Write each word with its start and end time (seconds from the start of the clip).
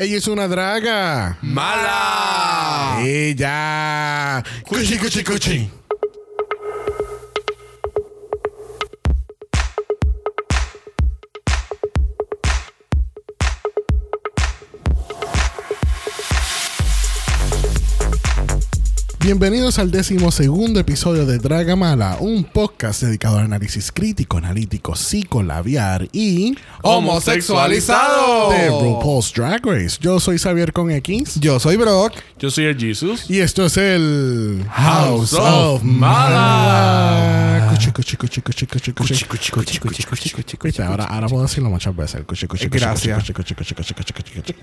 Ella 0.00 0.16
es 0.16 0.28
una 0.28 0.46
draga. 0.46 1.38
¡Mala! 1.42 3.00
Ella. 3.02 4.44
Cuchi, 4.62 4.96
cuchi, 4.96 5.24
cuchi. 5.24 5.70
Bienvenidos 19.32 19.78
al 19.78 19.90
décimo 19.90 20.30
segundo 20.30 20.80
episodio 20.80 21.26
de 21.26 21.36
Dragamala, 21.36 22.16
un 22.18 22.44
podcast 22.44 23.02
dedicado 23.02 23.36
al 23.36 23.44
análisis 23.44 23.92
crítico, 23.92 24.38
analítico, 24.38 24.96
psicolabiar 24.96 26.08
y 26.12 26.56
¡Homosexualizado! 26.80 28.50
de 28.52 28.68
RuPaul's 28.70 29.30
Drag 29.34 29.60
Race. 29.66 29.98
Yo 30.00 30.18
soy 30.18 30.38
Xavier 30.38 30.72
con 30.72 30.90
X 30.90 31.38
Yo 31.40 31.60
soy 31.60 31.76
Brock. 31.76 32.14
Yo 32.38 32.50
soy 32.50 32.64
el 32.64 32.78
Jesus. 32.78 33.28
y 33.28 33.40
esto 33.40 33.66
es 33.66 33.76
el 33.76 34.64
House 34.70 35.34
of 35.34 35.82
Mala. 35.82 37.68
Cuchi, 37.70 37.90
cuchi, 37.90 38.16
cuchi, 38.16 38.40
cuchi, 38.40 38.66
cuchi, 38.66 38.92
cuchi. 38.92 39.24
cuchi, 39.26 39.50
cuchi, 39.50 39.78
cuchi, 39.78 40.04
cuchi, 40.06 40.30
cuchi, 40.30 40.56
Viste, 40.62 40.82
Ahora, 40.82 41.04
ahora 41.04 41.28
puedo 41.28 41.42
decirlo 41.42 41.68
muchas 41.68 41.94
veces. 41.94 42.14
el 42.14 42.24
Cuchi, 42.24 42.46
cuchi, 42.46 42.68
cuchi, 42.70 42.80
Gracias. 42.80 43.18
cuchi, 43.18 43.34
cuchi, 43.34 43.54
cuchi, 43.54 43.74
cuchi, 43.74 43.92
cuchi, 43.92 44.12
cuchi, 44.14 44.32
cuchi. 44.40 44.54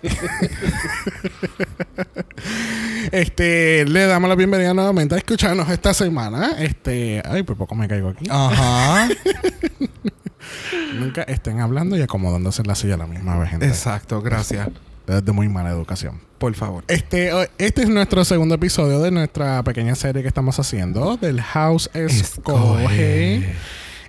Este, 3.12 3.86
le 3.86 4.08
damos 4.08 4.28
la 4.28 4.36
bienvenida 4.36 4.55
nuevamente 4.58 5.16
a 5.16 5.18
escucharnos 5.18 5.70
esta 5.70 5.94
semana. 5.94 6.56
Este, 6.60 7.22
ay, 7.26 7.44
por 7.44 7.58
poco 7.58 7.76
me 7.76 7.88
caigo 7.88 8.10
aquí. 8.10 8.26
Ajá. 8.30 9.08
Nunca 10.96 11.24
estén 11.24 11.60
hablando 11.60 11.98
y 11.98 12.02
acomodándose 12.02 12.62
en 12.62 12.68
la 12.68 12.76
silla 12.76 12.96
a 12.96 12.98
la 12.98 13.08
misma 13.08 13.38
vez, 13.38 13.50
gente. 13.50 13.68
Exacto, 13.68 14.22
gracias. 14.22 14.70
Es 15.08 15.24
de 15.24 15.32
muy 15.32 15.48
mala 15.50 15.70
educación. 15.70 16.20
Por 16.38 16.54
favor. 16.56 16.84
Este, 16.88 17.32
este 17.58 17.84
es 17.84 17.90
nuestro 17.90 18.26
segundo 18.26 18.56
episodio 18.56 19.00
de 19.00 19.12
nuestra 19.12 19.64
pequeña 19.64 19.96
serie 19.96 20.22
que 20.22 20.28
estamos 20.28 20.60
haciendo 20.60 21.18
del 21.18 21.42
House 21.42 21.90
Escoge. 21.94 23.54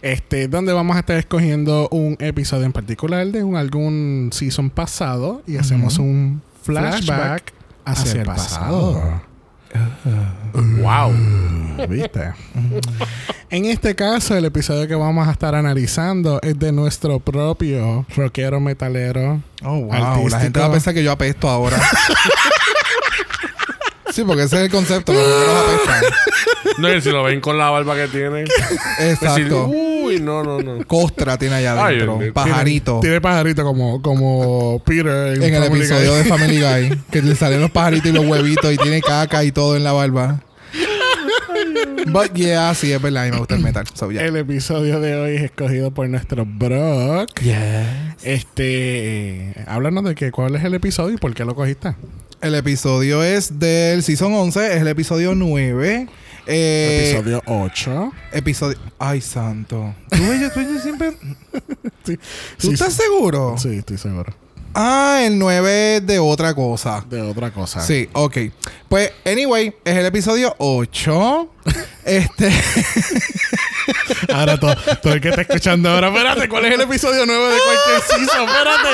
Este, 0.02 0.48
donde 0.48 0.72
vamos 0.72 0.96
a 0.96 1.00
estar 1.00 1.16
escogiendo 1.16 1.88
un 1.90 2.16
episodio 2.20 2.64
en 2.64 2.72
particular 2.72 3.26
de 3.26 3.42
un, 3.42 3.56
algún 3.56 4.30
season 4.32 4.70
pasado 4.70 5.42
y 5.46 5.56
hacemos 5.56 5.98
un 5.98 6.42
flashback, 6.62 7.52
hacia, 7.84 8.20
el 8.20 8.26
pasado. 8.26 9.22
Wow. 10.80 11.12
¿Viste? 11.88 12.32
en 13.50 13.64
este 13.66 13.94
caso, 13.94 14.36
el 14.36 14.44
episodio 14.44 14.88
que 14.88 14.94
vamos 14.94 15.28
a 15.28 15.32
estar 15.32 15.54
analizando 15.54 16.40
es 16.42 16.58
de 16.58 16.72
nuestro 16.72 17.20
propio 17.20 18.06
rockero 18.16 18.60
metalero. 18.60 19.42
Oh, 19.62 19.80
wow. 19.80 19.92
Artístico. 19.92 20.28
La 20.30 20.40
gente 20.40 20.60
va 20.60 20.66
a 20.66 20.72
pensar 20.72 20.94
que 20.94 21.04
yo 21.04 21.12
apesto 21.12 21.48
ahora. 21.48 21.78
sí, 24.16 24.24
porque 24.24 24.44
ese 24.44 24.56
es 24.56 24.62
el 24.62 24.70
concepto. 24.70 25.12
Los 25.12 25.22
rockeros 25.22 25.64
apestan. 25.64 26.02
No, 26.78 26.92
y 26.92 27.00
si 27.00 27.10
lo 27.10 27.22
ven 27.22 27.40
con 27.40 27.56
la 27.56 27.70
barba 27.70 27.94
que 27.94 28.08
tiene. 28.08 28.42
Exacto. 28.98 29.34
Decir, 29.34 29.52
Uy, 29.52 30.20
no, 30.20 30.42
no, 30.42 30.60
no. 30.60 30.84
Costra 30.86 31.38
tiene 31.38 31.54
allá 31.54 31.72
Ay, 31.86 32.00
adentro. 32.00 32.20
pajarito. 32.34 33.00
Tiene 33.00 33.20
pajarito 33.20 33.62
como, 33.62 34.02
como 34.02 34.82
Peter 34.84 35.36
en, 35.36 35.42
en 35.42 35.54
el 35.54 35.62
Family 35.62 35.84
episodio 35.84 36.10
Guy. 36.10 36.18
de 36.18 36.24
Family 36.24 36.60
Guy. 36.60 37.00
que 37.10 37.22
le 37.22 37.34
salen 37.34 37.60
los 37.60 37.70
pajaritos 37.70 38.10
y 38.10 38.12
los 38.12 38.26
huevitos 38.26 38.72
y 38.72 38.76
tiene 38.76 39.00
caca 39.00 39.42
y 39.44 39.52
todo 39.52 39.76
en 39.76 39.84
la 39.84 39.92
barba. 39.92 40.42
But 42.08 42.34
yeah, 42.34 42.74
sí, 42.74 42.92
es 42.92 43.00
verdad. 43.00 43.22
A 43.22 43.26
mí 43.26 43.32
me 43.32 43.38
gusta 43.38 43.54
el 43.54 43.62
metal. 43.62 43.86
So, 43.94 44.10
yeah. 44.10 44.22
El 44.22 44.36
episodio 44.36 45.00
de 45.00 45.16
hoy 45.16 45.36
es 45.36 45.42
escogido 45.44 45.92
por 45.92 46.08
nuestro 46.08 46.44
Brock. 46.46 47.30
Este, 48.22 49.50
eh, 49.50 49.64
háblanos 49.66 50.04
de 50.04 50.14
que 50.14 50.30
cuál 50.30 50.56
es 50.56 50.64
el 50.64 50.74
episodio 50.74 51.14
y 51.14 51.18
por 51.18 51.32
qué 51.34 51.44
lo 51.44 51.54
cogiste. 51.54 51.94
El 52.40 52.54
episodio 52.54 53.22
es 53.22 53.58
del 53.58 54.02
Season 54.02 54.32
11. 54.32 54.74
Es 54.76 54.82
el 54.82 54.88
episodio 54.88 55.34
9. 55.34 56.06
Eh, 56.46 57.10
episodio 57.10 57.42
8. 57.46 58.12
Episodio. 58.32 58.78
Ay, 58.98 59.20
santo. 59.20 59.94
¿Tú, 60.10 60.18
ves, 60.18 60.52
tú 60.52 60.60
ves 60.60 60.82
siempre. 60.82 61.16
Sí, 62.04 62.16
¿Tú 62.16 62.68
sí, 62.68 62.72
estás 62.74 62.92
sí. 62.92 63.02
seguro? 63.02 63.56
Sí, 63.58 63.78
estoy 63.78 63.98
seguro. 63.98 64.32
Ah, 64.78 65.22
el 65.24 65.38
9 65.38 65.96
es 65.96 66.06
de 66.06 66.18
otra 66.18 66.52
cosa. 66.54 67.02
De 67.08 67.22
otra 67.22 67.50
cosa. 67.50 67.80
Sí, 67.80 68.10
ok. 68.12 68.36
Pues, 68.90 69.10
anyway, 69.24 69.74
es 69.82 69.96
el 69.96 70.04
episodio 70.04 70.54
8. 70.58 71.48
este. 72.04 72.52
Ahora 74.34 74.60
todo, 74.60 74.74
todo 75.02 75.14
el 75.14 75.20
que 75.22 75.30
está 75.30 75.40
escuchando 75.42 75.88
ahora, 75.88 76.08
espérate, 76.08 76.46
¿cuál 76.48 76.66
es 76.66 76.74
el 76.74 76.80
episodio 76.82 77.24
9 77.24 77.44
de 77.54 77.58
cualquier 77.58 78.00
season? 78.26 78.48
Espérate. 78.48 78.88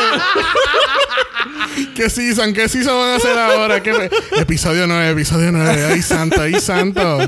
¿Qué 1.97 2.09
season? 2.11 2.53
¿Qué 2.53 2.69
season 2.69 2.95
van 2.97 3.09
a 3.11 3.17
hacer 3.17 3.37
ahora? 3.37 3.83
¿Qué 3.83 3.93
me- 3.93 4.41
Episodio 4.41 4.87
9, 4.87 5.11
episodio 5.11 5.51
9. 5.51 5.85
Ay, 5.93 6.03
santo, 6.03 6.43
ay, 6.43 6.61
santo. 6.61 7.19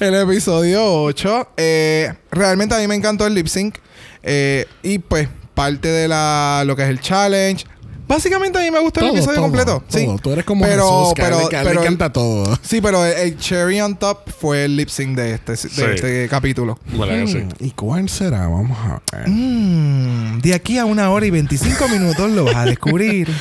el 0.00 0.14
episodio 0.14 1.02
8. 1.02 1.50
Eh, 1.56 2.14
realmente 2.30 2.74
a 2.74 2.78
mí 2.78 2.86
me 2.88 2.94
encantó 2.94 3.26
el 3.26 3.34
lip 3.34 3.46
sync. 3.48 3.76
Eh, 4.22 4.66
y 4.82 5.00
pues, 5.00 5.28
parte 5.54 5.88
de 5.88 6.08
la 6.08 6.62
lo 6.66 6.76
que 6.76 6.84
es 6.84 6.88
el 6.88 7.00
challenge. 7.00 7.66
Básicamente 8.10 8.58
a 8.58 8.62
mí 8.62 8.70
me 8.70 8.80
gustó 8.80 9.00
el 9.00 9.06
Todo, 9.06 9.16
episodio 9.16 9.36
todo, 9.36 9.44
completo. 9.44 9.84
Sí. 9.88 10.04
todo. 10.04 10.18
Tú 10.18 10.32
eres 10.32 10.44
como 10.44 10.64
pero, 10.64 10.82
Jesús, 11.00 11.14
que 11.14 11.22
a 11.22 11.26
él 11.28 11.30
pero, 11.32 11.42
le- 11.44 11.48
que 11.48 11.56
a 11.56 11.60
él 11.60 11.64
le 11.64 11.70
pero 11.70 11.80
el- 11.80 11.86
encanta 11.86 12.12
todo. 12.12 12.58
Sí, 12.62 12.80
pero 12.80 13.04
el, 13.06 13.12
el 13.16 13.38
cherry 13.38 13.80
on 13.80 13.96
top 13.96 14.28
fue 14.38 14.64
el 14.64 14.76
lip 14.76 14.88
sync 14.88 15.16
de 15.16 15.34
este, 15.34 15.52
de 15.52 15.56
Sí. 15.58 15.82
este 15.94 16.28
capítulo. 16.28 16.78
¿Verdad 16.92 17.14
que 17.20 17.26
sí? 17.28 17.38
Mm, 17.38 17.48
¿Y 17.66 17.70
cuál 17.70 18.08
será? 18.08 18.48
Vamos 18.48 18.76
a 18.78 19.00
ver. 19.16 19.28
Mm, 19.28 20.40
de 20.40 20.54
aquí 20.54 20.76
a 20.78 20.84
una 20.84 21.08
hora 21.10 21.24
y 21.24 21.30
25 21.30 21.88
minutos 21.88 22.30
lo 22.32 22.44
vas 22.44 22.56
a 22.56 22.64
descubrir. 22.64 23.28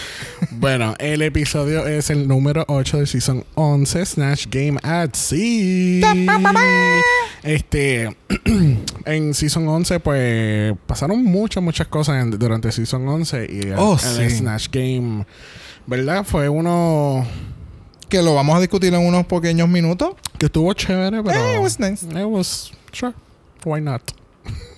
Bueno, 0.59 0.94
el 1.00 1.22
episodio 1.22 1.88
es 1.88 2.09
el 2.09 2.28
número 2.28 2.66
8 2.68 2.97
de 3.00 3.08
Season 3.08 3.46
11, 3.56 4.06
Snatch 4.06 4.47
Game 4.50 4.78
at 4.84 5.12
Sea. 5.14 6.02
Este, 7.44 8.18
en 9.06 9.34
Season 9.34 9.66
11, 9.66 10.02
pues 10.02 10.74
pasaron 10.86 11.24
muchas, 11.24 11.64
muchas 11.64 11.88
cosas 11.88 12.22
en- 12.22 12.31
durante 12.31 12.74
Season 12.74 13.08
11 13.08 13.48
y 13.50 13.59
el- 13.69 13.75
Oh, 13.78 13.94
el 13.94 14.30
sí. 14.30 14.38
Snatch 14.40 14.68
Game, 14.69 15.25
¿verdad? 15.88 16.25
Fue 16.25 16.50
uno 16.50 17.25
que 18.09 18.22
lo 18.22 18.34
vamos 18.36 18.58
a 18.58 18.59
discutir 18.59 18.94
en 18.94 19.00
unos 19.06 19.25
pequeños 19.28 19.69
minutos. 19.69 20.16
que 20.38 20.48
estuvo 20.48 20.74
chévere, 20.74 21.24
pero... 21.24 21.40
Eh, 21.40 21.56
it 21.56 21.62
was 21.62 21.80
nice. 21.80 22.06
It 22.06 22.25
was, 22.25 22.72
sure, 22.92 23.14
why 23.64 23.80
not? 23.80 24.02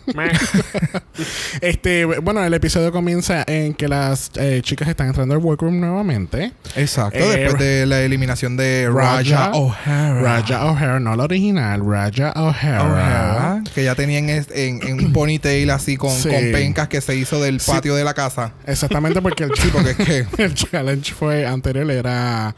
Este, 1.61 2.05
bueno, 2.05 2.43
el 2.43 2.53
episodio 2.53 2.91
comienza 2.91 3.43
en 3.45 3.73
que 3.73 3.87
las 3.87 4.31
eh, 4.35 4.61
chicas 4.63 4.87
están 4.87 5.07
entrando 5.07 5.35
al 5.35 5.41
workroom 5.41 5.79
nuevamente. 5.79 6.53
Exacto, 6.75 7.19
Eh, 7.19 7.37
después 7.37 7.59
de 7.59 7.85
la 7.85 8.01
eliminación 8.01 8.57
de 8.57 8.89
Raja 8.91 9.51
O'Hara. 9.53 10.21
Raja 10.21 10.65
O'Hara, 10.65 10.99
no 10.99 11.15
la 11.15 11.23
original, 11.25 11.81
Raja 11.85 12.33
O'Hara. 12.35 13.63
Que 13.75 13.83
ya 13.83 13.95
tenían 13.95 14.29
en, 14.29 14.45
en 14.55 15.05
un 15.05 15.13
ponytail 15.13 15.69
así 15.69 15.97
con, 15.97 16.11
Sí. 16.11 16.29
con 16.29 16.51
pencas 16.51 16.87
que 16.87 17.01
se 17.01 17.15
hizo 17.15 17.39
del 17.41 17.59
Sí. 17.59 17.71
patio 17.71 17.95
de 17.95 18.03
la 18.03 18.13
casa. 18.13 18.53
Exactamente 18.65 19.21
porque 19.21 19.43
el 19.43 19.51
Sí, 19.55 19.69
porque 19.71 19.91
es 19.91 19.97
que 19.97 20.25
el 20.43 20.53
challenge 20.55 21.13
fue 21.13 21.45
anterior 21.45 21.89
era 21.91 22.55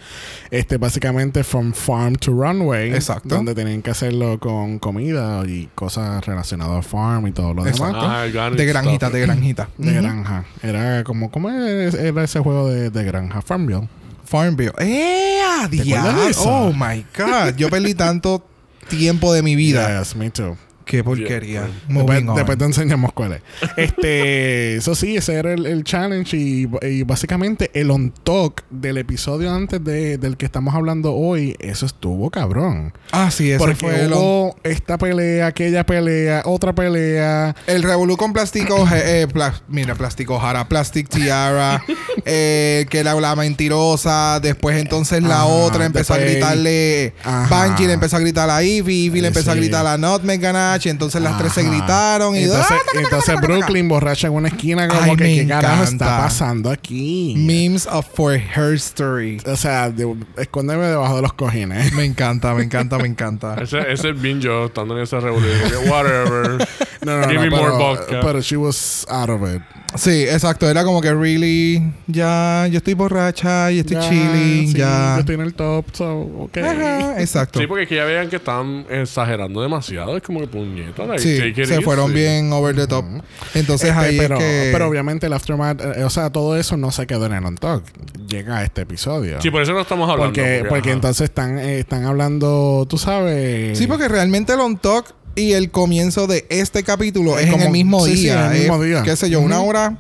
este 0.52 0.78
básicamente 0.78 1.44
from 1.44 1.74
farm 1.74 2.16
to 2.16 2.32
runway 2.32 2.94
Exacto. 2.94 3.36
donde 3.36 3.54
tenían 3.56 3.82
que 3.82 3.92
hacerlo 3.92 4.40
con 4.40 4.80
comida 4.80 5.44
y 5.46 5.70
cosas 5.76 6.26
relacionadas 6.26 6.86
a 6.86 6.88
farm 6.88 7.28
y 7.28 7.32
todo 7.34 7.54
lo 7.54 7.64
demás 7.64 7.94
Ah, 7.96 8.24
de 8.24 8.66
granjita, 8.66 9.08
stuff. 9.08 9.14
de 9.14 9.22
granjita. 9.22 9.70
de 9.78 9.92
Ujú. 9.92 10.02
granja 10.02 10.46
era 10.62 11.04
como 11.04 11.30
cómo 11.32 11.50
era 11.50 12.24
ese 12.24 12.40
juego 12.40 12.70
de, 12.70 12.90
de 12.90 13.04
granja 13.04 13.42
Farmville 13.42 13.88
Farmville. 14.26 14.72
¡Eh! 14.80 15.40
a 15.46 15.68
¿Te 15.70 15.78
de 15.78 16.30
eso? 16.30 16.44
Oh 16.50 16.74
my 16.74 17.06
God. 17.18 17.56
Yo 17.58 17.70
perdí 17.70 17.94
tanto 17.94 18.44
tiempo 18.90 19.34
de 19.34 19.44
mi 19.44 19.56
vida. 19.56 20.00
yes 20.00 20.16
me 20.16 20.30
too 20.32 20.58
Qué 20.86 21.04
porquería. 21.04 21.68
Yeah. 21.68 21.70
Después, 21.98 22.24
on. 22.28 22.36
después 22.36 22.58
te 22.58 22.66
enseñamos 22.66 23.14
cuál 23.14 23.34
es. 23.34 23.42
Este, 23.78 24.76
eso 24.78 24.96
sí, 24.96 25.16
ese 25.18 25.34
era 25.36 25.54
el, 25.54 25.66
el 25.66 25.84
challenge 25.84 26.36
y, 26.36 26.68
y 26.82 27.04
básicamente 27.04 27.72
el 27.74 27.92
on 27.92 28.12
talk 28.24 28.64
del 28.70 28.98
episodio 28.98 29.54
antes 29.54 29.84
de, 29.84 30.18
del 30.18 30.38
que 30.38 30.46
estamos 30.46 30.74
hablando 30.76 31.14
hoy, 31.14 31.56
eso 31.60 31.86
estuvo 31.86 32.30
cabrón. 32.30 32.94
Ah, 33.12 33.32
sí, 33.32 33.50
ese 33.52 33.60
Porque 33.60 33.76
fue 33.76 34.02
el, 34.04 34.14
hubo 34.14 34.56
esta 34.64 34.98
pelea, 34.98 35.48
aquella 35.48 35.86
pelea, 35.86 36.44
otra 36.46 36.74
pelea. 36.74 37.56
el 37.68 37.84
revolú 37.84 38.18
con 38.18 38.34
plástico. 38.34 38.88
eh, 38.94 39.28
pla- 39.32 39.62
mira, 39.68 39.96
plástico 39.96 40.40
jara, 40.40 40.68
plastic 40.68 41.08
tiara. 41.10 41.84
eh, 42.26 42.86
que 42.90 43.00
era 43.00 43.14
la 43.16 43.36
mentirosa. 43.36 44.40
Después, 44.42 44.78
entonces, 44.78 45.22
la 45.24 45.36
Ajá, 45.44 45.46
otra 45.46 45.86
empezó 45.86 46.14
a 46.14 46.18
gritarle. 46.18 47.14
Ajá. 47.24 47.68
Bungie 47.68 47.88
le 47.88 47.94
empezó 47.94 48.18
a 48.18 48.20
gritar 48.20 48.50
a 48.50 48.64
Ivy. 48.64 49.06
Ivy 49.06 49.22
le 49.22 49.28
Eh, 49.28 49.30
empezó 49.30 49.52
a 49.52 49.56
gritar 49.56 49.86
a 49.86 49.98
Nutmeg 49.98 50.40
Ganache. 50.74 50.90
Entonces, 50.90 51.22
las 51.22 51.38
tres 51.38 51.54
se 51.54 51.64
gritaron. 51.64 52.36
Y 52.36 52.44
entonces, 52.44 52.68
¡Ah! 52.72 53.00
entonces 53.00 53.40
Brooklyn 53.42 53.88
borracha 53.88 54.28
en 54.28 54.34
una 54.34 54.48
esquina 54.50 54.88
como 54.88 55.02
Ay, 55.02 55.16
que 55.16 55.24
qué 55.36 55.48
carajo 55.48 55.84
está 55.84 56.18
pasando 56.18 56.70
aquí. 56.72 57.36
Memes 57.38 57.86
of 57.88 58.06
for 58.14 58.34
her 58.34 58.74
story. 58.76 59.42
o 59.46 59.56
sea, 59.56 59.90
de- 59.90 60.16
escóndeme 60.38 60.86
debajo 60.88 61.16
de 61.18 61.22
los 61.22 61.34
cojines. 61.34 61.94
Me 61.94 62.06
encanta, 62.06 62.54
me 62.54 62.64
encanta, 62.64 62.98
me 62.98 63.08
encanta. 63.08 63.56
Ese, 63.62 63.80
ese 63.92 64.10
es 64.10 64.22
bien 64.22 64.42
yo 64.42 64.66
estando 64.66 64.98
en 64.98 65.04
esa 65.04 65.20
revolución. 65.20 65.90
Whatever. 65.90 66.68
No, 67.04 67.18
no, 67.20 67.28
Give 67.28 67.36
no, 67.36 67.42
me 67.42 67.50
more 67.50 67.64
pero, 67.66 67.78
vodka. 67.78 68.20
pero 68.22 68.42
she 68.42 68.56
was 68.56 69.06
out 69.10 69.30
of 69.30 69.42
it. 69.44 69.62
Sí, 69.96 70.24
exacto. 70.24 70.70
Era 70.70 70.84
como 70.84 71.02
que 71.02 71.14
really, 71.14 71.82
ya, 72.08 72.68
yo 72.68 72.78
estoy 72.78 72.94
borracha 72.94 73.72
y 73.72 73.80
estoy 73.80 73.96
Ya, 73.98 74.10
chilling, 74.10 74.68
sí, 74.68 74.74
ya. 74.78 75.14
Yo 75.16 75.20
estoy 75.22 75.36
en 75.36 75.42
el 75.42 75.54
top, 75.54 75.86
so, 75.94 76.20
ok. 76.20 76.58
Ajá, 76.58 77.22
exacto. 77.22 77.60
Sí, 77.60 77.68
porque 77.68 77.84
es 77.84 77.90
que 77.90 77.96
ya 77.96 78.06
veían 78.06 78.30
que 78.30 78.38
estaban 78.38 78.86
exagerando 78.90 79.62
demasiado. 79.62 80.18
Es 80.18 80.24
como 80.24 80.40
que 80.40 80.48
puñeta. 80.48 81.06
like, 81.06 81.22
Sí, 81.22 81.66
se 81.66 81.82
fueron 81.82 82.14
bien 82.14 82.52
over 82.52 82.76
the 82.76 82.88
top. 82.88 83.06
Entonces 83.54 83.90
Este, 83.90 84.00
ahí 84.00 84.18
pero, 84.18 84.38
es 84.38 84.44
que... 84.44 84.70
pero 84.72 84.88
obviamente 84.88 85.28
el 85.28 85.34
aftermath, 85.34 85.82
eh, 85.82 86.04
o 86.04 86.10
sea, 86.10 86.30
todo 86.32 86.58
eso 86.58 86.78
no 86.78 86.92
se 86.92 87.06
quedó 87.08 87.26
en 87.26 87.34
el 87.34 87.46
on 87.46 87.56
talk. 87.56 87.84
Llega 88.28 88.58
a 88.58 88.64
este 88.64 88.82
episodio. 88.82 89.42
Sí, 89.42 89.52
por 89.52 89.62
eso 89.62 89.74
no 89.74 89.82
estamos 89.82 90.10
hablando. 90.10 90.34
porque, 90.34 90.66
porque 90.68 90.92
entonces 90.92 91.26
están, 91.26 91.60
eh, 91.60 91.80
están 91.80 92.06
hablando, 92.06 92.86
tú 92.90 92.98
sabes. 92.98 93.78
Sí, 93.78 93.88
porque 93.88 94.08
realmente 94.08 94.54
el 94.54 94.60
on 94.60 94.78
talk 94.78 95.14
y 95.36 95.54
el 95.54 95.72
comienzo 95.72 96.28
de 96.28 96.46
este 96.50 96.84
capítulo 96.84 97.38
Es 97.38 97.42
es, 97.42 97.46
en 97.48 97.52
como- 97.54 97.66
el 97.66 97.72
mismo 97.72 98.06
sí, 98.06 98.16
sí, 98.16 98.22
día. 98.24 98.46
en 98.48 98.52
el 98.54 98.60
mismo 98.60 98.76
Es, 98.84 98.90
día. 98.90 99.04
Qué 99.04 99.16
sé 99.16 99.30
yo, 99.30 99.40
una 99.40 99.62
hora 99.62 99.98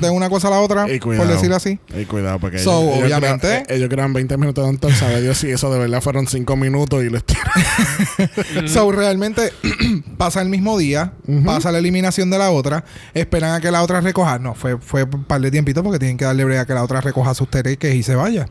de 0.00 0.10
una 0.10 0.28
cosa 0.28 0.48
a 0.48 0.50
la 0.50 0.60
otra, 0.60 0.92
Y 0.92 0.98
por 0.98 1.26
decirlo 1.28 1.54
así. 1.56 1.78
Y 1.96 2.04
cuidado, 2.04 2.40
porque 2.40 2.58
So, 2.58 2.80
ellos, 2.82 2.94
ellos 2.96 3.04
obviamente- 3.06 3.46
crean- 3.46 3.62
eh, 3.68 3.74
ellos 3.76 3.88
crean 3.88 4.12
20 4.12 4.36
minutos 4.36 4.68
de 4.70 4.78
talk. 4.78 4.92
Sabe 4.94 5.20
Dios 5.20 5.38
si 5.38 5.50
eso 5.50 5.72
de 5.72 5.78
verdad 5.78 6.00
fueron 6.00 6.26
5 6.26 6.56
minutos 6.56 7.04
y 7.04 7.10
lo 7.10 7.18
estiran. 7.18 7.44
So, 8.66 8.90
realmente 8.92 9.52
pasa 10.16 10.42
el 10.42 10.48
mismo 10.48 10.76
día, 10.78 11.12
pasa 11.44 11.70
la 11.72 11.78
eliminación 11.78 12.30
de 12.30 12.38
la 12.38 12.50
otra, 12.50 12.84
esperan 13.14 13.54
a 13.54 13.60
que 13.60 13.70
la 13.70 13.82
otra 13.82 14.00
recoja. 14.00 14.38
No, 14.38 14.54
fue, 14.54 14.78
fue 14.78 15.04
un 15.04 15.24
par 15.24 15.40
de 15.40 15.50
tiempitos 15.50 15.82
porque 15.82 15.98
tienen 15.98 16.16
que 16.16 16.24
darle 16.24 16.44
brega 16.44 16.62
a 16.62 16.66
que 16.66 16.74
la 16.74 16.82
otra 16.82 17.00
recoja 17.00 17.34
sus 17.34 17.48
tereques 17.48 17.94
y 17.94 18.02
se 18.02 18.14
vaya. 18.14 18.46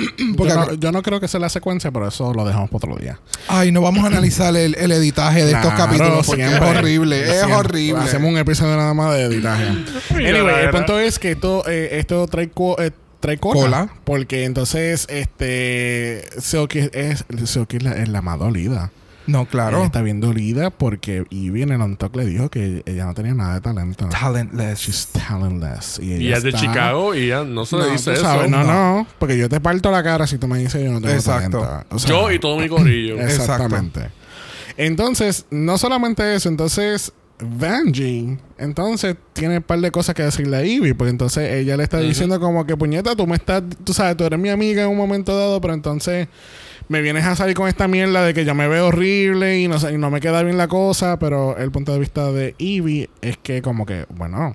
Porque 0.36 0.52
yo, 0.52 0.58
no, 0.64 0.74
yo 0.74 0.92
no 0.92 1.02
creo 1.02 1.20
que 1.20 1.28
sea 1.28 1.40
la 1.40 1.48
secuencia, 1.48 1.90
pero 1.90 2.08
eso 2.08 2.32
lo 2.34 2.44
dejamos 2.44 2.70
para 2.70 2.86
otro 2.92 2.96
día. 3.02 3.18
Ay, 3.48 3.72
no 3.72 3.80
vamos 3.80 4.04
a 4.04 4.06
analizar 4.08 4.54
el, 4.56 4.74
el 4.76 4.92
editaje 4.92 5.44
de 5.44 5.52
estos 5.52 5.72
capítulos 5.74 6.26
porque 6.26 6.44
siempre. 6.46 6.70
es 6.70 6.76
horrible, 6.78 7.20
es 7.22 7.30
Siempre. 7.36 7.54
horrible. 7.54 8.02
Hacemos 8.02 8.30
un 8.30 8.38
episodio 8.38 8.76
nada 8.76 8.94
más 8.94 9.14
de 9.14 9.22
editaje. 9.24 9.66
Anyway, 10.10 10.64
el 10.64 10.70
punto 10.70 10.98
es 10.98 11.18
que 11.18 11.32
esto, 11.32 11.64
eh, 11.68 11.90
esto 11.98 12.26
trae, 12.26 12.48
co- 12.50 12.80
eh, 12.80 12.90
trae 13.20 13.38
cola, 13.38 13.60
Cola. 13.60 13.88
Porque 14.04 14.44
entonces, 14.44 15.06
este. 15.10 16.24
Seoki 16.38 16.88
es, 16.92 17.24
Seoki 17.44 17.76
es 17.78 17.82
la, 17.82 17.92
es 17.92 18.08
la 18.08 18.22
más 18.22 18.38
dolida. 18.38 18.90
No, 19.26 19.42
Ella 19.42 19.50
claro. 19.50 19.84
está 19.84 20.02
bien 20.02 20.20
dolida 20.20 20.70
porque 20.70 21.24
Ivy 21.30 21.62
en 21.62 21.70
el 21.72 21.80
on 21.80 21.96
talk 21.96 22.14
le 22.16 22.24
dijo 22.26 22.50
que 22.50 22.82
ella 22.86 23.04
no 23.06 23.14
tenía 23.14 23.34
nada 23.34 23.54
de 23.54 23.60
talento. 23.60 24.08
Talentless. 24.08 24.80
She's 24.80 25.08
talentless. 25.12 25.98
Y, 26.00 26.06
Y 26.06 26.12
ella 26.14 26.22
ella 26.26 26.36
es 26.38 26.42
de 26.42 26.52
Chicago 26.54 27.14
y 27.14 27.28
ya 27.28 27.44
no 27.44 27.64
se 27.64 27.76
le 27.76 27.82
No, 27.84 27.92
dice 27.92 28.12
eso. 28.14 28.22
sabes, 28.22 28.50
no, 28.50 28.64
No. 28.64 28.72
no, 28.98 29.06
porque 29.18 29.38
yo 29.38 29.48
te 29.48 29.60
parto 29.60 29.90
la 29.90 30.02
cara 30.02 30.26
si 30.26 30.38
tú 30.38 30.48
me 30.48 30.58
dices 30.58 30.82
yo 30.82 30.90
no 30.92 31.00
tengo 31.00 31.14
Exacto. 31.14 31.60
talento. 31.60 31.94
O 31.94 31.98
sea, 31.98 32.10
Yo 32.10 32.30
y 32.32 32.38
todo 32.38 32.58
mi 32.58 32.68
corillo. 32.68 33.14
Exacto. 33.20 33.42
Exactamente. 33.64 34.10
Entonces, 34.76 35.46
no 35.50 35.78
solamente 35.78 36.34
eso, 36.34 36.48
entonces 36.48 37.12
Vanjie, 37.38 38.38
entonces 38.56 39.16
tiene 39.32 39.56
un 39.58 39.62
par 39.62 39.80
de 39.80 39.90
cosas 39.90 40.14
que 40.14 40.22
decirle 40.22 40.56
a 40.56 40.64
Ivy, 40.64 40.94
porque 40.94 41.10
entonces 41.10 41.52
ella 41.54 41.76
le 41.76 41.82
está 41.82 41.98
diciendo 41.98 42.38
como 42.38 42.64
que 42.66 42.76
puñeta, 42.76 43.16
tú 43.16 43.26
me 43.26 43.34
estás, 43.34 43.62
tú 43.84 43.92
sabes, 43.92 44.16
tú 44.16 44.24
eres 44.24 44.38
mi 44.38 44.48
amiga 44.48 44.84
en 44.84 44.88
un 44.90 44.96
momento 44.96 45.36
dado, 45.36 45.60
pero 45.60 45.74
entonces 45.74 46.28
me 46.92 47.00
vienes 47.00 47.24
a 47.24 47.34
salir 47.34 47.56
con 47.56 47.68
esta 47.68 47.88
mierda 47.88 48.22
de 48.22 48.34
que 48.34 48.44
yo 48.44 48.54
me 48.54 48.68
veo 48.68 48.88
horrible 48.88 49.58
y 49.58 49.66
no 49.66 49.76
y 49.90 49.96
no 49.96 50.10
me 50.10 50.20
queda 50.20 50.42
bien 50.42 50.58
la 50.58 50.68
cosa, 50.68 51.18
pero 51.18 51.56
el 51.56 51.72
punto 51.72 51.92
de 51.92 51.98
vista 51.98 52.30
de 52.30 52.54
Ivy 52.58 53.08
es 53.22 53.38
que 53.38 53.62
como 53.62 53.86
que, 53.86 54.04
bueno, 54.10 54.54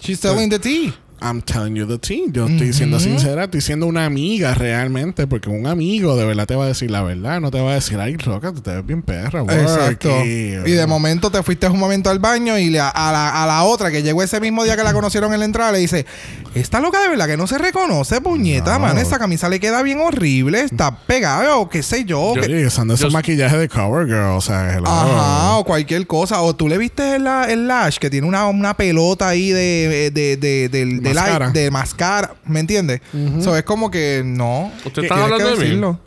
She's 0.00 0.20
telling 0.20 0.48
the 0.48 0.58
tea. 0.58 0.94
I'm 1.22 1.42
telling 1.42 1.74
you 1.74 1.86
the 1.86 1.98
tea. 1.98 2.24
Yo 2.32 2.46
estoy 2.46 2.72
siendo 2.72 2.98
sincera, 3.00 3.44
estoy 3.44 3.60
siendo 3.60 3.86
una 3.86 4.04
amiga 4.06 4.54
realmente, 4.54 5.26
porque 5.26 5.50
un 5.50 5.66
amigo 5.66 6.16
de 6.16 6.24
verdad 6.24 6.46
te 6.46 6.54
va 6.56 6.64
a 6.64 6.68
decir 6.68 6.90
la 6.90 7.02
verdad, 7.02 7.40
no 7.40 7.50
te 7.50 7.60
va 7.60 7.72
a 7.72 7.74
decir, 7.74 7.98
ay, 7.98 8.16
loca, 8.24 8.52
tú 8.52 8.60
te 8.60 8.70
ves 8.74 8.86
bien 8.86 9.02
perra. 9.02 9.42
Exacto. 9.42 10.08
worky". 10.08 10.28
Y 10.66 10.72
de 10.72 10.86
momento 10.86 11.30
te 11.30 11.42
fuiste 11.42 11.66
un 11.68 11.78
momento 11.78 12.08
al 12.10 12.18
baño 12.18 12.58
y 12.58 12.70
le- 12.70 12.80
a, 12.80 12.92
la, 13.12 13.42
a 13.42 13.46
la 13.46 13.62
otra 13.64 13.90
que 13.90 14.02
llegó 14.02 14.22
ese 14.22 14.40
mismo 14.40 14.64
día 14.64 14.76
que 14.76 14.82
la 14.84 14.92
conocieron 14.92 15.32
en 15.34 15.40
la 15.40 15.44
entrada 15.44 15.72
le 15.72 15.78
dice, 15.78 16.06
esta 16.54 16.80
loca 16.80 17.00
de 17.02 17.08
verdad 17.08 17.26
que 17.26 17.36
no 17.36 17.46
se 17.46 17.58
reconoce, 17.58 18.20
puñeta, 18.20 18.74
No. 18.74 18.80
man, 18.80 18.98
esa 18.98 19.18
camisa 19.18 19.48
le 19.48 19.60
queda 19.60 19.82
bien 19.82 20.00
horrible, 20.00 20.62
está 20.62 20.96
pegada 21.06 21.56
o 21.56 21.68
qué 21.68 21.82
sé 21.82 22.04
yo. 22.04 22.34
Yo- 22.34 22.42
que- 22.42 22.66
usando 22.66 22.94
ese 22.94 23.04
Yo- 23.04 23.10
maquillaje 23.10 23.56
de 23.58 23.68
CoverGirl, 23.68 24.36
o 24.36 24.40
sea, 24.40 24.72
hello. 24.74 24.86
Ajá, 24.88 25.56
o 25.58 25.64
cualquier 25.64 26.06
cosa. 26.06 26.40
O 26.42 26.54
tú 26.56 26.68
le 26.68 26.78
viste 26.78 27.16
el, 27.16 27.24
la- 27.24 27.44
el 27.44 27.68
lash 27.68 27.98
que 27.98 28.08
tiene 28.10 28.26
una, 28.26 28.46
una 28.46 28.74
pelota 28.74 29.28
ahí 29.28 29.50
de, 29.50 30.10
de, 30.12 30.36
de, 30.36 31.09
de, 31.52 31.70
mascara. 31.70 32.34
¿Me 32.44 32.60
entiendes? 32.60 33.00
So, 33.40 33.56
es 33.56 33.62
como 33.64 33.90
que 33.90 34.22
no. 34.24 34.72
¿Usted 34.84 35.02
está 35.04 35.22
hablando 35.24 35.56
de 35.56 35.68
mí? 35.68 35.76
no. 35.76 35.98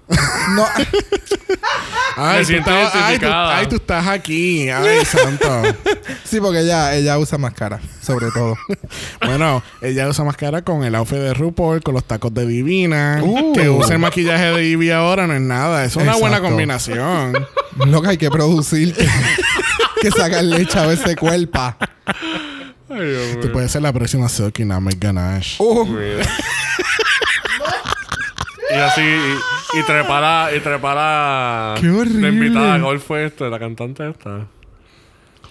Ay, 2.15 2.33
Me 2.35 2.39
tú 2.41 2.45
siento 2.45 2.69
estabas- 2.69 2.91
ay, 2.93 2.99
tú, 3.01 3.07
identificada. 3.25 3.57
ay, 3.57 3.67
tú 3.67 3.75
estás 3.77 4.07
aquí. 4.07 4.69
Ay, 4.69 5.05
santo. 5.05 5.63
Sí, 6.23 6.39
porque 6.39 6.59
ella, 6.59 6.95
ella 6.95 7.17
usa 7.17 7.37
máscara, 7.37 7.79
sobre 8.01 8.29
todo. 8.31 8.55
bueno, 9.25 9.63
ella 9.81 10.07
usa 10.07 10.23
máscara 10.23 10.61
con 10.61 10.83
el 10.83 10.93
outfit 10.95 11.17
de 11.17 11.33
RuPaul, 11.33 11.81
con 11.81 11.95
los 11.95 12.03
tacos 12.05 12.33
de 12.33 12.45
Divina. 12.45 13.19
Uh. 13.23 13.53
Que 13.53 13.69
usa 13.69 13.93
el 13.93 13.99
maquillaje 13.99 14.45
de 14.51 14.65
Ivy 14.65 14.91
ahora 14.91 15.25
no 15.25 15.33
es 15.33 15.41
nada. 15.41 15.83
Es 15.85 15.95
una 15.95 16.15
buena 16.15 16.39
combinación. 16.41 17.33
Lo 17.85 18.01
que 18.01 18.09
hay 18.09 18.17
que 18.17 18.29
producir. 18.29 18.93
que, 18.93 19.07
que 20.01 20.11
sacarle 20.11 20.65
chavo 20.67 20.91
ese 20.91 21.15
cuerpo. 21.15 21.75
Ay, 22.89 23.37
Tú 23.41 23.51
puedes 23.51 23.71
ser 23.71 23.81
la 23.81 23.93
próxima 23.93 24.27
Silky 24.29 24.65
Namek 24.65 24.99
Ganache. 24.99 25.57
Mira. 25.87 26.23
y 28.71 28.75
así, 28.75 29.01
y, 29.01 29.79
y 29.79 29.83
trepara, 29.83 30.49
y 30.55 30.59
trepara. 30.59 31.75
¡Qué 31.79 31.89
horrible! 31.89 32.21
La 32.21 32.27
invitada, 32.29 32.81
¿cuál 32.81 32.99
fue 32.99 33.25
esta? 33.25 33.45
La 33.49 33.59
cantante 33.59 34.09
esta. 34.09 34.47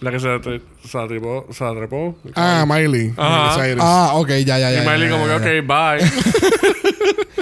La 0.00 0.10
que 0.10 0.18
se, 0.18 0.28
se 0.88 0.98
atrepó. 0.98 1.46
Se 1.52 1.64
atrepó. 1.64 2.18
Ah, 2.34 2.64
Miley. 2.66 3.12
Ajá. 3.16 3.56
Miley 3.56 3.70
Cyrus. 3.70 3.84
ah, 3.86 4.10
ok, 4.14 4.28
ya, 4.44 4.58
ya, 4.58 4.70
ya. 4.72 4.82
y 4.82 4.86
Miley 4.86 5.08
ya, 5.08 5.10
como 5.10 5.26
ya, 5.28 5.40
que, 5.40 5.44
ya. 5.44 5.60
ok, 5.60 5.66
bye. 5.68 6.12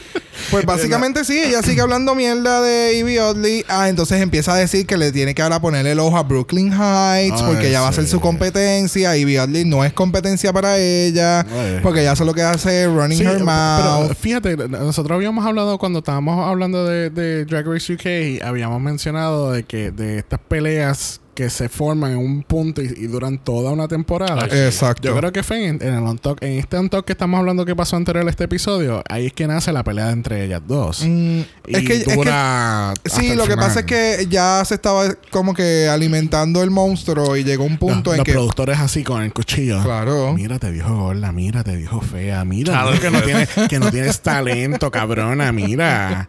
Pues 0.51 0.65
básicamente 0.67 1.25
sí, 1.25 1.39
ella 1.39 1.63
sigue 1.63 1.81
hablando 1.81 2.15
mierda 2.15 2.61
de 2.63 2.95
Ivy 2.99 3.19
Oddly. 3.19 3.65
Ah, 3.69 3.89
entonces 3.89 4.21
empieza 4.21 4.55
a 4.55 4.57
decir 4.57 4.87
que 4.87 4.97
le 4.97 5.13
tiene 5.13 5.35
que 5.35 5.43
ahora 5.43 5.61
ponerle 5.61 5.93
el 5.93 6.01
ojo 6.01 6.17
a 6.17 6.23
Brooklyn 6.23 6.73
Heights 6.73 7.41
Ay, 7.41 7.47
porque 7.47 7.69
ella 7.69 7.81
va 7.83 7.89
a 7.89 7.93
ser 7.93 8.07
su 8.07 8.21
competencia. 8.21 9.17
Ivy 9.17 9.39
Oddly 9.39 9.65
no 9.65 9.85
es 9.85 9.93
competencia 9.93 10.53
para 10.53 10.79
ella 10.79 11.41
Ay. 11.41 11.81
porque 11.83 12.01
ella 12.03 12.17
solo 12.17 12.35
que 12.35 12.43
hace 12.43 12.87
running 12.87 13.19
Sí, 13.19 13.25
her 13.25 13.33
pero 13.35 13.45
mouth. 13.47 14.15
fíjate, 14.19 14.57
nosotros 14.57 15.15
habíamos 15.17 15.45
hablado 15.47 15.79
cuando 15.79 16.01
estábamos 16.01 16.47
hablando 16.49 16.85
de, 16.87 17.11
de 17.11 17.45
Drag 17.45 17.67
Race 17.67 17.93
UK, 17.93 18.43
habíamos 18.45 18.81
mencionado 18.81 19.53
de 19.53 19.63
que 19.65 19.91
de 19.91 20.19
estas 20.19 20.41
peleas 20.41 21.20
que 21.41 21.49
se 21.49 21.71
forman 21.71 22.13
en 22.13 22.19
un 22.19 22.43
punto 22.43 22.83
y, 22.83 22.87
y 22.87 23.07
duran 23.07 23.39
toda 23.39 23.71
una 23.73 23.89
temporada. 23.89 24.43
Ay. 24.51 24.59
Exacto. 24.67 25.09
Yo 25.09 25.17
creo 25.17 25.33
que 25.33 25.43
fue 25.43 25.67
en, 25.69 25.79
en 25.83 25.95
el 25.95 26.03
on 26.03 26.19
talk, 26.19 26.43
en 26.43 26.59
este 26.59 26.77
on 26.77 26.91
talk 26.91 27.07
que 27.07 27.13
estamos 27.13 27.39
hablando 27.39 27.65
que 27.65 27.75
pasó 27.75 27.97
anterior 27.97 28.27
a 28.27 28.31
este 28.31 28.45
episodio, 28.45 29.03
ahí 29.09 29.27
es 29.27 29.33
que 29.33 29.47
nace 29.47 29.73
la 29.73 29.83
pelea 29.83 30.11
entre 30.11 30.45
ellas 30.45 30.61
dos. 30.67 31.03
Mm, 31.03 31.41
Y 31.41 31.77
es 31.77 31.83
que, 31.87 31.97
es 31.97 32.05
que- 32.05 32.15
dura 32.15 32.93
sí, 33.07 33.35
lo 33.35 33.47
que 33.47 33.57
pasa 33.57 33.81
es 33.81 33.87
que 33.87 34.27
ya 34.29 34.63
se 34.67 34.75
estaba 34.75 35.15
como 35.31 35.55
que 35.55 35.89
alimentando 35.89 36.63
el 36.63 36.71
monstruo 36.71 37.37
y 37.39 37.45
llegó 37.45 37.65
un 37.65 37.79
punto 37.79 38.11
los, 38.11 38.15
en 38.15 38.19
los 38.19 38.25
que 38.27 38.33
productores 38.33 38.79
así 38.79 39.03
con 39.03 39.23
el 39.23 39.33
cuchillo. 39.33 39.83
Claro. 39.83 40.35
Mira, 40.35 40.59
te 40.59 40.71
dijo 40.71 40.95
gorda, 40.95 41.33
mira, 41.33 41.65
te 41.65 41.75
dijo 41.77 42.03
fea, 42.03 42.45
mira, 42.45 42.73
Claro. 42.73 43.01
que 43.01 43.11
no 43.11 43.23
tienes, 43.23 43.49
que 43.69 43.79
no 43.79 43.91
tienes 43.91 44.21
talento, 44.21 44.91
cabrona, 44.91 45.53
mira. 45.53 46.29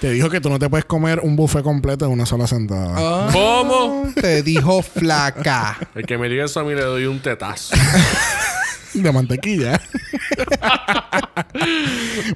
Te 0.00 0.10
dijo 0.10 0.28
que 0.30 0.40
tú 0.40 0.50
no 0.50 0.58
te 0.58 0.68
puedes 0.68 0.84
comer 0.84 1.20
un 1.22 1.36
buffet 1.36 1.62
completo 1.62 2.06
en 2.06 2.10
una 2.10 2.26
sola 2.26 2.46
sentada. 2.48 2.94
Ah, 2.96 3.28
¿Cómo? 3.32 4.08
te 4.20 4.42
dijo 4.48 4.82
flaca. 4.82 5.76
El 5.94 6.06
que 6.06 6.16
me 6.16 6.28
diga 6.28 6.46
eso 6.46 6.60
a 6.60 6.64
mí 6.64 6.74
le 6.74 6.82
doy 6.82 7.04
un 7.04 7.20
tetazo. 7.20 7.74
De 8.94 9.12
mantequilla. 9.12 9.78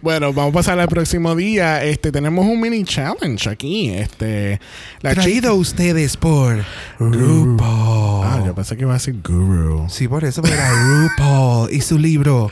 bueno, 0.03 0.33
vamos 0.35 0.51
a 0.51 0.55
pasar 0.55 0.79
al 0.79 0.89
próximo 0.89 1.35
día. 1.35 1.83
Este, 1.83 2.13
tenemos 2.13 2.45
un 2.45 2.61
mini 2.61 2.85
challenge 2.85 3.49
aquí. 3.49 3.89
Este, 3.89 4.61
la. 5.01 5.15
Traído 5.15 5.53
a 5.53 5.55
ustedes 5.55 6.17
por 6.19 6.63
RuPaul. 6.99 8.27
Ah, 8.27 8.43
yo 8.45 8.55
pensé 8.55 8.77
que 8.77 8.83
iba 8.83 8.93
a 8.93 8.99
decir 8.99 9.17
guru. 9.25 9.87
Sí, 9.89 10.07
por 10.07 10.25
eso, 10.25 10.43
pero 10.43 10.55
era 10.55 10.71
RuPaul 10.71 11.73
y 11.73 11.81
su 11.81 11.99
libro 11.99 12.51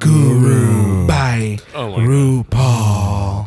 Guru 0.00 1.06
by 1.06 1.60
Oh 1.74 2.44
God. 2.50 3.46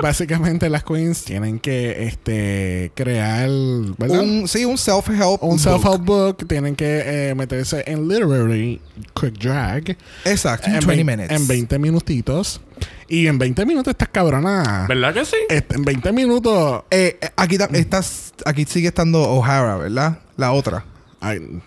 Básicamente 0.00 0.68
las 0.68 0.82
queens 0.84 1.24
tienen 1.24 1.58
que 1.60 2.06
este 2.06 2.90
crear, 2.94 3.48
¿verdad? 3.96 4.20
Un, 4.20 4.48
sí, 4.48 4.64
un 4.64 4.76
self-help. 4.76 5.38
un 5.42 5.50
book. 5.50 5.58
self-help 5.60 6.04
book, 6.04 6.48
tienen 6.48 6.74
que 6.74 7.30
eh, 7.30 7.34
meterse 7.34 7.84
en 7.86 8.08
literary 8.08 8.80
quick 9.18 9.38
drag 9.38 9.96
Exacto, 10.24 10.66
en 10.68 10.74
en, 10.76 10.86
20 10.86 10.94
vein- 11.04 11.06
minutes. 11.06 11.30
en 11.40 11.46
20 11.46 11.78
minutitos. 11.78 12.60
Y 13.08 13.26
en 13.28 13.38
20 13.38 13.64
minutos 13.66 13.92
estás 13.92 14.08
cabrona. 14.08 14.86
¿Verdad 14.88 15.14
que 15.14 15.24
sí? 15.24 15.36
Este, 15.48 15.76
en 15.76 15.84
20 15.84 16.12
minutos. 16.12 16.82
Eh, 16.90 17.18
eh, 17.20 17.28
aquí, 17.36 17.56
estás, 17.72 18.32
aquí 18.44 18.64
sigue 18.64 18.88
estando 18.88 19.22
O'Hara, 19.22 19.76
¿verdad? 19.76 20.18
La 20.36 20.52
otra. 20.52 20.84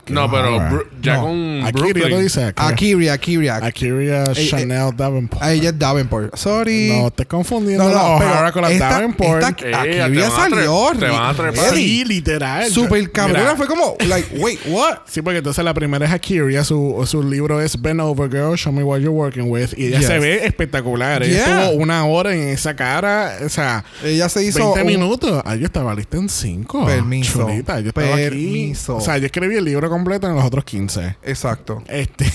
No, 0.07 0.29
pero 0.31 0.83
ya 1.01 1.15
No. 1.17 1.21
con 1.23 1.61
Akiria, 1.65 2.09
tú 2.09 2.17
dices 2.19 2.53
Akiria. 2.55 3.13
Akiria, 3.13 3.13
Akiria. 3.13 3.55
Akiria 3.57 4.23
Chanel 4.33 4.95
Davenport. 4.95 5.41
A 5.41 5.53
ella 5.53 5.69
es 5.69 5.79
Davenport. 5.79 6.35
Sorry. 6.35 6.91
No, 7.01 7.11
te 7.11 7.25
confundiendo 7.25 7.83
No, 7.85 7.89
la 7.93 8.01
no, 8.03 8.19
pero 8.19 8.53
con 8.53 8.61
la 8.63 8.71
esta- 8.71 8.89
Davenport. 8.89 9.43
esta- 9.43 9.67
Eh, 9.85 10.01
Akiria 10.01 10.29
salió. 10.29 10.89
tre- 10.91 10.99
te 10.99 11.05
van 11.07 11.25
a 11.29 11.33
trepar. 11.33 11.65
ready. 11.71 11.75
Sí, 11.87 12.05
literal. 12.05 12.69
Super 12.71 13.11
cabrona. 13.11 13.39
Mira, 13.39 13.55
Fue 13.55 13.67
como, 13.67 13.95
like, 14.07 14.37
wait, 14.39 14.59
what? 14.67 14.97
Sí, 15.07 15.21
porque 15.21 15.39
entonces 15.39 15.63
la 15.63 15.73
primera 15.73 16.05
es 16.05 16.11
Akiria, 16.11 16.63
su, 16.63 17.03
su 17.07 17.23
libro 17.23 17.61
es 17.61 17.81
Bend 17.81 18.01
Over 18.01 18.29
Girl, 18.29 18.55
Show 18.57 18.71
Me 18.73 18.83
What 18.83 18.99
You're 18.99 19.09
Working 19.09 19.49
With, 19.49 19.69
y 19.77 19.87
ella 19.87 19.99
Yes. 19.99 20.07
se 20.07 20.19
ve 20.19 20.45
espectacular. 20.45 21.23
Ella 21.23 21.33
Yeah. 21.45 21.63
estuvo 21.65 21.81
una 21.81 22.05
hora 22.05 22.33
en 22.33 22.47
esa 22.49 22.75
cara, 22.75 23.37
o 23.45 23.49
sea, 23.49 23.83
Ella 24.03 24.29
se 24.29 24.43
hizo. 24.43 24.59
20 24.73 24.81
un- 24.81 24.87
minutos. 24.87 25.41
Ay, 25.45 25.59
yo 25.59 25.65
estaba 25.65 25.93
lista 25.95 26.17
en 26.17 26.29
5. 26.29 26.85
Permiso. 26.85 27.41
Chulita, 27.47 27.79
yo 27.79 27.89
estaba 27.89 28.15
Permiso. 28.15 28.93
aquí. 28.97 29.01
O 29.01 29.05
sea, 29.05 29.17
yo 29.17 29.25
escribí 29.25 29.46
el 29.55 29.65
libro 29.65 29.89
completo 29.89 30.27
en 30.27 30.35
los 30.35 30.43
otros 30.43 30.63
15. 30.65 31.17
Exacto. 31.23 31.81
Este, 31.87 32.25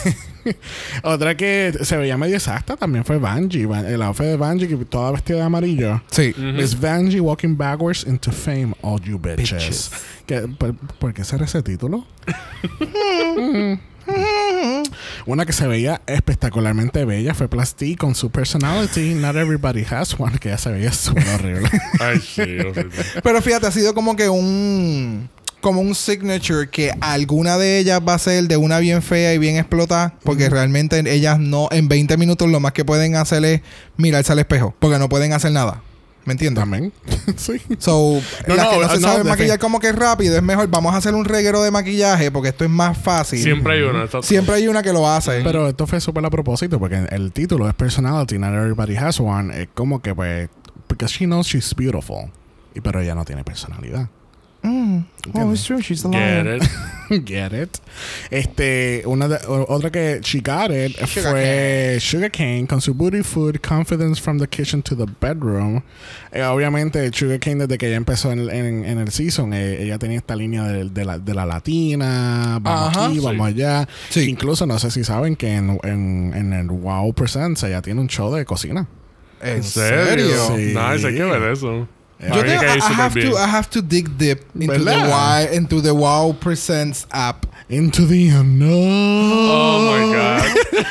otra 1.03 1.37
que 1.37 1.73
se 1.83 1.97
veía 1.97 2.17
medio 2.17 2.37
exacta 2.37 2.77
también 2.77 3.05
fue 3.05 3.19
Vanjie. 3.19 3.67
Van- 3.67 3.87
El 3.87 4.01
outfit 4.03 4.27
de 4.27 4.37
Vanjie, 4.37 4.69
que 4.69 4.77
toda 4.85 5.11
vestida 5.13 5.39
de 5.39 5.43
amarillo. 5.45 6.03
Sí. 6.11 6.35
Miss 6.39 6.79
Vanjie 6.81 7.21
walking 7.21 7.57
backwards 7.57 8.05
into 8.07 8.33
fame, 8.33 8.75
all 8.83 9.01
you 9.03 9.19
bitches. 9.19 9.53
Bitches. 9.53 9.91
¿Qué- 10.27 10.49
por, 10.59 10.75
por 10.75 11.13
qué 11.15 11.25
será 11.25 11.45
ese 11.45 11.63
título? 11.63 12.07
Una 15.27 15.47
que 15.47 15.53
se 15.53 15.67
veía 15.69 16.03
espectacularmente 16.07 17.05
bella 17.05 17.35
fue 17.35 17.49
Plastique 17.49 17.99
con 17.99 18.15
su 18.17 18.31
personality. 18.31 19.15
Not 19.15 19.37
everybody 19.37 19.85
has 19.89 20.19
one, 20.19 20.39
que 20.39 20.49
ya 20.49 20.59
se 20.59 20.71
veía 20.73 20.93
súper 20.93 21.27
horrible. 21.29 21.71
Ay, 22.01 22.19
sí. 22.21 22.43
Pero 23.23 23.41
fíjate, 23.41 23.67
ha 23.69 23.71
sido 23.71 23.95
como 23.95 24.17
que 24.17 24.29
un. 24.29 25.31
Como 25.63 25.81
un 25.81 25.95
signature 25.95 26.69
que 26.69 26.93
alguna 27.01 27.57
de 27.57 27.79
ellas 27.79 28.01
va 28.07 28.15
a 28.15 28.19
ser 28.19 28.45
de 28.49 28.57
una 28.59 28.79
bien 28.81 29.01
fea 29.01 29.33
y 29.33 29.39
bien 29.39 29.57
explotada. 29.57 30.15
Porque 30.23 30.51
realmente 30.51 31.03
ellas 31.11 31.39
no, 31.39 31.69
en 31.71 31.89
20 31.89 32.17
minutos 32.19 32.51
lo 32.51 32.61
más 32.61 32.73
que 32.73 32.85
pueden 32.85 33.17
hacer 33.17 33.43
es 33.47 33.61
mirarse 33.97 34.33
al 34.33 34.41
espejo. 34.41 34.75
Porque 34.79 34.99
no 34.99 35.09
pueden 35.09 35.33
hacer 35.33 35.53
nada. 35.53 35.81
¿Me 36.25 36.33
entiendes? 36.35 36.63
También. 36.63 36.93
sí. 37.37 37.61
So, 37.79 38.21
No, 38.47 38.55
las 38.55 38.67
no, 38.67 38.71
que 38.73 38.79
no 38.79 38.89
se 38.91 38.95
no, 39.01 39.09
saben 39.09 39.23
defi- 39.25 39.29
maquillar 39.31 39.59
como 39.59 39.81
que 39.81 39.91
rápido, 39.91 40.37
es 40.37 40.43
mejor. 40.43 40.69
Vamos 40.69 40.95
a 40.95 40.99
hacer 40.99 41.15
un 41.15 41.25
reguero 41.25 41.63
de 41.63 41.71
maquillaje 41.73 42.31
porque 42.31 42.51
esto 42.51 42.63
es 42.65 42.71
más 42.71 42.97
fácil. 42.99 43.41
Siempre 43.43 43.75
hay 43.75 43.83
una. 43.83 44.07
Siempre 44.23 44.55
hay 44.55 44.69
una 44.69 44.83
que 44.85 44.93
lo 44.93 45.09
hace. 45.09 45.41
Pero 45.43 45.69
esto 45.69 45.87
fue 45.87 46.01
súper 46.01 46.25
a 46.25 46.31
propósito 46.31 46.79
porque 46.79 47.07
el 47.11 47.33
título 47.33 47.69
es 47.69 47.75
Personality, 47.75 48.39
Not 48.39 48.53
Everybody 48.55 48.97
Has 48.97 49.19
One. 49.19 49.63
Es 49.63 49.69
como 49.75 50.01
que, 50.01 50.15
pues, 50.15 50.49
because 50.89 51.13
she 51.13 51.25
knows 51.25 51.47
she's 51.49 51.75
beautiful. 51.75 52.31
Y 52.75 52.81
pero 52.81 53.01
ella 53.01 53.15
no 53.17 53.25
tiene 53.25 53.43
personalidad. 53.43 54.09
Mm. 54.63 55.05
Oh, 55.35 55.51
it's 55.53 55.65
true. 55.65 55.81
She's 55.83 56.05
a 56.05 56.09
Get 56.09 56.45
liar. 56.47 56.57
it. 57.11 57.25
Get 57.27 57.53
it. 57.53 57.79
Este, 58.31 59.03
una 59.07 59.29
de- 59.29 59.39
otra 59.47 59.91
que 59.91 60.21
she 60.23 60.41
got 60.41 60.71
it 60.71 60.97
Sugar 61.07 61.33
fue 61.33 61.99
Sugar 62.01 62.31
Cane 62.31 62.67
con 62.67 62.81
su 62.81 62.95
booty 62.95 63.23
food, 63.23 63.61
confidence 63.61 64.21
from 64.21 64.39
the 64.39 64.47
kitchen 64.47 64.83
to 64.83 64.95
the 64.97 65.07
bedroom. 65.21 65.83
Eh, 66.33 66.43
obviamente, 66.45 67.11
Sugar 67.13 67.39
Cane 67.41 67.67
desde 67.67 67.77
que 67.77 67.89
ella 67.89 67.97
empezó 67.97 68.33
en, 68.33 68.39
el- 68.39 68.51
en- 68.51 68.85
en 68.85 68.99
el 68.99 69.11
season, 69.11 69.53
eh, 69.53 69.83
ella 69.83 69.99
tenía 69.99 70.19
esta 70.19 70.37
línea 70.37 70.63
de, 70.65 70.89
de 70.89 71.05
la, 71.05 71.19
de 71.19 71.35
la 71.35 71.45
latina, 71.45 72.59
vamos 72.63 72.97
Ajá. 72.97 73.07
aquí, 73.07 73.19
Sí. 73.19 73.25
vamos 73.25 73.47
allá. 73.49 73.89
Sí. 74.11 74.31
Incluso 74.31 74.65
no 74.67 74.79
sé 74.79 74.91
si 74.91 75.05
saben 75.05 75.37
que 75.37 75.55
en, 75.55 76.53
el 76.53 76.69
Wow 76.69 77.13
Presents 77.15 77.63
ella 77.65 77.83
tiene 77.83 78.01
un 78.01 78.07
show 78.09 78.33
de 78.33 78.45
cocina. 78.45 78.87
¿En 79.43 79.57
¿En 79.57 79.63
serio? 79.65 80.47
Sí. 80.57 80.75
Nice, 80.75 81.07
hay 81.07 81.15
que 81.17 81.25
ver 81.25 81.43
eso. 81.53 81.87
Yo 82.23 82.29
Para 82.29 82.43
mí 82.43 82.49
tengo, 82.51 82.61
que 82.61 82.67
I, 82.69 82.79
I 82.79 82.95
have 82.95 83.15
bien. 83.15 83.31
to, 83.33 83.37
I 83.37 83.47
have 83.51 83.69
to 83.71 83.83
dig 83.83 84.09
deep 84.17 84.39
into 84.55 84.73
the, 84.73 84.79
¿Verdad? 84.85 85.09
wow, 85.09 85.55
into 85.57 85.83
the 85.83 85.91
Wow 85.93 86.33
Presents 86.39 87.07
app. 87.11 87.47
Into 87.69 88.07
the 88.07 88.29
unknown. 88.29 88.71
Oh 89.51 89.81
my 89.91 90.15
God. 90.15 90.45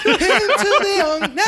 into 0.06 0.70
the 0.82 1.04
unknown. 1.22 1.46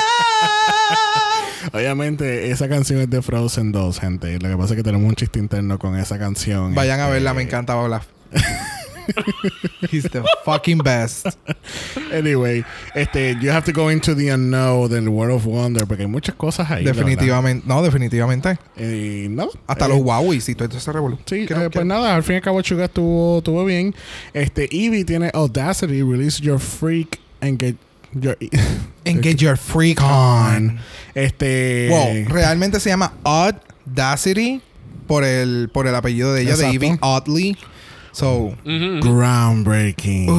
Obviamente, 1.73 2.51
esa 2.51 2.67
canción 2.69 3.01
es 3.01 3.09
de 3.09 3.21
Frozen 3.21 3.71
2, 3.71 3.99
gente. 3.99 4.39
Lo 4.39 4.49
que 4.49 4.55
pasa 4.57 4.73
es 4.73 4.77
que 4.77 4.83
tenemos 4.83 5.07
un 5.09 5.15
chiste 5.15 5.39
interno 5.39 5.79
con 5.79 5.97
esa 5.97 6.17
canción. 6.19 6.73
Vayan 6.75 6.99
a 6.99 7.03
Este, 7.05 7.13
verla, 7.13 7.33
me 7.33 7.41
encanta 7.41 7.75
Olaf. 7.75 8.05
He's 9.91 10.03
the 10.09 10.23
fucking 10.45 10.79
best. 10.79 11.27
Anyway, 12.11 12.63
este, 12.95 13.35
you 13.41 13.49
have 13.51 13.65
to 13.65 13.71
go 13.71 13.89
into 13.89 14.15
the 14.15 14.29
unknown 14.29 14.89
del 14.89 15.09
World 15.09 15.35
of 15.35 15.45
Wonder 15.45 15.85
porque 15.85 16.03
hay 16.03 16.07
muchas 16.09 16.35
cosas 16.35 16.69
ahí. 16.71 16.83
definitivamente. 16.83 17.65
No, 17.67 17.81
definitivamente. 17.83 18.57
Y 18.77 19.27
no. 19.29 19.49
Hasta 19.67 19.85
eh, 19.85 19.89
los 19.89 19.99
Wowies 19.99 20.47
y 20.49 20.55
todo 20.55 20.65
esto 20.67 20.79
se 20.79 20.91
revolú. 20.91 21.17
Sí, 21.25 21.45
¿Qué- 21.45 21.53
eh, 21.53 21.69
pues 21.71 21.85
nada, 21.85 22.15
al 22.15 22.23
fin 22.23 22.33
y 22.33 22.35
al 22.37 22.41
cabo 22.43 22.61
Chuga 22.61 22.85
estuvo, 22.85 23.39
estuvo 23.39 23.65
bien. 23.65 23.93
Este, 24.33 24.67
Eevee 24.75 25.03
tiene 25.05 25.29
Audacity, 25.33 26.01
release 26.01 26.41
your 26.41 26.59
freak 26.59 27.19
and 27.41 27.59
get 27.59 27.75
your 28.13 28.37
And 29.05 29.21
get 29.21 29.37
your 29.41 29.57
freak 29.57 30.01
on. 30.01 30.79
Este. 31.13 31.89
Wow, 31.89 32.33
realmente 32.33 32.79
se 32.79 32.89
llama 32.89 33.13
Audacity 33.23 34.61
por 35.07 35.23
el, 35.25 35.69
por 35.73 35.87
el 35.87 35.95
apellido 35.95 36.33
de 36.33 36.43
ella, 36.43 36.55
de. 36.55 36.69
Evie 36.69 36.97
Oddly. 37.01 37.57
So. 38.13 38.53
Groundbreaking. 38.63 40.29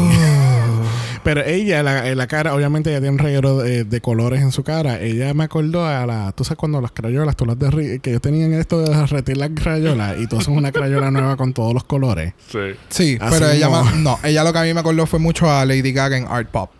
Pero 1.23 1.43
ella, 1.43 1.83
la, 1.83 2.07
en 2.09 2.19
la 2.19 2.27
cara, 2.27 2.55
obviamente 2.55 2.91
ella 2.91 3.01
tiene 3.01 3.13
un 3.15 3.19
reguero 3.19 3.57
de, 3.59 3.85
de 3.85 4.01
colores 4.03 4.43
en 4.43 4.53
su 4.53 4.63
cara. 4.63 5.01
Ella 5.01 5.33
me 5.33 5.45
acordó 5.45 5.87
a 5.87 6.05
la... 6.05 6.33
Tú 6.33 6.45
sabes 6.45 6.59
cuando 6.59 6.83
las 6.83 6.93
crayolas, 6.93 7.35
tú 7.35 7.47
las 7.47 7.57
derri- 7.57 7.99
que 8.03 8.11
ellos 8.11 8.21
tenían 8.21 8.53
esto 8.53 8.83
de 8.83 8.95
derretir 8.95 9.39
las 9.39 9.49
crayolas 9.55 10.19
y 10.21 10.27
tú 10.27 10.37
haces 10.37 10.49
una 10.49 10.71
crayola 10.71 11.11
nueva 11.11 11.37
con 11.37 11.55
todos 11.55 11.73
los 11.73 11.85
colores. 11.85 12.35
Sí. 12.53 12.59
sí, 12.91 13.19
Así 13.21 13.37
pero 13.39 13.51
ella 13.51 13.69
no, 13.97 14.19
ella 14.23 14.45
lo 14.45 14.53
que 14.53 14.59
a 14.59 14.63
mí 14.65 14.75
me 14.75 14.81
acordó 14.81 15.07
fue 15.07 15.19
mucho 15.19 15.51
a 15.51 15.65
Lady 15.65 15.93
Gaga 15.93 16.19
en 16.19 16.27
Art 16.29 16.51
Pop. 16.51 16.71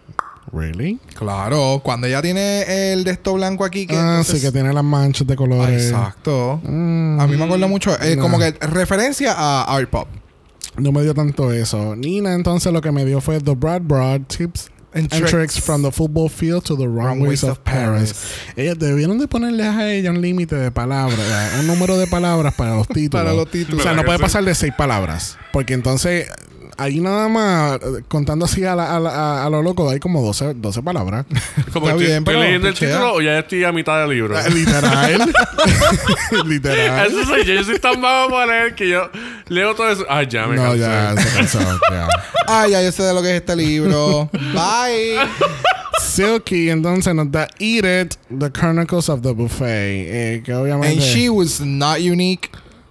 ¿Really? 0.53 1.01
Claro, 1.19 1.81
cuando 1.83 2.07
ella 2.07 2.21
tiene 2.21 2.93
el 2.93 3.03
de 3.03 3.13
esto 3.13 3.33
blanco 3.33 3.65
aquí 3.65 3.87
que 3.87 3.97
ah, 3.97 4.19
entonces- 4.19 4.41
sí, 4.43 4.47
que 4.47 4.53
tiene 4.53 4.75
las 4.75 4.85
manchas 4.85 5.27
de 5.27 5.33
Ah, 5.33 5.37
colores. 5.37 5.87
Exacto. 5.91 6.61
Mm, 6.65 7.19
A 7.19 7.27
mí 7.27 7.37
me 7.39 7.45
acuerdo 7.45 7.67
mucho, 7.67 7.99
eh, 8.03 8.15
no. 8.15 8.23
como 8.23 8.39
que 8.39 8.53
referencia 8.61 9.33
a 9.35 9.63
Art 9.75 9.89
Pop. 9.89 10.07
No 10.77 10.93
me 10.93 11.03
dio 11.03 11.15
tanto 11.15 11.53
eso. 11.53 11.95
Nina 11.97 12.35
entonces 12.35 12.73
lo 12.73 12.81
que 12.81 12.91
me 12.93 13.05
dio 13.05 13.21
fue 13.21 13.41
The 13.41 13.55
Broad 13.55 13.83
Broad 13.83 14.23
Tips 14.27 14.71
And 14.93 15.03
and 15.03 15.09
tricks. 15.11 15.31
tricks 15.31 15.61
from 15.61 15.83
the 15.83 15.91
football 15.91 16.29
field 16.29 16.63
to 16.67 16.77
the 16.77 16.87
runways 16.87 17.43
of 17.43 17.59
Paris. 17.65 18.15
Ellas 18.57 18.79
debieron 18.79 19.19
de 19.19 19.27
ponerle 19.27 19.65
a 19.65 19.93
ella 19.93 20.11
un 20.11 20.21
límite 20.21 20.55
de 20.55 20.71
palabras, 20.71 21.19
un 21.59 21.67
número 21.67 21.99
de 21.99 22.07
palabras 22.07 22.55
para 22.55 22.77
los 22.77 22.87
títulos. 22.95 23.25
Para 23.25 23.35
los 23.35 23.51
títulos. 23.51 23.81
O 23.81 23.83
sea, 23.83 23.95
no 23.95 24.05
puede 24.05 24.21
pasar 24.21 24.45
de 24.45 24.55
seis 24.55 24.73
palabras. 24.79 25.37
Porque 25.53 25.75
entonces, 25.75 26.29
ahí 26.77 27.01
nada 27.01 27.29
más, 27.29 27.79
contando 28.09 28.45
así 28.45 28.65
a, 28.65 28.75
la- 28.75 28.95
a, 28.97 29.01
la- 29.01 29.11
a- 29.11 29.47
a 29.47 29.51
lo 29.51 29.63
loco, 29.63 29.89
hay 29.91 29.99
como 30.01 30.23
12, 30.23 30.55
12 30.55 30.83
palabras. 30.83 31.27
Como 31.73 31.87
Está 31.89 31.97
estoy, 31.99 32.07
bien, 32.07 32.25
pero 32.25 32.41
leyendo 32.41 32.69
el 32.69 32.75
título 32.75 33.15
o 33.15 33.21
ya 33.21 33.39
estoy 33.41 33.65
a 33.65 33.73
mitad 33.73 34.01
del 34.01 34.11
libro. 34.11 34.37
Literal. 34.51 35.35
Literal. 36.47 37.07
Eso 37.07 37.25
soy 37.25 37.45
yo. 37.45 37.55
Yo 37.55 37.65
soy 37.65 37.79
tan 37.79 38.01
vago 38.01 38.31
para 38.31 38.47
leer 38.47 38.75
que 38.75 38.89
yo 38.89 39.11
leo 39.49 39.75
todo 39.75 39.91
eso. 39.91 40.05
Ay, 40.09 40.27
ya 40.29 40.47
me 40.47 40.57
No, 40.57 40.63
cansé. 40.63 40.79
ya, 40.79 41.15
se 41.17 41.37
cansó, 41.37 41.59
ya. 41.91 42.09
Ay, 42.47 42.71
ya 42.73 42.83
yo 42.83 42.93
sé 42.93 43.03
de 43.03 43.15
lo 43.15 43.23
que 43.23 43.31
es 43.31 43.37
este 43.37 43.57
libro. 43.57 44.29
Bye. 44.33 45.17
Silky 46.01 46.71
entonces 46.71 47.15
nos 47.15 47.31
da 47.31 47.49
Eat 47.59 47.85
It, 48.07 48.15
The 48.39 48.51
Chronicles 48.53 49.09
of 49.09 49.23
the 49.23 49.33
Buffet. 49.33 49.67
Eh, 49.67 50.43
que 50.45 50.55
obviamente... 50.55 50.93
And 50.95 51.03
she 51.03 51.29
was 51.29 51.61
not 51.61 51.99
unique. 52.01 52.51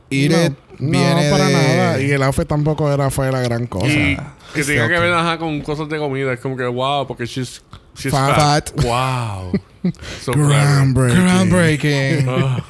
Eat 0.09 0.31
no, 0.31 0.43
it. 0.45 0.53
No, 0.83 0.91
viene 0.91 1.29
para 1.31 1.47
de- 1.47 1.53
nada. 1.53 2.01
Y 2.01 2.11
el 2.11 2.23
outfit 2.23 2.47
tampoco 2.47 2.91
era, 2.91 3.09
fue 3.09 3.31
la 3.31 3.41
gran 3.41 3.67
cosa. 3.67 3.87
Y 3.87 4.17
que 4.53 4.63
tenga 4.63 4.87
que 4.87 4.99
ver 4.99 5.13
ajá, 5.13 5.37
con 5.37 5.61
cosas 5.61 5.89
de 5.89 5.97
comida. 5.97 6.33
Es 6.33 6.39
como 6.39 6.55
que, 6.57 6.65
wow, 6.65 7.07
porque 7.07 7.25
she's, 7.25 7.61
she's 7.95 8.11
Fat. 8.11 8.35
fat. 8.35 8.71
Fat. 8.75 8.83
Wow. 8.85 9.51
so. 10.21 10.31
Groundbreaking. 10.33 11.23
Groundbreaking. 11.23 12.63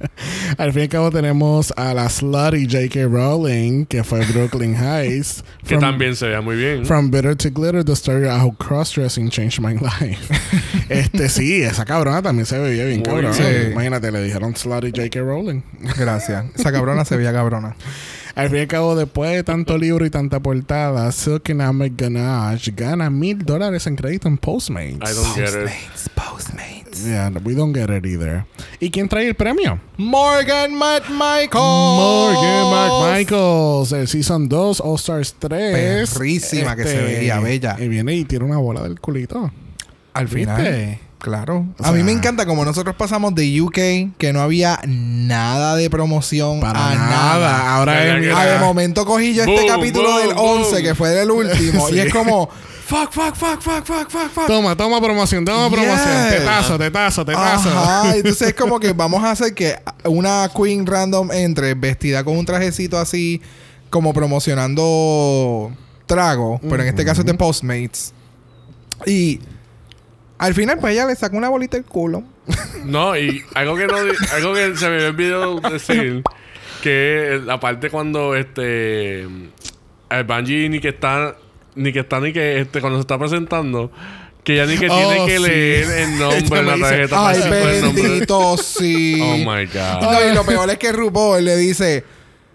Al 0.58 0.72
fin 0.72 0.80
y 0.80 0.82
al 0.84 0.88
cabo 0.88 1.10
tenemos 1.10 1.72
a 1.76 1.92
la 1.94 2.08
slutty 2.08 2.66
J.K. 2.66 3.06
Rowling, 3.06 3.84
que 3.86 4.02
fue 4.02 4.24
Brooklyn 4.26 4.74
Heights. 4.74 5.44
que 5.62 5.68
From- 5.76 5.80
también 5.80 6.16
se 6.16 6.28
vea 6.28 6.40
muy 6.40 6.56
bien. 6.56 6.84
From 6.86 7.10
Bitter 7.10 7.36
to 7.36 7.50
Glitter, 7.50 7.84
the 7.84 7.92
story 7.92 8.26
of 8.26 8.40
how 8.40 8.50
cross-dressing 8.56 9.28
changed 9.30 9.60
my 9.60 9.74
life. 9.74 10.18
este 10.88 11.28
sí, 11.28 11.62
esa 11.62 11.84
cabrona 11.84 12.22
también 12.22 12.46
se 12.46 12.58
veía 12.58 12.84
bien 12.84 12.98
Muy 13.00 13.04
cabrona. 13.04 13.36
bien. 13.36 13.72
Imagínate, 13.72 14.10
le 14.10 14.22
dijeron 14.22 14.56
slutty 14.56 14.90
J.K. 14.90 15.20
Rowling. 15.20 15.62
Gracias. 15.98 16.46
Esa 16.54 16.72
cabrona 16.72 17.04
se 17.04 17.16
veía 17.16 17.32
cabrona. 17.32 17.76
Al 18.36 18.48
fin 18.48 18.58
y 18.58 18.60
al 18.60 18.68
cabo, 18.68 18.94
después 18.96 19.32
de 19.32 19.42
tanto 19.42 19.76
libro 19.76 20.06
y 20.06 20.10
tanta 20.10 20.40
portada, 20.40 21.10
Silky 21.12 21.52
Ahmed 21.60 21.92
Ganache 21.96 22.72
gana 22.74 23.10
mil 23.10 23.44
dólares 23.44 23.86
en 23.88 23.96
crédito 23.96 24.28
en 24.28 24.38
Postmates. 24.38 24.94
I 24.94 25.14
don't 25.14 25.34
get 25.34 25.48
it. 25.50 25.70
Postmates. 26.14 27.04
Yeah, 27.04 27.30
we 27.44 27.54
don't 27.54 27.74
get 27.74 27.90
it 27.90 28.06
either. 28.06 28.46
¿Y 28.82 28.90
quién 28.90 29.08
trae 29.08 29.28
el 29.28 29.34
premio? 29.34 29.78
Morgan 29.98 30.74
McMichael. 30.74 31.50
Morgan 31.52 32.70
McMichaels, 32.70 33.92
el 33.92 34.08
Season 34.08 34.48
2, 34.48 34.80
All 34.80 34.96
Stars 34.96 35.34
3. 35.38 36.08
Perrísima 36.10 36.74
que 36.74 36.84
se 36.84 36.96
veía, 37.02 37.38
bella. 37.40 37.76
Y 37.78 37.88
viene 37.88 38.14
y 38.14 38.24
tiene 38.24 38.46
una 38.46 38.56
bola 38.56 38.82
del 38.82 38.98
culito. 38.98 39.50
Al 40.14 40.28
final. 40.28 40.56
¿Viste? 40.62 41.00
Claro. 41.18 41.66
O 41.78 41.84
a 41.84 41.92
mí 41.92 42.02
me 42.02 42.12
encanta 42.12 42.46
como 42.46 42.64
nosotros 42.64 42.96
pasamos 42.96 43.34
de 43.34 43.60
UK, 43.60 44.16
que 44.16 44.32
no 44.32 44.40
había 44.40 44.80
nada 44.86 45.76
de 45.76 45.90
promoción 45.90 46.60
Para 46.60 46.92
a 46.92 46.94
nada. 46.94 47.10
nada. 47.10 47.74
Ahora. 47.76 48.14
Ah, 48.14 48.16
mira, 48.18 48.44
de 48.46 48.58
momento 48.58 49.04
cogí 49.04 49.34
yo 49.34 49.44
este 49.44 49.66
capítulo 49.66 50.08
boom, 50.10 50.20
del 50.26 50.34
boom. 50.34 50.62
11, 50.62 50.82
que 50.82 50.94
fue 50.94 51.10
del 51.10 51.30
último, 51.30 51.86
Sí. 51.88 51.96
y 51.96 51.98
es 52.00 52.12
como, 52.14 52.48
fuck, 52.90 53.12
fuck, 53.12 53.34
fuck, 53.36 53.60
fuck, 53.62 53.84
fuck, 53.84 54.10
fuck, 54.10 54.30
fuck. 54.30 54.46
Toma, 54.48 54.76
toma 54.76 55.00
promoción, 55.00 55.44
toma 55.44 55.68
Yes. 55.68 55.78
promoción. 55.78 56.28
Tetazo, 56.30 56.78
tetazo, 56.78 57.24
tetazo. 57.24 57.68
Ajá, 57.70 58.16
entonces 58.16 58.48
es 58.48 58.54
como 58.54 58.80
que 58.80 58.92
vamos 58.92 59.22
a 59.22 59.30
hacer 59.30 59.54
que 59.54 59.76
una 60.04 60.50
queen 60.54 60.84
random 60.86 61.30
entre 61.32 61.74
vestida 61.74 62.24
con 62.24 62.36
un 62.36 62.44
trajecito 62.44 62.98
así, 62.98 63.40
como 63.90 64.12
promocionando 64.12 65.70
trago, 66.06 66.60
pero 66.68 66.82
en 66.82 66.88
este 66.88 67.04
caso 67.04 67.20
es 67.20 67.26
de 67.26 67.34
Postmates. 67.34 68.12
Y 69.06 69.40
al 70.38 70.54
final, 70.54 70.78
pues 70.78 70.92
ella 70.94 71.06
le 71.06 71.14
saca 71.14 71.36
una 71.36 71.48
bolita 71.48 71.76
del 71.76 71.86
culo. 71.86 72.24
No, 72.84 73.16
y 73.16 73.42
algo 73.54 73.76
que 73.76 73.86
no 73.86 73.94
algo 74.34 74.54
que 74.54 74.76
se 74.76 74.88
me 74.88 75.04
olvidó 75.06 75.60
decir 75.60 76.22
que 76.82 77.40
la 77.44 77.60
parte 77.60 77.90
cuando 77.90 78.34
este 78.34 79.22
el 79.22 80.24
Bungie 80.26 80.68
ni 80.68 80.80
que 80.80 80.88
está 80.88 81.36
ni 81.74 81.92
que 81.92 82.00
está 82.00 82.20
ni 82.20 82.32
que 82.32 82.60
este 82.60 82.80
cuando 82.80 82.98
se 82.98 83.02
está 83.02 83.18
presentando 83.18 83.90
que 84.44 84.56
ya 84.56 84.64
ni 84.66 84.76
que 84.78 84.88
Oh, 84.90 84.96
tiene 84.96 85.26
que 85.26 85.36
sí. 85.36 85.42
leer 85.42 85.90
el 85.90 86.10
nombre 86.18 86.38
Ella 86.38 86.58
en 86.60 86.66
la 86.80 86.88
tarjeta 86.88 87.16
para 87.16 87.28
Ay, 87.28 87.38
nombre. 87.40 87.80
bendito, 87.82 88.56
sí. 88.56 89.18
Oh 89.20 89.36
my 89.36 89.66
god. 89.66 90.00
No, 90.02 90.30
y 90.30 90.34
lo 90.34 90.44
peor 90.44 90.70
es 90.70 90.78
que 90.78 90.92
RuPaul 90.92 91.44
le 91.44 91.56
dice, 91.58 92.04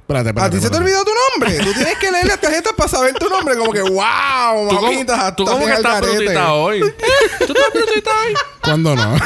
Espérate, 0.01 0.29
espérate. 0.29 0.57
a 0.57 0.59
ti 0.59 0.63
se 0.65 0.69
te 0.71 0.77
olvidó 0.77 1.03
tu 1.03 1.11
nombre. 1.31 1.57
Tú 1.63 1.73
tienes 1.73 1.95
que 1.97 2.11
leer 2.11 2.27
las 2.27 2.39
tarjetas 2.39 2.73
para 2.73 2.89
saber 2.89 3.13
tu 3.15 3.27
nombre. 3.29 3.55
Como 3.57 3.71
que, 3.71 3.81
wow, 3.81 4.69
¿Tú 4.69 4.75
cómo, 4.75 4.81
mamita, 4.91 5.35
tú 5.35 5.45
cómo 5.45 5.65
que 5.65 5.73
estás 5.73 6.01
garete". 6.01 6.17
brutita 6.17 6.53
hoy? 6.53 6.79
¿Tú 7.39 7.53
estás 7.53 7.73
brutita 7.73 8.11
hoy? 8.27 8.33
¿Cuándo 8.61 8.95
no? 8.95 9.17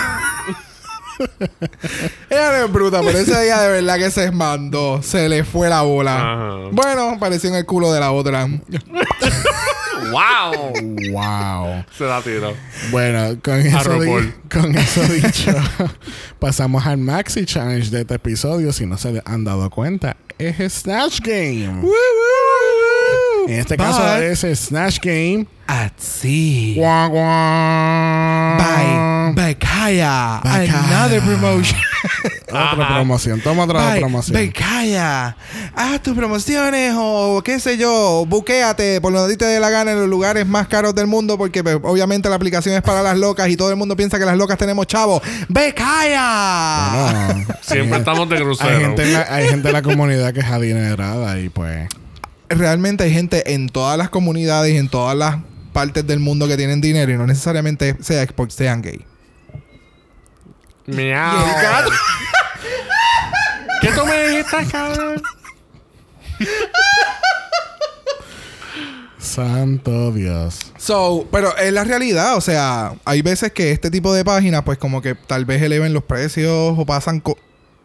Ella 2.30 2.52
no 2.60 2.66
es 2.66 2.72
bruta, 2.72 3.02
pero 3.02 3.18
ese 3.18 3.42
día 3.44 3.60
de 3.62 3.70
verdad 3.82 3.98
que 3.98 4.12
se 4.12 4.32
mandó. 4.32 5.02
Se 5.04 5.28
le 5.30 5.44
fue 5.44 5.70
la 5.70 5.82
bola. 5.82 6.16
Ajá. 6.18 6.56
Bueno, 6.72 7.18
pareció 7.20 7.50
en 7.50 7.56
el 7.56 7.66
culo 7.66 7.92
de 7.92 8.00
la 8.00 8.12
otra. 8.12 8.48
¡Wow! 10.12 10.74
wow. 11.12 11.84
Se 11.98 12.06
la 12.06 12.22
tiró. 12.22 12.54
Bueno, 12.92 13.38
con 13.44 13.56
eso, 13.60 13.78
di- 14.00 14.34
con 14.52 14.76
eso 14.78 15.02
dicho, 15.04 15.52
pasamos 16.40 16.86
al 16.86 16.98
Maxi 16.98 17.46
Challenge 17.46 17.90
de 17.90 18.02
este 18.02 18.16
episodio. 18.16 18.72
Si 18.74 18.86
no 18.86 18.98
se 18.98 19.22
han 19.26 19.44
dado 19.44 19.70
cuenta, 19.70 20.16
es 20.38 20.74
Snatch 20.74 21.20
Game. 21.22 21.84
En 23.50 23.60
este 23.60 23.78
caso 23.78 24.16
es 24.18 24.40
Snatch 24.68 25.00
Game. 25.02 25.48
At 25.66 25.92
sea. 25.98 26.76
Guau, 26.76 27.10
guau. 27.10 28.58
By 28.58 29.34
Becaya. 29.36 30.40
Becaya. 30.44 30.84
Another 30.88 31.22
promotion. 31.22 31.80
Otra 32.50 32.72
Ajá. 32.72 32.96
promoción. 32.96 33.42
Toma 33.42 33.64
otra 33.66 33.80
By 33.90 34.00
promoción. 34.00 34.36
Becaya. 34.40 35.36
Haz 35.76 36.02
tus 36.02 36.16
promociones 36.16 36.94
o 36.98 37.42
qué 37.46 37.60
sé 37.60 37.78
yo. 37.78 38.26
Buquéate 38.28 39.00
por 39.02 39.14
donde 39.14 39.38
te 39.38 39.46
dé 39.46 39.60
la 39.60 39.70
gana 39.70 39.92
en 39.92 40.00
los 40.00 40.10
lugares 40.10 40.48
más 40.48 40.68
caros 40.68 40.96
del 40.96 41.06
mundo 41.06 41.38
porque 41.38 41.64
pues, 41.64 41.78
obviamente 41.84 42.28
la 42.30 42.36
aplicación 42.36 42.74
es 42.76 42.82
para 42.82 43.04
las 43.04 43.18
locas 43.18 43.50
y 43.50 43.56
todo 43.58 43.70
el 43.70 43.76
mundo 43.76 43.96
piensa 43.96 44.18
que 44.18 44.26
las 44.26 44.38
locas 44.38 44.58
tenemos 44.58 44.88
chavos. 44.88 45.22
Becaya. 45.48 46.90
Bueno, 47.04 47.46
Siempre 47.62 47.94
hay- 47.96 48.00
estamos 48.00 48.30
de 48.30 48.36
Hay 48.38 48.42
crucero. 48.44 48.80
gente, 48.80 49.04
en 49.04 49.14
la, 49.14 49.28
hay 49.30 49.48
gente 49.48 49.68
en 49.68 49.74
la 49.74 49.82
comunidad 49.84 50.34
que 50.34 50.40
es 50.40 50.46
adinerada 50.48 51.40
y 51.40 51.50
pues... 51.50 51.88
realmente 52.50 53.04
hay 53.04 53.14
gente 53.14 53.54
en 53.54 53.70
todas 53.70 53.98
las 53.98 54.10
comunidades 54.10 54.74
y 54.74 54.78
en 54.78 54.90
todas 54.90 55.16
las 55.18 55.38
partes 55.74 56.06
del 56.06 56.20
mundo 56.20 56.48
que 56.48 56.58
tienen 56.58 56.82
dinero 56.82 57.12
y 57.12 57.18
no 57.18 57.26
necesariamente 57.28 57.96
sea 58.02 58.26
porque 58.36 58.54
sean 58.54 58.82
gay. 58.82 59.06
Miau. 60.88 61.38
¿Qué 63.82 63.90
tú 63.92 64.06
me 64.06 64.28
dijiste, 64.30 64.58
cabrón? 64.72 65.22
Santo 69.18 70.12
Dios. 70.12 70.72
So, 70.78 71.28
pero 71.32 71.56
es 71.58 71.74
la 71.74 71.84
realidad, 71.84 72.38
o 72.38 72.42
sea, 72.42 72.94
hay 73.06 73.22
veces 73.22 73.52
que 73.52 73.72
este 73.72 73.92
tipo 73.92 74.14
de 74.14 74.24
páginas, 74.24 74.64
pues 74.64 74.78
como 74.78 75.02
que 75.02 75.16
tal 75.16 75.46
vez 75.46 75.62
eleven 75.62 75.94
los 75.94 76.04
precios 76.04 76.74
o 76.78 76.86
pasan 76.86 77.20
co- 77.20 77.38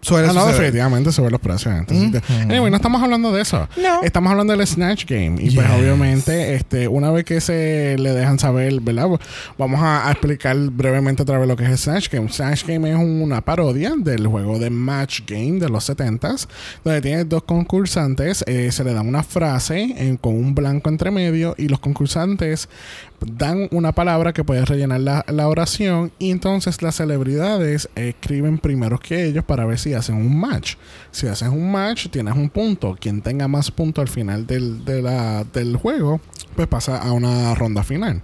suele 0.05 0.29
Ah, 0.29 0.33
no, 0.33 0.47
definitivamente 0.47 1.13
sobre 1.13 1.31
los 1.31 1.41
precios. 1.41 1.75
Entonces, 1.75 2.23
Anyway, 2.31 2.71
no 2.71 2.77
estamos 2.77 3.03
hablando 3.03 3.33
de 3.33 3.43
eso. 3.43 3.69
No. 3.81 4.03
Estamos 4.03 4.31
hablando 4.31 4.57
del 4.57 4.67
Snatch 4.67 5.07
Game. 5.07 5.37
Y 5.43 5.51
pues 5.51 5.67
obviamente, 5.71 6.55
este, 6.55 6.89
una 6.89 7.11
vez 7.11 7.25
que 7.25 7.41
se 7.41 7.97
le 7.99 8.13
dejan 8.13 8.39
saber, 8.39 8.81
¿verdad? 8.81 9.09
Vamos 9.59 9.81
a, 9.81 10.09
a 10.09 10.13
explicar 10.13 10.57
brevemente 10.57 11.23
otra 11.23 11.39
vez 11.39 11.49
lo 11.49 11.57
que 11.57 11.65
es 11.65 11.71
el 11.71 11.79
Snatch 11.79 12.11
Game. 12.11 12.29
Snatch 12.31 12.65
Game 12.67 12.91
es 12.91 12.97
una 12.97 13.41
parodia 13.41 13.95
del 13.97 14.27
juego 14.27 14.59
de 14.59 14.71
Match 14.71 15.21
Game 15.27 15.59
de 15.59 15.69
los 15.69 15.89
70s, 15.89 16.47
donde 16.85 17.01
tienes 17.01 17.29
dos 17.29 17.43
concursantes, 17.45 18.45
eh, 18.47 18.71
se 18.73 18.85
le 18.85 18.93
da 18.93 19.01
una 19.01 19.23
frase 19.23 20.19
con 20.21 20.35
un 20.35 20.55
blanco 20.55 20.91
entre 20.91 21.11
medio 21.11 21.55
y 21.57 21.69
los 21.69 21.81
concursantes 21.81 22.69
dan 23.27 23.69
una 23.71 23.93
palabra 23.93 24.33
que 24.33 24.45
puede 24.45 24.65
rellenar 24.65 25.01
la, 25.01 25.25
la 25.29 25.49
oración 25.49 26.13
y 26.19 26.31
entonces 26.31 26.83
las 26.83 26.97
celebridades 26.97 27.89
escriben 27.95 28.59
primero 28.59 28.99
que 28.99 29.25
ellos 29.25 29.45
para 29.45 29.65
ver 29.65 29.79
si 29.79 29.94
hacen 29.97 30.17
un 30.17 30.39
match. 30.39 30.77
Si 31.11 31.27
haces 31.27 31.49
un 31.49 31.71
match, 31.71 32.09
tienes 32.09 32.35
un 32.35 32.51
punto. 32.51 32.97
Quien 33.01 33.23
tenga 33.23 33.49
más 33.49 33.71
puntos 33.71 34.03
al 34.03 34.09
final 34.09 34.47
del, 34.47 34.85
del 34.85 35.77
juego, 35.77 36.21
pues 36.57 36.69
pasa 36.69 36.99
a 36.99 37.13
una 37.13 37.55
ronda 37.55 37.83
final. 37.83 38.23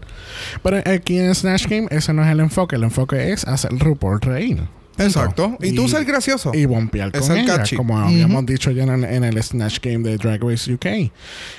Pero 0.63 0.79
aquí 0.79 1.19
en 1.19 1.35
Snatch 1.35 1.67
Game 1.67 1.89
ese 1.91 2.13
no 2.13 2.25
es 2.25 2.29
el 2.31 2.41
enfoque. 2.41 2.77
El 2.77 2.85
enfoque 2.85 3.33
es 3.33 3.47
hacer 3.47 3.71
RuPaul 3.79 4.21
reír. 4.21 4.80
Exacto. 5.05 5.57
Y, 5.61 5.75
tú 5.75 5.89
ser 5.89 6.05
gracioso. 6.05 6.53
Y 6.55 6.67
bompear 6.67 7.11
Es 7.13 7.23
con 7.23 7.37
el 7.37 7.45
ella, 7.45 7.57
catchy. 7.59 7.77
como 7.77 7.99
habíamos 7.99 8.47
dicho 8.47 8.71
ya 8.71 8.85
en, 8.85 9.05
en 9.05 9.25
el 9.25 9.43
Snatch 9.43 9.81
Game 9.81 10.09
de 10.09 10.17
Drag 10.17 10.43
Race 10.43 10.73
UK. 10.73 11.13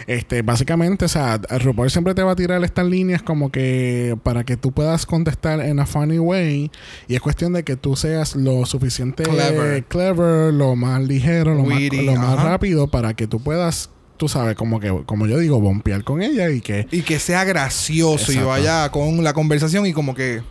Este, 0.08 0.42
básicamente, 0.42 1.06
o 1.06 1.08
sea, 1.08 1.38
RuPaul 1.38 1.90
siempre 1.90 2.14
te 2.14 2.24
va 2.24 2.32
a 2.32 2.36
tirar 2.36 2.64
estas 2.64 2.86
líneas 2.86 3.22
como 3.22 3.52
que 3.52 4.18
para 4.24 4.44
que 4.44 4.58
tú 4.58 4.72
puedas 4.72 5.06
contestar 5.06 5.60
en 5.62 5.80
a 5.80 5.86
funny 5.86 6.20
way. 6.20 6.72
Y 7.08 7.16
es 7.16 7.22
cuestión 7.22 7.54
de 7.54 7.64
que 7.64 7.76
tú 7.76 7.96
seas 7.96 8.36
lo 8.36 8.66
suficiente 8.66 9.24
Clever. 9.24 9.84
clever, 9.86 10.54
lo 10.54 10.76
más 10.76 11.02
ligero, 11.02 11.56
lo, 11.56 11.64
más, 11.64 12.44
rápido 12.44 12.88
para 12.88 13.14
que 13.14 13.28
tú 13.28 13.42
puedas, 13.42 13.90
tú 14.18 14.28
sabes, 14.28 14.56
como 14.56 14.80
que, 14.80 14.90
como 15.06 15.28
yo 15.28 15.38
digo, 15.38 15.60
bompear 15.60 16.04
con 16.04 16.22
ella 16.22 16.50
y 16.50 16.62
que 16.62 16.88
y 16.92 17.02
que 17.02 17.20
sea 17.20 17.44
gracioso 17.44 18.32
y 18.32 18.38
vaya 18.38 18.90
con 18.90 19.24
la 19.24 19.34
conversación 19.34 19.86
y 19.86 19.94
como 19.94 20.14
que 20.14 20.42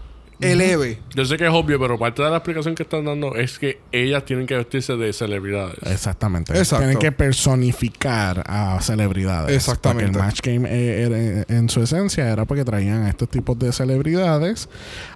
eleve. 0.41 0.99
Yo 1.15 1.25
sé 1.25 1.37
que 1.37 1.45
es 1.45 1.51
obvio, 1.53 1.79
pero 1.79 1.99
parte 1.99 2.23
de 2.23 2.31
la 2.31 2.37
explicación 2.37 2.75
que 2.75 2.83
están 2.85 3.05
dando 3.05 3.35
es 3.37 3.59
que 3.59 3.81
ellas 3.93 4.25
tienen 4.25 4.47
que 4.47 4.57
vestirse 4.57 4.97
de 4.97 5.13
celebridades. 5.13 5.77
Exactamente. 5.85 6.53
Exacto. 6.57 6.85
Tienen 6.85 6.99
que 6.99 7.13
personificar 7.13 8.43
a 8.47 8.79
celebridades. 8.81 9.55
Exactamente. 9.55 10.13
Porque 10.13 10.19
el 10.19 10.25
Match 10.27 10.41
Game 10.43 10.69
eh, 10.71 11.03
era- 11.47 11.57
en 11.59 11.69
su 11.69 11.83
esencia 11.83 12.29
era 12.31 12.45
porque 12.45 12.65
traían 12.65 13.03
a 13.05 13.09
estos 13.11 13.29
tipos 13.29 13.59
de 13.59 13.73
celebridades 13.73 14.69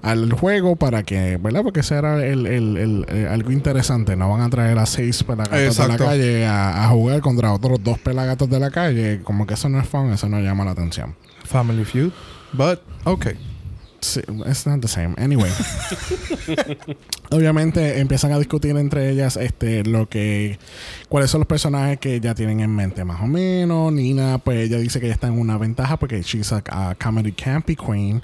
al 0.02 0.32
juego 0.32 0.76
para 0.76 1.02
que, 1.02 1.36
¿verdad? 1.40 1.62
Porque 1.62 1.80
ese 1.80 1.96
era 1.96 2.24
el, 2.24 2.46
el- 2.46 2.76
el- 2.76 3.06
eh, 3.08 3.28
algo 3.30 3.50
interesante. 3.50 4.16
No 4.16 4.30
van 4.30 4.42
a 4.42 4.50
traer 4.50 4.78
a 4.78 4.86
seis 4.86 5.22
pelagatos 5.22 5.76
de 5.76 5.88
la 5.88 5.96
calle 5.98 6.46
a, 6.46 6.84
a 6.84 6.88
jugar 6.88 7.20
contra 7.20 7.52
otros 7.52 7.82
dos 7.82 7.98
pelagatos 7.98 8.48
de 8.50 8.60
la 8.60 8.70
calle. 8.70 9.20
Como 9.24 9.46
que 9.46 9.54
eso 9.54 9.68
no 9.68 9.80
es 9.80 9.88
fun, 9.88 10.12
eso 10.12 10.28
no 10.28 10.40
llama 10.40 10.64
la 10.64 10.72
atención. 10.72 11.14
Family 11.44 11.84
feud. 11.84 12.10
But, 12.52 12.80
okay. 13.04 13.34
Sí, 14.04 14.20
it's 14.46 14.66
not 14.66 14.80
the 14.82 14.88
same. 14.88 15.14
Anyway. 15.16 15.50
Obviamente 17.30 18.00
empiezan 18.00 18.32
a 18.32 18.38
discutir 18.38 18.76
entre 18.76 19.10
ellas 19.10 19.36
este 19.36 19.82
lo 19.84 20.08
que 20.08 20.58
cuáles 21.08 21.30
son 21.30 21.40
los 21.40 21.46
personajes 21.48 21.98
que 21.98 22.20
ya 22.20 22.34
tienen 22.34 22.60
en 22.60 22.70
mente 22.70 23.02
más 23.04 23.22
o 23.22 23.26
menos. 23.26 23.92
Nina 23.92 24.38
pues 24.38 24.58
ella 24.68 24.78
dice 24.78 25.00
que 25.00 25.06
ella 25.06 25.14
está 25.14 25.28
en 25.28 25.38
una 25.38 25.56
ventaja 25.56 25.96
porque 25.98 26.22
she's 26.22 26.52
a, 26.52 26.62
a 26.70 26.94
comedy 26.94 27.32
campy 27.32 27.76
queen 27.76 28.22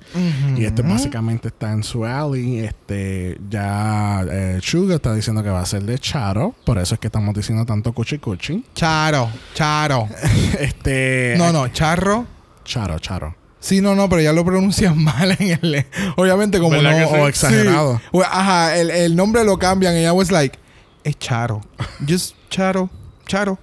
y 0.56 0.64
este 0.64 0.82
básicamente 0.82 1.48
está 1.48 1.72
en 1.72 1.82
su 1.82 2.04
alley. 2.04 2.58
Este 2.58 3.38
ya 3.48 4.24
eh, 4.30 4.58
Sugar 4.62 4.96
está 4.96 5.14
diciendo 5.14 5.42
que 5.42 5.48
va 5.48 5.60
a 5.60 5.66
ser 5.66 5.82
de 5.84 5.98
Charo, 5.98 6.54
por 6.64 6.78
eso 6.78 6.94
es 6.94 7.00
que 7.00 7.08
estamos 7.08 7.34
diciendo 7.34 7.64
tanto 7.64 7.92
cuchi 7.92 8.18
cuchi. 8.18 8.64
Charo, 8.74 9.30
charo. 9.54 10.08
Este 10.60 11.34
No, 11.38 11.52
no, 11.52 11.68
charro. 11.68 12.26
Charo, 12.64 12.98
Charo. 12.98 13.39
Sí, 13.60 13.80
no, 13.80 13.94
no, 13.94 14.08
pero 14.08 14.22
ya 14.22 14.32
lo 14.32 14.44
pronuncian 14.44 14.98
mal 15.04 15.36
en 15.38 15.58
el. 15.62 15.86
Obviamente, 16.16 16.58
como 16.58 16.76
no. 16.80 17.08
O 17.08 17.28
exagerado. 17.28 18.00
Sí. 18.12 18.20
Ajá, 18.24 18.76
el, 18.76 18.90
el 18.90 19.14
nombre 19.14 19.44
lo 19.44 19.58
cambian 19.58 19.96
y 19.96 20.04
I 20.04 20.10
was 20.10 20.30
like, 20.30 20.58
es 21.04 21.18
Charo. 21.18 21.60
Just 22.08 22.34
Charo, 22.48 22.90
Charo. 23.26 23.58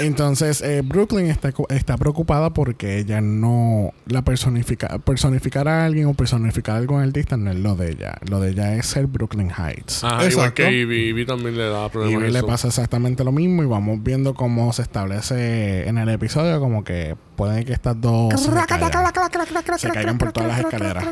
Entonces, 0.00 0.60
eh, 0.62 0.82
Brooklyn 0.84 1.26
está, 1.26 1.52
está 1.68 1.96
preocupada 1.96 2.50
porque 2.50 2.98
ella 2.98 3.20
no 3.20 3.92
la 4.06 4.22
personifica, 4.22 4.98
personificar 4.98 5.68
a 5.68 5.84
alguien 5.84 6.06
o 6.06 6.14
personificar 6.14 6.76
a 6.76 6.78
algún 6.78 7.02
artista 7.02 7.36
no 7.36 7.50
es 7.50 7.58
lo 7.58 7.74
de 7.76 7.90
ella. 7.92 8.18
Lo 8.28 8.40
de 8.40 8.50
ella 8.50 8.74
es 8.76 8.86
ser 8.86 9.06
Brooklyn 9.06 9.50
Heights. 9.50 10.04
Ajá, 10.04 10.14
igual 10.16 10.26
Exacto. 10.26 10.54
que 10.54 10.72
Ivy. 10.72 11.08
Ivy 11.08 11.26
también 11.26 11.56
le 11.56 11.68
da 11.68 11.86
y 11.86 11.90
problemas. 11.90 12.32
le 12.32 12.38
eso. 12.38 12.46
pasa 12.46 12.68
exactamente 12.68 13.24
lo 13.24 13.32
mismo 13.32 13.62
y 13.62 13.66
vamos 13.66 14.02
viendo 14.02 14.34
cómo 14.34 14.72
se 14.72 14.82
establece 14.82 15.88
en 15.88 15.98
el 15.98 16.08
episodio 16.08 16.60
como 16.60 16.84
que 16.84 17.16
puede 17.36 17.64
que 17.64 17.72
estas 17.72 18.00
dos 18.00 18.40
se 18.40 18.50
caigan, 18.50 19.78
se 19.78 19.88
caigan 19.90 20.18
por 20.18 20.32
todas 20.32 20.48
las 20.48 20.60
escaleras. 20.60 21.04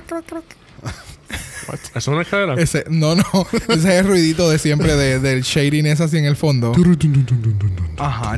¿Eso 1.73 1.99
es 1.99 2.07
una 2.09 2.23
escalera? 2.23 2.55
Ese, 2.55 2.85
no, 2.89 3.15
no. 3.15 3.25
Ese 3.69 3.75
es 3.75 3.85
el 3.85 4.07
ruidito 4.07 4.49
de 4.49 4.59
siempre 4.59 4.95
de, 4.95 5.19
del 5.19 5.43
shadiness 5.43 6.01
así 6.01 6.19
en 6.19 6.25
el 6.25 6.37
fondo. 6.37 6.73
Ajá. 7.99 8.35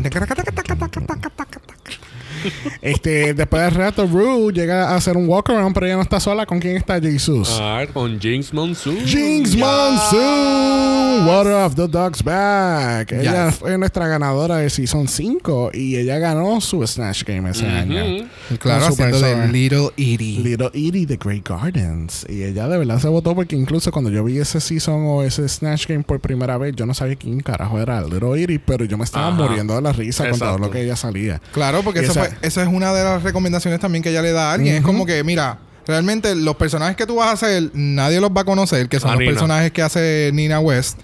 Este, 2.83 3.35
después 3.35 3.63
del 3.63 3.75
rato, 3.75 4.07
Rue 4.07 4.53
llega 4.53 4.91
a 4.91 4.97
hacer 4.97 5.17
un 5.17 5.29
walk 5.29 5.51
around, 5.51 5.75
pero 5.75 5.87
ella 5.87 5.97
no 5.97 6.03
está 6.03 6.21
sola. 6.21 6.47
¿Con 6.47 6.61
quién 6.61 6.77
está 6.77 7.01
Jesus? 7.01 7.59
Ah, 7.61 7.85
con 7.93 8.19
Jinx 8.21 8.53
Monsoon. 8.53 8.99
Jinx 9.05 9.57
Monsoon, 9.57 11.27
Water 11.27 11.53
of 11.55 11.75
the 11.75 11.89
Dog's 11.89 12.23
Back. 12.23 13.13
Ella 13.13 13.47
Yes. 13.49 13.57
fue 13.57 13.77
nuestra 13.79 14.07
ganadora 14.09 14.57
de 14.59 14.71
Season 14.71 15.07
5 15.09 15.71
y 15.75 15.97
ella 15.97 16.19
ganó 16.19 16.61
su 16.61 16.87
Snatch 16.87 17.25
Game 17.25 17.51
ese 17.51 17.67
año. 17.67 18.29
Claro, 18.59 18.83
Con 18.87 18.93
Super 18.93 19.15
haciendo 19.15 19.43
de. 19.43 19.49
Little 19.53 19.89
Edie. 19.97 20.41
Little 20.41 20.71
Edie 20.75 21.07
The 21.07 21.17
Great 21.17 21.47
Gardens. 21.49 22.25
Y 22.29 22.43
ella 22.45 22.69
de 22.69 22.79
verdad 22.79 22.99
se 23.01 23.09
votó 23.09 23.35
porque 23.35 23.57
incluso 23.57 23.91
cuando 23.91 24.11
yo 24.11 24.25
vi 24.25 24.39
ese 24.39 24.61
season 24.61 25.03
o 25.07 25.23
ese 25.23 25.49
Snatch 25.49 25.87
Game 25.89 26.05
por 26.05 26.21
primera 26.21 26.57
vez, 26.59 26.75
yo 26.77 26.87
no 26.87 26.95
sabía 26.95 27.17
quién 27.17 27.41
carajo 27.41 27.79
era 27.81 28.01
Little 28.03 28.41
Edie, 28.43 28.59
pero 28.59 28.85
yo 28.85 28.97
me 28.97 29.05
estaba 29.05 29.29
Ajá. 29.29 29.37
muriendo 29.43 29.75
de 29.75 29.83
la 29.83 29.93
risa 29.93 30.25
con 30.29 30.39
todo 30.39 30.49
Exacto. 30.51 30.67
lo 30.67 30.71
que 30.71 30.83
ella 30.83 30.97
salía. 30.97 31.41
Claro, 31.53 31.83
porque 31.83 32.01
eso, 32.01 32.13
esa- 32.13 32.28
fue- 32.29 32.39
eso 32.49 32.61
es 32.63 32.69
una 32.69 32.93
de 32.93 33.05
las 33.05 33.23
recomendaciones 33.23 33.81
también 33.81 34.03
que 34.03 34.11
ella 34.11 34.23
le 34.23 34.33
da 34.33 34.51
a 34.51 34.55
alguien. 34.55 34.75
Es 34.77 34.83
como 34.83 35.07
que, 35.07 35.23
mira, 35.25 35.59
realmente 35.87 36.35
los 36.35 36.57
personajes 36.57 36.97
que 36.97 37.07
tú 37.07 37.17
vas 37.17 37.29
a 37.29 37.33
hacer, 37.33 37.71
nadie 37.75 38.21
los 38.21 38.31
va 38.31 38.43
a 38.43 38.45
conocer, 38.45 38.89
que 38.89 39.01
son 39.01 39.11
los 39.13 39.19
personajes 39.35 39.73
que 39.73 39.83
hace 39.83 40.31
Nina 40.35 40.61
West. 40.61 40.99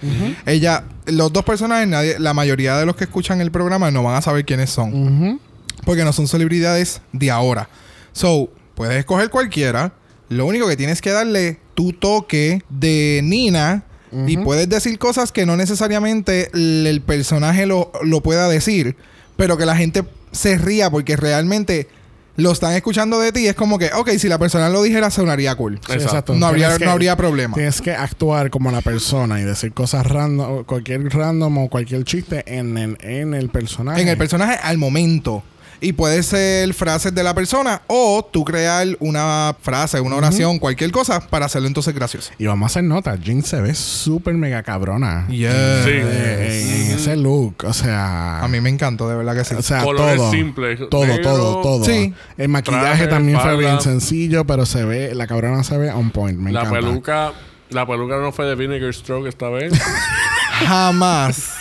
Ella, 0.47 0.85
los 1.07 1.33
dos 1.33 1.45
personajes, 1.45 1.89
nadie, 1.89 2.19
la 2.19 2.35
mayoría 2.35 2.77
de 2.77 2.87
los 2.87 2.95
que 2.97 3.05
escuchan 3.05 3.41
el 3.41 3.51
programa 3.51 3.91
no 3.91 4.03
van 4.03 4.17
a 4.17 4.23
saber 4.23 4.45
quiénes 4.45 4.71
son. 4.71 5.41
Porque 5.85 6.05
no 6.05 6.13
son 6.13 6.29
celebridades 6.29 7.01
de 7.13 7.31
ahora. 7.31 7.69
So, 8.13 8.51
puedes 8.75 8.97
escoger 8.99 9.29
cualquiera. 9.31 9.93
Lo 10.31 10.47
único 10.47 10.67
que 10.67 10.77
tienes 10.77 11.01
que 11.03 11.11
darle 11.11 11.59
tu 11.75 11.93
toque 11.93 12.63
de 12.71 13.21
Nina. 13.23 13.85
Y 14.29 14.37
puedes 14.37 14.69
decir 14.69 14.97
cosas 14.99 15.33
que 15.33 15.45
no 15.45 15.57
necesariamente 15.57 16.49
el, 16.55 16.87
el 16.87 17.01
personaje 17.01 17.67
lo, 17.67 17.91
lo 18.03 18.21
pueda 18.23 18.49
decir. 18.49 18.97
Pero 19.37 19.57
que 19.59 19.67
la 19.67 19.75
gente 19.77 20.05
se 20.35 20.59
ría 20.59 20.90
porque 20.90 21.16
realmente 21.16 21.88
lo 22.37 22.51
están 22.51 22.75
escuchando 22.75 23.20
de 23.20 23.31
ti. 23.31 23.47
Es 23.47 23.55
como 23.55 23.79
que, 23.79 23.90
ok, 23.94 24.11
si 24.18 24.29
la 24.29 24.38
persona 24.38 24.68
lo 24.68 24.83
dijera, 24.83 25.09
sonaría 25.11 25.55
cool. 25.55 25.79
Sí, 25.87 25.92
Exacto. 25.94 26.35
No 26.35 26.47
habría, 26.47 26.77
que- 26.77 26.85
no 26.85 26.90
habría 26.90 27.16
problema. 27.16 27.55
Tienes 27.55 27.81
que 27.81 27.92
actuar 27.92 28.51
como 28.51 28.70
la 28.73 28.81
persona 28.81 29.40
y 29.40 29.44
decir 29.44 29.73
cosas 29.73 30.05
random, 30.07 30.64
cualquier 30.64 31.05
random 31.14 31.59
o 31.59 31.68
cualquier 31.68 32.03
chiste 32.05 32.42
en, 32.47 32.77
en, 32.77 32.99
en 33.03 33.35
el 33.35 33.51
personaje. 33.51 34.03
En 34.03 34.09
el 34.09 34.18
personaje 34.18 34.59
al 34.62 34.79
momento. 34.79 35.44
Y 35.81 35.93
puede 35.93 36.23
ser 36.23 36.73
frases 36.75 37.15
de 37.15 37.23
la 37.23 37.35
persona 37.35 37.83
o 37.87 38.27
tú 38.31 38.45
crear 38.45 38.87
una 39.01 39.55
frase, 39.61 40.01
una 40.01 40.17
oración, 40.17 40.59
cualquier 40.59 40.91
cosa 40.91 41.21
para 41.21 41.47
hacerlo 41.47 41.69
entonces 41.69 41.95
gracioso. 41.95 42.33
Y 42.39 42.47
vamos 42.47 42.65
a 42.65 42.69
hacer 42.73 42.85
nota, 42.85 43.17
Jinx 43.17 43.49
se 43.49 43.61
ve 43.61 43.75
súper 43.75 44.35
mega 44.35 44.63
cabrona. 44.63 45.27
Yes. 45.29 45.53
Sí. 45.85 45.91
En 45.91 46.91
ese 46.99 47.17
look, 47.17 47.65
o 47.65 47.73
sea... 47.73 48.43
A 48.43 48.49
mí 48.49 48.61
me 48.61 48.71
encantó, 48.71 49.09
de 49.09 49.17
verdad 49.17 49.35
que 49.35 49.45
sí. 49.45 49.55
O 49.55 49.63
sea, 49.63 49.83
Colores 49.83 50.17
todo. 50.17 50.31
simples. 50.31 50.81
Todo, 50.91 51.07
Negro, 51.07 51.23
todo, 51.23 51.63
todo. 51.63 51.85
Sí. 51.85 52.15
El 52.39 52.49
maquillaje 52.49 52.85
traje, 52.85 53.07
también 53.09 53.41
fue 53.41 53.57
bien 53.57 53.81
sencillo, 53.81 54.45
pero 54.47 54.67
se 54.67 54.85
ve, 54.85 55.15
la 55.15 55.27
cabrona 55.27 55.63
se 55.65 55.77
ve 55.79 55.91
on 55.93 56.11
point. 56.11 56.39
Me 56.39 56.53
La 56.53 56.61
encanta. 56.61 56.81
peluca. 56.81 57.33
La 57.71 57.87
peluca 57.87 58.17
no 58.19 58.31
fue 58.31 58.47
de 58.47 58.55
Vinegar 58.55 58.93
Stroke 58.95 59.29
esta 59.29 59.49
vez. 59.49 59.73
Jamás. 60.67 61.53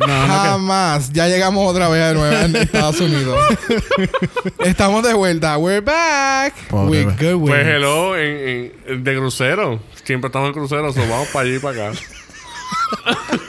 No, 0.00 0.06
no, 0.06 0.42
que- 0.42 0.48
Jamás. 0.48 1.12
Ya 1.12 1.26
llegamos 1.28 1.66
otra 1.70 1.88
vez 1.88 2.08
de 2.08 2.14
nuevo 2.14 2.36
en 2.44 2.56
Estados 2.56 3.00
Unidos. 3.00 3.38
Estamos 4.64 5.02
de 5.02 5.14
vuelta. 5.14 5.56
We're 5.58 5.80
back. 5.80 6.54
Pobre 6.68 6.90
With 7.06 7.06
bebé. 7.16 7.32
good 7.34 7.46
pues 7.48 7.54
wins. 7.64 7.74
hello, 7.74 8.16
en, 8.16 8.72
en- 8.86 9.04
de 9.04 9.16
crucero. 9.16 9.80
Siempre 10.04 10.26
estamos 10.28 10.48
en 10.48 10.54
crucero, 10.54 10.92
so 10.92 11.00
vamos 11.00 11.28
para 11.28 11.46
allí 11.46 11.56
y 11.56 11.58
para 11.58 11.88
acá. 11.90 11.98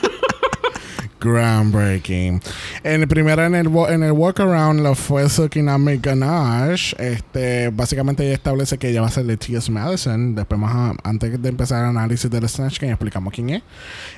Groundbreaking. 1.31 2.41
En 2.83 3.01
el 3.01 3.07
primero 3.07 3.43
en 3.43 3.55
el, 3.55 3.67
en 3.89 4.03
el 4.03 4.11
walk 4.11 4.39
around 4.39 4.81
lo 4.81 4.95
fue 4.95 5.29
Sukinami 5.29 5.97
Ganache. 5.97 6.95
Este, 6.99 7.69
básicamente 7.69 8.23
ella 8.25 8.33
establece 8.35 8.77
que 8.77 8.89
ella 8.89 9.01
va 9.01 9.07
a 9.07 9.11
ser 9.11 9.25
de 9.25 9.37
T.S. 9.37 9.71
Madison. 9.71 10.35
Después 10.35 10.59
más 10.59 10.73
a- 10.73 11.09
antes 11.09 11.41
de 11.41 11.49
empezar 11.49 11.83
el 11.83 11.89
análisis 11.89 12.29
del 12.31 12.47
Snatch 12.49 12.79
Game 12.79 12.93
explicamos 12.93 13.33
quién 13.33 13.49
es. 13.51 13.63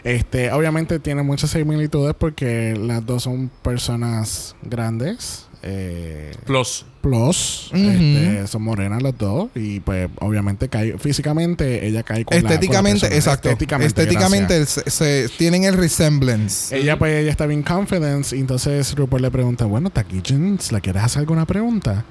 Este, 0.04 0.52
obviamente 0.52 1.00
tiene 1.00 1.24
muchas 1.24 1.50
similitudes 1.50 2.16
porque 2.18 2.76
las 2.80 3.06
dos 3.06 3.24
son 3.24 3.50
personas 3.62 4.56
grandes. 4.62 5.49
Eh, 5.62 6.32
Plus. 6.46 6.86
plus, 7.02 7.70
este, 7.74 8.48
son 8.48 8.62
morenas 8.64 9.02
los 9.04 9.18
dos 9.18 9.50
y 9.56 9.82
pues 9.82 10.10
obviamente 10.22 10.70
cae 10.70 10.98
físicamente 10.98 11.86
ella 11.86 12.02
cae 12.04 12.24
con 12.24 12.36
la- 12.38 12.42
con 12.42 12.50
la 12.50 12.54
Estéticamente, 12.56 13.06
exacto. 13.14 13.50
estéticamente, 13.50 13.88
Estéticamente, 14.02 14.66
se, 14.66 14.90
se- 14.90 15.30
tienen 15.38 15.66
el 15.66 15.74
resemblance. 15.76 16.78
ella 16.78 16.98
pues 16.98 17.14
ella 17.14 17.32
está 17.32 17.46
bien 17.46 17.62
confident 17.64 18.32
y 18.32 18.40
entonces 18.40 18.96
Rupert 18.96 19.22
le 19.22 19.32
pregunta 19.32 19.66
bueno 19.66 19.90
Taki 19.90 20.22
Jeans 20.22 20.72
¿le 20.72 20.80
quieres 20.80 21.04
hacer 21.04 21.20
alguna 21.20 21.46
pregunta? 21.46 22.06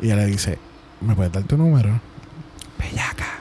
y 0.00 0.06
ella 0.06 0.16
le 0.16 0.26
dice 0.26 0.58
¿me 1.02 1.14
puedes 1.14 1.32
dar 1.32 1.42
tu 1.44 1.58
número? 1.58 2.00
Bellaca. 2.78 3.40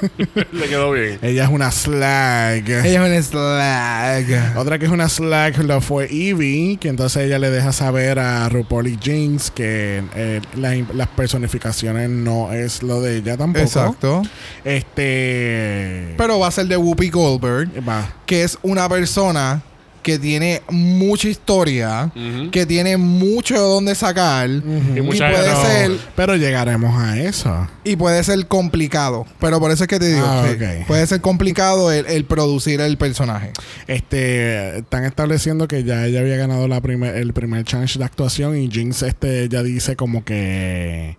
Le 0.52 0.68
quedó 0.68 0.92
bien. 0.92 1.18
ella 1.22 1.44
es 1.44 1.50
una 1.50 1.70
slag 1.70 2.68
Ella 2.68 3.06
es 3.06 3.16
un 3.18 3.22
slag. 3.22 4.56
Otra 4.56 4.78
que 4.78 4.86
es 4.86 4.90
una 4.90 5.08
slag 5.08 5.58
lo 5.58 5.80
fue 5.80 6.04
Evie, 6.10 6.76
que 6.78 6.88
entonces 6.88 7.24
ella 7.24 7.38
le 7.38 7.50
deja 7.50 7.72
saber 7.72 8.18
a 8.18 8.48
RuPaul 8.48 8.86
y 8.88 8.98
Jinx 9.00 9.50
que 9.50 10.02
eh, 10.14 10.40
la- 10.56 10.74
las 10.94 11.08
personificaciones 11.08 12.08
no 12.10 12.52
es 12.52 12.82
lo 12.82 13.00
de 13.00 13.16
ella 13.18 13.36
tampoco. 13.36 13.64
Exacto. 13.64 14.22
Este. 14.64 16.14
Pero 16.16 16.38
va 16.38 16.48
a 16.48 16.50
ser 16.50 16.66
de 16.66 16.76
Whoopi 16.76 17.10
Goldberg, 17.10 17.68
Va. 17.88 18.12
que 18.26 18.42
es 18.44 18.58
una 18.62 18.88
persona 18.88 19.62
que 20.02 20.18
tiene 20.18 20.62
mucha 20.70 21.28
historia, 21.28 22.10
que 22.50 22.66
tiene 22.66 22.96
mucho 22.96 23.54
de 23.54 23.60
dónde 23.60 23.94
sacar. 23.94 24.48
Y 24.48 24.98
Y 24.98 25.00
mucha 25.02 25.30
puede 25.30 25.54
ser 25.56 25.90
Pero 26.16 26.36
llegaremos 26.36 26.94
a 27.00 27.18
eso. 27.18 27.68
y 27.84 27.96
puede 27.96 28.22
ser 28.24 28.46
complicado. 28.46 29.26
Pero 29.38 29.60
por 29.60 29.70
eso 29.70 29.84
es 29.84 29.88
que 29.88 29.98
te 29.98 30.08
digo, 30.14 30.24
Ah, 30.26 30.44
que 30.58 30.84
puede 30.86 31.06
ser 31.06 31.20
complicado 31.20 31.90
el, 31.92 32.06
el 32.06 32.24
producir 32.24 32.80
el 32.80 32.96
personaje. 32.98 33.52
Este, 33.86 34.78
están 34.78 35.04
estableciendo 35.04 35.68
que 35.68 35.84
ya 35.84 36.06
ella 36.06 36.20
había 36.20 36.36
ganado 36.36 36.68
la 36.68 36.80
primer, 36.80 37.16
el 37.16 37.32
primer 37.32 37.64
chance 37.64 37.98
de 37.98 38.04
actuación 38.04 38.56
y 38.56 38.70
Jinx 38.70 39.02
este 39.02 39.48
ya 39.48 39.62
dice 39.62 39.96
como 39.96 40.24
que 40.24 41.16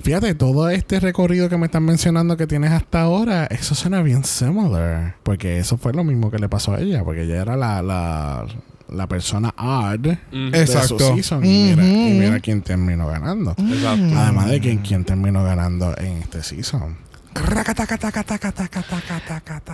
fíjate, 0.00 0.34
todo 0.34 0.68
este 0.70 1.00
recorrido 1.00 1.48
que 1.48 1.56
me 1.58 1.66
están 1.66 1.84
mencionando 1.84 2.36
que 2.36 2.46
tienes 2.46 2.70
hasta 2.72 3.02
ahora, 3.02 3.46
eso 3.46 3.74
suena 3.74 4.02
bien 4.02 4.24
similar, 4.24 5.16
porque 5.22 5.58
eso 5.58 5.76
fue 5.76 5.92
lo 5.92 6.04
mismo 6.04 6.30
que 6.30 6.38
le 6.38 6.48
pasó 6.48 6.74
a 6.74 6.80
ella, 6.80 7.02
porque 7.04 7.22
ella 7.22 7.42
era 7.42 7.56
la 7.56 7.82
la, 7.82 8.46
la 8.88 9.06
persona 9.06 9.54
odd 9.58 10.00
de 10.00 10.18
Exacto. 10.54 10.98
su 10.98 11.14
season 11.14 11.44
y 11.44 11.70
mira, 11.74 11.84
y 11.84 12.18
mira 12.18 12.40
quién 12.40 12.62
terminó 12.62 13.06
ganando. 13.08 13.50
Exacto. 13.58 14.18
Además 14.18 14.48
de 14.48 14.60
que 14.60 14.78
quién 14.80 15.04
terminó 15.04 15.44
ganando 15.44 15.94
en 15.98 16.18
este 16.18 16.42
season. 16.42 16.96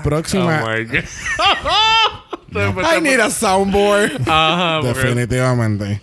Próxima, 0.02 0.62
Oh 0.64 0.68
my 0.68 0.84
God. 0.84 1.04
I 2.96 3.00
need 3.00 3.20
a 3.20 3.30
soundboard. 3.30 4.20
Ajá, 4.28 4.80
porque- 4.82 5.00
Definitivamente. 5.00 6.00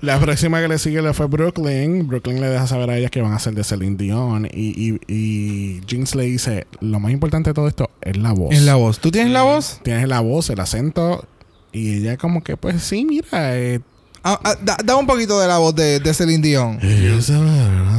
La 0.00 0.18
próxima 0.18 0.60
que 0.60 0.68
le 0.68 0.78
sigue 0.78 1.02
le 1.02 1.12
fue 1.12 1.26
Brooklyn. 1.26 2.06
Brooklyn 2.08 2.40
le 2.40 2.48
deja 2.48 2.66
saber 2.66 2.88
a 2.90 2.96
ellas 2.96 3.10
que 3.10 3.20
van 3.20 3.32
a 3.32 3.38
ser 3.38 3.54
de 3.54 3.64
Celine 3.64 3.96
Dion. 3.96 4.46
Y, 4.52 4.90
y, 4.92 5.00
y 5.08 5.80
Jinx 5.86 6.14
le 6.14 6.24
dice: 6.24 6.66
Lo 6.80 7.00
más 7.00 7.12
importante 7.12 7.50
de 7.50 7.54
todo 7.54 7.68
esto 7.68 7.90
es 8.00 8.16
la 8.16 8.32
voz. 8.32 8.54
En 8.54 8.64
la 8.66 8.76
voz. 8.76 8.98
¿Tú 8.98 9.10
tienes 9.10 9.32
la 9.32 9.42
voz? 9.42 9.80
Tienes 9.82 10.08
la 10.08 10.20
voz, 10.20 10.48
el 10.50 10.60
acento. 10.60 11.24
Y 11.72 11.98
ella, 11.98 12.16
como 12.16 12.42
que, 12.42 12.56
pues 12.56 12.82
sí, 12.82 13.04
mira. 13.04 13.56
Eh, 13.58 13.80
Ah, 14.22 14.38
ah, 14.44 14.54
da, 14.60 14.76
da 14.84 14.96
un 14.96 15.06
poquito 15.06 15.40
de 15.40 15.48
la 15.48 15.56
voz 15.56 15.74
de, 15.74 15.98
de 15.98 16.12
Celine 16.12 16.42
Dion. 16.46 16.78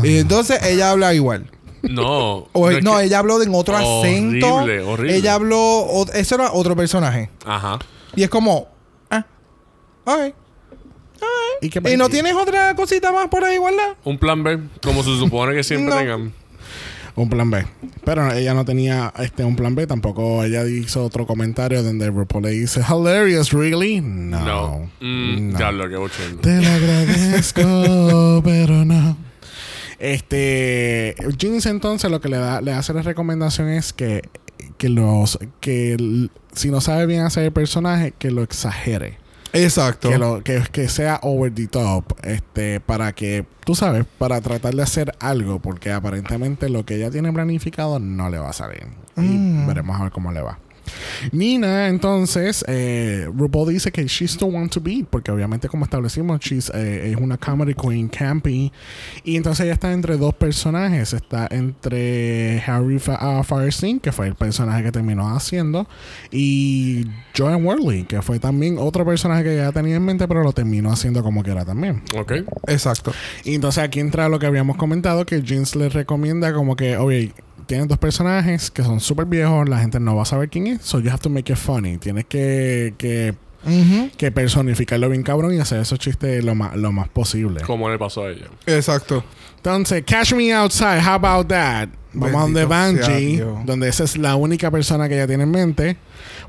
Y 0.04 0.18
entonces 0.20 0.60
ella 0.64 0.92
habla 0.92 1.16
igual. 1.16 1.50
No. 1.82 2.48
O, 2.54 2.70
es 2.70 2.84
no, 2.84 3.00
ella 3.00 3.18
habló 3.18 3.42
en 3.42 3.50
otro 3.56 3.74
Horrible, 3.76 4.38
acento. 4.46 4.56
horrible. 4.88 5.16
Ella 5.16 5.34
habló. 5.34 5.60
o- 5.60 6.06
Eso 6.14 6.36
era 6.36 6.52
otro 6.52 6.76
personaje. 6.76 7.32
Ajá. 7.44 7.80
Y 8.16 8.22
es 8.22 8.30
como. 8.30 8.68
Ah. 9.10 9.26
Ok. 10.06 10.36
¿Y, 11.62 11.70
qué- 11.70 11.82
¿Y 11.94 11.98
no 11.98 12.10
tienes 12.10 12.34
otra 12.36 12.76
cosita 12.76 13.12
más 13.12 13.28
por 13.28 13.44
ahí, 13.44 13.58
guardada? 13.58 13.96
Un 14.04 14.18
plan 14.18 14.44
B, 14.44 14.60
como 14.82 15.04
se 15.04 15.18
supone 15.18 15.54
que 15.56 15.64
siempre 15.64 15.90
No. 15.94 16.00
tengan. 16.00 16.34
Un 17.14 17.30
plan 17.30 17.52
B. 17.52 17.66
Pero 18.06 18.32
ella 18.32 18.54
no 18.54 18.64
tenía 18.64 19.14
este 19.20 19.44
un 19.44 19.58
plan 19.58 19.76
B. 19.76 19.86
Tampoco 19.86 20.44
ella 20.46 20.66
hizo 20.66 21.04
otro 21.04 21.28
comentario 21.28 21.84
donde 21.84 22.10
RuPaul 22.10 22.44
le 22.44 22.52
dice: 22.52 22.82
Hilarious, 22.90 23.52
really? 23.52 24.00
No. 24.00 24.40
No. 24.46 24.90
Mm, 25.02 25.52
No. 25.52 25.60
Ya 25.60 25.72
lo 25.74 25.90
que. 25.90 26.10
Te 26.42 26.62
lo 26.62 26.70
agradezco, 26.70 28.42
pero 28.46 28.86
no. 28.86 29.18
Este, 30.00 31.16
Jinx 31.38 31.66
entonces 31.68 32.10
lo 32.10 32.22
que 32.22 32.30
le 32.30 32.38
da, 32.38 32.60
le 32.62 32.72
hace 32.74 32.94
la 32.94 33.02
recomendación 33.04 33.70
es 33.70 33.94
que, 33.94 34.24
que 34.78 34.90
los, 34.90 35.38
que 35.60 36.28
si 36.54 36.70
no 36.72 36.82
sabe 36.82 37.06
bien 37.06 37.22
hacer 37.22 37.44
el 37.44 37.52
personaje, 37.52 38.14
que 38.18 38.32
lo 38.32 38.42
exagere. 38.42 39.18
Exacto. 39.54 40.10
Que, 40.10 40.18
lo, 40.18 40.44
que, 40.44 40.62
que 40.72 40.88
sea 40.90 41.20
over 41.24 41.54
the 41.54 41.68
top, 41.68 42.06
este, 42.24 42.80
para 42.80 43.12
que, 43.14 43.46
tú 43.66 43.76
sabes, 43.76 44.06
para 44.18 44.40
tratar 44.42 44.74
de 44.74 44.82
hacer 44.84 45.14
algo, 45.20 45.60
porque 45.60 45.92
aparentemente 45.92 46.70
lo 46.70 46.86
que 46.86 46.96
ella 46.96 47.12
tiene 47.12 47.32
planificado 47.34 48.00
no 48.00 48.30
le 48.30 48.38
va 48.40 48.50
a 48.50 48.54
salir. 48.54 48.86
Y 49.18 49.22
Mm. 49.22 49.68
veremos 49.68 50.00
a 50.00 50.04
ver 50.04 50.12
cómo 50.12 50.32
le 50.32 50.42
va. 50.42 50.58
Nina, 51.32 51.88
entonces, 51.88 52.64
eh, 52.68 53.28
RuPaul 53.34 53.74
dice 53.74 53.92
que 53.92 54.06
she's 54.08 54.38
the 54.38 54.46
one 54.46 54.70
to 54.70 54.80
beat, 54.80 55.08
porque 55.08 55.32
obviamente, 55.32 55.68
como 55.68 55.86
establecimos, 55.86 56.40
she's, 56.40 56.72
eh, 56.74 57.12
es 57.12 57.18
una 57.18 57.38
comedy 57.38 57.74
queen, 57.74 58.08
campy. 58.08 58.72
Y 59.24 59.36
entonces 59.36 59.66
ella 59.66 59.74
está 59.74 59.92
entre 59.94 60.18
dos 60.18 60.34
personajes: 60.34 61.14
está 61.14 61.48
entre 61.52 62.62
Harry 62.66 63.00
Fa 63.00 63.18
ah, 63.20 63.44
Firestein, 63.44 64.00
que 64.00 64.12
fue 64.12 64.28
el 64.28 64.36
personaje 64.36 64.84
que 64.84 64.92
terminó 64.92 65.36
haciendo, 65.36 65.88
y 66.32 67.08
Joan 67.38 67.66
Worley, 67.66 68.04
que 68.04 68.22
fue 68.22 68.40
también 68.40 68.78
otro 68.78 69.06
personaje 69.06 69.44
que 69.44 69.54
ella 69.54 69.72
tenía 69.72 69.96
en 69.96 70.06
mente, 70.06 70.28
pero 70.28 70.44
lo 70.44 70.54
terminó 70.54 70.92
haciendo 70.92 71.24
como 71.24 71.44
que 71.44 71.52
era 71.52 71.66
también. 71.66 72.02
Ok. 72.18 72.34
Exacto. 72.68 73.12
Y 73.44 73.56
entonces 73.56 73.84
aquí 73.84 74.00
entra 74.00 74.30
lo 74.30 74.40
que 74.40 74.46
habíamos 74.46 74.78
comentado, 74.78 75.26
que 75.26 75.42
Jeans 75.42 75.76
le 75.76 75.90
recomienda 75.90 76.54
como 76.54 76.76
que, 76.76 76.98
oye, 76.98 77.34
tienes 77.66 77.88
dos 77.88 77.98
personajes 77.98 78.72
que 78.72 78.84
son 78.84 79.00
súper 79.00 79.26
viejos, 79.26 79.68
la 79.68 79.80
gente 79.80 80.00
no 80.00 80.16
va 80.16 80.24
a 80.24 80.26
saber 80.26 80.50
quién 80.50 80.68
es, 80.68 80.82
so 80.82 81.00
you 81.00 81.10
have 81.10 81.20
to 81.20 81.30
make 81.30 81.52
it 81.52 81.58
funny. 81.58 81.98
Tienes 81.98 82.26
que, 82.26 82.94
que, 82.98 83.36
que 84.18 84.32
personificarlo 84.32 85.10
bien 85.10 85.24
cabrón 85.24 85.54
y 85.54 85.60
hacer 85.60 85.80
esos 85.80 86.00
chistes 86.00 86.44
lo 86.44 86.56
más, 86.56 86.76
lo 86.76 86.92
más 86.92 87.10
posible. 87.10 87.62
Como 87.62 87.90
le 87.90 87.98
pasó 87.98 88.26
a 88.26 88.32
ella. 88.32 88.48
Exacto. 88.66 89.24
Entonces, 89.58 90.04
Catch 90.06 90.34
Me 90.34 90.54
Outside, 90.54 91.02
how 91.02 91.14
about 91.14 91.48
that? 91.48 91.90
Vamos 92.14 92.36
a 92.36 92.66
donde 92.66 93.20
Dios. 93.20 93.66
donde 93.66 93.88
esa 93.88 94.04
es 94.04 94.18
la 94.18 94.36
única 94.36 94.70
persona 94.70 95.08
que 95.08 95.16
ella 95.16 95.28
tiene 95.28 95.44
en 95.44 95.52
mente, 95.52 95.98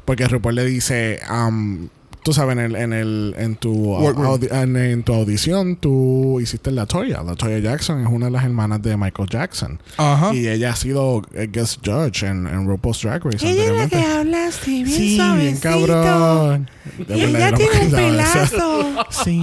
porque 0.04 0.26
RuPaul 0.26 0.56
le 0.56 0.64
dice, 0.64 1.20
um, 1.30 1.88
tú 2.22 2.32
sabes, 2.32 2.52
en, 2.52 2.58
el, 2.60 2.76
en, 2.76 2.92
el, 2.92 3.34
en, 3.36 3.56
tu, 3.56 3.94
audi- 3.96 4.50
en, 4.52 4.76
en 4.76 5.02
tu 5.02 5.12
audición, 5.12 5.76
tú 5.76 6.38
hiciste 6.40 6.70
la 6.70 6.86
Toya. 6.86 7.22
La 7.22 7.34
Toya 7.34 7.58
Jackson 7.58 8.00
es 8.00 8.08
una 8.10 8.26
de 8.26 8.32
las 8.32 8.44
hermanas 8.44 8.80
de 8.82 8.96
Michael 8.96 9.28
Jackson. 9.28 9.80
Ajá. 9.96 10.34
Y 10.34 10.46
ella 10.48 10.70
ha 10.70 10.76
sido 10.76 11.22
eh, 11.34 11.48
guest 11.52 11.80
judge 11.84 12.22
en, 12.24 12.46
en 12.46 12.66
RuPaul's 12.66 13.02
Drag 13.02 13.24
Race 13.24 13.46
Ella 13.48 13.64
es 13.64 13.70
la 13.72 13.88
que 13.88 13.96
habla 14.06 14.46
así, 14.46 14.84
bien 14.84 14.96
Sí, 14.96 15.08
bien 15.36 15.56
suavecito. 15.58 15.86
cabrón. 16.02 16.70
De 17.08 17.18
Y 17.18 17.22
ella 17.24 17.52
tiene 17.54 17.80
un 17.86 17.90
pelazo. 17.90 19.06
Sí. 19.24 19.42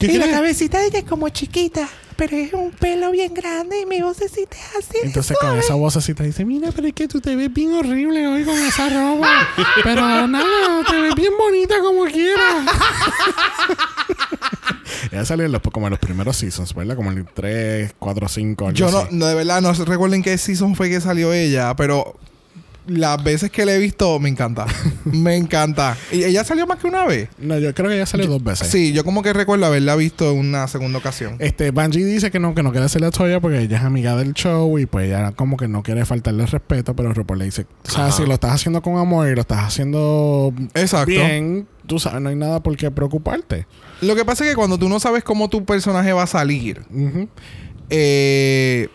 Yo 0.00 0.08
Y 0.08 0.16
la 0.18 0.30
cabecita 0.30 0.78
de 0.80 0.86
ella 0.86 0.98
es 1.00 1.04
como 1.04 1.28
chiquita, 1.30 1.88
pero 2.20 2.36
es 2.36 2.52
un 2.52 2.70
pelo 2.72 3.10
bien 3.12 3.32
grande 3.32 3.80
y 3.80 3.86
mi 3.86 4.02
vocecita 4.02 4.54
es 4.54 4.76
así. 4.76 4.98
Entonces 5.02 5.38
con 5.40 5.56
esa 5.56 5.72
vocecita 5.74 6.22
dice, 6.22 6.44
mira, 6.44 6.70
pero 6.70 6.86
es 6.86 6.92
que 6.92 7.08
tú 7.08 7.18
te 7.18 7.34
ves 7.34 7.50
bien 7.50 7.72
horrible 7.72 8.28
hoy 8.28 8.44
con 8.44 8.58
esa 8.58 8.90
ropa. 8.90 9.48
pero 9.82 10.26
nada, 10.28 10.84
te 10.86 11.00
ves 11.00 11.14
bien 11.14 11.32
bonita 11.38 11.80
como 11.80 12.04
quieras. 12.04 12.66
Ella 15.10 15.24
salió 15.24 15.46
en 15.46 15.52
los, 15.52 15.62
como 15.62 15.86
en 15.86 15.92
los 15.92 15.98
primeros 15.98 16.36
seasons, 16.36 16.74
¿verdad? 16.74 16.94
Como 16.94 17.10
en 17.10 17.18
el 17.18 17.24
3, 17.24 17.94
4, 17.98 18.28
5, 18.28 18.66
algo 18.66 18.76
Yo 18.76 18.90
no, 18.90 19.08
no, 19.10 19.24
de 19.24 19.34
verdad, 19.34 19.62
no 19.62 19.72
recuerdo 19.72 20.14
en 20.14 20.22
qué 20.22 20.36
season 20.36 20.76
fue 20.76 20.90
que 20.90 21.00
salió 21.00 21.32
ella, 21.32 21.74
pero 21.74 22.18
las 22.86 23.22
veces 23.22 23.50
que 23.50 23.64
la 23.64 23.74
he 23.74 23.78
visto, 23.78 24.18
me 24.18 24.28
encanta. 24.28 24.66
me 25.04 25.36
encanta. 25.36 25.96
¿Y 26.10 26.24
ella 26.24 26.44
salió 26.44 26.66
más 26.66 26.78
que 26.78 26.86
una 26.86 27.04
vez? 27.04 27.28
No, 27.38 27.58
yo 27.58 27.74
creo 27.74 27.88
que 27.88 27.96
ella 27.96 28.06
salió 28.06 28.26
dos 28.26 28.42
veces. 28.42 28.68
Sí, 28.68 28.92
yo 28.92 29.04
como 29.04 29.22
que 29.22 29.32
recuerdo 29.32 29.66
haberla 29.66 29.96
visto 29.96 30.30
en 30.30 30.38
una 30.38 30.66
segunda 30.68 30.98
ocasión. 30.98 31.36
Este, 31.38 31.70
Bungie 31.70 32.04
dice 32.04 32.30
que 32.30 32.38
no, 32.38 32.54
que 32.54 32.62
no 32.62 32.70
quiere 32.70 32.86
hacer 32.86 33.00
la 33.00 33.10
Toya 33.10 33.40
porque 33.40 33.60
ella 33.60 33.78
es 33.78 33.84
amiga 33.84 34.16
del 34.16 34.34
show 34.34 34.78
y 34.78 34.86
pues 34.86 35.06
ella 35.06 35.32
como 35.32 35.56
que 35.56 35.68
no 35.68 35.82
quiere 35.82 36.04
faltarle 36.04 36.44
el 36.44 36.48
respeto, 36.48 36.94
pero 36.96 37.12
RuPaul 37.12 37.38
le 37.38 37.44
dice, 37.46 37.66
o 37.86 37.90
sea, 37.90 38.06
Ajá. 38.06 38.16
si 38.16 38.26
lo 38.26 38.34
estás 38.34 38.52
haciendo 38.52 38.82
con 38.82 38.96
amor 38.96 39.28
y 39.28 39.34
lo 39.34 39.40
estás 39.42 39.60
haciendo 39.64 40.52
Exacto. 40.74 41.06
bien, 41.06 41.66
tú 41.86 41.98
sabes, 41.98 42.20
no 42.20 42.28
hay 42.28 42.36
nada 42.36 42.62
por 42.62 42.76
qué 42.76 42.90
preocuparte. 42.90 43.66
Lo 44.00 44.14
que 44.16 44.24
pasa 44.24 44.44
es 44.44 44.50
que 44.50 44.56
cuando 44.56 44.78
tú 44.78 44.88
no 44.88 44.98
sabes 45.00 45.22
cómo 45.22 45.48
tu 45.48 45.64
personaje 45.64 46.12
va 46.12 46.22
a 46.22 46.26
salir, 46.26 46.82
eh, 47.90 48.88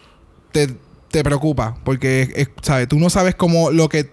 te, 0.52 0.76
te 1.16 1.24
preocupa. 1.24 1.76
Porque, 1.84 2.30
es- 2.36 2.50
¿sabes? 2.62 2.88
Tú 2.90 3.00
no 3.00 3.10
sabes 3.10 3.36
cómo 3.36 3.72
lo 3.72 3.88
que 3.90 4.10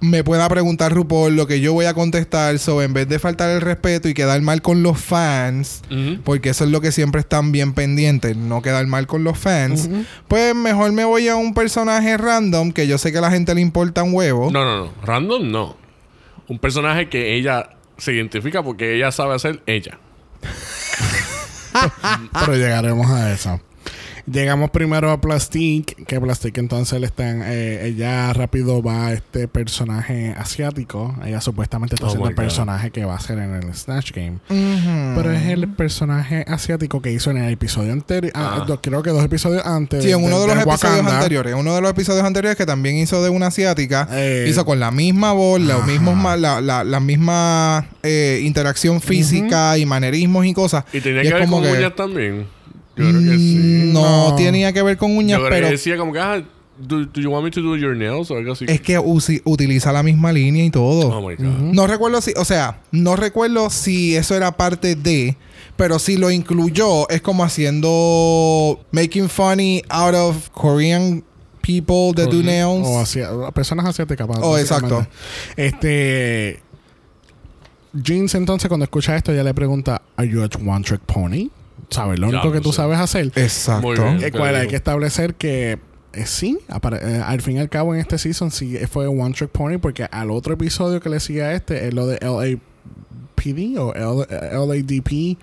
me 0.00 0.22
pueda 0.24 0.48
preguntar 0.48 0.92
RuPaul, 0.92 1.34
lo 1.36 1.46
que 1.46 1.60
yo 1.60 1.72
voy 1.72 1.86
a 1.86 1.94
contestar. 1.94 2.58
So, 2.58 2.82
en 2.82 2.92
vez 2.92 3.08
de 3.08 3.18
faltar 3.18 3.48
el 3.50 3.60
respeto 3.60 4.08
y 4.08 4.14
quedar 4.14 4.42
mal 4.42 4.60
con 4.60 4.82
los 4.82 4.98
fans, 5.00 5.82
porque 6.24 6.50
eso 6.50 6.64
es 6.64 6.70
lo 6.70 6.80
que 6.80 6.92
siempre 6.92 7.20
están 7.20 7.52
bien 7.52 7.72
pendientes, 7.72 8.36
no 8.36 8.60
quedar 8.60 8.86
mal 8.86 9.06
con 9.06 9.22
los 9.24 9.38
fans, 9.38 9.88
pues 10.28 10.54
mejor 10.54 10.92
me 10.92 11.04
voy 11.04 11.28
a 11.28 11.36
un 11.36 11.54
personaje 11.54 12.16
random 12.18 12.72
que 12.72 12.86
yo 12.86 12.98
sé 12.98 13.12
que 13.12 13.18
a 13.18 13.22
la 13.22 13.30
gente 13.30 13.54
le 13.54 13.60
importa 13.62 14.02
un 14.02 14.12
huevo. 14.12 14.50
No, 14.50 14.64
no, 14.64 14.86
no. 14.86 14.92
Random 15.04 15.50
no. 15.50 15.76
Un 16.48 16.58
personaje 16.58 17.08
que 17.08 17.36
ella 17.36 17.70
se 17.96 18.12
identifica 18.12 18.62
porque 18.62 18.96
ella 18.96 19.10
sabe 19.12 19.34
hacer 19.36 19.62
ella. 19.66 19.98
Pero 22.40 22.54
llegaremos 22.56 23.10
a 23.10 23.32
eso. 23.32 23.60
Llegamos 24.26 24.70
primero 24.70 25.10
a 25.10 25.20
Plastic, 25.20 26.06
que 26.06 26.18
Plastic 26.18 26.56
entonces 26.56 26.98
le 26.98 27.06
están, 27.06 27.42
eh, 27.44 27.86
ella 27.88 28.32
rápido 28.32 28.82
va 28.82 29.08
a 29.08 29.12
este 29.12 29.48
personaje 29.48 30.34
asiático. 30.38 31.14
Ella 31.26 31.42
supuestamente 31.42 31.96
está 31.96 32.06
Oh 32.06 32.08
haciendo 32.08 32.30
el 32.30 32.34
personaje 32.34 32.90
que 32.90 33.04
va 33.04 33.16
a 33.16 33.20
ser 33.20 33.38
en 33.38 33.52
el 33.54 33.74
Snatch 33.74 34.12
Game. 34.12 34.38
Pero 34.48 35.30
es 35.30 35.44
el 35.48 35.68
personaje 35.68 36.42
asiático 36.48 37.02
que 37.02 37.12
hizo 37.12 37.30
en 37.32 37.36
el 37.36 37.52
episodio 37.52 37.92
anterior. 37.92 38.32
ah, 38.34 38.64
Ah. 38.66 38.78
creo 38.82 39.02
que 39.02 39.10
dos 39.10 39.22
episodios 39.24 39.64
antes. 39.66 40.02
Sí, 40.02 40.10
en 40.10 40.24
uno 40.24 40.40
de 40.40 40.46
los 40.46 40.56
episodios 40.56 40.82
Wakanda. 40.98 41.16
anteriores. 41.16 41.52
En 41.52 41.58
uno 41.58 41.74
de 41.74 41.80
los 41.82 41.90
episodios 41.90 42.24
anteriores 42.24 42.56
que 42.56 42.64
también 42.64 42.96
hizo 42.96 43.22
de 43.22 43.28
una 43.28 43.48
asiática. 43.48 44.08
Eh, 44.10 44.46
hizo 44.48 44.64
con 44.64 44.80
la 44.80 44.90
misma 44.90 45.32
voz, 45.32 45.60
los 45.60 45.86
mismos 45.86 46.14
la, 46.38 46.62
la, 46.62 46.82
la 46.82 47.00
misma 47.00 47.88
eh, 48.02 48.40
interacción 48.42 49.02
física 49.02 49.76
y 49.76 49.84
manerismos 49.84 50.46
y 50.46 50.54
cosas. 50.54 50.84
Y 50.94 51.00
tenía 51.02 51.22
Y 51.22 51.26
que 51.28 51.34
ver 51.34 51.42
como 51.44 51.60
con 51.60 51.64
que- 51.70 51.90
también. 51.90 52.46
Yo 52.96 53.08
creo 53.10 53.20
que 53.20 53.38
sí. 53.38 53.56
Mm, 53.88 53.92
No, 53.92 54.30
No. 54.30 54.36
tenía 54.36 54.72
que 54.72 54.82
ver 54.82 54.96
con 54.96 55.16
uñas, 55.16 55.38
Yo 55.38 55.46
creo 55.46 55.50
pero 55.56 55.66
que 55.66 55.72
decía 55.72 55.96
como 55.96 56.12
que, 56.12 56.18
ah, 56.20 56.42
do, 56.78 57.04
do 57.06 57.20
you 57.20 57.30
want 57.30 57.44
me 57.44 57.50
to 57.50 57.60
do 57.60 57.76
your 57.76 57.96
nails 57.96 58.30
o 58.30 58.36
algo 58.36 58.52
así? 58.52 58.64
es 58.68 58.80
que 58.80 58.98
usi- 58.98 59.42
utiliza 59.44 59.92
la 59.92 60.02
misma 60.02 60.32
línea 60.32 60.64
y 60.64 60.70
todo. 60.70 61.08
Oh 61.08 61.28
my 61.28 61.36
God. 61.36 61.46
Ujú. 61.46 61.74
No 61.74 61.86
recuerdo 61.86 62.20
si, 62.20 62.32
o 62.36 62.44
sea, 62.44 62.80
no 62.92 63.16
recuerdo 63.16 63.70
si 63.70 64.16
eso 64.16 64.34
era 64.36 64.56
parte 64.56 64.94
de, 64.96 65.36
pero 65.76 65.98
si 65.98 66.16
lo 66.16 66.30
incluyó, 66.30 67.08
es 67.10 67.20
como 67.20 67.44
haciendo 67.44 68.80
making 68.92 69.28
funny 69.28 69.82
out 69.88 70.14
of 70.14 70.50
Korean 70.50 71.24
people 71.62 72.12
that 72.14 72.30
do 72.30 72.42
nails. 72.42 72.86
O 72.86 73.00
hacia, 73.00 73.28
personas 73.52 73.86
asiáticas. 73.86 74.26
para- 74.26 74.40
Oh, 74.40 74.56
exacto. 74.58 75.06
Este. 75.56 76.60
Jeans, 77.94 78.34
entonces, 78.34 78.68
cuando 78.68 78.84
escucha 78.84 79.14
esto, 79.16 79.32
ella 79.32 79.44
le 79.44 79.54
pregunta: 79.54 80.02
¿Are 80.16 80.28
you 80.28 80.42
a 80.42 80.48
one 80.66 80.82
trick 80.84 81.00
pony? 81.02 81.48
¿Sabes? 81.90 82.18
Lo 82.18 82.30
Ya, 82.30 82.38
único 82.40 82.52
que 82.52 82.60
tú 82.60 82.72
sabes 82.72 82.98
hacer. 82.98 83.30
Exacto. 83.36 83.90
Bien. 83.92 84.22
Eh, 84.22 84.30
cual 84.30 84.54
hay 84.56 84.68
que 84.68 84.76
establecer 84.76 85.34
que 85.34 85.78
eh, 86.12 86.26
sí, 86.26 86.58
eh, 86.68 87.22
al 87.26 87.40
fin 87.42 87.56
y 87.56 87.60
al 87.60 87.68
cabo 87.68 87.94
en 87.94 88.00
este 88.00 88.18
season 88.18 88.50
sí 88.50 88.76
fue 88.90 89.06
One 89.08 89.34
Trick 89.34 89.50
Pony 89.50 89.78
porque 89.78 90.04
al 90.10 90.30
otro 90.30 90.54
episodio 90.54 91.00
que 91.00 91.08
le 91.08 91.18
sigue 91.20 91.42
a 91.42 91.52
este 91.52 91.88
es 91.88 91.94
lo 91.94 92.06
de 92.06 92.18
LAPD 92.20 93.78
o 93.78 93.94
L- 93.94 94.26
LADP 94.66 95.36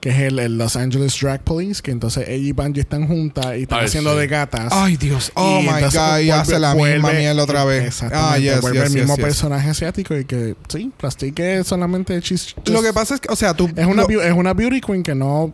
que 0.00 0.08
es 0.08 0.18
el, 0.18 0.38
el 0.38 0.56
Los 0.56 0.76
Angeles 0.76 1.14
Drag 1.20 1.42
Police 1.44 1.82
que 1.82 1.90
entonces 1.90 2.26
ella 2.26 2.48
y 2.48 2.52
Bungie 2.52 2.80
están 2.80 3.06
juntas 3.06 3.54
y 3.58 3.62
están 3.62 3.80
Ay, 3.80 3.84
haciendo 3.86 4.14
sí. 4.14 4.18
de 4.20 4.26
gatas 4.28 4.72
Ay, 4.72 4.96
Dios. 4.96 5.30
Oh, 5.34 5.60
Y 5.60 5.64
my 5.66 5.68
God. 5.68 5.80
Y 5.82 5.96
vuelve- 6.28 6.32
hace 6.32 6.58
la 6.58 6.74
misma 6.74 7.08
vuelve- 7.10 7.18
mierda 7.18 7.42
otra 7.42 7.64
vez. 7.66 7.84
Exactamente. 7.84 8.34
Ah, 8.34 8.38
yes, 8.54 8.60
vuelve 8.62 8.78
yes, 8.78 8.86
el 8.88 8.92
mismo 8.94 9.14
yes, 9.14 9.16
yes. 9.18 9.24
personaje 9.26 9.68
asiático 9.70 10.16
y 10.16 10.24
que 10.24 10.56
sí, 10.68 10.90
Plastique 10.96 11.58
es 11.58 11.66
solamente 11.66 12.18
chis- 12.20 12.54
Lo 12.64 12.82
que 12.82 12.92
pasa 12.94 13.14
es 13.16 13.20
que, 13.20 13.30
o 13.30 13.36
sea, 13.36 13.52
tú... 13.52 13.68
es 13.76 13.86
una, 13.86 14.04
lo- 14.04 14.22
es 14.22 14.32
una 14.32 14.54
beauty 14.54 14.80
queen 14.80 15.02
que 15.02 15.14
no, 15.14 15.52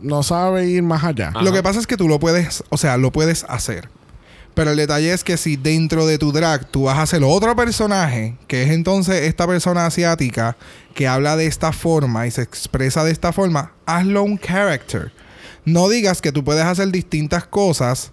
no 0.00 0.22
sabe 0.22 0.66
ir 0.66 0.82
más 0.82 1.04
allá. 1.04 1.32
Lo 1.42 1.52
que 1.52 1.62
pasa 1.62 1.80
es 1.80 1.86
que 1.86 1.96
tú 1.96 2.08
lo 2.08 2.18
puedes, 2.18 2.64
o 2.70 2.76
sea, 2.76 2.96
lo 2.96 3.12
puedes 3.12 3.44
hacer. 3.48 3.88
Pero 4.54 4.72
el 4.72 4.76
detalle 4.76 5.12
es 5.12 5.24
que 5.24 5.36
si 5.36 5.56
dentro 5.56 6.06
de 6.06 6.18
tu 6.18 6.32
drag 6.32 6.66
tú 6.70 6.84
vas 6.84 6.98
a 6.98 7.02
hacer 7.02 7.22
otro 7.24 7.54
personaje, 7.54 8.36
que 8.48 8.62
es 8.62 8.70
entonces 8.70 9.22
esta 9.22 9.46
persona 9.46 9.86
asiática 9.86 10.56
que 10.94 11.06
habla 11.06 11.36
de 11.36 11.46
esta 11.46 11.72
forma 11.72 12.26
y 12.26 12.30
se 12.30 12.42
expresa 12.42 13.04
de 13.04 13.12
esta 13.12 13.32
forma, 13.32 13.72
hazlo 13.86 14.22
un 14.22 14.38
character. 14.38 15.12
No 15.64 15.88
digas 15.88 16.20
que 16.20 16.32
tú 16.32 16.42
puedes 16.42 16.64
hacer 16.64 16.90
distintas 16.90 17.46
cosas 17.46 18.12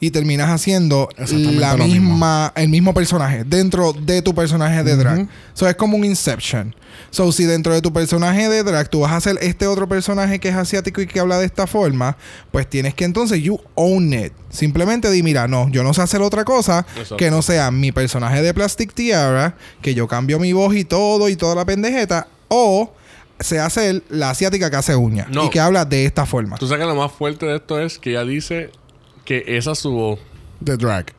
y 0.00 0.10
terminas 0.10 0.48
haciendo 0.48 1.08
la 1.16 1.76
misma, 1.76 2.52
el 2.54 2.68
mismo 2.68 2.94
personaje 2.94 3.44
dentro 3.44 3.92
de 3.92 4.22
tu 4.22 4.34
personaje 4.34 4.84
de 4.84 4.96
drag. 4.96 5.20
Ujú. 5.20 5.28
So 5.54 5.68
es 5.68 5.74
como 5.76 5.96
un 5.96 6.04
Inception. 6.04 6.74
So 7.10 7.32
si 7.32 7.44
dentro 7.44 7.72
de 7.74 7.80
tu 7.80 7.92
personaje 7.92 8.48
de 8.48 8.62
drag 8.62 8.88
tú 8.90 9.00
vas 9.00 9.12
a 9.12 9.16
hacer 9.16 9.38
este 9.40 9.66
otro 9.66 9.88
personaje 9.88 10.38
que 10.38 10.48
es 10.50 10.54
asiático 10.54 11.00
y 11.00 11.06
que 11.06 11.18
habla 11.20 11.38
de 11.38 11.46
esta 11.46 11.66
forma, 11.66 12.16
pues 12.52 12.68
tienes 12.68 12.94
que 12.94 13.04
entonces 13.04 13.42
you 13.42 13.60
own 13.74 14.12
it. 14.12 14.32
Simplemente 14.50 15.10
di, 15.10 15.22
mira, 15.22 15.48
no, 15.48 15.68
yo 15.70 15.82
no 15.82 15.92
sé 15.94 16.02
hacer 16.02 16.22
otra 16.22 16.44
cosa 16.44 16.86
Exacto. 16.94 17.16
que 17.16 17.30
no 17.30 17.42
sea 17.42 17.70
mi 17.70 17.92
personaje 17.92 18.40
de 18.42 18.54
Plastic 18.54 18.94
Tiara, 18.94 19.56
que 19.82 19.94
yo 19.94 20.06
cambio 20.06 20.38
mi 20.38 20.52
voz 20.52 20.74
y 20.74 20.84
todo 20.84 21.28
y 21.28 21.36
toda 21.36 21.54
la 21.54 21.64
pendejeta, 21.64 22.28
o 22.48 22.92
se 23.40 23.60
hace 23.60 24.02
la 24.08 24.30
asiática 24.30 24.70
que 24.70 24.76
hace 24.76 24.96
uñas 24.96 25.28
No. 25.30 25.44
y 25.46 25.50
que 25.50 25.60
habla 25.60 25.84
de 25.84 26.04
esta 26.04 26.26
forma. 26.26 26.56
Tú 26.56 26.66
sabes 26.66 26.82
que 26.82 26.88
lo 26.88 26.96
más 26.96 27.12
fuerte 27.12 27.46
de 27.46 27.56
esto 27.56 27.80
es 27.80 27.98
que 27.98 28.10
ella 28.10 28.24
dice 28.24 28.70
que 29.28 29.44
esa 29.58 29.72
es 29.72 29.78
su 29.78 29.90
voz. 29.92 30.18
De 30.60 30.76
drag. 30.78 31.12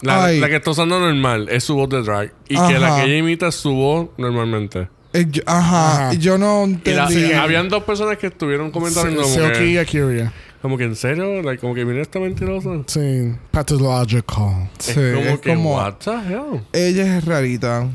La, 0.00 0.30
la 0.30 0.48
que 0.48 0.56
está 0.56 0.70
usando 0.70 1.00
normal 1.00 1.48
es 1.50 1.64
su 1.64 1.74
voz 1.74 1.88
de 1.88 2.02
drag. 2.02 2.32
Y 2.48 2.54
que 2.54 2.78
la 2.78 2.96
que 2.96 3.04
ella 3.06 3.16
imita 3.18 3.48
es 3.48 3.56
su 3.56 3.72
voz 3.74 4.08
normalmente. 4.16 4.88
Eh, 5.12 5.26
yo- 5.28 5.42
ajá, 5.46 6.08
Ajá. 6.08 6.12
yo 6.14 6.38
no 6.38 6.66
Y 6.66 6.90
la- 6.90 7.08
entendí. 7.08 7.32
habían 7.32 7.68
dos 7.68 7.82
personas 7.82 8.16
que 8.18 8.28
estuvieron 8.28 8.70
comentando 8.70 9.22
como 9.22 9.34
y. 9.34 10.32
Como 10.62 10.76
que 10.78 10.84
en 10.84 10.94
serio, 10.96 11.42
like, 11.42 11.60
como 11.60 11.74
que 11.74 11.84
mira 11.84 12.00
esta 12.02 12.18
mentirosa. 12.20 12.70
Sí, 12.86 13.32
pathological. 13.50 14.68
Sí, 14.78 14.92
es 14.92 15.14
como 15.14 15.28
es 15.30 15.38
que, 15.40 15.54
como- 15.54 15.74
what 15.76 15.94
the 16.04 16.10
hell? 16.10 16.60
Ella 16.72 17.18
es 17.18 17.24
rarita. 17.24 17.88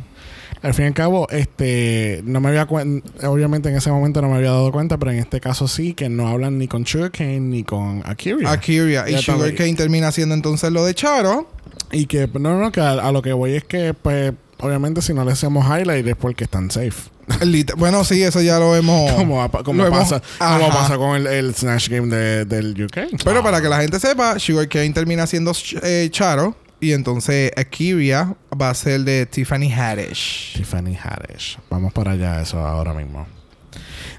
Al 0.63 0.73
fin 0.73 0.85
y 0.85 0.87
al 0.87 0.93
cabo, 0.93 1.27
este, 1.29 2.21
no 2.25 2.39
me 2.39 2.49
había 2.49 2.63
obviamente 2.63 3.69
en 3.69 3.75
ese 3.75 3.91
momento 3.91 4.21
no 4.21 4.29
me 4.29 4.37
había 4.37 4.49
dado 4.51 4.71
cuenta, 4.71 4.97
pero 4.97 5.11
en 5.11 5.19
este 5.19 5.39
caso 5.39 5.67
sí, 5.67 5.93
que 5.93 6.09
no 6.09 6.27
hablan 6.29 6.57
ni 6.57 6.67
con 6.67 6.87
Sugarcane 6.87 7.39
ni 7.41 7.63
con 7.63 8.01
Akira. 8.05 8.49
Akira. 8.51 9.09
Y. 9.09 9.21
Sugarcane 9.21 9.75
termina 9.75 10.07
haciendo 10.07 10.33
entonces 10.33 10.71
lo 10.71 10.85
de 10.85 10.95
Charo. 10.95 11.47
Y 11.91 12.05
que, 12.07 12.27
no, 12.39 12.59
no, 12.59 12.71
que 12.71 12.81
a, 12.81 12.91
a 12.93 13.11
lo 13.11 13.21
que 13.21 13.33
voy 13.33 13.53
es 13.55 13.63
que, 13.65 13.93
pues, 13.93 14.33
obviamente 14.59 15.01
si 15.01 15.13
no 15.13 15.23
le 15.25 15.33
hacemos 15.33 15.65
highlight 15.67 16.07
es 16.07 16.15
porque 16.15 16.45
están 16.45 16.71
safe. 16.71 17.11
Bueno, 17.77 18.03
sí, 18.03 18.21
eso 18.23 18.41
ya 18.41 18.57
lo 18.59 18.75
hemos. 18.75 19.11
como 19.15 19.37
va- 19.37 19.49
como 19.63 19.81
lo 19.83 19.87
hemos- 19.89 19.99
pasa, 20.11 20.21
como 20.39 20.65
Ajá. 20.67 20.73
pasa 20.73 20.97
con 20.97 21.15
el, 21.17 21.27
el 21.27 21.53
Snatch 21.55 21.89
Game 21.89 22.07
de- 22.07 22.45
del 22.45 22.71
UK. 22.85 23.21
Pero 23.23 23.43
para 23.43 23.61
que 23.61 23.69
la 23.69 23.81
gente 23.81 23.99
sepa, 23.99 24.39
Sugarcane 24.39 24.89
termina 24.91 25.27
siendo 25.27 25.51
eh, 25.83 26.07
Charo. 26.11 26.55
Y 26.83 26.91
entonces 26.91 27.49
Akira 27.55 28.35
va 28.61 28.69
a 28.69 28.73
ser 28.73 28.99
de 29.05 29.25
Tiffany 29.25 29.71
Haddish. 29.71 30.57
Tiffany 30.57 30.97
Haddish. 31.01 31.57
Vamos 31.69 31.93
para 31.93 32.11
allá, 32.11 32.41
eso 32.41 32.59
ahora 32.59 32.93
mismo. 32.93 33.25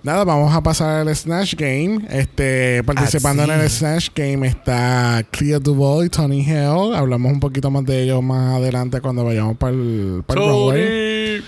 Nada, 0.03 0.24
vamos 0.24 0.55
a 0.55 0.62
pasar 0.62 1.07
al 1.07 1.14
Snatch 1.14 1.57
Game. 1.57 2.07
Este, 2.09 2.83
participando 2.85 3.42
Así. 3.42 3.53
en 3.53 3.61
el 3.61 3.68
Snatch 3.68 4.09
Game 4.14 4.46
está 4.48 5.22
Clea 5.31 5.59
Duvall 5.59 6.07
y 6.07 6.09
Tony 6.09 6.42
Hale. 6.42 6.96
Hablamos 6.96 7.35
un 7.35 7.40
poquito 7.40 7.70
más 7.70 7.85
de 7.85 8.05
ellos 8.05 8.22
más 8.22 8.57
adelante 8.57 9.03
cuando 9.03 9.27
vayamos 9.27 9.59
para 9.59 9.72
el, 9.72 10.22
para 10.27 10.40
el 10.40 10.48
runway. 10.48 11.44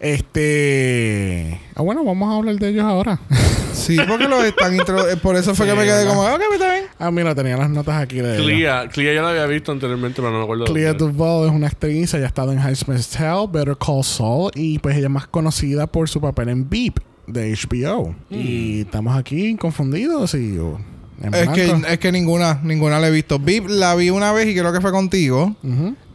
Este. 0.00 1.60
Ah, 1.74 1.82
bueno, 1.82 2.04
vamos 2.04 2.32
a 2.32 2.36
hablar 2.36 2.56
de 2.56 2.68
ellos 2.68 2.84
ahora. 2.84 3.18
Sí, 3.76 3.98
porque 4.08 4.26
lo 4.26 4.42
están 4.42 4.74
intro... 4.74 5.06
eh, 5.06 5.18
Por 5.18 5.36
eso 5.36 5.54
fue 5.54 5.66
Sí, 5.66 5.72
que 5.72 5.78
me 5.78 5.84
quedé 5.84 6.06
¿verdad? 6.06 6.14
como, 6.16 6.22
ok, 6.34 6.40
está 6.54 6.72
bien. 6.72 6.84
ah, 6.98 7.10
mira, 7.10 7.34
tenía 7.34 7.58
las 7.58 7.68
notas 7.68 8.00
aquí 8.02 8.16
de 8.16 8.32
ellos. 8.36 8.46
Clea, 8.46 8.88
Clea 8.88 9.14
ya 9.14 9.20
la 9.22 9.28
había 9.28 9.44
visto 9.44 9.70
anteriormente, 9.70 10.16
pero 10.16 10.30
no 10.30 10.38
me 10.38 10.44
acuerdo. 10.44 10.64
Clea. 10.64 10.94
Duvall 10.94 11.46
es 11.50 11.54
una 11.54 11.66
actriz, 11.66 12.14
ella 12.14 12.24
ha 12.24 12.28
estado 12.28 12.52
en 12.52 12.58
High 12.58 12.74
Tell, 12.74 13.46
Better 13.52 13.76
Call 13.76 14.02
Saul 14.02 14.50
y 14.54 14.78
pues 14.78 14.96
ella 14.96 15.08
es 15.08 15.12
más 15.12 15.26
conocida 15.26 15.86
por 15.86 16.08
su 16.08 16.22
papel 16.22 16.48
en 16.48 16.68
Beep 16.70 17.00
de 17.26 17.52
HBO. 17.54 18.14
Y 18.30 18.80
estamos 18.80 19.14
aquí 19.14 19.54
confundidos 19.56 20.32
y 20.34 20.58
uh, 20.58 20.78
en 20.78 20.95
Es 21.22 21.48
que, 21.48 21.74
es 21.88 21.98
que 21.98 22.12
ninguna, 22.12 22.60
ninguna 22.62 23.00
la 23.00 23.08
he 23.08 23.10
visto. 23.10 23.38
Vip 23.38 23.68
la 23.68 23.94
vi 23.94 24.10
una 24.10 24.32
vez 24.32 24.46
y 24.48 24.54
creo 24.54 24.72
que 24.72 24.80
fue 24.80 24.92
contigo. 24.92 25.56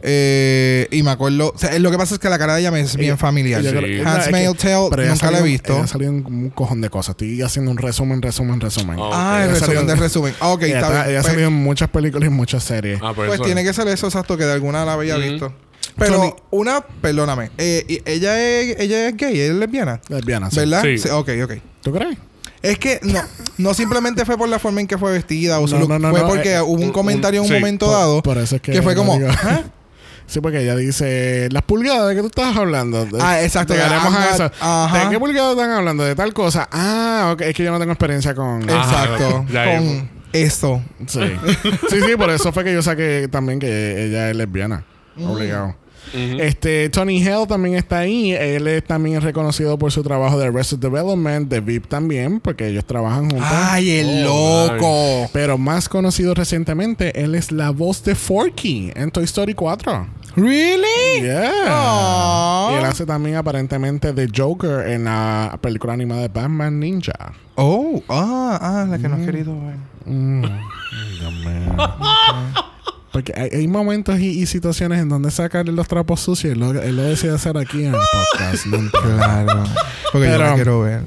Eh, 0.04 0.88
y 0.90 1.02
me 1.02 1.10
acuerdo. 1.10 1.52
o 1.54 1.58
sea, 1.58 1.78
lo 1.78 1.90
que 1.90 1.98
pasa 1.98 2.14
es 2.14 2.20
que 2.20 2.28
la 2.28 2.38
cara 2.38 2.54
de 2.54 2.60
ella 2.60 2.70
me 2.70 2.80
es 2.80 2.96
bien 2.96 3.18
familiar. 3.18 3.62
Sí. 3.62 3.68
Hans 4.04 4.24
Tale 4.30 4.48
pero 4.90 5.02
ella 5.02 5.12
nunca 5.12 5.30
la 5.30 5.38
he 5.38 5.40
salió- 5.40 5.42
visto. 5.42 5.86
Salió 5.86 6.08
en 6.08 6.24
un 6.26 6.50
cojón 6.50 6.80
de 6.80 6.90
cosas. 6.90 7.10
Estoy 7.14 7.40
haciendo 7.42 7.70
un 7.70 7.78
resumen, 7.78 8.20
resumen, 8.22 8.60
resumen. 8.60 8.98
Oh, 8.98 9.10
Ah, 9.12 9.38
Ella 9.38 9.44
el 9.44 9.50
resumen 9.52 9.76
salió- 9.76 9.94
de 9.94 10.00
resumen. 10.00 10.34
Ah, 10.40 10.48
ok, 10.48 10.62
ella 10.62 10.74
está 10.76 10.90
bien. 10.90 11.02
ella 11.10 11.18
ha 11.18 11.22
Pues- 11.22 11.32
salido 11.32 11.48
en 11.48 11.54
muchas 11.54 11.88
películas 11.90 12.26
y 12.26 12.30
muchas 12.30 12.64
series. 12.64 12.98
Ah, 13.02 13.12
Pues 13.14 13.32
eso. 13.34 13.42
tiene 13.44 13.62
que 13.64 13.72
ser 13.72 13.86
eso 13.88 14.06
exacto, 14.06 14.36
que 14.36 14.44
de 14.44 14.52
alguna 14.52 14.84
la 14.84 14.94
había 14.94 15.16
visto. 15.16 15.52
Pero 15.96 16.16
Tony- 16.16 16.34
una, 16.50 16.80
perdóname, 16.80 17.50
eh, 17.58 17.84
y 17.86 18.00
ella, 18.06 18.40
es, 18.40 18.80
ella 18.80 19.08
es 19.08 19.16
gay, 19.16 19.34
ella 19.34 19.52
es 19.52 19.58
lesbiana, 19.58 20.00
Lesbiana, 20.08 20.50
sí. 20.50 20.56
¿verdad? 20.56 20.82
Sí. 20.96 21.08
ok, 21.10 21.28
ok. 21.44 21.52
¿Tú 21.82 21.92
crees? 21.92 22.16
Es 22.62 22.78
que 22.78 23.00
no, 23.02 23.20
no 23.58 23.74
simplemente 23.74 24.24
fue 24.24 24.38
por 24.38 24.48
la 24.48 24.58
forma 24.58 24.80
en 24.80 24.86
que 24.86 24.96
fue 24.96 25.12
vestida 25.12 25.58
o 25.58 25.66
No, 25.66 25.78
no, 25.98 26.10
fue 26.10 26.20
no, 26.20 26.28
porque 26.28 26.54
eh, 26.54 26.60
hubo 26.62 26.80
un 26.80 26.92
comentario 26.92 27.40
en 27.40 27.42
un 27.46 27.48
sí, 27.48 27.54
momento 27.54 27.86
Por- 27.86 27.94
dado 27.94 28.22
Por, 28.22 28.38
eso 28.38 28.56
es 28.56 28.62
que. 28.62 28.72
que 28.72 28.82
fue 28.82 28.94
como, 28.94 29.14
¿ah? 29.28 29.62
Sí, 30.26 30.40
porque 30.40 30.60
ella 30.62 30.76
dice 30.76 31.48
las 31.50 31.62
pulgadas 31.64 32.08
de 32.08 32.14
que 32.14 32.20
tú 32.22 32.28
estás 32.28 32.56
hablando. 32.56 33.04
De- 33.04 33.18
Ah, 33.20 33.42
exacto, 33.42 33.74
Llegaremos 33.74 34.14
a 34.14 34.30
eso. 34.34 34.50
ajá. 34.60 35.04
¿De 35.04 35.10
qué 35.10 35.18
pulgadas 35.18 35.56
están 35.56 35.70
hablando? 35.72 36.04
De 36.04 36.14
tal 36.14 36.32
cosa. 36.32 36.68
Ah, 36.72 37.30
ok. 37.34 37.40
Es 37.42 37.54
que 37.54 37.64
yo 37.64 37.72
no 37.72 37.78
tengo 37.78 37.92
experiencia 37.92 38.34
con. 38.34 38.62
Ajá, 38.70 39.02
Exacto, 39.04 39.44
con 39.48 40.10
eso. 40.32 40.80
Sí. 41.06 41.20
sí, 41.90 41.96
sí, 42.06 42.16
por 42.16 42.30
eso 42.30 42.52
fue 42.52 42.64
que 42.64 42.72
yo 42.72 42.80
saqué 42.82 43.28
también 43.30 43.58
que 43.58 44.06
ella 44.06 44.30
es 44.30 44.36
lesbiana. 44.36 44.84
Obligado. 45.20 45.76
Este, 46.12 46.88
Tony 46.90 47.22
Hale 47.26 47.46
también 47.46 47.76
está 47.76 48.00
ahí. 48.00 48.32
Él 48.32 48.66
es 48.66 48.84
también 48.84 49.20
reconocido 49.20 49.78
por 49.78 49.92
su 49.92 50.02
trabajo 50.02 50.38
de 50.38 50.46
Arrested 50.46 50.78
Development, 50.78 51.48
de 51.48 51.60
VIP 51.60 51.86
también, 51.86 52.40
porque 52.40 52.68
ellos 52.68 52.84
trabajan 52.84 53.30
juntos. 53.30 53.48
Ay, 53.50 53.90
el 53.90 54.26
Oh, 54.26 54.68
loco. 54.72 55.30
Pero 55.32 55.58
más 55.58 55.88
conocido 55.88 56.34
recientemente, 56.34 57.22
él 57.22 57.34
es 57.34 57.50
la 57.52 57.70
voz 57.70 58.04
de 58.04 58.14
Forky 58.14 58.92
en 58.94 59.10
Toy 59.10 59.24
Story 59.24 59.54
4. 59.54 60.06
Really? 60.36 61.20
Yeah. 61.20 62.68
Y 62.72 62.74
él 62.76 62.84
hace 62.84 63.04
también 63.04 63.36
aparentemente 63.36 64.12
de 64.12 64.30
Joker 64.34 64.88
en 64.88 65.04
la 65.04 65.58
película 65.60 65.92
animada 65.92 66.22
de 66.22 66.28
Batman 66.28 66.80
Ninja. 66.80 67.34
Oh, 67.54 68.02
ah, 68.08 68.58
ah, 68.60 68.86
la 68.88 68.98
que 68.98 69.08
no 69.08 69.16
has 69.16 69.26
querido 69.26 69.52
ver. 69.60 69.76
Mm. 70.06 70.42
Dios 70.42 71.32
mío. 71.44 71.76
Porque 73.12 73.32
hay, 73.36 73.50
hay 73.52 73.68
momentos 73.68 74.18
y, 74.18 74.40
y 74.40 74.46
situaciones 74.46 75.00
en 75.00 75.08
donde 75.08 75.30
sacar 75.30 75.68
los 75.68 75.86
trapos 75.86 76.20
sucios. 76.20 76.54
Él 76.54 76.60
lo, 76.60 76.70
él 76.72 76.96
lo 76.96 77.02
decide 77.02 77.32
hacer 77.34 77.56
aquí 77.58 77.84
en 77.84 77.94
el 77.94 78.00
podcast. 78.12 78.64
Claro. 79.02 79.64
Porque 80.12 80.28
yo 80.28 80.38
la 80.38 80.54
quiero 80.54 80.80
ver. 80.80 81.04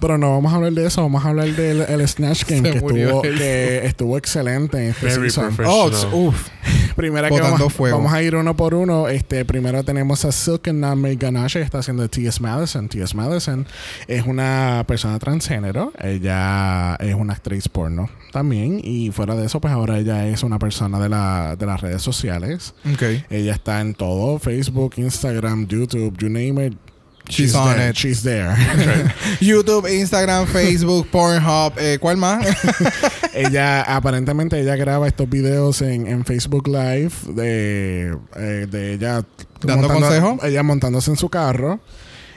Pero 0.00 0.18
no 0.18 0.30
vamos 0.30 0.52
a 0.52 0.56
hablar 0.56 0.72
de 0.72 0.86
eso. 0.86 1.02
Vamos 1.02 1.24
a 1.24 1.28
hablar 1.28 1.48
del 1.48 1.82
el 1.82 2.08
Snatch 2.08 2.44
Game 2.48 2.62
Se 2.62 2.70
que 2.70 2.78
estuvo, 2.78 3.22
que 3.22 3.86
estuvo 3.86 4.18
excelente 4.18 4.78
en 4.78 4.90
este 4.90 5.06
Very 5.06 5.30
season. 5.30 5.56
Oh, 5.66 5.90
uff. 6.12 6.48
Primera 6.96 7.30
que 7.30 7.40
vamos, 7.40 7.72
fuego. 7.72 7.96
vamos 7.98 8.12
a 8.12 8.22
ir 8.22 8.36
uno 8.36 8.54
por 8.56 8.74
uno. 8.74 9.08
Este, 9.08 9.44
primero 9.44 9.82
tenemos 9.82 10.24
a 10.24 10.32
Silk 10.32 10.68
Name 10.68 11.16
Ganache 11.16 11.58
que 11.58 11.64
está 11.64 11.78
haciendo 11.78 12.08
T.S. 12.08 12.40
Madison. 12.42 12.88
T.S. 12.88 13.16
Madison 13.16 13.66
es 14.06 14.26
una 14.26 14.84
persona 14.86 15.18
transgénero. 15.18 15.92
Ella 16.00 16.96
es 16.96 17.14
una 17.14 17.34
actriz 17.34 17.68
porno 17.68 18.10
también. 18.32 18.80
Y 18.82 19.10
fuera 19.10 19.34
de 19.36 19.46
eso, 19.46 19.60
pues 19.60 19.72
ahora 19.72 19.98
ella 19.98 20.26
es 20.28 20.42
una 20.42 20.58
persona 20.58 20.98
de, 21.00 21.08
la, 21.08 21.56
de 21.56 21.66
las 21.66 21.80
redes 21.80 22.02
sociales. 22.02 22.74
Ok. 22.92 23.02
Ella 23.30 23.52
está 23.52 23.80
en 23.80 23.94
todo: 23.94 24.38
Facebook, 24.38 24.94
Instagram, 24.96 25.66
YouTube, 25.66 26.16
you 26.18 26.28
name 26.28 26.66
it. 26.66 26.91
She's 27.28 27.54
on 27.54 27.76
there. 27.76 27.90
it. 27.90 27.96
She's 27.96 28.22
there. 28.22 28.54
YouTube, 29.40 29.88
Instagram, 29.88 30.46
Facebook, 30.46 31.06
Pornhub. 31.10 31.72
Eh, 31.78 31.98
¿Cuál 32.00 32.16
más? 32.18 32.44
ella 33.34 33.82
aparentemente 33.82 34.60
ella 34.60 34.76
graba 34.76 35.06
estos 35.08 35.28
videos 35.28 35.80
en, 35.82 36.06
en 36.06 36.24
Facebook 36.24 36.66
Live 36.68 37.12
de, 37.28 38.16
eh, 38.36 38.66
de 38.70 38.92
ella 38.94 39.22
¿Dando 39.62 39.88
montando- 39.88 40.00
consejo? 40.06 40.38
ella 40.42 40.62
montándose 40.62 41.10
en 41.10 41.16
su 41.16 41.28
carro 41.28 41.80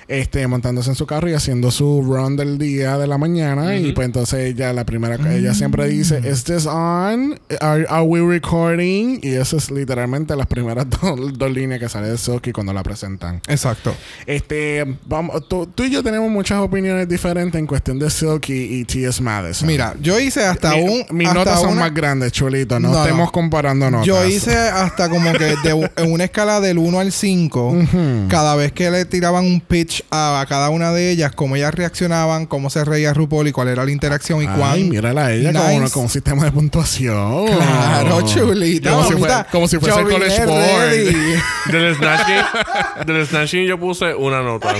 este 0.08 0.46
montándose 0.48 0.89
en 0.89 0.96
su 0.96 1.06
carro 1.08 1.30
y 1.30 1.34
haciendo 1.34 1.72
su 1.72 2.02
run 2.04 2.36
del 2.36 2.58
día 2.58 2.98
de 2.98 3.08
la 3.08 3.18
mañana 3.18 3.76
y 3.76 3.91
pues 3.94 4.06
entonces 4.06 4.39
ella 4.54 4.72
la 4.74 4.86
primera 4.86 5.15
ella 5.34 5.54
siempre 5.54 5.88
dice 5.88 6.22
Mm. 6.22 6.28
is 6.28 6.44
this 6.44 6.65
on 6.65 7.39
are, 7.60 7.86
are 7.89 8.04
we 8.04 8.20
recording 8.22 9.20
y 9.24 9.30
eso 9.34 9.58
es 9.58 9.72
literalmente 9.72 10.36
las 10.36 10.48
primeras 10.48 10.86
dos, 11.02 11.38
dos 11.38 11.52
líneas 11.52 11.80
que 11.80 11.89
sale 11.89 12.10
de 12.10 12.18
Silky 12.18 12.52
cuando 12.52 12.72
la 12.74 12.84
presentan 12.84 13.41
Exacto. 13.48 13.96
este 14.26 14.86
vamos 15.06 15.48
tú, 15.48 15.68
tú 15.74 15.84
y 15.84 15.89
yo 15.89 16.04
tenemos 16.04 16.30
muchas 16.30 16.60
opiniones 16.60 17.08
diferentes 17.08 17.58
en 17.60 17.68
cuestión 17.68 18.00
de 18.00 18.10
Silky 18.10 18.54
y 18.54 18.86
T.S. 18.86 19.22
Madison 19.22 19.68
Mira, 19.68 19.96
yo 20.02 20.20
hice 20.20 20.44
hasta 20.46 20.76
mi- 20.76 20.82
un. 20.84 21.06
Mis 21.18 21.28
hasta 21.28 21.39
notas 21.39 21.60
son 21.62 21.72
una- 21.72 21.82
más 21.82 21.94
grandes, 21.94 22.32
chulito. 22.32 22.80
No, 22.80 22.89
No, 22.89 22.94
no. 22.96 23.02
estemos 23.04 23.32
comparando 23.32 23.89
notas. 23.89 24.06
Yo 24.08 24.24
hice 24.26 24.56
hasta 24.56 25.10
como 25.10 25.32
que 25.34 25.56
de, 25.63 25.89
en 25.98 26.12
una 26.12 26.24
escala 26.26 26.60
del 26.62 26.78
1 26.78 27.00
al 27.00 27.12
5, 27.12 27.70
Ujú. 27.72 28.28
cada 28.30 28.56
vez 28.56 28.72
que 28.72 28.89
le 28.91 29.06
tiraban 29.06 29.46
un 29.46 29.62
pitch 29.62 29.94
a, 30.12 30.41
a 30.41 30.45
cada 30.45 30.69
una 30.69 30.91
de 30.91 31.12
ellas, 31.12 31.31
cómo 31.36 31.55
ellas 31.55 31.73
reaccionaban, 31.73 32.45
cómo 32.45 32.69
se 32.69 32.84
reía 32.86 33.13
RuPaul 33.13 33.47
y 33.47 33.51
cuál 33.51 33.67
era 33.69 33.86
la 33.86 33.91
interacción 33.91 34.41
y 34.41 34.47
Ay, 34.47 34.53
cuán. 34.58 34.89
mírala 34.89 35.27
a 35.27 35.34
ella 35.34 35.51
nice. 35.51 35.91
como, 35.91 36.05
un 36.05 36.10
sistema 36.10 36.45
de 36.45 36.51
puntuación. 36.51 37.45
Claro, 37.47 38.21
chulita. 38.23 38.91
Como 38.91 39.08
si, 39.08 39.13
fuera, 39.15 39.47
como 39.51 39.67
si 39.67 39.79
fuese 39.79 39.95
Yo 39.95 40.08
el 40.08 40.13
college 40.13 40.45
board. 40.45 40.91
Del 41.71 41.95
Snatch 41.95 42.27
Game, 42.27 43.05
del 43.05 43.27
Snatch 43.27 43.53
Game 43.53 43.67
yo 43.67 43.79
puse 43.79 44.13
una 44.13 44.41
nota. 44.41 44.73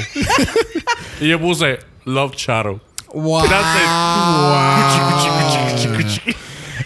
y 1.20 1.30
yo 1.30 1.40
puse 1.40 1.80
Love 2.06 2.36
Shadow. 2.36 2.80
Wow. 3.14 3.46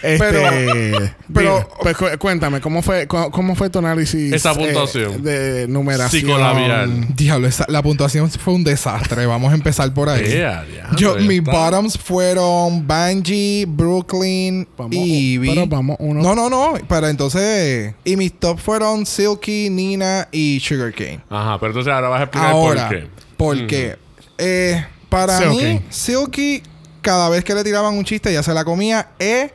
Este, 0.02 0.18
Pero- 0.30 1.10
pero- 1.32 1.68
pues, 1.82 1.96
cu- 1.96 2.18
cuéntame, 2.18 2.60
¿cómo 2.60 2.82
fue, 2.82 3.06
cu- 3.06 3.30
cómo 3.30 3.54
fue 3.54 3.68
tu 3.70 3.78
análisis 3.80 4.32
Esa 4.32 4.52
eh, 4.52 4.56
puntuación. 4.56 5.22
de 5.22 5.66
numeración? 5.68 6.20
Psicolabial. 6.22 7.14
Diablo, 7.14 7.46
esa- 7.48 7.66
la 7.68 7.82
puntuación 7.82 8.30
fue 8.30 8.54
un 8.54 8.64
desastre. 8.64 9.26
Vamos 9.26 9.52
a 9.52 9.54
empezar 9.54 9.92
por 9.92 10.08
ahí. 10.08 10.24
Yeah, 10.26 10.64
Yo, 10.96 11.16
mis 11.16 11.40
está. 11.40 11.52
bottoms 11.52 11.98
fueron 11.98 12.86
Bungie, 12.86 13.66
Brooklyn 13.68 14.66
Vamos, 14.76 14.94
y 14.94 15.32
Ivy. 15.34 15.48
pero 15.50 15.66
vamos 15.66 15.96
uno. 16.00 16.22
No, 16.22 16.34
no, 16.34 16.48
no. 16.50 16.74
Pero 16.88 17.08
entonces. 17.08 17.94
Y 18.04 18.16
mis 18.16 18.32
top 18.38 18.58
fueron 18.58 19.04
Silky, 19.06 19.68
Nina 19.70 20.28
y 20.32 20.60
Sugarcane. 20.60 21.20
Ajá, 21.28 21.58
pero 21.60 21.70
entonces 21.72 21.92
ahora 21.92 22.08
vas 22.08 22.20
a 22.20 22.24
explicar 22.24 22.50
Ahora, 22.50 22.88
por 22.88 22.96
qué. 22.98 23.06
porque 23.36 23.96
eh, 24.38 24.84
para 25.08 25.38
Silky. 25.38 25.64
mí, 25.64 25.80
Silky, 25.90 26.62
cada 27.02 27.28
vez 27.28 27.44
que 27.44 27.54
le 27.54 27.62
tiraban 27.64 27.94
un 27.94 28.04
chiste, 28.04 28.32
ya 28.32 28.42
se 28.42 28.52
la 28.54 28.64
comía. 28.64 29.08
E 29.18 29.50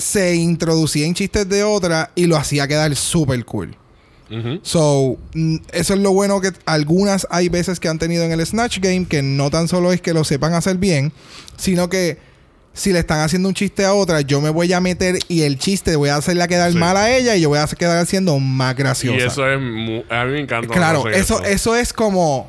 se 0.00 0.34
introducía 0.34 1.06
en 1.06 1.14
chistes 1.14 1.48
de 1.48 1.62
otra 1.64 2.10
y 2.14 2.26
lo 2.26 2.36
hacía 2.36 2.66
quedar 2.66 2.94
súper 2.96 3.44
cool. 3.44 3.76
So, 4.62 5.18
mm, 5.34 5.56
eso 5.72 5.94
es 5.94 5.98
lo 6.00 6.12
bueno 6.12 6.40
que 6.40 6.52
algunas 6.64 7.26
hay 7.30 7.48
veces 7.48 7.80
que 7.80 7.88
han 7.88 7.98
tenido 7.98 8.22
en 8.22 8.30
el 8.30 8.46
Snatch 8.46 8.78
Game, 8.78 9.06
que 9.06 9.22
no 9.22 9.50
tan 9.50 9.66
solo 9.66 9.92
es 9.92 10.00
que 10.00 10.14
lo 10.14 10.22
sepan 10.22 10.54
hacer 10.54 10.76
bien, 10.76 11.12
sino 11.56 11.88
que 11.90 12.18
si 12.72 12.92
le 12.92 13.00
están 13.00 13.18
haciendo 13.22 13.48
un 13.48 13.54
chiste 13.54 13.84
a 13.84 13.92
otra, 13.92 14.20
yo 14.20 14.40
me 14.40 14.50
voy 14.50 14.72
a 14.72 14.78
meter 14.80 15.18
y 15.26 15.42
el 15.42 15.58
chiste 15.58 15.96
voy 15.96 16.10
a 16.10 16.16
hacerla 16.16 16.46
quedar 16.46 16.70
Sí. 16.70 16.78
mal 16.78 16.96
a 16.96 17.10
ella 17.10 17.34
y 17.34 17.40
yo 17.40 17.48
voy 17.48 17.58
a 17.58 17.66
quedar 17.66 17.98
haciendo 17.98 18.38
más 18.38 18.76
graciosa. 18.76 19.18
Y 19.18 19.22
eso 19.26 19.48
es... 19.50 19.56
a 19.56 20.24
mí 20.24 20.30
me 20.32 20.40
encanta. 20.40 20.72
Claro, 20.72 21.08
eso, 21.08 21.42
eso 21.42 21.74
es 21.74 21.92
como 21.92 22.48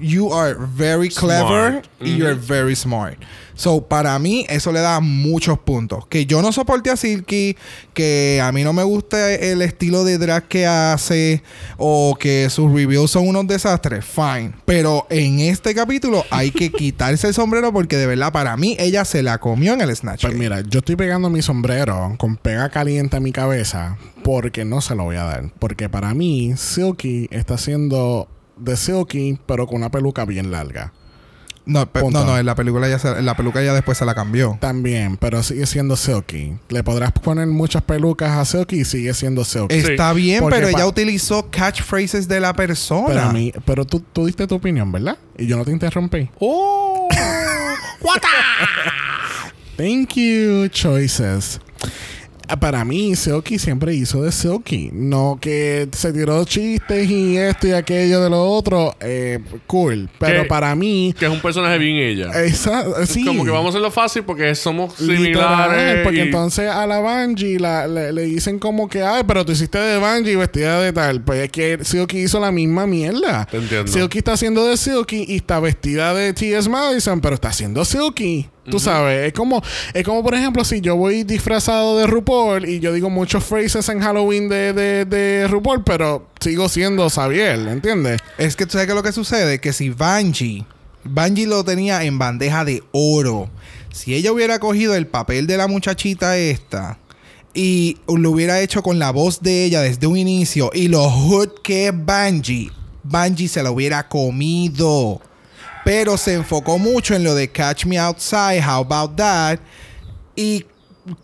you 0.00 0.32
are 0.32 0.56
very 0.74 1.10
clever 1.10 1.82
Smart. 1.82 1.86
y 2.00 2.16
you're 2.16 2.32
Ujú. 2.32 2.46
very 2.48 2.74
smart. 2.74 3.18
So, 3.54 3.82
para 3.82 4.18
mí, 4.18 4.44
eso 4.48 4.72
le 4.72 4.80
da 4.80 5.00
muchos 5.00 5.58
puntos. 5.58 6.06
Que 6.06 6.26
yo 6.26 6.42
no 6.42 6.52
soporte 6.52 6.90
a 6.90 6.96
Silky, 6.96 7.56
que 7.92 8.40
a 8.42 8.50
mí 8.52 8.64
no 8.64 8.72
me 8.72 8.82
gusta 8.82 9.32
el 9.32 9.62
estilo 9.62 10.04
de 10.04 10.18
drag 10.18 10.48
que 10.48 10.66
hace, 10.66 11.42
o 11.76 12.16
que 12.18 12.50
sus 12.50 12.72
reviews 12.72 13.10
son 13.10 13.28
unos 13.28 13.46
desastres, 13.46 14.04
fine. 14.04 14.52
Pero 14.64 15.06
en 15.10 15.40
este 15.40 15.74
capítulo 15.74 16.24
hay 16.30 16.50
que 16.50 16.70
quitarse 16.72 17.28
el 17.28 17.34
sombrero 17.34 17.72
porque 17.72 17.96
de 17.96 18.06
verdad, 18.06 18.32
para 18.32 18.56
mí, 18.56 18.76
ella 18.78 19.04
se 19.04 19.22
la 19.22 19.38
comió 19.38 19.74
en 19.74 19.80
el 19.80 19.94
Snatch. 19.94 20.22
Pues 20.22 20.34
mira, 20.34 20.60
yo 20.62 20.80
estoy 20.80 20.96
pegando 20.96 21.30
mi 21.30 21.42
sombrero 21.42 22.14
con 22.18 22.36
pega 22.36 22.68
caliente 22.70 23.16
a 23.16 23.20
mi 23.20 23.32
cabeza 23.32 23.96
porque 24.22 24.64
no 24.64 24.80
se 24.80 24.94
lo 24.94 25.04
voy 25.04 25.16
a 25.16 25.24
dar. 25.24 25.52
Porque 25.58 25.88
para 25.88 26.14
mí, 26.14 26.54
Silky 26.56 27.28
está 27.30 27.54
haciendo 27.54 28.28
de 28.56 28.76
Silky, 28.76 29.38
pero 29.46 29.66
con 29.66 29.76
una 29.76 29.90
peluca 29.90 30.24
bien 30.24 30.50
larga. 30.50 30.92
No, 31.66 31.86
pe- 31.90 32.02
no, 32.10 32.24
no, 32.24 32.36
en 32.38 32.44
la 32.44 32.54
película 32.54 32.88
ya 32.88 32.98
se- 32.98 33.08
en 33.18 33.24
la 33.24 33.34
peluca 33.36 33.62
ya 33.62 33.72
después 33.72 33.96
se 33.96 34.04
la 34.04 34.14
cambió. 34.14 34.58
También, 34.60 35.16
pero 35.16 35.42
sigue 35.42 35.64
siendo 35.64 35.96
Silky. 35.96 36.58
Le 36.68 36.82
podrás 36.84 37.12
poner 37.12 37.46
muchas 37.46 37.82
pelucas 37.82 38.32
a 38.32 38.44
Silky 38.44 38.80
y 38.80 38.84
sigue 38.84 39.14
siendo 39.14 39.44
Silky. 39.44 39.80
Sí. 39.80 39.92
Está 39.92 40.12
bien, 40.12 40.40
Porque 40.40 40.56
pero 40.56 40.68
ella 40.68 40.86
utilizó 40.86 41.48
catchphrases 41.50 42.28
de 42.28 42.40
la 42.40 42.52
persona. 42.52 43.06
Pero 43.06 43.20
a 43.22 43.32
mí, 43.32 43.50
pero 43.64 43.86
tú, 43.86 44.00
tú 44.00 44.26
diste 44.26 44.46
tu 44.46 44.56
opinión, 44.56 44.92
¿verdad? 44.92 45.16
Y 45.38 45.46
yo 45.46 45.56
no 45.56 45.64
te 45.64 45.70
interrumpí. 45.70 46.28
¡Oh! 46.38 47.08
Thank 49.76 50.14
you, 50.16 50.68
choices. 50.68 51.60
Para 52.60 52.84
mí, 52.84 53.14
Silky 53.16 53.58
siempre 53.58 53.94
hizo 53.94 54.22
de 54.22 54.30
Silky. 54.32 54.90
No 54.92 55.38
que 55.40 55.88
se 55.92 56.12
tiró 56.12 56.44
chistes 56.44 57.10
y 57.10 57.36
esto 57.36 57.66
y 57.68 57.72
aquello 57.72 58.20
de 58.20 58.30
lo 58.30 58.42
otro. 58.42 58.94
Eh, 59.00 59.38
cool. 59.66 60.08
Pero 60.18 60.42
Que- 60.42 60.48
para 60.48 60.74
mí, 60.74 61.14
Que 61.18 61.26
es 61.26 61.30
un 61.30 61.40
personaje 61.40 61.78
bien 61.78 61.96
ella. 61.96 62.30
esa, 62.44 63.06
sí. 63.06 63.24
Como 63.24 63.44
que 63.44 63.50
vamos 63.50 63.66
a 63.66 63.68
hacerlo 63.70 63.90
fácil 63.90 64.24
porque 64.24 64.54
somos 64.54 64.98
Literal, 65.00 65.70
similares. 65.72 66.00
porque 66.04 66.18
y- 66.18 66.22
entonces 66.22 66.70
a 66.70 66.86
la 66.86 67.00
Bungie 67.00 67.58
la- 67.58 67.86
le, 67.88 68.12
le 68.12 68.22
dicen 68.22 68.58
como 68.58 68.88
que, 68.88 69.02
ay, 69.02 69.22
pero 69.26 69.44
tú 69.44 69.52
hiciste 69.52 69.78
de 69.78 69.98
Bungie 69.98 70.36
vestida 70.36 70.80
de 70.80 70.92
tal. 70.92 71.22
Pues 71.22 71.44
es 71.44 71.50
que 71.50 71.78
Silky 71.82 72.18
hizo 72.24 72.40
la 72.40 72.52
misma 72.52 72.86
mierda. 72.86 73.46
Te 73.50 73.56
entiendo. 73.56 73.90
Silky 73.90 74.18
está 74.18 74.32
haciendo 74.34 74.66
de 74.66 74.76
Silky 74.76 75.24
y 75.28 75.36
está 75.36 75.60
vestida 75.60 76.12
de 76.14 76.32
T.S. 76.32 76.68
Madison, 76.68 77.20
pero 77.20 77.34
está 77.36 77.48
haciendo 77.48 77.84
Silky. 77.84 78.48
Tú 78.70 78.80
sabes, 78.80 79.26
es 79.26 79.32
como, 79.32 79.62
es 79.92 80.04
como 80.04 80.22
por 80.22 80.34
ejemplo, 80.34 80.64
si 80.64 80.80
yo 80.80 80.96
voy 80.96 81.22
disfrazado 81.24 81.98
de 81.98 82.06
RuPaul 82.06 82.66
y 82.66 82.80
yo 82.80 82.92
digo 82.92 83.10
muchos 83.10 83.44
phrases 83.44 83.88
en 83.90 84.00
Halloween 84.00 84.48
de, 84.48 84.72
de, 84.72 85.04
de 85.04 85.46
RuPaul, 85.48 85.84
pero 85.84 86.28
sigo 86.40 86.68
siendo 86.68 87.08
Xavier, 87.10 87.58
¿entiendes? 87.68 88.20
Es 88.38 88.56
que 88.56 88.64
tú 88.64 88.72
sabes 88.72 88.86
que 88.86 88.94
lo 88.94 89.02
que 89.02 89.12
sucede, 89.12 89.60
que 89.60 89.72
si 89.72 89.90
Bungie, 89.90 90.64
Bungie 91.04 91.46
lo 91.46 91.64
tenía 91.64 92.04
en 92.04 92.18
bandeja 92.18 92.64
de 92.64 92.82
oro. 92.92 93.50
Si 93.92 94.14
ella 94.14 94.32
hubiera 94.32 94.58
cogido 94.58 94.94
el 94.94 95.06
papel 95.06 95.46
de 95.46 95.56
la 95.56 95.68
muchachita 95.68 96.36
esta 96.36 96.98
y 97.52 97.98
lo 98.08 98.30
hubiera 98.30 98.60
hecho 98.60 98.82
con 98.82 98.98
la 98.98 99.12
voz 99.12 99.40
de 99.40 99.64
ella 99.64 99.82
desde 99.82 100.06
un 100.06 100.16
inicio 100.16 100.70
y 100.74 100.88
lo 100.88 101.08
hood 101.08 101.50
que 101.62 101.88
es 101.88 101.94
Bungie, 101.94 102.72
Bungie 103.04 103.48
se 103.48 103.62
la 103.62 103.70
hubiera 103.70 104.08
comido. 104.08 105.20
Pero 105.84 106.16
se 106.16 106.34
enfocó 106.34 106.78
mucho 106.78 107.14
en 107.14 107.24
lo 107.24 107.34
de 107.34 107.48
Catch 107.50 107.84
Me 107.86 107.98
Outside, 107.98 108.60
How 108.66 108.80
About 108.90 109.16
That 109.16 109.58
y 110.36 110.64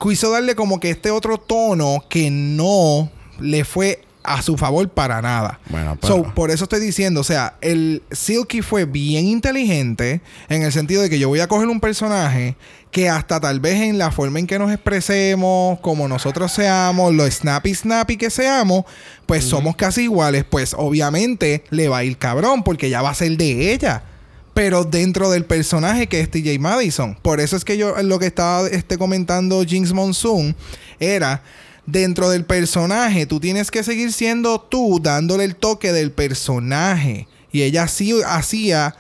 quiso 0.01 0.31
darle 0.31 0.55
como 0.55 0.79
que 0.79 0.91
este 0.91 1.11
otro 1.11 1.39
tono 1.39 2.05
que 2.09 2.31
no 2.31 3.11
le 3.41 3.65
fue 3.65 4.03
a 4.23 4.43
su 4.43 4.59
favor 4.59 4.87
para 4.91 5.23
nada. 5.23 5.59
Bueno, 5.71 5.97
pero- 5.99 6.17
So, 6.17 6.35
por 6.35 6.51
eso 6.51 6.65
estoy 6.65 6.81
diciendo, 6.81 7.23
o 7.23 7.25
sea, 7.25 7.55
el 7.63 8.03
Silky 8.11 8.61
fue 8.61 8.85
bien 8.85 9.27
inteligente 9.27 10.21
en 10.51 10.63
el 10.63 10.71
sentido 10.73 11.01
de 11.01 11.09
que 11.09 11.19
yo 11.19 11.29
voy 11.29 11.41
a 11.41 11.49
coger 11.49 11.69
un 11.69 11.81
personaje 11.81 12.55
que 12.91 13.09
hasta 13.09 13.41
tal 13.41 13.61
vez 13.61 13.81
en 13.81 13.97
la 13.97 14.11
forma 14.11 14.39
en 14.39 14.47
que 14.47 14.59
nos 14.59 14.71
expresemos, 14.71 15.81
como 15.81 16.07
nosotros 16.07 16.53
seamos, 16.53 17.15
lo 17.15 17.29
snappy 17.31 17.75
snappy 17.75 18.19
que 18.19 18.29
seamos, 18.29 18.85
pues 19.25 19.45
somos 19.45 19.75
casi 19.77 20.03
iguales, 20.03 20.45
pues 20.45 20.75
obviamente 20.77 21.65
le 21.71 21.89
va 21.89 21.99
a 21.99 22.05
ir 22.05 22.19
cabrón 22.19 22.63
porque 22.63 22.91
ya 22.91 23.01
va 23.01 23.11
a 23.11 23.15
ser 23.15 23.35
de 23.39 23.73
ella. 23.73 24.03
Pero 24.61 24.85
dentro 24.85 25.31
del 25.31 25.47
personaje 25.47 26.07
que 26.07 26.21
es 26.21 26.31
TJ 26.31 26.59
Madison. 26.59 27.17
Por 27.23 27.41
eso 27.41 27.57
es 27.57 27.65
que 27.65 27.79
yo 27.79 27.95
lo 28.03 28.19
que 28.19 28.27
estaba 28.27 28.69
este, 28.69 28.99
comentando 28.99 29.65
Jinx 29.65 29.95
Monsoon 29.95 30.55
era 30.99 31.43
dentro 31.87 32.29
del 32.29 32.45
personaje, 32.45 33.25
tú 33.25 33.41
tienes 33.41 33.71
que 33.71 33.83
seguir 33.83 34.13
siendo 34.13 34.61
tú, 34.61 35.01
dándole 35.03 35.45
el 35.45 35.57
toque 35.57 35.95
del 35.95 36.13
personaje. 36.13 37.27
Y 37.51 37.63
ella 37.63 37.89
sí 37.89 38.13
hacía 38.27 38.95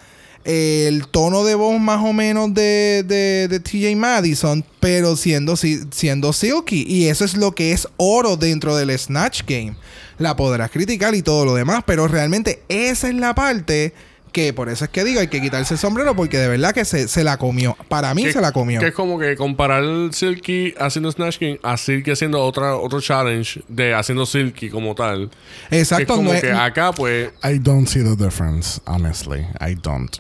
el 0.44 1.06
tono 1.08 1.44
de 1.44 1.56
voz 1.56 1.78
más 1.78 2.02
o 2.02 2.14
menos 2.14 2.54
de, 2.54 3.04
de, 3.06 3.46
de 3.48 3.60
TJ 3.60 3.94
Madison, 3.96 4.64
pero 4.80 5.14
siendo, 5.14 5.56
si- 5.58 5.82
siendo 5.90 6.32
Silky. 6.32 6.86
Y 6.88 7.08
eso 7.08 7.26
es 7.26 7.36
lo 7.36 7.54
que 7.54 7.72
es 7.72 7.86
oro 7.98 8.38
dentro 8.38 8.76
del 8.76 8.98
Snatch 8.98 9.42
Game. 9.46 9.76
La 10.16 10.36
podrás 10.36 10.70
criticar 10.70 11.14
y 11.14 11.20
todo 11.20 11.44
lo 11.44 11.54
demás, 11.54 11.82
pero 11.86 12.08
realmente 12.08 12.62
esa 12.70 13.08
es 13.10 13.14
la 13.14 13.34
parte 13.34 13.92
que 14.30 14.52
por 14.52 14.68
eso 14.68 14.84
es 14.84 14.90
que 14.90 15.04
digo, 15.04 15.20
hay 15.20 15.28
que 15.28 15.40
quitarse 15.40 15.74
el 15.74 15.78
sombrero 15.80 16.14
porque 16.16 16.38
de 16.38 16.48
verdad 16.48 16.72
que 16.72 16.84
se, 16.84 17.08
se 17.08 17.24
la 17.24 17.36
comió. 17.36 17.76
Para 17.88 18.14
mí 18.14 18.24
que- 18.24 18.32
se 18.32 18.40
la 18.40 18.52
comió. 18.52 18.80
Que 18.80 18.88
es 18.88 18.94
como 18.94 19.18
que 19.18 19.36
comparar 19.36 19.82
Silky 20.12 20.74
haciendo 20.78 21.10
Snatch 21.12 21.38
King 21.38 21.56
a 21.62 21.76
Silky 21.76 22.10
haciendo 22.12 22.40
otra, 22.42 22.76
otro 22.76 23.00
challenge 23.00 23.62
de 23.68 23.94
haciendo 23.94 24.26
Silky 24.26 24.70
como 24.70 24.94
tal. 24.94 25.30
Que 25.68 25.80
es 25.80 25.92
Exacto, 25.92 26.16
como 26.16 26.30
no 26.30 26.34
es- 26.34 26.40
que 26.42 26.52
acá, 26.52 26.92
pues. 26.92 27.30
I 27.44 27.58
don't 27.58 27.86
see 27.88 28.02
the 28.02 28.16
difference, 28.16 28.80
honestly. 28.86 29.40
I 29.60 29.74
don't. 29.74 30.16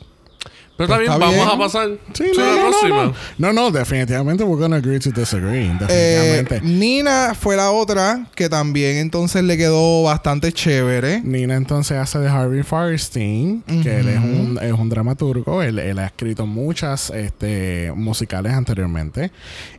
Pero 0.80 0.94
Pues 0.94 1.00
está 1.02 1.12
está 1.12 1.28
bien, 1.28 1.38
vamos 1.46 1.54
a 1.54 1.58
pasar. 1.58 1.88
Sí, 2.14 2.24
Sí, 2.32 2.38
no, 2.38 2.46
la 2.46 2.54
no, 2.54 2.68
próxima. 2.70 3.04
no. 3.04 3.12
No, 3.36 3.52
no, 3.52 3.70
definitivamente 3.70 4.44
we're 4.44 4.58
gonna 4.58 4.76
agree 4.76 4.98
to 4.98 5.10
disagree. 5.10 5.66
Eh, 5.66 5.76
Definitivamente. 5.78 6.60
Nina 6.62 7.34
fue 7.38 7.54
la 7.56 7.70
otra 7.70 8.26
que 8.34 8.48
también 8.48 8.96
entonces 8.96 9.44
le 9.44 9.58
quedó 9.58 10.04
bastante 10.04 10.52
chévere. 10.52 11.20
Nina 11.20 11.56
entonces 11.56 11.98
hace 11.98 12.18
de 12.18 12.28
Harvey 12.28 12.62
Firestein, 12.62 13.62
que 13.82 14.00
él 14.00 14.08
es 14.08 14.18
un, 14.18 14.58
es 14.62 14.72
un 14.72 14.88
dramaturgo. 14.88 15.62
Él, 15.62 15.78
él 15.78 15.98
ha 15.98 16.06
escrito 16.06 16.46
muchas 16.46 17.10
este, 17.10 17.92
musicales 17.94 18.54
anteriormente. 18.54 19.32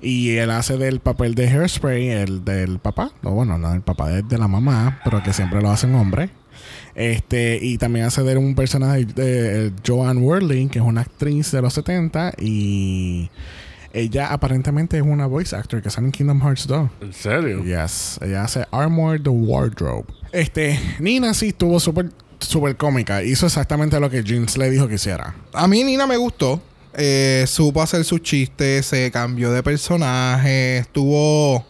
Y 0.03 0.35
él 0.35 0.51
hace 0.51 0.77
del 0.77 0.99
papel 0.99 1.33
de 1.33 1.47
Hairspray, 1.47 2.09
el 2.09 2.45
del 2.45 2.77
papá. 2.77 3.09
No, 3.23 3.31
bueno, 3.31 3.57
no 3.57 3.71
del 3.71 3.81
papá, 3.81 4.15
es 4.15 4.29
de 4.29 4.37
la 4.37 4.47
mamá, 4.47 4.99
pero 5.03 5.23
que 5.23 5.33
siempre 5.33 5.61
lo 5.63 5.71
hace 5.71 5.87
un 5.87 5.95
hombre. 5.95 6.29
Este, 6.95 7.59
y 7.61 7.77
también 7.77 8.05
hace 8.05 8.21
de 8.23 8.37
un 8.37 8.55
personaje 8.55 9.05
de 9.05 9.67
eh, 9.67 9.71
Joanne 9.85 10.21
Worley, 10.21 10.67
que 10.67 10.79
es 10.79 10.85
una 10.85 11.01
actriz 11.01 11.51
de 11.51 11.61
los 11.61 11.73
70. 11.73 12.33
Y 12.39 13.29
ella 13.93 14.27
aparentemente 14.27 14.97
es 14.97 15.03
una 15.03 15.25
voice 15.25 15.55
actor 15.55 15.81
que 15.81 15.89
sale 15.89 16.07
en 16.07 16.11
Kingdom 16.11 16.41
Hearts 16.41 16.67
2. 16.67 16.89
¿En 17.01 17.13
serio? 17.13 17.63
Yes, 17.63 18.19
ella 18.21 18.43
hace 18.43 18.65
Armor 18.71 19.21
the 19.21 19.29
Wardrobe. 19.29 20.05
Este, 20.31 20.79
Nina 20.99 21.33
sí 21.33 21.49
estuvo 21.49 21.79
súper 21.79 22.09
súper 22.39 22.75
cómica. 22.75 23.23
Hizo 23.23 23.45
exactamente 23.45 23.99
lo 23.99 24.09
que 24.09 24.23
Jinx 24.23 24.57
le 24.57 24.69
dijo 24.69 24.87
que 24.87 24.95
hiciera. 24.95 25.35
A 25.53 25.67
mí 25.67 25.83
Nina 25.83 26.07
me 26.07 26.17
gustó. 26.17 26.61
Eh, 26.93 27.45
supo 27.47 27.81
hacer 27.81 28.03
sus 28.03 28.21
chistes, 28.21 28.85
se 28.85 29.09
cambió 29.11 29.51
de 29.51 29.63
personaje, 29.63 30.79
estuvo 30.79 31.65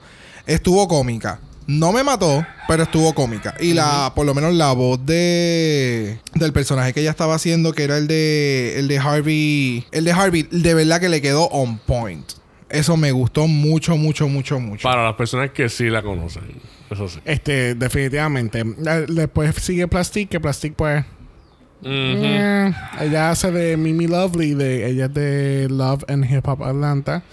estuvo 0.48 0.88
cómica. 0.88 1.40
No 1.68 1.92
me 1.92 2.04
mató, 2.04 2.46
pero 2.68 2.84
estuvo 2.84 3.14
cómica. 3.14 3.56
Y 3.60 3.74
la, 3.74 4.14
por 4.16 4.26
lo 4.26 4.34
menos 4.34 4.54
la 4.54 4.72
voz 4.74 5.06
de 5.06 6.20
del 6.34 6.54
personaje 6.54 6.94
que 6.94 7.02
ella 7.02 7.12
estaba 7.12 7.36
haciendo, 7.36 7.74
que 7.74 7.84
era 7.84 7.98
el 7.98 8.08
de 8.08 8.80
el 8.80 8.88
de 8.88 8.98
Harvey, 9.00 9.86
el 9.92 10.04
de 10.04 10.12
Harvey, 10.12 10.48
de 10.50 10.74
verdad 10.74 11.00
que 11.00 11.10
le 11.10 11.22
quedó 11.22 11.46
on 11.46 11.78
point. 11.78 12.26
Eso 12.72 12.96
me 12.96 13.12
gustó 13.12 13.48
mucho, 13.48 13.98
mucho, 13.98 14.28
mucho, 14.28 14.60
mucho. 14.60 14.84
Para 14.84 15.04
las 15.04 15.16
personas 15.16 15.52
que 15.52 15.68
sí 15.68 15.90
la 15.90 16.02
conocen. 16.02 16.44
Eso 16.90 17.08
sí. 17.10 17.20
Este, 17.26 17.76
definitivamente. 17.76 18.64
Después 19.08 19.56
sigue 19.56 19.88
Plastic, 19.88 20.30
que 20.30 20.40
Plastic 20.40 20.74
pues... 20.76 21.04
Eh, 21.84 22.72
ella 23.02 23.32
hace 23.32 23.52
de 23.52 23.76
Mimi 23.76 24.06
Lovely, 24.06 24.54
de, 24.54 24.88
ella 24.88 25.06
es 25.06 25.14
de 25.14 25.68
Love 25.70 26.04
and 26.08 26.32
Hip 26.32 26.48
Hop 26.48 26.64
Atlanta. 26.64 27.24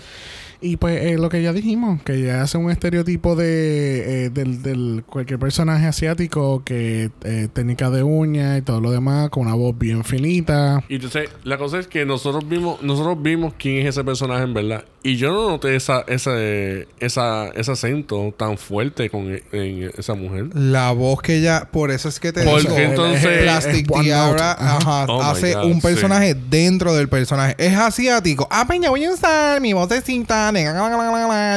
Y 0.61 0.77
pues 0.77 1.01
eh, 1.03 1.17
lo 1.19 1.29
que 1.29 1.41
ya 1.43 1.53
dijimos, 1.53 2.03
que 2.03 2.21
ya 2.23 2.43
hace 2.43 2.59
un 2.59 2.71
estereotipo 2.71 3.37
de 3.37 4.25
eh, 4.27 4.31
del, 4.31 4.63
del 4.63 5.05
cualquier 5.07 5.39
personaje 5.39 5.87
asiático 5.87 6.63
que 6.65 7.11
eh, 7.25 7.49
técnica 7.53 7.91
de 7.91 8.03
uña 8.03 8.57
y 8.59 8.63
todo 8.63 8.81
lo 8.81 8.91
demás, 8.91 9.31
con 9.31 9.47
una 9.47 9.55
voz 9.55 9.79
bien 9.79 10.03
finita. 10.05 10.83
Y 10.89 10.97
entonces, 10.97 11.29
la 11.45 11.59
cosa 11.59 11.79
es 11.79 11.87
que 11.87 12.05
nosotros 12.05 12.49
vimos, 12.49 12.83
nosotros 12.83 13.23
vimos 13.23 13.55
quién 13.59 13.79
es 13.79 13.87
ese 13.87 14.03
personaje 14.03 14.43
en 14.43 14.55
verdad. 14.55 14.85
Y 15.05 15.17
yo 15.17 15.33
no 15.33 15.49
noté 15.49 15.77
esa, 15.77 16.01
ese, 16.09 16.89
esa, 16.99 17.49
ese 17.51 17.71
acento 17.71 18.35
tan 18.37 18.59
fuerte 18.59 19.09
con 19.11 19.33
e- 19.33 19.43
en 19.53 19.91
esa 19.97 20.15
mujer. 20.15 20.47
La 20.55 20.91
voz 20.91 21.23
que 21.23 21.37
ella, 21.37 21.69
por 21.71 21.93
eso 21.93 22.09
es 22.09 22.19
que 22.19 22.33
te 22.33 22.43
Porque 22.43 22.63
digo, 22.63 22.77
entonces- 22.79 23.43
Plastic 23.43 23.87
Tiara. 24.03 24.53
Ajá. 24.59 25.05
Oh 25.09 25.23
hace 25.23 25.55
God, 25.55 25.65
un 25.67 25.81
personaje 25.81 26.35
dentro 26.35 26.95
del 26.95 27.09
personaje. 27.09 27.55
Es 27.59 27.77
asiático. 27.77 28.49
Ah, 28.51 28.67
peña, 28.67 28.91
voy 28.91 29.05
a 29.05 29.13
usar 29.13 29.61
mi 29.61 29.73
vocecita. 29.73 30.48
nega, 30.48 30.48
la, 30.48 30.48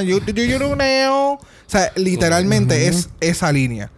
you- 0.04 0.20
you- 0.26 0.44
you 0.44 0.58
know 0.58 0.76
now. 0.76 1.34
O 1.34 1.40
sea, 1.68 1.92
literalmente 1.96 2.88
es 2.88 3.10
esa 3.20 3.52
línea. 3.52 3.92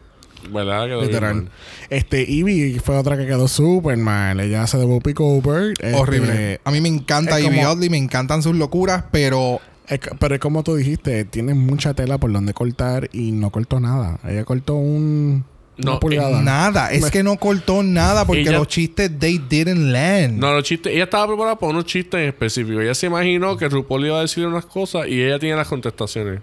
¿Verdad? 0.51 0.85
Quedó 0.87 1.01
Literal. 1.03 1.49
Este, 1.89 2.21
Ivy 2.29 2.79
fue 2.79 2.97
otra 2.97 3.17
que 3.17 3.25
quedó 3.25 3.47
súper 3.47 3.97
mal. 3.97 4.39
Ella 4.39 4.63
hace 4.63 4.77
de 4.77 4.85
Whoopi 4.85 5.13
Cooper. 5.13 5.73
Este, 5.79 5.93
Horrible. 5.95 6.59
A 6.65 6.71
mí 6.71 6.81
me 6.81 6.89
encanta 6.89 7.39
Ivy 7.39 7.57
como- 7.59 7.69
Oddly, 7.69 7.89
me 7.89 7.97
encantan 7.97 8.43
sus 8.43 8.55
locuras, 8.55 9.05
pero 9.11 9.59
es 9.87 9.99
pero 10.19 10.35
es 10.35 10.41
como 10.41 10.63
tú 10.63 10.75
dijiste, 10.75 11.23
tiene 11.25 11.53
mucha 11.53 11.93
tela 11.93 12.17
por 12.17 12.31
donde 12.31 12.53
cortar 12.53 13.09
y 13.13 13.31
no 13.31 13.51
cortó 13.51 13.79
nada. 13.79 14.19
Ella 14.27 14.43
cortó 14.43 14.75
un, 14.75 15.45
No, 15.77 15.99
pulgada. 15.99 16.41
nada. 16.41 16.91
Es 16.91 17.01
Me- 17.03 17.09
que 17.11 17.23
no 17.23 17.35
cortó 17.37 17.81
nada 17.83 18.25
porque 18.25 18.41
Ella- 18.41 18.53
los 18.59 18.67
chistes, 18.67 19.11
they 19.19 19.37
didn't 19.39 19.91
land. 19.91 20.37
No, 20.39 20.53
los 20.53 20.63
chistes. 20.63 20.93
Ella 20.93 21.05
estaba 21.05 21.27
preparada 21.27 21.57
para 21.57 21.71
unos 21.71 21.85
chistes 21.85 22.19
en 22.21 22.27
específico. 22.27 22.79
Ella 22.79 22.93
se 22.93 23.07
imaginó 23.07 23.57
que 23.57 23.67
RuPaul 23.69 24.05
iba 24.05 24.17
a 24.19 24.21
decir 24.21 24.45
unas 24.45 24.65
cosas 24.65 25.07
y 25.07 25.21
ella 25.21 25.39
tiene 25.39 25.55
las 25.55 25.67
contestaciones. 25.67 26.41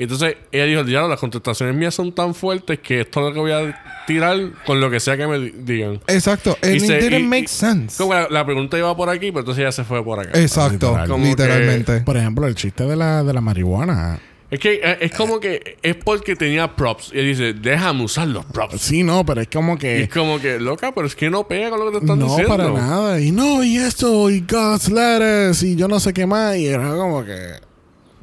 Y 0.00 0.04
entonces 0.04 0.36
ella 0.52 0.64
dijo: 0.66 0.82
Ya, 0.84 1.02
las 1.08 1.18
contestaciones 1.18 1.74
mías 1.74 1.92
son 1.92 2.12
tan 2.14 2.32
fuertes 2.32 2.78
que 2.78 3.00
esto 3.00 3.18
es 3.18 3.26
lo 3.26 3.32
que 3.34 3.40
voy 3.40 3.50
a 3.50 4.04
tirar 4.06 4.38
con 4.64 4.80
lo 4.80 4.88
que 4.92 5.00
sea 5.00 5.16
que 5.16 5.26
me 5.26 5.40
di- 5.40 5.52
digan. 5.58 6.00
Exacto. 6.06 6.56
And 6.62 6.74
Y 6.74 6.76
it 6.76 6.84
se- 6.84 6.98
didn't 7.00 7.20
y- 7.20 7.22
make 7.24 7.48
sense. 7.48 7.96
Como 8.00 8.14
la, 8.14 8.28
la 8.30 8.46
pregunta 8.46 8.78
iba 8.78 8.96
por 8.96 9.08
aquí, 9.10 9.32
pero 9.32 9.40
entonces 9.40 9.62
ella 9.62 9.72
se 9.72 9.82
fue 9.82 10.04
por 10.04 10.20
acá. 10.20 10.38
Exacto. 10.40 10.90
Literal. 10.90 11.08
Que- 11.08 11.24
Literalmente. 11.28 12.00
Por 12.02 12.16
ejemplo, 12.16 12.46
el 12.46 12.54
chiste 12.54 12.84
de 12.84 12.94
la, 12.94 13.24
de 13.24 13.32
la 13.32 13.40
marihuana. 13.40 14.20
Es 14.50 14.60
que 14.60 14.80
eh, 14.82 14.98
es 15.02 15.12
como 15.12 15.40
que 15.40 15.76
es 15.82 15.94
porque 15.96 16.34
tenía 16.34 16.74
props. 16.74 17.10
Y 17.14 17.18
él 17.18 17.26
dice: 17.26 17.52
Déjame 17.52 18.04
usar 18.04 18.28
los 18.28 18.44
props. 18.46 18.80
Sí, 18.80 19.02
no, 19.02 19.24
pero 19.26 19.42
es 19.42 19.48
como 19.48 19.74
Y 19.74 19.78
que. 19.78 20.02
es 20.04 20.08
como 20.08 20.40
que, 20.40 20.58
loca, 20.58 20.92
pero 20.94 21.06
es 21.06 21.14
que 21.14 21.28
no 21.28 21.46
pega 21.46 21.68
con 21.70 21.80
lo 21.80 21.86
que 21.86 21.98
te 21.98 22.04
están 22.04 22.18
no, 22.18 22.26
diciendo. 22.26 22.56
para 22.56 22.70
nada. 22.70 23.20
Y 23.20 23.30
no, 23.30 23.62
y 23.62 23.76
esto, 23.76 24.30
y 24.30 24.40
God's 24.40 24.88
letters, 24.90 25.62
y 25.62 25.76
yo 25.76 25.86
no 25.86 26.00
sé 26.00 26.12
qué 26.14 26.24
más. 26.26 26.56
Y 26.56 26.66
era 26.66 26.88
como 26.96 27.24
que. 27.24 27.36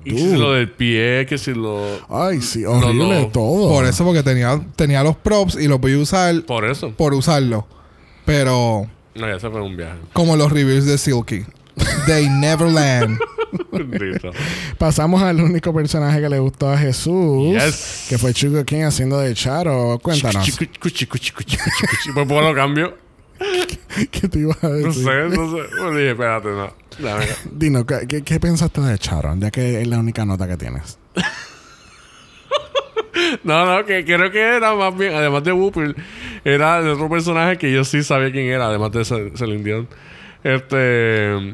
Y 0.04 0.18
si 0.18 0.36
lo 0.36 0.54
del 0.54 0.70
pie, 0.72 1.26
que 1.30 1.38
si 1.38 1.54
lo. 1.54 1.80
Ay, 2.10 2.42
sí, 2.42 2.66
horrible 2.66 3.22
no. 3.22 3.28
todo. 3.28 3.70
Por 3.70 3.86
eso, 3.86 4.04
porque 4.04 4.24
tenía, 4.24 4.60
tenía 4.76 5.04
los 5.04 5.16
props 5.16 5.56
y 5.56 5.68
los 5.68 5.80
voy 5.80 5.94
a 5.94 5.98
usar 6.00 6.42
Por 6.44 6.66
eso. 6.66 6.92
por 6.92 7.14
usarlo. 7.14 7.68
Pero, 8.26 8.88
No, 9.14 9.28
ya 9.28 9.40
se 9.40 9.50
fue 9.50 9.62
un 9.62 9.78
viaje. 9.78 9.98
como 10.14 10.36
los 10.36 10.52
reviews 10.52 10.86
de 10.86 10.98
Silky. 10.98 11.46
They 12.08 12.30
never 12.30 12.68
land. 12.72 13.20
Pasamos 14.78 15.22
al 15.22 15.42
único 15.42 15.74
personaje 15.74 16.22
que 16.22 16.30
le 16.30 16.40
gustó 16.40 16.70
a 16.70 16.78
Jesús, 16.78 17.54
Yes. 17.54 18.06
que 18.10 18.18
fue 18.18 18.34
Chugo 18.34 18.64
King 18.66 18.84
haciendo 18.84 19.20
de 19.20 19.34
Charo. 19.34 20.00
Cuéntanos. 20.02 20.50
Pues 20.80 22.28
lo 22.42 22.54
cambio. 22.56 22.98
¿qué 24.12 24.28
te 24.30 24.40
ibas 24.40 24.64
a 24.64 24.70
No 24.70 24.74
decir? 24.76 25.04
sé, 25.04 25.30
no 25.30 25.52
sé. 25.52 25.64
Pues 25.78 25.92
dije, 25.96 26.12
espérate, 26.12 26.48
no. 26.50 26.74
Dinos, 27.52 27.86
¿qué, 28.08 28.24
qué, 28.24 28.40
pensaste 28.40 28.80
de 28.82 28.98
Charo? 28.98 29.36
Ya 29.38 29.52
que 29.52 29.82
es 29.82 29.88
la 29.88 30.00
única 30.00 30.26
nota 30.26 30.48
que 30.48 30.58
tienes. 30.58 30.98
No, 33.44 33.66
no, 33.66 33.86
que 33.86 34.04
creo 34.04 34.30
que 34.32 34.40
era 34.40 34.76
más 34.76 34.96
bien, 34.98 35.14
además 35.14 35.44
de 35.44 35.52
Whooper, 35.54 35.96
era 36.44 36.82
de 36.82 36.90
otro 36.92 37.10
personaje 37.10 37.58
que 37.58 37.72
yo 37.72 37.84
sí 37.84 38.04
sabía 38.04 38.32
quién 38.32 38.46
era, 38.48 38.68
además 38.68 38.92
de 38.92 39.02
Cel- 39.02 39.36
Celine 39.38 39.64
Dion. 39.64 39.88
Este. 40.44 41.54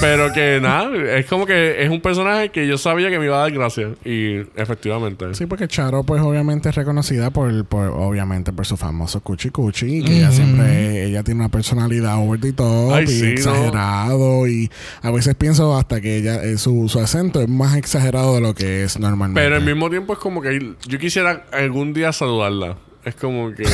Pero 0.00 0.32
que 0.32 0.60
nada, 0.60 0.90
es 1.16 1.26
como 1.26 1.44
que 1.46 1.82
es 1.82 1.90
un 1.90 2.00
personaje 2.00 2.50
que 2.50 2.66
yo 2.66 2.78
sabía 2.78 3.10
que 3.10 3.18
me 3.18 3.24
iba 3.26 3.36
a 3.36 3.40
dar 3.42 3.52
gracias. 3.52 3.90
Y 4.04 4.36
efectivamente. 4.56 5.34
Sí, 5.34 5.46
porque 5.46 5.66
Charo, 5.68 6.04
pues, 6.04 6.22
obviamente 6.22 6.68
es 6.68 6.74
reconocida 6.74 7.30
por, 7.30 7.64
por 7.64 7.88
obviamente, 7.88 8.52
por 8.52 8.64
su 8.66 8.76
famoso 8.76 9.20
cuchi 9.20 9.50
cuchi. 9.50 9.98
Y 9.98 10.04
que 10.04 10.18
ella 10.18 10.30
siempre, 10.30 11.04
ella 11.06 11.22
tiene 11.24 11.40
una 11.40 11.48
personalidad 11.48 12.16
over 12.18 12.40
the 12.40 12.52
top 12.52 12.92
Ay, 12.94 13.04
y 13.04 13.06
sí, 13.08 13.22
¿no? 13.22 13.28
exagerado. 13.30 14.46
Y 14.48 14.70
a 15.02 15.10
veces 15.10 15.34
pienso 15.34 15.76
hasta 15.76 16.00
que 16.00 16.16
ella, 16.16 16.42
eh, 16.44 16.58
su, 16.58 16.88
su 16.88 17.00
acento 17.00 17.40
es 17.40 17.48
más 17.48 17.76
exagerado 17.76 18.34
de 18.34 18.40
lo 18.40 18.54
que 18.54 18.84
es 18.84 18.98
normalmente. 18.98 19.40
Pero 19.40 19.56
al 19.56 19.64
mismo 19.64 19.90
tiempo 19.90 20.12
es 20.12 20.18
como 20.18 20.40
que 20.42 20.74
yo 20.86 20.98
quisiera 20.98 21.44
algún 21.52 21.92
día 21.92 22.12
saludarla. 22.12 22.76
Es 23.04 23.16
como 23.16 23.52
que. 23.52 23.64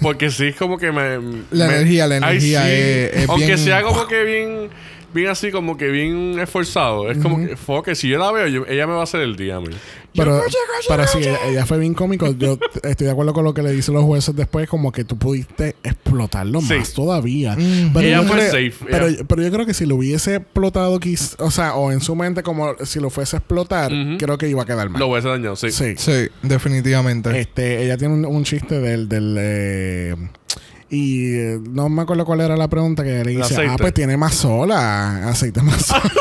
Porque 0.00 0.30
sí, 0.30 0.46
es 0.46 0.56
como 0.56 0.78
que 0.78 0.90
me. 0.92 1.18
La 1.50 1.66
me- 1.66 1.74
energía, 1.76 2.06
la 2.06 2.14
Ay, 2.14 2.22
energía 2.38 2.62
sí. 2.62 2.70
es- 2.70 3.14
es 3.24 3.28
Aunque 3.28 3.46
bien- 3.46 3.58
sea 3.58 3.82
como 3.82 4.06
que 4.06 4.24
bien. 4.24 4.68
Bien 5.14 5.28
así, 5.28 5.50
como 5.50 5.76
que 5.76 5.88
bien 5.88 6.38
esforzado. 6.38 7.10
Es 7.10 7.18
como 7.18 7.38
que. 7.38 7.56
Fue 7.56 7.82
que 7.82 7.94
si 7.94 8.08
yo 8.08 8.18
la 8.18 8.30
veo, 8.30 8.46
yo- 8.46 8.66
ella 8.66 8.86
me 8.86 8.92
va 8.92 9.00
a 9.00 9.04
hacer 9.04 9.20
el 9.22 9.36
día 9.36 9.56
a 9.56 9.60
mí. 9.60 9.68
Pero, 10.14 10.42
pero 10.88 11.06
sí, 11.06 11.18
ella, 11.18 11.38
ella 11.48 11.64
fue 11.66 11.78
bien 11.78 11.94
cómico. 11.94 12.32
Yo 12.32 12.58
estoy 12.82 13.06
de 13.06 13.10
acuerdo 13.12 13.32
con 13.32 13.44
lo 13.44 13.54
que 13.54 13.62
le 13.62 13.70
dicen 13.72 13.94
los 13.94 14.04
jueces 14.04 14.34
después, 14.34 14.68
como 14.68 14.90
que 14.90 15.04
tú 15.04 15.16
pudiste 15.16 15.76
explotarlo 15.82 16.60
Sí. 16.60 16.74
más 16.74 16.92
todavía. 16.92 17.54
Mm. 17.56 17.92
Pero, 17.94 18.06
Ella 18.06 18.16
yo 18.22 18.28
fue 18.28 18.36
creo, 18.36 18.50
safe, 18.50 18.72
Pero, 18.90 19.06
ella- 19.06 19.24
pero 19.28 19.42
yo 19.42 19.50
creo 19.52 19.66
que 19.66 19.74
si 19.74 19.86
lo 19.86 19.94
hubiese 19.96 20.36
explotado, 20.36 20.98
quiz- 20.98 21.36
o 21.38 21.50
sea, 21.50 21.74
o 21.74 21.92
en 21.92 22.00
su 22.00 22.14
mente, 22.16 22.42
como 22.42 22.74
si 22.84 22.98
lo 23.00 23.10
fuese 23.10 23.36
a 23.36 23.38
explotar, 23.38 23.92
creo 24.18 24.38
que 24.38 24.48
iba 24.48 24.62
a 24.62 24.66
quedar 24.66 24.88
mal. 24.90 24.98
Lo 25.00 25.08
hacer 25.08 25.30
dañado, 25.30 25.56
sí. 25.56 25.70
Sí. 25.70 25.94
Sí, 25.96 26.28
definitivamente. 26.42 27.38
Este, 27.38 27.84
ella 27.84 27.96
tiene 27.96 28.14
un, 28.14 28.24
un 28.26 28.44
chiste 28.44 28.80
del, 28.80 29.08
del 29.08 29.36
eh, 29.38 30.14
y 30.90 31.34
eh, 31.34 31.60
no 31.70 31.88
me 31.88 32.02
acuerdo 32.02 32.24
cuál 32.24 32.40
era 32.40 32.56
la 32.56 32.68
pregunta 32.68 33.04
que 33.04 33.24
le 33.24 33.42
aceite. 33.42 33.68
ah, 33.70 33.76
pues 33.78 33.94
tiene 33.94 34.16
más 34.16 34.34
sola, 34.34 35.28
aceite 35.28 35.62
más 35.62 35.86
sola. 35.86 36.02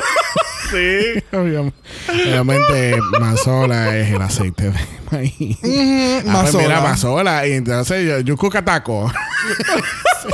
Sí. 0.69 1.23
Obviamente, 1.31 2.99
mazola 3.19 3.97
es 3.97 4.13
el 4.13 4.21
aceite 4.21 4.71
de 4.71 4.79
maíz. 5.11 5.57
Ah, 5.59 5.61
pues 5.61 6.25
mazola. 6.25 6.63
mira, 6.63 6.81
mazola. 6.81 7.47
Y 7.47 7.53
entonces 7.53 8.05
yo, 8.05 8.19
yo 8.19 8.35
cucataco. 8.35 9.09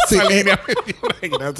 Sí, 0.09 0.17
eh, 0.31 0.45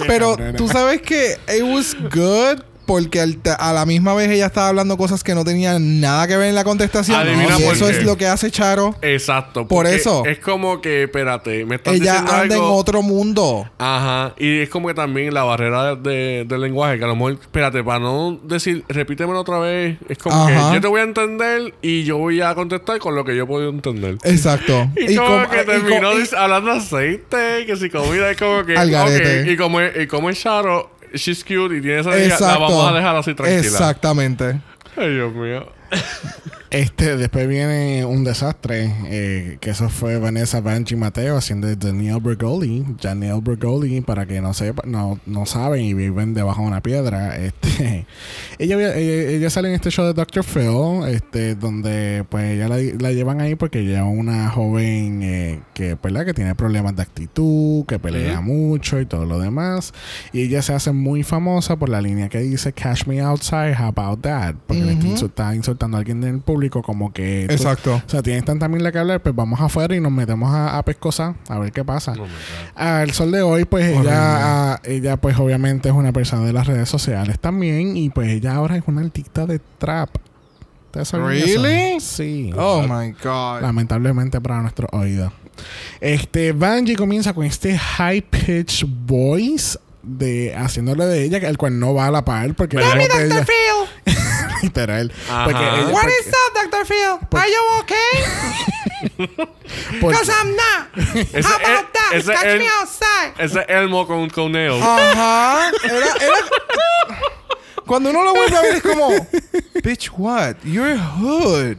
Pero 0.07 0.35
tú 0.57 0.67
sabes 0.67 1.01
que 1.01 1.37
it 1.55 1.63
was 1.63 1.95
good 2.11 2.63
porque 2.85 3.21
al 3.21 3.39
a 3.59 3.73
la 3.73 3.85
misma 3.85 4.13
vez 4.13 4.29
ella 4.29 4.47
estaba 4.47 4.69
hablando 4.69 4.97
cosas 4.97 5.23
que 5.23 5.35
no 5.35 5.43
tenían 5.43 5.99
nada 6.01 6.27
que 6.27 6.37
ver 6.37 6.49
en 6.49 6.55
la 6.55 6.63
contestación. 6.63 7.19
Adivina 7.19 7.57
y 7.59 7.63
por 7.63 7.75
eso 7.75 7.87
qué. 7.87 7.91
es 7.91 8.03
lo 8.03 8.17
que 8.17 8.27
hace 8.27 8.51
Charo. 8.51 8.95
Exacto. 9.01 9.67
Por 9.67 9.87
eso. 9.87 10.25
Es 10.25 10.39
como 10.39 10.81
que, 10.81 11.03
espérate, 11.03 11.65
me 11.65 11.75
estás 11.75 11.95
Ella 11.95 12.13
diciendo 12.13 12.31
anda 12.33 12.55
en 12.55 12.61
otro 12.63 13.01
mundo. 13.01 13.69
Ajá. 13.77 14.33
Y 14.37 14.61
es 14.61 14.69
como 14.69 14.87
que 14.87 14.93
también 14.93 15.33
la 15.33 15.43
barrera 15.43 15.95
de, 15.95 16.45
del 16.47 16.61
lenguaje, 16.61 16.97
que 16.97 17.03
a 17.03 17.07
lo 17.07 17.15
mejor, 17.15 17.33
espérate, 17.33 17.83
para 17.83 17.99
no 17.99 18.39
decir, 18.43 18.83
repítemelo 18.87 19.39
otra 19.39 19.59
vez, 19.59 19.97
es 20.09 20.17
como 20.17 20.35
Ajá. 20.35 20.69
que 20.69 20.75
yo 20.75 20.81
te 20.81 20.87
voy 20.87 21.01
a 21.01 21.03
entender 21.03 21.73
y 21.81 22.03
yo 22.03 22.17
voy 22.17 22.41
a 22.41 22.53
contestar 22.55 22.99
con 22.99 23.15
lo 23.15 23.23
que 23.25 23.35
yo 23.35 23.47
puedo 23.47 23.69
entender. 23.69 24.17
Exacto. 24.23 24.89
Y, 25.03 25.15
como 25.15 25.27
com- 25.27 25.49
que 25.49 25.61
y 25.61 25.65
terminó 25.65 26.09
hablando 26.37 26.71
aceite, 26.71 27.65
que 27.65 27.75
si 27.75 27.89
comida 27.89 28.31
es 28.31 28.37
como 28.37 28.65
que. 28.65 28.77
Al 28.77 28.89
Y 29.47 29.57
como 29.57 29.81
es, 29.81 30.03
y 30.03 30.07
como 30.07 30.29
es 30.29 30.39
Charo, 30.39 30.91
she's 31.13 31.43
cute 31.43 31.77
y 31.77 31.81
tiene 31.81 31.99
esa 31.99 32.17
Exacto. 32.17 32.45
la 32.45 32.57
vamos 32.57 32.91
a 32.91 32.95
dejar 32.95 33.15
así 33.15 33.33
tranquila. 33.33 33.59
Exactamente. 33.61 34.61
Ay, 34.95 35.13
Dios 35.13 35.33
mío. 35.33 35.71
Este, 36.73 37.17
después 37.17 37.47
viene 37.47 38.03
un 38.03 38.23
desastre, 38.23 38.91
eh, 39.05 39.57
que 39.61 39.69
eso 39.69 39.89
fue 39.89 40.17
Vanessa 40.17 40.59
Banchi 40.59 40.95
Mateo 40.95 41.37
haciendo 41.37 41.67
de 41.67 41.75
Danielle 41.75 42.19
Bergoli. 42.19 42.83
Danielle 42.99 43.41
Bergoli, 43.43 44.01
para 44.01 44.25
que 44.25 44.41
no 44.41 44.55
sepa, 44.55 44.81
no, 44.87 45.19
no 45.27 45.45
saben 45.45 45.83
y 45.83 45.93
viven 45.93 46.33
debajo 46.33 46.63
de 46.63 46.67
una 46.67 46.81
piedra. 46.81 47.37
Este, 47.43 48.05
ella, 48.57 48.75
ella, 48.95 48.95
ella 48.95 49.49
sale 49.49 49.67
en 49.67 49.75
este 49.75 49.91
show 49.91 50.05
de 50.05 50.13
Dr. 50.13 50.43
Phil, 50.43 51.07
este, 51.07 51.55
donde 51.55 52.25
pues 52.29 52.51
ella 52.51 52.67
la, 52.67 52.77
la 52.77 53.11
llevan 53.11 53.41
ahí 53.41 53.55
porque 53.55 53.79
ella 53.79 53.99
es 53.99 54.17
una 54.17 54.49
joven 54.49 55.21
eh, 55.21 55.59
que, 55.73 55.95
¿verdad? 56.01 56.25
que 56.25 56.33
tiene 56.33 56.55
problemas 56.55 56.95
de 56.95 57.01
actitud, 57.01 57.85
que 57.85 57.99
pelea 57.99 58.41
mucho 58.41 58.99
y 58.99 59.05
todo 59.05 59.25
lo 59.25 59.39
demás. 59.39 59.93
Y 60.31 60.41
ella 60.41 60.61
se 60.61 60.73
hace 60.73 60.91
muy 60.91 61.23
famosa 61.23 61.75
por 61.75 61.89
la 61.89 62.01
línea 62.01 62.29
que 62.29 62.39
dice 62.39 62.73
Cash 62.73 63.05
me 63.05 63.21
outside, 63.21 63.75
how 63.77 63.87
about 63.87 64.21
that? 64.21 64.55
Porque 64.65 64.83
le 64.83 64.93
está, 64.93 65.25
está 65.25 65.55
insultando 65.55 65.97
a 65.97 65.99
alguien 65.99 66.21
del 66.21 66.39
público 66.39 66.62
como 66.69 67.11
que... 67.13 67.45
tú- 67.47 67.53
Exacto. 67.53 67.95
o 68.05 68.09
sea, 68.09 68.21
tienes 68.23 68.45
tanta 68.45 68.67
mierda 68.67 68.91
que 68.91 68.99
hablar, 68.99 69.21
pues 69.21 69.35
vamos 69.35 69.59
afuera 69.61 69.95
y 69.95 69.99
nos 69.99 70.11
metemos 70.11 70.53
a, 70.53 70.77
a 70.77 70.83
pescosar 70.83 71.35
a 71.49 71.59
ver 71.59 71.71
qué 71.71 71.83
pasa. 71.83 72.13
Oh. 72.19 72.25
Al 72.75 73.11
sol 73.11 73.31
de 73.31 73.41
hoy, 73.41 73.65
pues 73.65 73.85
Horrible. 73.85 74.09
ella, 74.09 74.73
ah, 74.73 74.81
ella 74.83 75.17
pues 75.17 75.37
obviamente 75.37 75.89
es 75.89 75.95
una 75.95 76.11
persona 76.11 76.45
de 76.45 76.53
las 76.53 76.67
redes 76.67 76.89
sociales 76.89 77.39
también 77.39 77.95
y 77.97 78.09
pues 78.09 78.29
ella 78.29 78.55
ahora 78.55 78.75
es 78.77 78.83
una 78.87 79.01
artista 79.01 79.45
de 79.45 79.59
trap. 79.77 80.09
¿Ustedes 80.87 81.07
sabían 81.07 81.29
Really? 81.29 81.99
Sí. 81.99 82.51
Oh 82.55 82.81
my 82.83 83.11
God. 83.23 83.61
Lamentablemente 83.61 84.39
para 84.39 84.61
nuestro 84.61 84.87
oído. 84.91 85.33
Este, 86.01 86.51
Bungie 86.51 86.95
comienza 86.95 87.33
con 87.33 87.45
este 87.45 87.77
high 87.77 88.21
pitch 88.21 88.85
voice 88.87 89.77
de 90.01 90.53
haciéndole 90.55 91.05
de 91.05 91.23
ella, 91.23 91.37
el 91.37 91.57
cual 91.57 91.79
no 91.79 91.93
va 91.93 92.07
a 92.07 92.11
la 92.11 92.25
par 92.25 92.53
porque 92.55 92.77
voz 92.77 92.93
de 92.93 93.25
ella- 93.25 93.45
Literal. 94.63 95.11
Porque 95.43 95.59
ella- 95.59 95.89
What 95.91 96.03
porque- 96.03 96.19
is 96.19 96.27
up, 96.27 96.71
Dr. 96.71 96.85
Phil? 96.85 97.19
Are 97.33 97.49
you 97.49 97.61
okay? 97.81 98.11
porque- 100.01 100.17
Because 100.17 100.29
I'm 100.29 100.55
not. 100.55 100.87
Ese 101.33 101.45
How 101.45 101.55
about 101.57 101.85
es- 101.85 101.93
that? 101.93 102.11
ese 102.13 102.33
Catch 102.33 102.45
es- 102.45 102.59
me 102.59 102.67
outside. 102.79 103.33
Ese 103.37 103.59
es 103.59 103.65
Elmo 103.69 104.07
con, 104.07 104.29
con 104.29 104.51
nails. 104.51 104.81
Ajá. 104.81 105.69
Era, 105.83 105.97
era... 106.21 106.37
Cuando 107.85 108.09
uno 108.11 108.23
lo 108.23 108.33
vuelve 108.33 108.57
a 108.57 108.61
ver 108.61 108.75
es 108.75 108.81
como... 108.81 109.09
Bitch, 109.83 110.09
what? 110.17 110.55
You're 110.63 110.97
hood. 110.97 111.77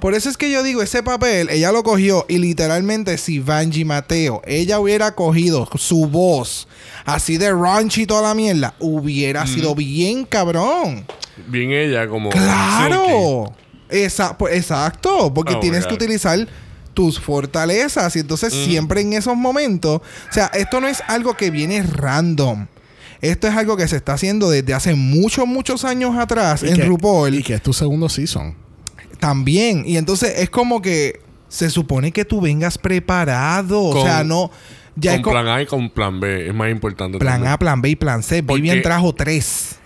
Por 0.00 0.14
eso 0.14 0.28
es 0.28 0.36
que 0.36 0.50
yo 0.50 0.62
digo, 0.62 0.80
ese 0.80 1.02
papel, 1.02 1.50
ella 1.50 1.72
lo 1.72 1.82
cogió 1.82 2.24
y 2.28 2.38
literalmente 2.38 3.18
si 3.18 3.40
Vanji 3.40 3.84
Mateo, 3.84 4.42
ella 4.46 4.78
hubiera 4.78 5.14
cogido 5.16 5.68
su 5.76 6.06
voz 6.06 6.68
así 7.04 7.36
de 7.36 7.50
raunchy 7.52 8.02
y 8.02 8.06
toda 8.06 8.22
la 8.22 8.34
mierda, 8.34 8.74
hubiera 8.78 9.44
sido 9.46 9.74
bien 9.74 10.24
cabrón. 10.24 11.04
Bien 11.48 11.72
ella 11.72 12.06
como... 12.08 12.30
¡Claro! 12.30 13.52
Esa- 13.88 14.36
pues, 14.38 14.54
exacto, 14.54 15.32
porque 15.34 15.54
Oh, 15.54 15.60
tienes 15.60 15.86
que 15.86 15.94
utilizar 15.94 16.46
tus 16.94 17.18
fortalezas 17.18 18.14
y 18.16 18.20
entonces 18.20 18.52
siempre 18.52 19.00
en 19.00 19.12
esos 19.14 19.36
momentos, 19.36 20.00
o 20.00 20.32
sea, 20.32 20.46
esto 20.54 20.80
no 20.80 20.86
es 20.88 21.02
algo 21.08 21.34
que 21.36 21.50
viene 21.50 21.82
random. 21.82 22.66
Esto 23.20 23.48
es 23.48 23.56
algo 23.56 23.76
que 23.76 23.88
se 23.88 23.96
está 23.96 24.12
haciendo 24.12 24.48
desde 24.50 24.74
hace 24.74 24.94
muchos, 24.94 25.46
muchos 25.46 25.84
años 25.84 26.16
atrás 26.16 26.62
y 26.62 26.68
en 26.68 26.76
que- 26.76 26.84
RuPaul 26.84 27.34
Y 27.34 27.42
que 27.42 27.54
es 27.54 27.62
tu 27.62 27.72
segundo 27.72 28.08
season. 28.08 28.54
También. 29.18 29.82
Y 29.86 29.96
entonces 29.96 30.34
es 30.38 30.50
como 30.50 30.80
que 30.82 31.20
se 31.48 31.70
supone 31.70 32.12
que 32.12 32.24
tú 32.24 32.40
vengas 32.40 32.78
preparado. 32.78 33.80
o 33.82 33.92
Con- 33.92 34.02
sea, 34.02 34.24
no. 34.24 34.50
Ya 34.96 35.12
es 35.12 35.18
con 35.18 35.24
como 35.32 35.34
plan 35.44 35.48
A 35.56 35.62
y 35.62 35.66
con 35.66 35.90
plan 35.90 36.18
B. 36.20 36.48
Es 36.48 36.54
más 36.54 36.70
importante. 36.70 37.18
plan 37.18 37.34
también. 37.34 37.52
A, 37.52 37.58
plan 37.58 37.80
B 37.80 37.90
y 37.90 37.96
plan 37.96 38.22
C. 38.22 38.42
Porque- 38.42 38.60
Vivian 38.62 38.82
trajo 38.82 39.14
tres. 39.14 39.77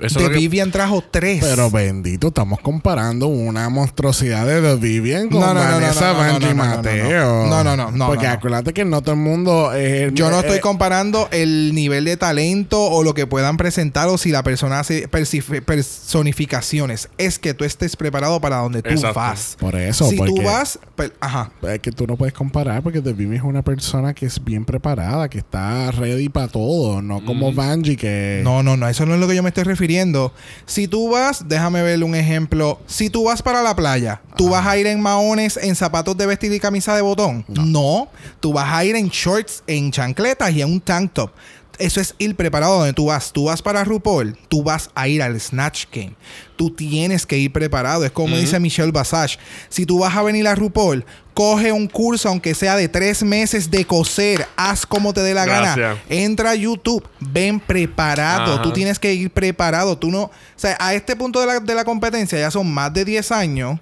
Eso 0.00 0.20
que- 0.20 0.28
Vivian 0.28 0.70
trajo 0.70 1.02
tres. 1.10 1.42
Pero 1.42 1.70
bendito, 1.70 2.28
estamos 2.28 2.60
comparando 2.60 3.26
una 3.28 3.68
monstruosidad 3.68 4.46
de 4.46 4.60
The 4.60 4.76
Vivian 4.76 5.28
con 5.28 5.40
No, 5.40 5.54
no, 5.54 5.60
Vanessa 5.60 6.12
Mateo. 6.54 7.46
no, 7.46 7.64
no, 7.64 7.76
no, 7.76 7.90
no, 7.90 8.06
Porque 8.06 8.26
acuérdate 8.26 8.72
que 8.72 8.84
no 8.84 9.02
todo 9.02 9.14
el 9.14 9.20
mundo... 9.20 9.70
eh, 9.74 10.10
Yo 10.12 10.30
no 10.30 10.36
eh, 10.36 10.40
estoy 10.40 10.58
eh, 10.58 10.60
comparando 10.60 11.28
el 11.30 11.74
nivel 11.74 12.04
de 12.04 12.16
talento 12.16 12.82
o 12.82 13.02
lo 13.02 13.14
que 13.14 13.26
puedan 13.26 13.56
presentar 13.56 14.08
o 14.08 14.18
si 14.18 14.30
la 14.30 14.42
persona 14.42 14.80
hace 14.80 15.08
personificaciones. 15.08 17.08
Es 17.18 17.38
que 17.38 17.54
tú 17.54 17.64
estés 17.64 17.96
preparado 17.96 18.40
para 18.40 18.56
donde 18.56 18.82
tú 18.82 18.90
Exacto. 18.90 19.20
vas. 19.20 19.56
Por 19.58 19.76
eso, 19.76 20.08
si 20.08 20.16
tú 20.16 20.42
vas... 20.42 20.78
Ajá. 21.20 21.50
Es 21.62 21.80
que 21.80 21.92
tú 21.92 22.06
no 22.06 22.16
puedes 22.16 22.34
comparar 22.34 22.82
porque 22.82 23.00
The 23.00 23.12
Vivian 23.12 23.36
es 23.38 23.42
una 23.42 23.62
persona 23.62 24.14
que 24.14 24.26
es 24.26 24.42
bien 24.42 24.64
preparada, 24.64 25.28
que 25.28 25.38
está 25.38 25.90
ready 25.92 26.28
para 26.28 26.48
todo, 26.48 27.02
no 27.02 27.24
como 27.24 27.52
Vanjie 27.52 27.96
que... 27.96 28.40
No, 28.44 28.62
no, 28.62 28.76
no, 28.76 28.88
eso 28.88 29.06
no 29.06 29.14
es 29.14 29.20
lo 29.20 29.28
que 29.28 29.34
yo 29.34 29.42
me 29.42 29.48
estoy 29.54 29.64
refiriendo. 29.64 30.32
Si 30.66 30.88
tú 30.88 31.10
vas, 31.10 31.48
déjame 31.48 31.82
ver 31.82 32.02
un 32.02 32.16
ejemplo. 32.16 32.80
Si 32.86 33.08
tú 33.08 33.24
vas 33.24 33.40
para 33.40 33.62
la 33.62 33.76
playa, 33.76 34.20
¿tú 34.36 34.50
vas 34.50 34.66
a 34.66 34.76
ir 34.76 34.88
en 34.88 35.00
maones, 35.00 35.56
en 35.56 35.76
zapatos 35.76 36.16
de 36.16 36.26
vestir 36.26 36.52
y 36.52 36.58
camisa 36.58 36.96
de 36.96 37.02
botón? 37.02 37.44
No. 37.46 38.08
Tú 38.40 38.52
vas 38.52 38.72
a 38.72 38.84
ir 38.84 38.96
en 38.96 39.08
shorts, 39.08 39.62
en 39.68 39.92
chancletas 39.92 40.52
y 40.52 40.62
en 40.62 40.72
un 40.72 40.80
tank 40.80 41.12
top. 41.12 41.30
Eso 41.78 42.00
es 42.00 42.14
ir 42.18 42.34
preparado 42.36 42.78
donde 42.78 42.92
tú 42.92 43.06
vas. 43.06 43.32
Tú 43.32 43.44
vas 43.44 43.62
para 43.62 43.84
RuPaul, 43.84 44.36
tú 44.48 44.62
vas 44.62 44.90
a 44.94 45.08
ir 45.08 45.22
al 45.22 45.40
Snatch 45.40 45.86
Game. 45.92 46.14
Tú 46.56 46.70
tienes 46.70 47.26
que 47.26 47.36
ir 47.38 47.52
preparado. 47.52 48.04
Es 48.04 48.12
como 48.12 48.36
dice 48.36 48.60
Michelle 48.60 48.92
Basage. 48.92 49.38
Si 49.68 49.86
tú 49.86 49.98
vas 49.98 50.16
a 50.16 50.22
venir 50.22 50.46
a 50.46 50.54
RuPaul, 50.54 51.04
coge 51.34 51.72
un 51.72 51.88
curso, 51.88 52.28
aunque 52.28 52.54
sea 52.54 52.76
de 52.76 52.88
tres 52.88 53.22
meses 53.22 53.70
de 53.70 53.84
coser. 53.84 54.46
Haz 54.56 54.86
como 54.86 55.12
te 55.12 55.20
dé 55.20 55.34
la 55.34 55.46
gana. 55.46 55.96
Entra 56.08 56.50
a 56.50 56.54
YouTube, 56.54 57.06
ven 57.18 57.58
preparado. 57.58 58.54
Ajá. 58.54 58.62
Tú 58.62 58.72
tienes 58.72 58.98
que 58.98 59.12
ir 59.12 59.30
preparado. 59.30 59.98
Tú 59.98 60.10
no. 60.10 60.22
O 60.22 60.30
sea, 60.54 60.76
a 60.80 60.94
este 60.94 61.16
punto 61.16 61.40
de 61.40 61.46
la, 61.46 61.60
de 61.60 61.74
la 61.74 61.84
competencia 61.84 62.38
ya 62.38 62.50
son 62.50 62.72
más 62.72 62.92
de 62.92 63.04
10 63.04 63.32
años. 63.32 63.80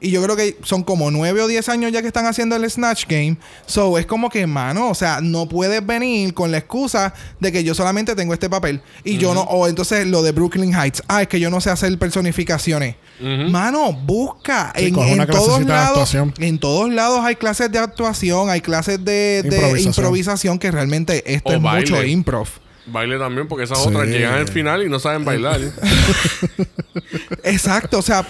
Y 0.00 0.10
yo 0.10 0.22
creo 0.22 0.36
que 0.36 0.58
son 0.62 0.82
como 0.82 1.10
9 1.10 1.40
o 1.42 1.46
10 1.46 1.68
años 1.70 1.92
ya 1.92 2.02
que 2.02 2.08
están 2.08 2.26
haciendo 2.26 2.56
el 2.56 2.70
Snatch 2.70 3.06
Game. 3.08 3.36
So, 3.66 3.96
es 3.98 4.04
como 4.06 4.28
que, 4.28 4.46
mano, 4.46 4.90
o 4.90 4.94
sea, 4.94 5.20
no 5.22 5.48
puedes 5.48 5.84
venir 5.86 6.34
con 6.34 6.50
la 6.50 6.58
excusa 6.58 7.14
de 7.40 7.52
que 7.52 7.64
yo 7.64 7.74
solamente 7.74 8.14
tengo 8.14 8.34
este 8.34 8.50
papel. 8.50 8.82
Y 9.04 9.18
yo 9.18 9.32
no. 9.34 9.42
O 9.42 9.66
entonces 9.68 10.06
lo 10.06 10.22
de 10.22 10.32
Brooklyn 10.32 10.74
Heights. 10.74 11.02
Ah, 11.08 11.22
es 11.22 11.28
que 11.28 11.40
yo 11.40 11.48
no 11.50 11.60
sé 11.60 11.70
hacer 11.70 11.96
personificaciones. 11.98 12.96
Mano, 13.20 13.92
busca. 13.94 14.72
Sí, 14.76 14.86
en 14.88 14.98
en 14.98 15.26
todos 15.26 15.64
lados. 15.64 15.88
actuación. 15.90 16.34
En 16.38 16.58
todos 16.58 16.90
lados 16.92 17.20
hay 17.24 17.36
clases 17.36 17.72
de 17.72 17.78
actuación, 17.78 18.50
hay 18.50 18.60
clases 18.60 19.02
de, 19.04 19.42
de 19.42 19.48
Improvisación. 19.48 19.86
improvisación. 19.86 20.58
que 20.58 20.70
realmente 20.70 21.22
esto 21.34 21.48
O 21.50 21.52
es 21.54 21.60
mucho 21.60 22.04
improv. 22.04 22.48
Baile 22.88 23.18
también, 23.18 23.48
porque 23.48 23.64
esas 23.64 23.78
Sí. 23.82 23.88
otras 23.88 24.06
llegan 24.06 24.34
al 24.34 24.48
final 24.48 24.82
y 24.84 24.88
no 24.88 25.00
saben 25.00 25.24
bailar. 25.24 25.60
Exacto, 27.42 27.98
o 27.98 28.02
sea, 28.02 28.26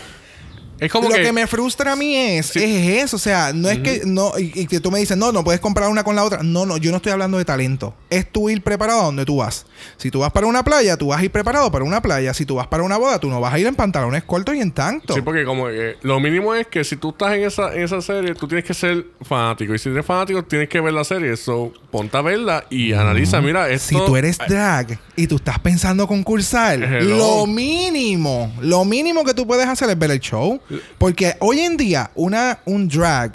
es 0.78 0.90
como 0.92 1.08
lo 1.08 1.14
que... 1.14 1.22
que... 1.22 1.32
me 1.32 1.46
frustra 1.46 1.92
a 1.92 1.96
mí 1.96 2.16
es, 2.16 2.46
Sí. 2.46 2.62
es 2.62 3.04
eso. 3.04 3.16
O 3.16 3.18
sea, 3.18 3.52
no 3.52 3.68
es 3.70 3.78
que 3.78 4.02
no, 4.04 4.32
y, 4.38 4.52
y 4.54 4.66
que 4.66 4.80
tú 4.80 4.90
me 4.90 4.98
dices, 4.98 5.16
no, 5.16 5.32
no 5.32 5.42
puedes 5.44 5.60
comparar 5.60 5.90
una 5.90 6.04
con 6.04 6.16
la 6.16 6.24
otra. 6.24 6.42
No, 6.42 6.66
no, 6.66 6.76
yo 6.76 6.90
no 6.90 6.98
estoy 6.98 7.12
hablando 7.12 7.38
de 7.38 7.44
talento. 7.44 7.94
Es 8.10 8.30
tú 8.30 8.50
ir 8.50 8.62
preparado 8.62 9.00
a 9.00 9.04
donde 9.04 9.24
tú 9.24 9.36
vas. 9.38 9.66
Si 9.96 10.10
tú 10.10 10.20
vas 10.20 10.32
para 10.32 10.46
una 10.46 10.62
playa, 10.64 10.96
tú 10.96 11.08
vas 11.08 11.20
a 11.20 11.24
ir 11.24 11.30
preparado 11.30 11.70
para 11.70 11.84
una 11.84 12.00
playa. 12.02 12.34
Si 12.34 12.44
tú 12.46 12.56
vas 12.56 12.66
para 12.66 12.82
una 12.82 12.96
boda, 12.96 13.18
tú 13.18 13.28
no 13.28 13.40
vas 13.40 13.52
a 13.54 13.58
ir 13.58 13.66
en 13.66 13.74
pantalones 13.74 14.24
cortos 14.24 14.54
y 14.54 14.60
en 14.60 14.72
tanto. 14.72 15.14
Sí, 15.14 15.22
porque 15.22 15.44
como 15.44 15.66
que 15.66 15.96
lo 16.02 16.20
mínimo 16.20 16.54
es 16.54 16.66
que 16.66 16.84
si 16.84 16.96
tú 16.96 17.10
estás 17.10 17.32
en 17.34 17.44
esa, 17.44 17.74
en 17.74 17.82
esa 17.82 18.00
serie, 18.00 18.34
tú 18.34 18.46
tienes 18.46 18.64
que 18.64 18.74
ser 18.74 19.06
fanático. 19.22 19.74
Y 19.74 19.78
si 19.78 19.88
eres 19.88 20.04
fanático, 20.04 20.42
tienes 20.44 20.68
que 20.68 20.80
ver 20.80 20.92
la 20.92 21.04
serie. 21.04 21.36
So, 21.36 21.72
ponte 21.90 22.16
a 22.16 22.22
verla 22.22 22.64
y 22.70 22.92
analiza. 22.92 23.40
Mira, 23.40 23.68
esto... 23.68 23.88
Si 23.98 24.06
tú 24.06 24.16
eres 24.16 24.38
drag 24.38 24.98
y 25.16 25.26
tú 25.26 25.36
estás 25.36 25.58
pensando 25.58 26.06
concursar, 26.06 26.82
Hello. 26.82 27.16
lo 27.16 27.46
mínimo, 27.46 28.52
lo 28.60 28.84
mínimo 28.84 29.24
que 29.24 29.34
tú 29.34 29.46
puedes 29.46 29.66
hacer 29.66 29.88
es 29.90 29.98
ver 29.98 30.10
el 30.10 30.20
show. 30.20 30.60
Porque 30.98 31.36
hoy 31.40 31.60
en 31.60 31.76
día, 31.76 32.10
una, 32.14 32.60
un 32.64 32.88
drag 32.88 33.32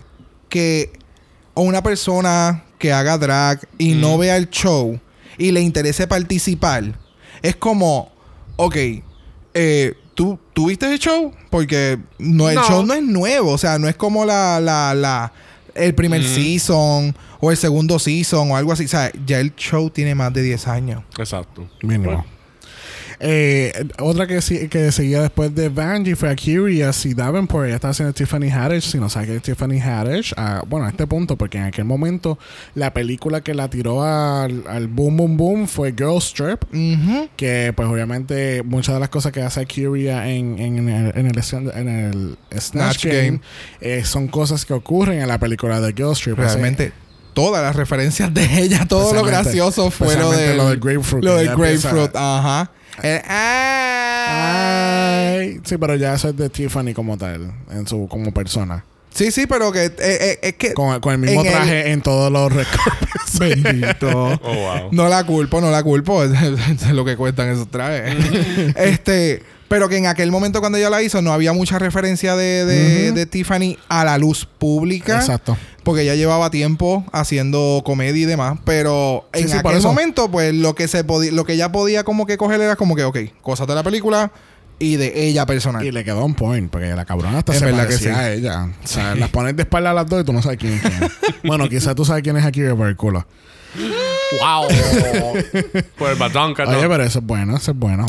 que, 0.49 0.91
o 1.53 1.61
una 1.61 1.81
persona 1.83 2.63
que 2.77 2.91
haga 2.91 3.17
drag 3.17 3.67
y 3.77 3.93
no 3.93 4.17
vea 4.17 4.37
el 4.37 4.49
show 4.49 4.99
y 5.37 5.51
le 5.51 5.61
interese 5.61 6.07
participar, 6.07 6.97
es 7.41 7.55
como, 7.55 8.11
ok, 8.57 8.75
eh, 9.53 9.93
¿tú, 10.15 10.39
¿tú 10.53 10.67
viste 10.67 10.91
el 10.91 10.99
show? 10.99 11.33
Porque 11.49 11.97
no, 12.17 12.49
el 12.49 12.55
No. 12.55 12.63
show 12.63 12.85
no 12.85 12.93
es 12.93 13.03
nuevo, 13.03 13.51
o 13.51 13.57
sea, 13.57 13.77
no 13.79 13.87
es 13.87 13.95
como 13.95 14.25
la, 14.25 14.59
la, 14.59 14.93
la, 14.93 15.31
el 15.75 15.95
primer 15.95 16.23
season 16.23 17.15
o 17.39 17.49
el 17.51 17.57
segundo 17.57 17.97
season 17.99 18.51
o 18.51 18.57
algo 18.57 18.71
así. 18.73 18.85
O 18.85 18.87
sea, 18.87 19.11
ya 19.25 19.39
el 19.39 19.55
show 19.55 19.89
tiene 19.89 20.15
más 20.15 20.33
de 20.33 20.41
10 20.41 20.67
años. 20.67 21.03
Exacto. 21.17 21.67
Mínimo. 21.81 22.25
Eh, 23.23 23.87
otra 23.99 24.25
que, 24.25 24.41
sí- 24.41 24.67
que 24.67 24.91
seguía 24.91 25.21
después 25.21 25.53
de 25.53 25.69
Vanjie 25.69 26.15
fue 26.15 26.29
a 26.31 26.35
Curious 26.35 27.05
y 27.05 27.13
Davenport. 27.13 27.67
Ella 27.67 27.75
estaba 27.75 27.91
haciendo 27.91 28.13
Tiffany 28.13 28.49
Haddish. 28.49 28.83
Si 28.91 28.97
no 28.97 29.09
sabes 29.09 29.29
que 29.29 29.35
es 29.35 29.41
Tiffany 29.43 29.79
Haddish, 29.79 30.33
ah, 30.37 30.63
bueno, 30.67 30.87
a 30.87 30.89
este 30.89 31.05
punto, 31.05 31.35
porque 31.37 31.59
en 31.59 31.65
aquel 31.65 31.85
momento 31.85 32.39
la 32.73 32.93
película 32.93 33.41
que 33.41 33.53
la 33.53 33.69
tiró 33.69 34.03
al, 34.03 34.63
al 34.67 34.87
boom, 34.87 35.17
boom, 35.17 35.37
boom 35.37 35.67
fue 35.67 35.91
Girl 35.95 36.17
Strip. 36.17 36.63
Que, 37.37 37.73
pues, 37.75 37.87
obviamente, 37.87 38.63
muchas 38.63 38.95
de 38.95 38.99
las 38.99 39.09
cosas 39.09 39.31
que 39.31 39.41
hace 39.43 39.67
Curia 39.67 40.27
en, 40.27 40.57
en, 40.57 40.89
el, 40.89 41.13
en, 41.15 41.27
el, 41.27 41.71
en 41.75 41.87
el 41.87 42.37
Snatch, 42.59 42.61
Snatch 42.63 43.05
Game, 43.05 43.21
Game. 43.25 43.41
eh, 43.81 44.03
son 44.03 44.27
cosas 44.27 44.65
que 44.65 44.73
ocurren 44.73 45.21
en 45.21 45.27
la 45.27 45.37
película 45.37 45.79
de 45.79 45.93
Girl 45.93 46.13
Strip. 46.13 46.37
Realmente, 46.39 46.91
todas 47.33 47.61
las 47.63 47.75
referencias 47.75 48.33
de 48.33 48.63
ella, 48.63 48.85
todo 48.87 49.13
lo 49.13 49.23
gracioso 49.23 49.91
fue 49.91 50.15
lo, 50.17 50.31
del- 50.31 50.57
lo 50.57 50.69
del 50.69 50.79
grapefruit, 50.79 51.23
Lo 51.23 51.35
del 51.35 51.47
grapefruit, 51.55 52.15
ajá. 52.15 52.71
El, 53.01 53.21
ah. 53.27 55.35
Ay, 55.39 55.59
sí, 55.63 55.77
pero 55.77 55.95
ya 55.95 56.13
eso 56.13 56.29
es 56.29 56.37
de 56.37 56.49
Tiffany 56.49 56.93
como 56.93 57.17
tal, 57.17 57.51
en 57.71 57.87
su 57.87 58.07
como 58.07 58.31
persona. 58.33 58.83
Sí, 59.13 59.31
sí, 59.31 59.45
pero 59.45 59.71
que 59.71 59.85
eh, 59.85 59.93
eh, 59.99 60.39
es 60.41 60.53
que 60.53 60.73
Con, 60.73 60.99
con 61.01 61.13
el 61.13 61.19
mismo 61.19 61.41
En 61.41 61.47
el- 61.47 61.53
traje 61.53 61.91
en 61.91 62.01
todos 62.01 62.31
los 62.31 62.51
recortes. 62.51 63.09
bendito. 63.39 64.39
Oh, 64.41 64.53
wow. 64.53 64.89
No 64.91 65.09
la 65.09 65.25
culpo, 65.25 65.59
no 65.59 65.69
la 65.71 65.83
culpo. 65.83 66.23
Es 66.71 66.89
lo 66.91 67.03
que 67.03 67.17
cuestan 67.17 67.49
esos 67.49 67.69
trajes. 67.69 68.15
este, 68.77 69.43
pero 69.71 69.87
que 69.87 69.95
en 69.95 70.05
aquel 70.05 70.31
momento 70.31 70.59
cuando 70.59 70.77
ella 70.77 70.89
la 70.89 71.01
hizo 71.01 71.21
no 71.21 71.31
había 71.31 71.53
mucha 71.53 71.79
referencia 71.79 72.35
de, 72.35 72.65
de- 72.65 73.11
de 73.13 73.25
Tiffany 73.25 73.77
a 73.87 74.03
la 74.03 74.17
luz 74.17 74.45
pública. 74.45 75.15
Exacto. 75.15 75.57
Porque 75.83 76.01
ella 76.01 76.15
llevaba 76.15 76.51
tiempo 76.51 77.05
haciendo 77.13 77.81
comedia 77.85 78.21
y 78.21 78.25
demás. 78.25 78.59
Pero 78.65 79.29
Sí, 79.33 79.43
en 79.43 79.49
sí, 79.49 79.57
aquel 79.57 79.81
momento, 79.81 80.29
pues 80.29 80.53
lo 80.53 80.75
que 80.75 80.89
se 80.89 81.05
podía, 81.05 81.31
lo 81.31 81.45
que 81.45 81.53
ella 81.53 81.71
podía 81.71 82.03
como 82.03 82.25
que 82.25 82.35
coger 82.37 82.59
era 82.59 82.75
como 82.75 82.97
que, 82.97 83.05
ok, 83.05 83.17
cosas 83.41 83.65
de 83.65 83.75
la 83.75 83.81
película 83.81 84.33
y 84.77 84.97
de 84.97 85.25
ella 85.27 85.45
personal. 85.45 85.85
Y 85.85 85.91
le 85.93 86.03
quedó 86.03 86.25
un 86.25 86.35
point, 86.35 86.69
porque 86.69 86.87
la 86.93 87.05
cabrona 87.05 87.37
hasta 87.37 87.53
Es 87.53 87.59
se 87.59 87.65
verdad 87.65 87.87
que 87.87 87.97
sí. 87.97 88.09
a 88.09 88.29
ella. 88.33 88.69
O 88.83 88.87
sea, 88.87 89.15
las 89.15 89.29
pones 89.29 89.55
de 89.55 89.61
espalda 89.63 89.91
a 89.91 89.93
las 89.93 90.05
dos 90.05 90.21
y 90.21 90.25
tú 90.25 90.33
no 90.33 90.41
sabes 90.41 90.57
quién 90.59 90.73
es 90.73 90.81
quién. 90.81 90.99
bueno, 91.45 91.69
quizás 91.69 91.95
tú 91.95 92.03
sabes 92.03 92.23
quién 92.23 92.35
es 92.35 92.45
aquí 92.45 92.61
por 92.77 92.89
el 92.89 92.97
culo. 92.97 93.25
¡Wow! 94.39 94.67
Por 95.97 96.11
el 96.11 96.17
batonca, 96.17 96.63
Oye, 96.63 96.87
pero 96.87 97.03
eso 97.03 97.19
es 97.19 97.25
bueno, 97.25 97.57
eso 97.57 97.71
es 97.71 97.77
bueno. 97.77 98.05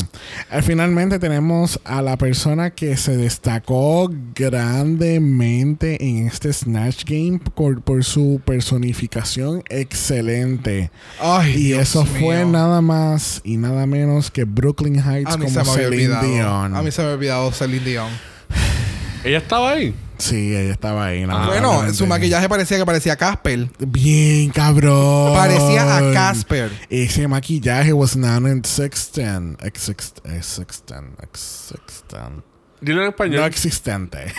Eh, 0.51 0.61
finalmente 0.61 1.19
tenemos 1.19 1.79
a 1.83 2.01
la 2.01 2.17
persona 2.17 2.69
que 2.71 2.95
se 2.97 3.17
destacó 3.17 4.09
grandemente 4.33 5.97
en 6.03 6.27
este 6.27 6.53
Snatch 6.53 7.03
Game 7.05 7.39
por, 7.55 7.81
por 7.81 8.03
su 8.03 8.41
personificación 8.45 9.63
excelente. 9.69 10.91
Ay, 11.19 11.51
Y 11.55 11.63
Dios 11.67 11.81
eso 11.81 12.05
fue 12.05 12.45
nada 12.45 12.81
más 12.81 13.41
y 13.43 13.57
nada 13.57 13.85
menos 13.85 14.31
que 14.31 14.45
Brooklyn 14.45 14.95
Heights 14.95 15.33
A 15.33 15.37
mí 15.37 15.49
se 15.49 15.59
como 15.59 15.65
me 15.65 15.71
había 15.71 15.89
Celine 15.89 16.03
olvidado. 16.15 16.27
Dion. 16.27 16.75
A 16.75 16.81
mí 16.81 16.91
se 16.91 17.01
me 17.01 17.07
había 17.07 17.15
olvidado 17.17 17.51
Celine 17.51 17.85
Dion. 17.85 18.09
Ella 19.23 19.37
estaba 19.37 19.71
ahí. 19.71 19.93
Sí, 20.17 20.55
ella 20.55 20.71
estaba 20.71 21.05
ahí. 21.07 21.25
Ah, 21.29 21.45
bueno, 21.47 21.93
su 21.93 22.05
maquillaje 22.07 22.47
parecía 22.49 22.77
que 22.77 22.85
parecía 22.85 23.15
Casper. 23.15 23.67
Bien, 23.79 24.49
cabrón. 24.51 25.33
Parecía 25.33 25.97
a 25.97 26.13
Casper. 26.13 26.71
Ese 26.89 27.27
maquillaje 27.27 27.93
was 27.93 28.15
non-existent. 28.15 29.59
Exist- 29.61 30.21
Existent. 30.25 31.19
Existent. 31.21 32.43
Dile 32.81 32.97
en 32.99 33.03
No 33.03 33.09
español. 33.09 33.43
existente. 33.45 34.33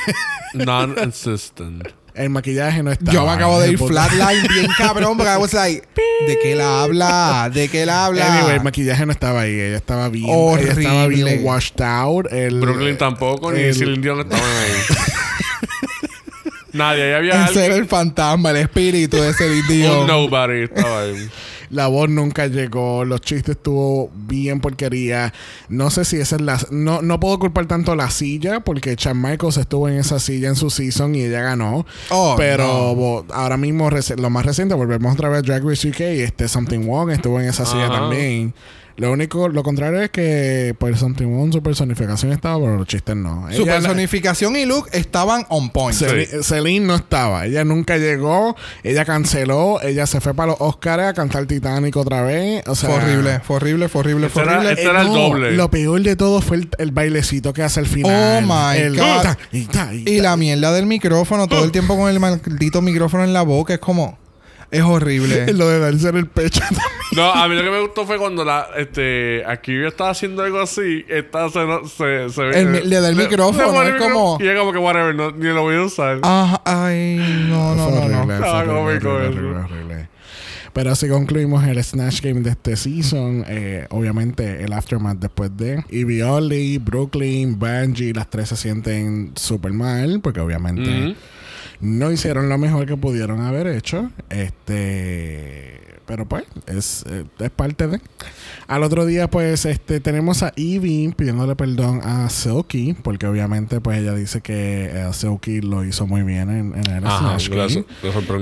Non-insistent. 0.55 1.83
El 2.15 2.31
maquillaje 2.31 2.81
no 2.83 2.93
estaba. 2.93 3.13
Yo 3.13 3.27
me 3.27 3.33
acabo 3.33 3.59
de 3.61 3.71
ir 3.73 3.79
flatline 3.79 4.47
bien 4.49 4.69
cabrón 4.79 5.17
porque 5.17 5.33
I 5.33 5.37
was 5.37 5.53
like, 5.53 5.83
¿de 6.29 6.39
qué 6.41 6.55
la 6.55 6.85
habla? 6.85 7.51
¿De 7.53 7.69
qué 7.69 7.85
la 7.85 8.07
habla? 8.07 8.39
Anyway, 8.39 8.57
el 8.57 8.63
maquillaje 8.63 9.05
no 9.05 9.11
estaba 9.11 9.41
ahí. 9.41 9.53
Ella 9.59 9.77
estaba 9.79 10.09
bien. 10.11 10.29
Ella 10.31 10.73
estaba 10.73 11.05
Horrible. 11.07 11.25
bien 11.25 11.45
washed 11.45 11.81
out. 11.83 12.27
El, 12.31 12.61
Brooklyn 12.61 12.97
tampoco, 12.97 13.51
ni 13.51 13.63
el- 13.63 13.75
Celine 13.75 14.01
Dion 14.01 14.21
estaban 14.21 14.45
ahí. 14.45 14.97
Nadie, 16.75 17.05
ahí 17.05 17.13
había 17.15 17.33
Ese 17.33 17.43
alguien. 17.45 17.65
era 17.65 17.75
el 17.77 17.87
fantasma, 17.87 18.51
el 18.51 18.57
espíritu 18.59 19.17
de 19.17 19.29
Un 19.63 19.69
Dion. 19.69 20.07
nobody 20.07 20.63
estaba 20.65 21.01
ahí. 21.01 21.29
La 21.71 21.87
voz 21.89 22.09
nunca 22.09 22.47
llegó. 22.47 23.05
Los 23.05 23.21
chistes 23.23 23.57
estuvo 23.57 24.11
bien 24.15 24.61
porquería. 24.61 25.33
No 25.69 25.91
sé 25.91 26.05
si 26.05 26.19
esa 26.21 26.37
es 26.37 26.43
la. 26.43 26.61
No, 26.71 27.03
no 27.03 27.19
puedo 27.19 27.39
culpar 27.41 27.67
tanto 27.67 27.97
la 27.97 28.11
silla 28.11 28.61
porque 28.61 28.95
Shawn 28.97 29.21
Michaels 29.21 29.57
estuvo 29.57 29.89
en 29.89 29.99
esa 29.99 30.21
silla 30.21 30.49
en 30.49 30.57
su 30.57 30.71
season 30.71 31.15
y 31.17 31.23
ella 31.23 31.41
ganó. 31.41 31.85
Oh, 32.11 32.35
pero 32.37 32.65
no. 32.67 32.95
bo- 32.95 33.27
ahora 33.33 33.57
mismo, 33.57 33.91
lo 33.91 34.31
más 34.31 34.45
reciente, 34.47 34.75
volvemos 34.75 35.15
otra 35.15 35.31
vez 35.31 35.39
a 35.39 35.43
Drag 35.43 35.65
Race 35.67 35.89
UK. 35.89 36.01
Este 36.01 36.47
Something 36.49 36.81
Wrong 36.87 37.11
estuvo 37.11 37.41
en 37.41 37.49
esa 37.49 37.65
silla 37.67 37.89
también. 37.89 38.55
Lo 38.97 39.11
único, 39.11 39.49
lo 39.49 39.63
contrario 39.65 40.01
es 40.03 40.11
que 40.11 40.75
por 40.79 40.97
Something 40.97 41.27
Wrong 41.27 41.53
su 41.53 41.63
personificación 41.63 42.31
estaba, 42.33 42.59
pero 42.61 42.77
los 42.79 42.87
chistes 42.87 43.17
no. 43.17 43.47
Su 43.51 43.63
Ella- 43.63 43.75
personificación 43.81 44.57
y 44.57 44.67
look 44.67 44.89
estaban 44.93 45.45
on 45.49 45.71
point. 45.71 45.99
Sí. 45.99 46.07
Celine 46.43 46.87
no 46.87 46.95
estaba. 46.95 47.47
Ella 47.47 47.65
nunca 47.65 47.97
llegó. 47.97 48.55
Ella 48.85 49.05
canceló. 49.05 49.81
Ella 49.83 50.07
se 50.07 50.21
fue 50.21 50.33
para 50.35 50.53
los 50.53 50.61
Oscars 50.61 51.03
a 51.09 51.13
cantar 51.15 51.47
Titanic 51.47 51.97
otra 51.97 52.23
vez. 52.23 52.63
O 52.69 52.75
sea, 52.77 52.89
Fue 52.91 52.99
horrible, 53.03 53.41
fue 53.41 53.57
horrible, 53.57 53.89
fue 53.89 54.01
horrible, 54.03 54.29
fue 54.29 54.43
era- 54.43 54.63
el 55.03 55.09
doble. 55.09 55.51
Lo 55.53 55.69
peor 55.71 56.01
de 56.03 56.15
todo 56.15 56.41
fue 56.41 56.59
el, 56.59 56.69
el 56.79 56.93
bailecito 56.93 57.53
que 57.53 57.63
hace 57.65 57.81
al 57.81 57.87
final. 57.87 58.45
Oh 58.45 58.47
my 58.47 58.79
El- 58.79 58.97
God. 58.97 59.23
ta, 59.23 59.39
y 59.51 59.65
ta, 59.65 59.93
y 59.93 60.05
Y 60.09 60.17
ta. 60.19 60.23
la 60.23 60.37
mierda 60.37 60.73
del 60.73 60.87
micrófono, 60.87 61.49
todo 61.49 61.65
el 61.65 61.73
tiempo 61.73 61.97
con 61.97 62.09
el 62.11 62.21
maldito 62.21 62.81
micrófono 62.81 63.25
en 63.25 63.33
la 63.33 63.43
boca, 63.43 63.75
es 63.75 63.81
como. 63.81 64.19
Es 64.75 64.83
horrible. 64.83 65.53
Lo 65.55 65.69
de 65.69 65.79
darse 65.79 66.09
en 66.09 66.17
el 66.17 66.27
pecho 66.27 66.61
también. 66.69 66.83
No, 67.17 67.33
a 67.33 67.47
mí 67.49 67.55
lo 67.55 67.63
que 67.63 67.71
me 67.71 67.81
gustó 67.81 68.07
fue 68.07 68.19
cuando 68.19 68.45
la, 68.45 68.67
este, 68.77 69.45
aquí 69.47 69.73
yo 69.73 69.87
estaba 69.87 70.11
haciendo 70.11 70.43
algo 70.43 70.61
así, 70.61 71.05
esta 71.09 71.49
se, 71.49 71.65
no- 71.65 71.87
se, 71.87 72.29
se 72.31 72.43
ve. 72.43 72.61
El 72.61 72.67
mi- 72.69 72.81
le 72.81 73.01
da 73.01 73.09
el 73.09 73.15
micrófono, 73.17 73.73
pone 73.73 73.91
el 73.91 73.97
es 73.97 74.03
como- 74.03 74.39
Y 74.41 74.49
es 74.49 74.59
como 74.59 74.73
que 74.73 74.79
whatever, 74.79 75.15
no, 75.15 75.31
ni 75.31 75.47
lo 75.47 75.63
voy 75.63 75.77
a 75.77 75.83
usar. 75.83 76.19
Ah, 76.25 76.61
ay, 76.65 77.47
no, 77.49 77.75
no, 77.77 77.89
Fue 77.89 78.01
no, 78.01 78.09
no. 78.09 78.17
horrible, 78.19 78.37
fue 78.39 78.47
Ah, 78.49 78.59
horrible, 78.59 78.75
cómico 78.75 79.09
horrible, 79.11 79.29
eso. 79.29 79.39
horrible, 79.39 79.59
horrible. 79.65 80.09
Pero 80.73 80.91
así 80.91 81.09
concluimos 81.09 81.65
el 81.69 81.85
Snatch 81.85 82.21
Game 82.21 82.41
de 82.41 82.51
este 82.51 82.75
season. 82.77 83.45
Eh, 83.47 83.87
obviamente, 83.91 84.65
el 84.65 84.73
aftermath 84.73 85.19
después 85.19 85.57
de 85.57 85.85
Evie 85.89 86.25
Oddly, 86.25 86.79
Brooklyn, 86.79 87.57
Bungie, 87.57 88.13
las 88.13 88.29
tres 88.29 88.49
se 88.49 88.57
sienten 88.57 89.31
súper 89.37 89.73
mal 89.73 90.19
porque 90.21 90.41
obviamente 90.41 90.91
Ujú. 91.11 91.15
No 91.81 92.11
hicieron 92.11 92.49
lo 92.49 92.59
mejor 92.59 92.87
que 92.87 92.97
pudieron 92.97 93.41
haber 93.41 93.67
hecho. 93.67 94.11
Este. 94.31 95.81
Pero 96.07 96.29
pues, 96.29 96.45
es, 96.67 97.05
es 97.39 97.51
parte 97.51 97.87
de. 97.87 98.01
Al 98.67 98.83
otro 98.83 99.07
día, 99.07 99.31
pues, 99.31 99.65
este, 99.65 100.01
tenemos 100.01 100.43
a 100.43 100.53
Evie 100.57 101.11
pidiéndole 101.17 101.57
perdón 101.57 102.03
a 102.03 102.29
Silky, 102.29 102.93
porque 102.93 103.27
obviamente, 103.27 103.81
pues, 103.81 104.01
ella 104.01 104.15
dice 104.15 104.43
que 104.43 104.91
eh, 104.93 105.09
Silky 105.13 105.63
lo 105.63 105.83
hizo 105.83 106.07
muy 106.07 106.23
bien 106.23 106.51
en, 106.51 106.75
en 106.75 106.91
el 106.91 107.07
Ajá, 107.07 107.39
Snatch 107.39 107.49
gracias. 107.49 107.87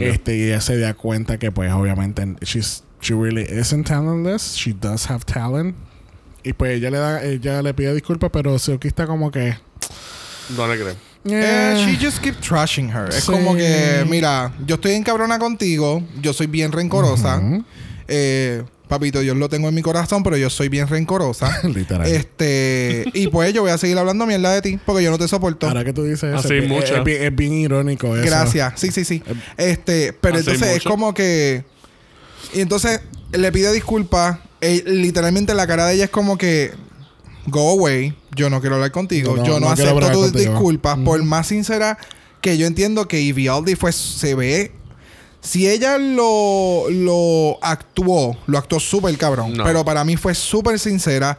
Este, 0.00 0.36
y 0.36 0.42
ella 0.44 0.60
se 0.60 0.76
da 0.76 0.94
cuenta 0.94 1.38
que, 1.38 1.52
pues, 1.52 1.72
obviamente, 1.72 2.34
she's, 2.40 2.82
she 3.00 3.14
really 3.14 3.42
isn't 3.42 3.86
talentless. 3.86 4.56
She 4.56 4.72
does 4.72 5.08
have 5.08 5.24
talent. 5.24 5.76
Y 6.44 6.54
pues 6.54 6.78
ella 6.78 6.90
le 6.90 6.98
da, 6.98 7.24
ella 7.24 7.62
le 7.62 7.74
pide 7.74 7.94
disculpas, 7.94 8.30
pero 8.32 8.58
Silky 8.58 8.88
está 8.88 9.06
como 9.06 9.30
que. 9.30 9.56
No 10.56 10.66
le 10.66 10.80
creo. 10.80 11.11
Eh, 11.24 11.74
eh, 11.76 11.84
she 11.86 11.96
just 12.04 12.20
keep 12.20 12.34
trashing 12.40 12.90
her. 12.90 13.08
Es 13.08 13.24
como 13.24 13.54
que, 13.54 14.04
mira, 14.08 14.52
yo 14.66 14.74
estoy 14.76 14.92
encabrona 14.92 15.38
contigo, 15.38 16.02
yo 16.20 16.32
soy 16.32 16.46
bien 16.48 16.72
rencorosa. 16.72 17.40
Eh, 18.08 18.64
papito, 18.88 19.22
yo 19.22 19.34
lo 19.34 19.48
tengo 19.48 19.68
en 19.68 19.74
mi 19.74 19.82
corazón, 19.82 20.22
pero 20.22 20.36
yo 20.36 20.50
soy 20.50 20.68
bien 20.68 20.88
rencorosa. 20.88 21.60
Literal. 21.68 22.06
este, 22.06 23.04
y 23.14 23.28
pues 23.28 23.54
yo 23.54 23.62
voy 23.62 23.70
a 23.70 23.78
seguir 23.78 23.96
hablando 23.96 24.26
mierda 24.26 24.52
de 24.52 24.60
ti, 24.62 24.78
porque 24.84 25.02
yo 25.04 25.10
no 25.10 25.18
te 25.18 25.28
soporto. 25.28 25.66
Ahora 25.68 25.84
que 25.84 25.92
tú 25.92 26.02
dices 26.04 26.24
eso, 26.24 26.38
Así 26.38 26.54
es, 26.54 26.60
bien- 26.60 26.68
mucho. 26.68 26.96
es 26.96 27.04
bien, 27.04 27.22
es 27.22 27.34
bien 27.34 27.52
irónico 27.54 28.16
eso. 28.16 28.26
Gracias. 28.26 28.74
Sí, 28.76 28.90
sí, 28.90 29.04
sí. 29.04 29.22
Este, 29.56 30.12
pero 30.12 30.36
Así 30.36 30.50
entonces 30.50 30.76
es 30.78 30.84
como 30.84 31.14
que. 31.14 31.64
Y 32.52 32.60
entonces 32.60 33.00
le 33.32 33.50
pide 33.52 33.72
disculpas. 33.72 34.38
Eh, 34.60 34.82
literalmente 34.86 35.54
la 35.54 35.66
cara 35.66 35.86
de 35.86 35.94
ella 35.94 36.04
es 36.04 36.10
como 36.10 36.36
que. 36.36 36.72
Go 37.47 37.70
away. 37.70 38.14
Yo 38.34 38.51
no 38.51 38.61
quiero 38.61 38.76
hablar 38.76 38.93
contigo. 38.93 39.36
No, 39.36 39.45
yo 39.45 39.61
no, 39.61 39.68
acepto 39.68 39.99
tus 40.11 40.30
contigo. 40.30 40.53
disculpas. 40.53 40.99
Por 40.99 41.22
más 41.24 41.49
sincera 41.49 41.99
que 42.40 42.57
yo 42.59 42.66
entiendo 42.66 43.09
que 43.09 43.20
Ivialdi 43.20 43.74
fue. 43.74 43.93
Se 43.93 44.34
ve. 44.34 44.72
Si 45.40 45.68
ella 45.68 45.99
lo, 45.99 46.84
lo 46.88 47.59
actuó, 47.62 48.36
lo 48.47 48.59
actuó 48.59 48.78
súper 48.78 49.16
cabrón. 49.18 49.55
No. 49.55 49.64
Pero 49.64 49.84
para 49.84 50.05
mí 50.05 50.16
fue 50.16 50.34
súper 50.34 50.78
sincera. 50.78 51.36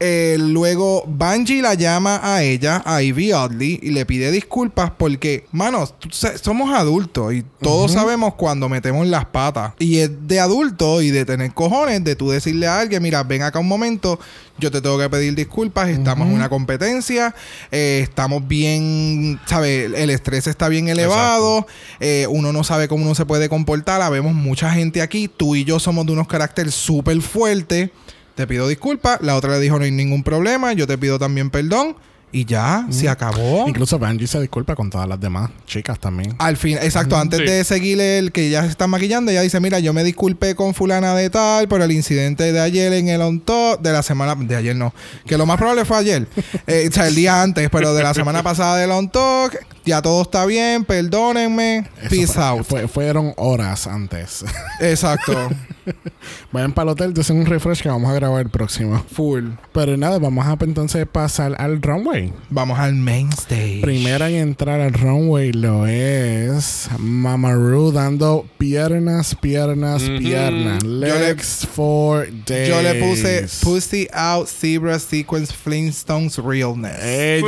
Eh, 0.00 0.36
luego 0.40 1.04
Bungie 1.06 1.62
la 1.62 1.74
llama 1.74 2.20
a 2.22 2.42
ella, 2.42 2.82
a 2.84 3.00
Ivy 3.00 3.32
Oddly, 3.32 3.78
y 3.80 3.90
le 3.90 4.04
pide 4.04 4.32
disculpas 4.32 4.90
porque, 4.90 5.46
manos, 5.52 5.94
somos 6.42 6.74
adultos 6.74 7.32
y 7.32 7.44
todos 7.60 7.92
sabemos 7.92 8.34
cuando 8.34 8.68
metemos 8.68 9.06
las 9.06 9.24
patas. 9.26 9.72
Y 9.78 9.98
es 9.98 10.10
de 10.26 10.40
adulto 10.40 11.00
y 11.00 11.10
de 11.10 11.24
tener 11.24 11.54
cojones 11.54 12.02
de 12.02 12.16
tú 12.16 12.30
decirle 12.30 12.66
a 12.66 12.80
alguien, 12.80 13.02
mira, 13.02 13.22
ven 13.22 13.42
acá 13.42 13.60
un 13.60 13.68
momento, 13.68 14.18
yo 14.58 14.70
te 14.70 14.80
tengo 14.80 14.98
que 14.98 15.08
pedir 15.08 15.34
disculpas, 15.34 15.88
estamos 15.88 16.26
en 16.26 16.34
una 16.34 16.48
competencia, 16.48 17.34
eh, 17.70 18.00
estamos 18.02 18.46
bien, 18.46 19.40
¿sabes? 19.46 19.92
El 19.94 20.10
estrés 20.10 20.48
está 20.48 20.68
bien 20.68 20.88
elevado, 20.88 21.66
eh, 22.00 22.26
uno 22.28 22.52
no 22.52 22.64
sabe 22.64 22.88
cómo 22.88 23.04
uno 23.04 23.14
se 23.14 23.26
puede 23.26 23.48
comportar, 23.48 24.02
habemos 24.02 24.34
mucha 24.34 24.70
gente 24.72 25.02
aquí, 25.02 25.28
tú 25.28 25.54
y 25.54 25.64
yo 25.64 25.78
somos 25.78 26.04
de 26.04 26.12
unos 26.12 26.26
caracteres 26.26 26.74
súper 26.74 27.20
fuertes. 27.22 27.90
Te 28.34 28.46
pido 28.46 28.66
disculpas. 28.68 29.18
La 29.20 29.36
otra 29.36 29.52
le 29.52 29.60
dijo 29.60 29.78
no 29.78 29.84
hay 29.84 29.90
ningún 29.90 30.22
problema. 30.22 30.72
Yo 30.72 30.86
te 30.86 30.98
pido 30.98 31.18
también 31.18 31.50
perdón. 31.50 31.96
Y 32.32 32.46
ya, 32.46 32.84
se 32.90 33.08
acabó. 33.08 33.68
Incluso 33.68 33.96
Bungie 33.96 34.26
se 34.26 34.40
disculpa 34.40 34.74
con 34.74 34.90
todas 34.90 35.06
las 35.08 35.20
demás 35.20 35.52
chicas 35.66 36.00
también. 36.00 36.34
Al 36.40 36.56
fin, 36.56 36.76
exacto, 36.82 37.16
antes 37.16 37.38
Sí. 37.38 37.44
de 37.46 37.62
seguirle 37.62 38.18
el 38.18 38.32
que 38.32 38.50
ya 38.50 38.62
se 38.62 38.70
está 38.70 38.88
maquillando, 38.88 39.30
ella 39.30 39.42
dice, 39.42 39.60
mira, 39.60 39.78
yo 39.78 39.92
me 39.92 40.02
disculpé 40.02 40.56
con 40.56 40.74
fulana 40.74 41.14
de 41.14 41.30
tal 41.30 41.68
por 41.68 41.80
el 41.80 41.92
incidente 41.92 42.52
de 42.52 42.58
ayer 42.58 42.92
en 42.94 43.06
el 43.06 43.22
on 43.22 43.38
top, 43.38 43.80
de 43.82 43.92
la 43.92 44.02
semana, 44.02 44.34
de 44.34 44.56
ayer 44.56 44.74
no, 44.74 44.92
que 45.26 45.38
lo 45.38 45.46
más 45.46 45.58
probable 45.58 45.84
fue 45.84 45.96
ayer, 45.96 46.26
Eh, 46.66 46.88
o 46.90 46.92
sea, 46.92 47.06
el 47.06 47.14
día 47.14 47.40
antes, 47.40 47.70
pero 47.70 47.94
de 47.94 48.02
la 48.02 48.12
semana 48.14 48.42
pasada 48.42 48.78
del 48.78 48.90
on 48.90 49.08
talk, 49.10 49.56
ya 49.84 50.02
todo 50.02 50.22
está 50.22 50.44
bien, 50.44 50.84
perdónenme, 50.84 51.88
Eso 52.00 52.10
peace 52.10 52.26
fue- 52.32 52.42
out. 52.42 52.64
fue- 52.66 52.88
fueron 52.88 53.32
horas 53.36 53.86
antes. 53.86 54.44
Exacto, 54.80 55.50
Vayan 56.52 56.72
para 56.72 56.84
el 56.84 56.88
hotel, 56.92 57.14
dicen 57.14 57.36
un 57.38 57.46
refresh 57.46 57.82
que 57.82 57.88
vamos 57.88 58.10
a 58.10 58.14
grabar 58.14 58.42
el 58.42 58.50
próximo. 58.50 59.04
full. 59.12 59.48
Pero 59.72 59.96
nada, 59.96 60.18
vamos 60.18 60.46
a 60.46 60.56
entonces 60.60 61.06
pasar 61.06 61.54
al 61.58 61.80
runway. 61.82 62.32
Vamos 62.50 62.78
al 62.78 62.94
main 62.94 63.30
stage. 63.32 63.80
Primera 63.82 64.28
en 64.30 64.36
entrar 64.36 64.80
al 64.80 64.92
runway 64.94 65.52
lo 65.52 65.86
es 65.86 66.88
Mamaru 66.98 67.92
dando 67.92 68.46
piernas, 68.58 69.34
piernas, 69.34 70.02
piernas. 70.18 70.82
Yo 70.82 70.88
le- 70.88 71.18
Legs 71.28 71.66
for 71.70 72.26
days. 72.46 72.68
Yo 72.68 72.80
le 72.82 72.94
puse 72.94 73.46
Pussy 73.62 74.08
Out 74.12 74.48
Zebra 74.48 74.98
Sequence 74.98 75.52
Flintstones 75.52 76.38
Realness. 76.38 76.98
Ella. 77.02 77.44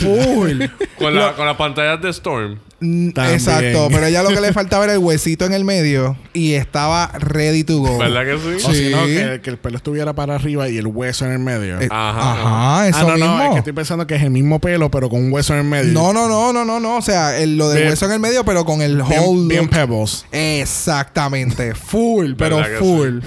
Full. 0.00 0.62
Con, 0.98 1.14
la, 1.14 1.32
con 1.34 1.46
las 1.46 1.56
pantallas 1.56 2.00
de 2.00 2.10
Storm. 2.10 2.58
También. 2.78 3.34
Exacto, 3.34 3.88
pero 3.90 4.04
ella 4.06 4.22
lo 4.22 4.28
que 4.30 4.40
le 4.40 4.52
faltaba 4.52 4.84
era 4.84 4.92
el 4.92 4.98
huesito 4.98 5.35
pelito 5.36 5.44
en 5.46 5.52
el 5.52 5.64
medio 5.64 6.16
y 6.32 6.54
estaba 6.54 7.08
ready 7.18 7.62
to 7.64 7.78
go. 7.78 7.98
¿Verdad 7.98 8.24
que 8.24 8.38
sí? 8.58 8.66
O 8.66 8.72
si 8.72 8.88
no, 8.90 9.04
que, 9.06 9.40
que 9.42 9.50
el 9.50 9.58
pelo 9.58 9.76
estuviera 9.76 10.14
para 10.14 10.34
arriba 10.34 10.68
y 10.68 10.78
el 10.78 10.86
hueso 10.86 11.26
en 11.26 11.32
el 11.32 11.38
medio. 11.38 11.80
Eh, 11.80 11.88
Ajá, 11.90 12.32
Ajá, 12.78 12.88
eso 12.88 12.98
ah, 13.00 13.02
no, 13.02 13.14
mismo. 13.14 13.36
no, 13.36 13.42
es 13.44 13.50
que 13.52 13.58
estoy 13.58 13.72
pensando 13.72 14.06
que 14.06 14.14
es 14.16 14.22
el 14.22 14.30
mismo 14.30 14.60
pelo, 14.60 14.90
pero 14.90 15.08
con 15.10 15.22
un 15.24 15.32
hueso 15.32 15.52
en 15.54 15.60
el 15.60 15.66
medio. 15.66 15.92
No, 15.92 16.12
no, 16.12 16.28
no, 16.28 16.52
no, 16.52 16.64
no, 16.64 16.80
no. 16.80 16.96
O 16.96 17.02
sea, 17.02 17.38
el- 17.38 17.56
lo 17.56 17.68
del 17.68 17.78
Bien. 17.78 17.90
hueso 17.90 18.06
en 18.06 18.12
el 18.12 18.20
medio, 18.20 18.44
pero 18.44 18.64
con 18.64 18.80
el 18.82 18.96
bien, 19.02 19.20
whole 19.22 19.46
bien 19.48 19.62
look. 19.62 19.70
pebbles. 19.70 20.24
Exactamente. 20.32 21.74
Full, 21.74 22.32
pero 22.36 22.56
¿Verdad 22.56 22.70
que 22.72 22.78
full. 22.78 23.18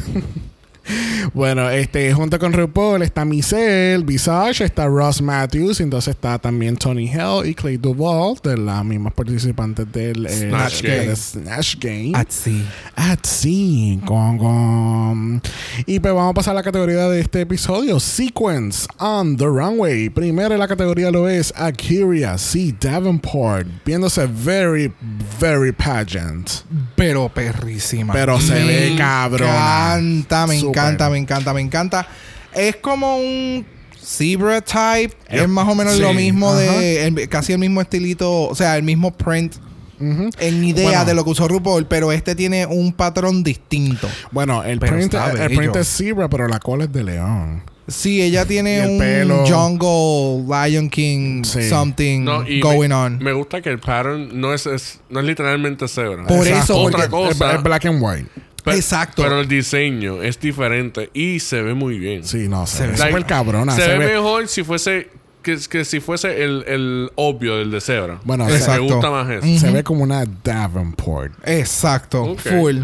Bueno, 1.34 1.70
este, 1.70 2.14
junto 2.14 2.40
con 2.40 2.54
RuPaul 2.54 3.02
está 3.02 3.26
Michelle, 3.26 4.04
Visage, 4.04 4.64
está 4.64 4.88
Ross 4.88 5.22
Matthews, 5.22 5.80
entonces 5.80 6.16
está 6.16 6.40
también 6.40 6.76
Tony 6.78 7.10
Hell 7.10 7.46
y 7.46 7.54
Clay 7.54 7.78
Duvall, 7.78 8.38
de 8.44 8.58
las 8.58 8.84
mismas 8.84 9.14
participantes 9.14 9.92
del 9.92 10.26
eh, 10.26 10.30
Snatch 10.30 10.82
de 10.82 10.98
Game. 10.98 11.16
Snatch 11.16 11.76
Game. 11.80 12.12
Así. 12.16 12.66
Así, 12.96 14.00
con, 14.06 14.38
con. 14.38 15.42
Y 15.86 16.00
pues 16.00 16.14
vamos 16.14 16.32
a 16.32 16.34
pasar 16.34 16.52
a 16.54 16.56
la 16.56 16.64
categoría 16.64 17.08
de 17.10 17.20
este 17.20 17.42
episodio: 17.42 18.00
Sequence 18.00 18.88
on 18.98 19.38
the 19.38 19.46
Runway. 19.46 20.10
Primero 20.10 20.54
en 20.54 20.60
la 20.60 20.68
categoría 20.68 21.12
lo 21.12 21.28
es 21.30 21.54
Akira 21.56 22.38
C. 22.38 22.76
Davenport, 22.80 23.68
viéndose 23.86 24.28
very, 24.28 24.92
very 25.40 25.72
pageant. 25.72 26.50
Pero 26.96 27.30
perrísima. 27.30 28.14
Pero 28.14 28.40
se 28.40 28.54
ve 28.54 28.96
cabrona. 28.98 29.98
Me 29.98 30.20
encanta, 30.20 30.48
me. 30.48 30.60
Encanta, 30.80 31.10
me 31.10 31.18
encanta, 31.18 31.54
me 31.54 31.62
encanta. 31.62 32.08
Es 32.54 32.76
como 32.78 33.18
un 33.18 33.66
zebra 34.02 34.62
type. 34.62 35.16
Yep. 35.32 35.42
Es 35.42 35.48
más 35.50 35.68
o 35.68 35.76
menos 35.76 35.94
Sí, 35.94 36.02
lo 36.02 36.14
mismo 36.14 36.50
ajá. 36.52 36.60
de... 36.60 37.06
el- 37.08 37.30
casi 37.30 37.54
el 37.54 37.60
mismo 37.60 37.82
estilito. 37.82 38.44
O 38.48 38.56
sea, 38.56 38.76
el 38.78 38.84
mismo 38.84 39.12
print. 39.16 39.56
En 40.02 40.64
idea 40.64 40.84
Bueno. 40.90 41.06
de 41.06 41.14
lo 41.14 41.24
que 41.26 41.32
usó 41.32 41.48
RuPaul. 41.50 41.86
Pero 41.86 42.12
este 42.14 42.34
tiene 42.34 42.66
un 42.66 42.94
patrón 42.94 43.44
distinto. 43.44 44.08
Bueno, 44.32 44.64
el 44.64 44.80
print, 44.80 45.14
el 45.14 45.56
print 45.58 45.76
es 45.76 45.88
zebra, 45.90 46.30
pero 46.30 46.48
la 46.48 46.60
cola 46.60 46.86
es 46.86 46.94
de 46.94 47.04
león. 47.04 47.64
Sí, 47.88 48.22
ella 48.22 48.46
tiene 48.46 48.88
un 48.88 49.00
pelo. 49.00 49.44
jungle, 49.48 50.46
Lion 50.70 50.90
King, 50.92 51.44
Sí. 51.44 51.68
something 51.68 52.24
No, 52.24 52.44
going 52.62 52.90
me, 52.90 52.94
on. 52.96 53.18
Me 53.18 53.34
gusta 53.34 53.62
que 53.62 53.70
el 53.70 53.80
pattern 53.80 54.40
no 54.40 54.54
es, 54.54 54.68
es- 54.68 55.00
no 55.10 55.20
es 55.22 55.26
literalmente 55.26 55.88
cebra. 55.88 56.26
Por 56.28 56.48
Es 56.48 56.64
eso, 56.64 56.78
otra 56.78 57.10
cosa. 57.10 57.56
es 57.56 57.64
black 57.64 57.86
and 57.88 57.98
white. 58.02 58.28
Exacto. 58.66 59.22
Pero 59.24 59.40
el 59.42 59.48
diseño 59.48 60.22
es 60.22 60.40
diferente 60.40 61.10
y 61.14 61.40
se 61.40 61.62
ve 61.62 61.74
muy 61.74 61.98
bien. 62.00 62.24
Sí, 62.24 62.48
no, 62.48 62.66
se, 62.68 62.78
Se 62.78 62.88
ve 62.88 62.92
ve- 62.94 62.98
súper 62.98 63.26
cabrona. 63.26 63.76
Se, 63.76 63.82
se 63.84 63.88
ve, 63.90 63.98
ve- 64.00 64.14
mejor 64.16 64.48
si 64.48 64.64
fuese 64.64 65.10
que, 65.42 65.58
que 65.70 65.86
si 65.86 66.00
fuese 66.00 66.44
el, 66.44 66.64
el 66.68 67.12
obvio 67.16 67.58
del 67.58 67.72
de 67.72 67.82
cebra. 67.82 68.20
Bueno, 68.24 68.46
me 68.46 68.56
Exacto. 68.56 68.84
gusta 68.84 69.10
más 69.10 69.30
eso. 69.30 69.60
Se 69.66 69.72
ve 69.72 69.84
como 69.84 70.04
una 70.04 70.26
Davenport. 70.44 71.34
Exacto. 71.46 72.36
Full. 72.38 72.82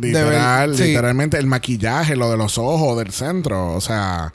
Literal, 0.00 0.76
sí. 0.76 0.84
literalmente 0.84 1.36
el 1.36 1.46
maquillaje, 1.46 2.14
lo 2.16 2.30
de 2.30 2.36
los 2.36 2.58
ojos, 2.58 2.96
del 2.98 3.10
centro, 3.12 3.72
o 3.74 3.80
sea, 3.80 4.32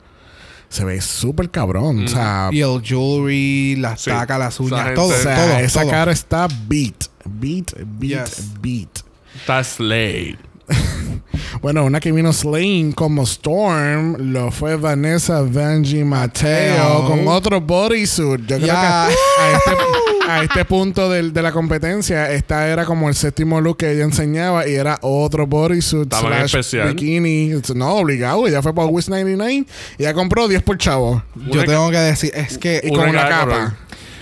se 0.68 0.84
ve 0.84 1.00
súper 1.00 1.50
cabrón. 1.50 2.04
O 2.04 2.08
sea, 2.08 2.50
Y 2.52 2.60
el 2.60 2.82
jewelry, 2.82 3.76
las 3.76 4.02
Sí. 4.02 4.10
tacas, 4.10 4.38
las 4.38 4.60
uñas, 4.60 4.92
todo, 4.94 5.08
o 5.08 5.12
sea, 5.18 5.34
todo, 5.34 5.58
esa 5.58 5.80
todo. 5.80 5.90
cara 5.90 6.12
está 6.12 6.46
beat, 6.68 7.06
beat, 7.24 7.72
beat, 7.98 8.26
Yes. 8.28 8.46
beat. 8.60 8.98
Está 9.34 9.64
Slade. 9.64 10.36
Bueno, 11.62 11.84
una 11.84 12.00
que 12.00 12.12
vino 12.12 12.32
Slain 12.32 12.92
como 12.92 13.22
Storm 13.22 14.16
lo 14.32 14.50
fue 14.50 14.76
Vanessa 14.76 15.40
Vanji 15.42 16.04
Mateo 16.04 16.76
Mateo. 16.76 17.06
con 17.06 17.28
otro 17.28 17.60
bodysuit. 17.60 18.40
Yo 18.46 18.56
creo 18.56 18.66
Ya. 18.66 19.08
que 19.08 19.14
a 19.42 19.52
este, 19.56 19.70
a 20.30 20.42
este 20.42 20.64
punto 20.64 21.08
del- 21.10 21.32
de 21.32 21.42
la 21.42 21.52
competencia, 21.52 22.30
esta 22.30 22.68
era 22.68 22.84
como 22.84 23.08
el 23.08 23.14
séptimo 23.14 23.60
look 23.60 23.78
que 23.78 23.90
ella 23.90 24.04
enseñaba 24.04 24.68
y 24.68 24.74
era 24.74 24.98
otro 25.02 25.46
bodysuit 25.46 26.12
Estaba 26.12 26.42
especial. 26.42 26.88
bikini. 26.94 27.52
No, 27.74 27.94
obligado. 27.96 28.46
Ella 28.46 28.62
fue 28.62 28.74
para 28.74 28.86
Wish 28.88 29.08
99 29.08 29.66
y 29.98 30.02
ella 30.02 30.14
compró 30.14 30.48
10 30.48 30.62
por 30.62 30.76
chavo. 30.78 31.22
Yo 31.50 31.64
tengo 31.64 31.90
que 31.90 31.98
decir, 31.98 32.32
es 32.34 32.58
que 32.58 32.80
Y 32.84 32.90
con 32.90 33.08
una 33.08 33.28
capa. 33.28 33.76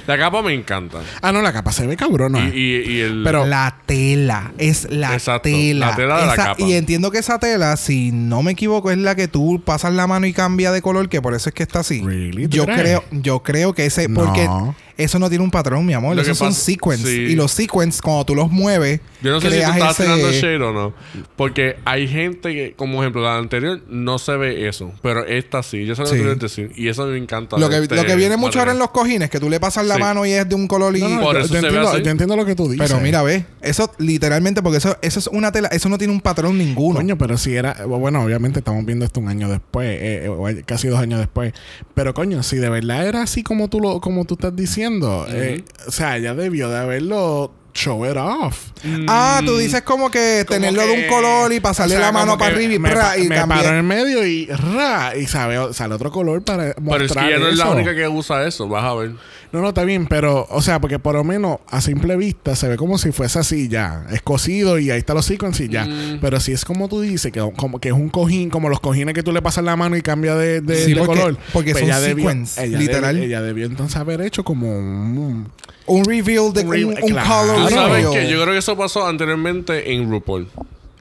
La 0.07 0.19
capa 0.19 0.43
me 0.43 0.53
encanta. 0.53 0.99
Ah, 1.23 1.33
no, 1.33 1.41
la 1.43 1.53
capa 1.53 1.73
se 1.73 1.87
ve 1.87 1.97
cabrona. 1.97 2.41
Y, 2.49 2.59
y, 2.59 2.93
y 2.93 3.01
el. 3.01 3.23
Pero- 3.25 3.47
la 3.47 3.77
tela, 3.87 4.53
es 4.59 4.87
la 4.91 5.15
Exacto, 5.15 5.49
tela. 5.49 5.89
la 5.91 5.97
tela 5.97 6.21
de 6.21 6.27
la 6.27 6.37
capa. 6.37 6.57
Y 6.63 6.75
entiendo 6.75 7.11
que 7.11 7.19
esa 7.19 7.39
tela, 7.39 7.77
si 7.77 8.13
no 8.13 8.43
me 8.43 8.53
equivoco, 8.53 8.91
es 8.91 8.99
la 8.99 9.15
que 9.15 9.29
tú 9.29 9.63
pasas 9.65 9.95
la 9.95 10.07
mano 10.07 10.27
y 10.27 10.33
cambia 10.33 10.73
de 10.73 10.83
color, 10.83 11.09
que 11.09 11.23
por 11.23 11.35
eso 11.35 11.49
es 11.49 11.55
que 11.55 11.63
está 11.63 11.81
así. 11.81 12.03
Yo 12.49 12.65
crees? 12.67 12.81
creo, 12.81 13.05
yo 13.13 13.43
creo 13.43 13.73
que 13.73 13.87
ese, 13.87 14.09
No. 14.09 14.21
porque 14.25 14.49
eso 14.97 15.19
no 15.19 15.29
tiene 15.29 15.45
un 15.45 15.51
patrón, 15.51 15.85
mi 15.87 15.93
amor. 15.93 16.15
Lo 16.17 16.23
que 16.23 16.29
Esos 16.31 16.39
son 16.39 16.49
pasa- 16.49 16.61
sequence. 16.61 17.07
sí. 17.07 17.21
Y 17.33 17.35
los 17.35 17.51
sequence, 17.53 18.01
cuando 18.03 18.25
tú 18.25 18.35
los 18.35 18.51
mueves, 18.51 19.01
Yo 19.23 19.31
no 19.33 19.41
sé 19.41 19.51
si 19.51 19.57
tú 19.65 19.71
estás 19.73 19.93
ese- 19.93 20.03
tirando 20.05 20.33
shade 20.33 20.57
o 20.63 20.73
no. 20.73 20.95
Porque 21.37 21.77
hay 21.85 22.07
gente 22.09 22.53
que, 22.53 22.75
como 22.77 23.03
ejemplo, 23.03 23.23
la 23.23 23.37
anterior 23.39 23.81
no 23.89 24.19
se 24.19 24.37
ve 24.37 24.69
eso. 24.69 24.93
Pero 25.03 25.25
esta 25.27 25.63
sí. 25.63 25.85
Yo 25.87 25.95
sé 25.95 26.03
lo 26.03 26.09
Sí. 26.09 26.15
que 26.17 26.21
quieres 26.23 26.39
decir. 26.39 26.73
Y 26.77 26.89
eso 26.89 27.07
me 27.07 27.17
encanta. 27.19 27.57
Lo 27.59 27.69
que, 27.69 27.79
este 27.79 27.97
lo 27.97 28.05
que 28.05 28.17
viene 28.17 28.37
mucho 28.37 28.59
ahora 28.59 28.73
en 28.73 28.79
los 28.79 28.91
cojines, 28.91 29.31
que 29.31 29.41
tú 29.41 29.49
le 29.51 29.61
pasas 29.61 29.87
la 29.87 29.95
Sí. 29.97 30.01
mano 30.01 30.25
y 30.27 30.33
es 30.33 30.49
de 30.49 30.55
un 30.55 30.69
color 30.69 30.97
y... 30.97 31.01
No, 31.01 31.09
no, 31.09 31.21
Por 31.21 31.35
yo, 31.37 31.41
eso 31.41 31.49
yo 31.49 31.55
se 31.55 31.61
ve 31.61 31.67
entiendo, 31.69 31.89
así. 31.91 32.03
yo 32.03 32.11
entiendo 32.11 32.37
lo 32.37 32.45
que 32.47 32.55
tú 32.55 32.69
dices. 32.71 32.87
Pero 32.89 33.01
mira, 33.01 33.23
ve, 33.23 33.45
eso 33.63 33.91
literalmente, 33.99 34.63
porque 34.63 34.79
eso, 34.79 34.97
eso 35.03 35.19
es 35.19 35.27
una 35.29 35.51
tela, 35.53 35.69
eso 35.69 35.89
no 35.89 35.99
tiene 35.99 36.13
un 36.13 36.21
patrón 36.21 36.57
ninguno. 36.59 37.01
Coño, 37.01 37.19
pero 37.19 37.37
si 37.39 37.55
era. 37.57 37.85
Bueno, 37.87 38.23
obviamente 38.23 38.59
estamos 38.61 38.85
viendo 38.85 39.05
esto 39.05 39.21
un 39.21 39.29
año 39.29 39.49
después, 39.49 39.89
eh, 39.89 40.25
eh, 40.25 40.29
o 40.29 40.47
casi 40.67 40.89
dos 40.89 41.01
años 41.01 41.19
después. 41.19 41.53
Pero 41.95 42.15
coño, 42.15 42.43
si 42.43 42.57
de 42.57 42.69
verdad 42.69 43.07
era 43.07 43.23
así 43.23 43.43
como 43.43 43.69
tú 43.69 43.81
lo, 43.81 44.01
como 44.01 44.25
tú 44.25 44.35
estás 44.35 44.55
diciendo, 44.55 44.84
eh, 45.29 45.65
o 45.87 45.91
sea, 45.91 46.17
ella 46.17 46.35
debió 46.35 46.69
de 46.69 46.79
haberlo 46.79 47.53
show 47.75 48.09
it 48.09 48.17
off. 48.17 48.67
Ah, 49.09 49.43
tú 49.45 49.57
dices 49.59 49.83
como 49.83 50.09
que 50.11 50.45
Como 50.47 50.55
tenerlo 50.61 50.87
de 50.87 50.93
un 50.93 51.09
color 51.09 51.53
y 51.53 51.59
pasarle 51.59 51.97
o 51.97 51.99
sea, 51.99 52.07
la 52.07 52.13
mano 52.13 52.39
para 52.39 52.55
arriba 52.55 52.75
y, 52.75 52.79
me, 52.79 52.91
pa- 52.91 53.19
y 53.19 53.29
me 53.29 53.35
cambiar. 53.35 53.63
paro 53.63 53.71
en 53.71 53.77
el 53.79 53.83
medio 53.83 54.25
y 54.25 54.47
ra, 54.47 55.13
y 55.17 55.27
sabe, 55.27 55.73
sale 55.75 55.95
otro 55.95 56.13
color 56.13 56.43
para 56.45 56.75
mostrar 56.81 56.85
Pero 56.91 57.05
es 57.07 57.13
que 57.13 57.19
ella 57.35 57.39
no 57.39 57.49
es 57.49 57.57
la 57.57 57.71
única 57.71 57.95
que 57.95 58.07
usa 58.07 58.47
eso. 58.47 58.69
Vas 58.69 58.85
a 58.85 58.95
ver. 58.95 59.13
No, 59.55 59.61
no, 59.63 59.69
está 59.69 59.85
bien, 59.85 60.07
pero, 60.09 60.49
o 60.51 60.61
sea, 60.63 60.81
porque 60.81 60.99
por 60.99 61.15
lo 61.15 61.23
menos 61.23 61.59
a 61.69 61.81
simple 61.81 62.17
vista 62.17 62.57
se 62.57 62.67
ve 62.67 62.77
como 62.77 62.99
si 62.99 63.13
fuese 63.13 63.39
así 63.39 63.69
ya. 63.69 64.05
Es 64.11 64.21
cosido 64.21 64.81
y 64.81 64.91
ahí 64.91 64.99
está 64.99 65.15
los 65.15 65.27
sequence 65.27 65.65
y 65.65 65.69
ya. 65.69 65.85
Mm. 65.85 66.19
Pero 66.21 66.41
si 66.41 66.51
es 66.51 66.65
como 66.65 66.89
tú 66.89 67.01
dices, 67.01 67.31
que, 67.31 67.39
como, 67.57 67.79
que 67.79 67.91
es 67.91 67.95
un 67.95 68.09
cojín, 68.09 68.51
como 68.51 68.69
los 68.69 68.81
cojines 68.81 69.15
que 69.15 69.23
tú 69.23 69.31
le 69.31 69.41
pasas 69.41 69.63
la 69.63 69.77
mano 69.77 69.97
y 69.97 70.03
cambia 70.03 70.35
de, 70.35 70.61
de, 70.61 70.85
Sí, 70.85 70.93
de 70.95 70.99
porque- 71.01 71.21
color. 71.21 71.39
porque 71.53 71.71
pues 71.71 71.83
son 71.83 71.91
ella 71.91 72.01
debió- 72.01 72.31
ella 72.31 72.79
literal. 72.79 73.15
debió- 73.15 73.27
ella 73.29 73.43
debió 73.43 73.67
entonces 73.67 73.97
haber 73.97 74.23
hecho 74.23 74.43
como 74.43 74.77
un. 74.77 75.49
Un 75.87 76.05
reveal 76.05 76.53
de 76.53 76.63
Un 76.63 76.67
un, 76.67 76.73
re- 76.73 76.85
un 76.85 76.95
claro. 77.11 77.53
color 77.53 77.69
¿Tú 77.69 77.75
sabes 77.75 78.07
qué? 78.09 78.29
Yo 78.29 78.41
creo 78.43 78.53
que 78.55 78.59
eso 78.59 78.77
pasó 78.77 79.07
anteriormente 79.07 79.93
en 79.93 80.11
RuPaul. 80.11 80.49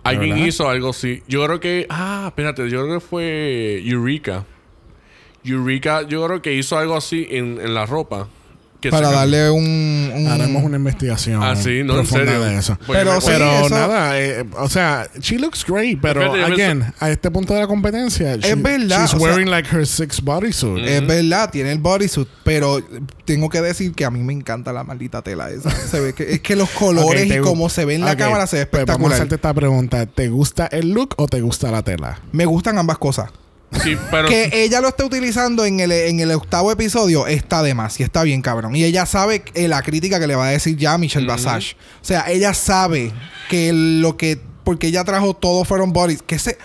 Alguien 0.03 0.31
¿Verdad? 0.35 0.45
hizo 0.45 0.69
algo 0.69 0.89
así. 0.91 1.23
Yo 1.27 1.43
creo 1.45 1.59
que... 1.59 1.87
Ah, 1.89 2.25
espérate. 2.27 2.69
Yo 2.69 2.83
creo 2.83 2.99
que 2.99 3.05
fue 3.05 3.81
Eureka. 3.83 4.45
Eureka, 5.43 6.03
yo 6.03 6.25
creo 6.27 6.41
que 6.41 6.53
hizo 6.53 6.77
algo 6.77 6.95
así 6.95 7.27
en, 7.31 7.59
en 7.59 7.73
la 7.73 7.85
ropa. 7.85 8.27
Que 8.84 8.89
Para 8.89 9.07
se- 9.11 9.15
darle 9.15 9.49
un... 9.49 10.11
un- 10.13 10.27
Haremos 10.27 10.61
una 10.61 10.75
investigación 10.75 11.41
Ah, 11.41 11.55
sí, 11.55 11.84
no, 11.86 11.97
en 11.99 12.05
serio. 12.05 12.41
de 12.43 12.57
eso. 12.57 12.77
Pero 12.86 13.13
me- 13.15 13.21
sí, 13.21 13.27
Pero 13.27 13.49
eso- 13.65 13.69
nada, 13.69 14.19
eh, 14.19 14.43
o 14.57 14.67
sea, 14.67 15.07
she 15.21 15.39
looks 15.39 15.65
great, 15.65 15.99
pero 16.01 16.34
again, 16.34 16.93
a 16.99 17.09
este 17.09 17.31
punto 17.31 17.53
de 17.53 17.61
la 17.61 17.67
competencia, 17.67 18.36
she- 18.36 18.55
verdad, 18.55 19.03
she's 19.05 19.13
o 19.13 19.19
sea- 19.19 19.25
wearing 19.29 19.49
like 19.49 19.69
her 19.73 19.88
six 19.88 20.21
bodysuit. 20.21 20.84
Es 20.86 21.07
verdad, 21.07 21.49
tiene 21.49 21.71
el 21.71 21.79
bodysuit, 21.79 22.27
pero 22.43 22.79
tengo 23.23 23.47
que 23.49 23.61
decir 23.61 23.93
que 23.93 24.03
a 24.03 24.11
mí 24.11 24.19
me 24.21 24.34
encanta 24.34 24.73
la 24.73 24.84
maldita 24.84 25.21
tela 25.21 25.49
esa. 25.49 25.69
Se 25.89 26.01
ve 26.01 26.11
que 26.13 26.34
es 26.34 26.41
que 26.41 26.57
los 26.57 26.69
colores 26.71 27.21
Ok, 27.23 27.27
te 27.29 27.38
y 27.38 27.39
cómo 27.39 27.69
se 27.69 27.86
ve 27.86 27.95
en 27.95 28.01
la 28.03 28.17
cámara 28.17 28.47
se 28.47 28.57
ve 28.57 28.65
pues 28.65 28.86
Vamos 28.86 29.11
a 29.11 29.15
espectacular. 29.15 29.15
hacerte 29.15 29.36
esta 29.36 29.53
pregunta. 29.53 30.05
¿Te 30.07 30.27
gusta 30.27 30.67
el 30.67 30.89
look 30.91 31.13
o 31.17 31.27
te 31.27 31.39
gusta 31.39 31.71
la 31.71 31.84
tela? 31.84 32.19
Me 32.34 32.45
gustan 32.45 32.77
ambas 32.77 32.97
cosas. 32.97 33.29
Sí, 33.82 33.97
pero... 34.11 34.28
que 34.28 34.49
ella 34.53 34.82
lo 34.82 34.89
esté 34.89 35.03
utilizando 35.03 35.65
en 35.65 35.80
el, 35.80 35.91
en 35.91 36.19
el 36.19 36.32
octavo 36.32 36.71
episodio 36.71 37.28
está 37.28 37.63
de 37.63 37.74
más 37.74 37.99
y 37.99 38.03
está 38.03 38.24
bien 38.24 38.41
cabrón. 38.41 38.76
Y 38.76 38.84
ella 38.84 39.05
sabe 39.05 39.43
eh, 39.53 39.67
la 39.67 39.82
crítica 39.82 40.19
que 40.19 40.28
le 40.28 40.36
va 40.36 40.47
a 40.47 40.51
decir 40.51 40.78
ya 40.78 40.93
a 40.93 40.97
Michelle 40.97 41.28
Basage. 41.28 41.76
O 42.01 42.05
sea, 42.05 42.26
ella 42.30 42.53
sabe 42.53 43.11
que 43.49 43.71
lo 43.74 44.17
que... 44.17 44.39
Porque 44.63 44.88
ella 44.88 45.03
trajo 45.03 45.34
todo 45.34 45.65
fueron 45.65 45.91
bodies. 45.93 46.21
Que 46.21 46.39
se... 46.39 46.57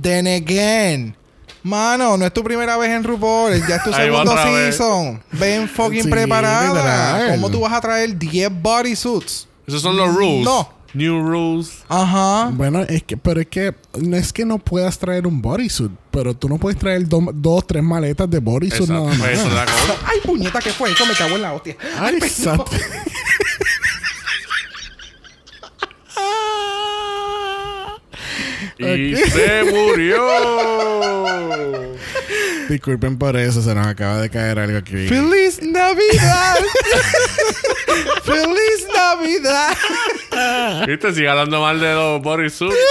Then 0.00 0.26
again... 0.26 1.16
Mano, 1.62 2.16
no 2.16 2.24
es 2.24 2.32
tu 2.32 2.42
primera 2.42 2.78
vez 2.78 2.88
en 2.90 3.04
RuPaul, 3.04 3.52
ya 3.68 3.76
es 3.76 3.84
tu 3.84 3.92
segundo 3.92 4.34
vez. 4.34 4.76
season. 4.76 5.22
Ven 5.32 5.68
fucking 5.68 6.04
Sí, 6.04 6.08
preparada. 6.08 6.68
literal. 6.72 7.30
¿Cómo 7.32 7.50
tú 7.50 7.60
vas 7.60 7.74
a 7.74 7.80
traer 7.82 8.16
10 8.16 8.50
bodysuits? 8.62 9.46
Esos 9.66 9.82
son 9.82 9.94
los 9.94 10.14
rules. 10.14 10.42
No. 10.42 10.72
New 10.92 11.20
rules. 11.22 11.84
Ajá. 11.88 12.50
Bueno, 12.52 12.80
es 12.82 13.02
que, 13.04 13.16
pero 13.16 13.40
es 13.40 13.46
que 13.46 13.74
no 14.00 14.16
es 14.16 14.32
que 14.32 14.44
no 14.44 14.58
puedas 14.58 14.98
traer 14.98 15.26
un 15.26 15.40
bodysuit, 15.40 15.92
pero 16.10 16.34
tú 16.34 16.48
no 16.48 16.58
puedes 16.58 16.78
traer 16.78 17.06
do- 17.08 17.30
dos, 17.32 17.66
tres 17.66 17.82
maletas 17.82 18.28
de 18.28 18.38
bodysuit 18.40 18.82
Exacto. 18.90 19.04
nada 19.04 19.16
más. 19.16 19.28
Eso 19.30 19.46
es 19.46 19.52
la 19.54 19.64
cosa. 19.66 19.96
Ay, 20.06 20.18
puñeta, 20.24 20.58
¿qué 20.58 20.70
fue? 20.70 20.90
Eso 20.90 21.06
me 21.06 21.14
cago 21.14 21.36
en 21.36 21.42
la 21.42 21.52
hostia. 21.52 21.76
Ay, 21.98 22.16
exacto. 22.16 22.70
Y 28.78 29.14
se 29.16 29.64
murió. 29.64 30.20
Disculpen 32.70 33.18
por 33.18 33.36
eso, 33.36 33.60
se 33.62 33.74
nos 33.74 33.84
acaba 33.86 34.20
de 34.20 34.30
caer 34.30 34.58
algo 34.60 34.78
aquí. 34.78 35.08
¡Feliz 35.08 35.60
Navidad! 35.62 36.54
¡Feliz 38.24 38.86
Navidad! 38.94 39.76
¿Viste? 40.86 41.12
Sigue 41.14 41.28
hablando 41.28 41.60
mal 41.60 41.80
de 41.80 41.92
los 41.94 42.22
bodysuits. 42.22 42.74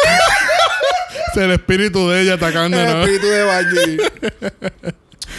Es 1.31 1.37
el 1.37 1.51
espíritu 1.51 2.09
de 2.09 2.21
ella 2.23 2.33
El 2.33 2.39
atacándonos. 2.43 3.07
espíritu 3.07 3.27
de 3.27 3.43
Bungie. 3.43 3.97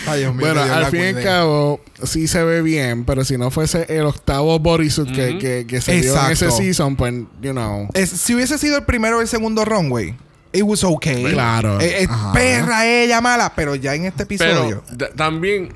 Ay, 0.07 0.21
Dios 0.21 0.35
mío. 0.35 0.47
Bueno, 0.47 0.65
Dios 0.65 0.77
al 0.77 0.87
fin 0.87 1.01
y 1.01 1.07
al 1.09 1.23
cabo, 1.23 1.81
sí 2.05 2.29
se 2.29 2.45
ve 2.45 2.63
bien, 2.63 3.05
pero 3.05 3.25
si 3.25 3.37
no 3.37 3.51
fuese 3.51 3.87
el 3.89 4.03
octavo 4.03 4.57
bodysuit 4.61 5.13
que, 5.13 5.31
Ujú. 5.31 5.39
que, 5.41 5.67
que 5.69 5.81
se 5.81 5.93
dio 6.01 6.13
en 6.15 6.31
ese 6.31 6.45
Exacto. 6.47 6.57
season, 6.57 6.95
pues, 6.97 7.13
you 7.43 7.51
know. 7.51 7.89
Es- 7.95 8.09
si 8.11 8.35
hubiese 8.37 8.57
sido 8.57 8.77
el 8.79 8.85
primero 8.85 9.19
o 9.19 9.21
el 9.21 9.27
segundo 9.29 9.65
runway, 9.65 10.15
it 10.53 10.63
was 10.63 10.83
okay. 10.85 11.25
Claro. 11.33 11.81
Eh, 11.81 12.03
eh, 12.05 12.09
perra 12.33 12.87
ella 12.87 13.21
mala, 13.21 13.53
pero 13.55 13.75
ya 13.75 13.95
en 13.95 14.07
este 14.07 14.25
episodio. 14.25 14.83
Pero 14.99 15.11
también, 15.15 15.73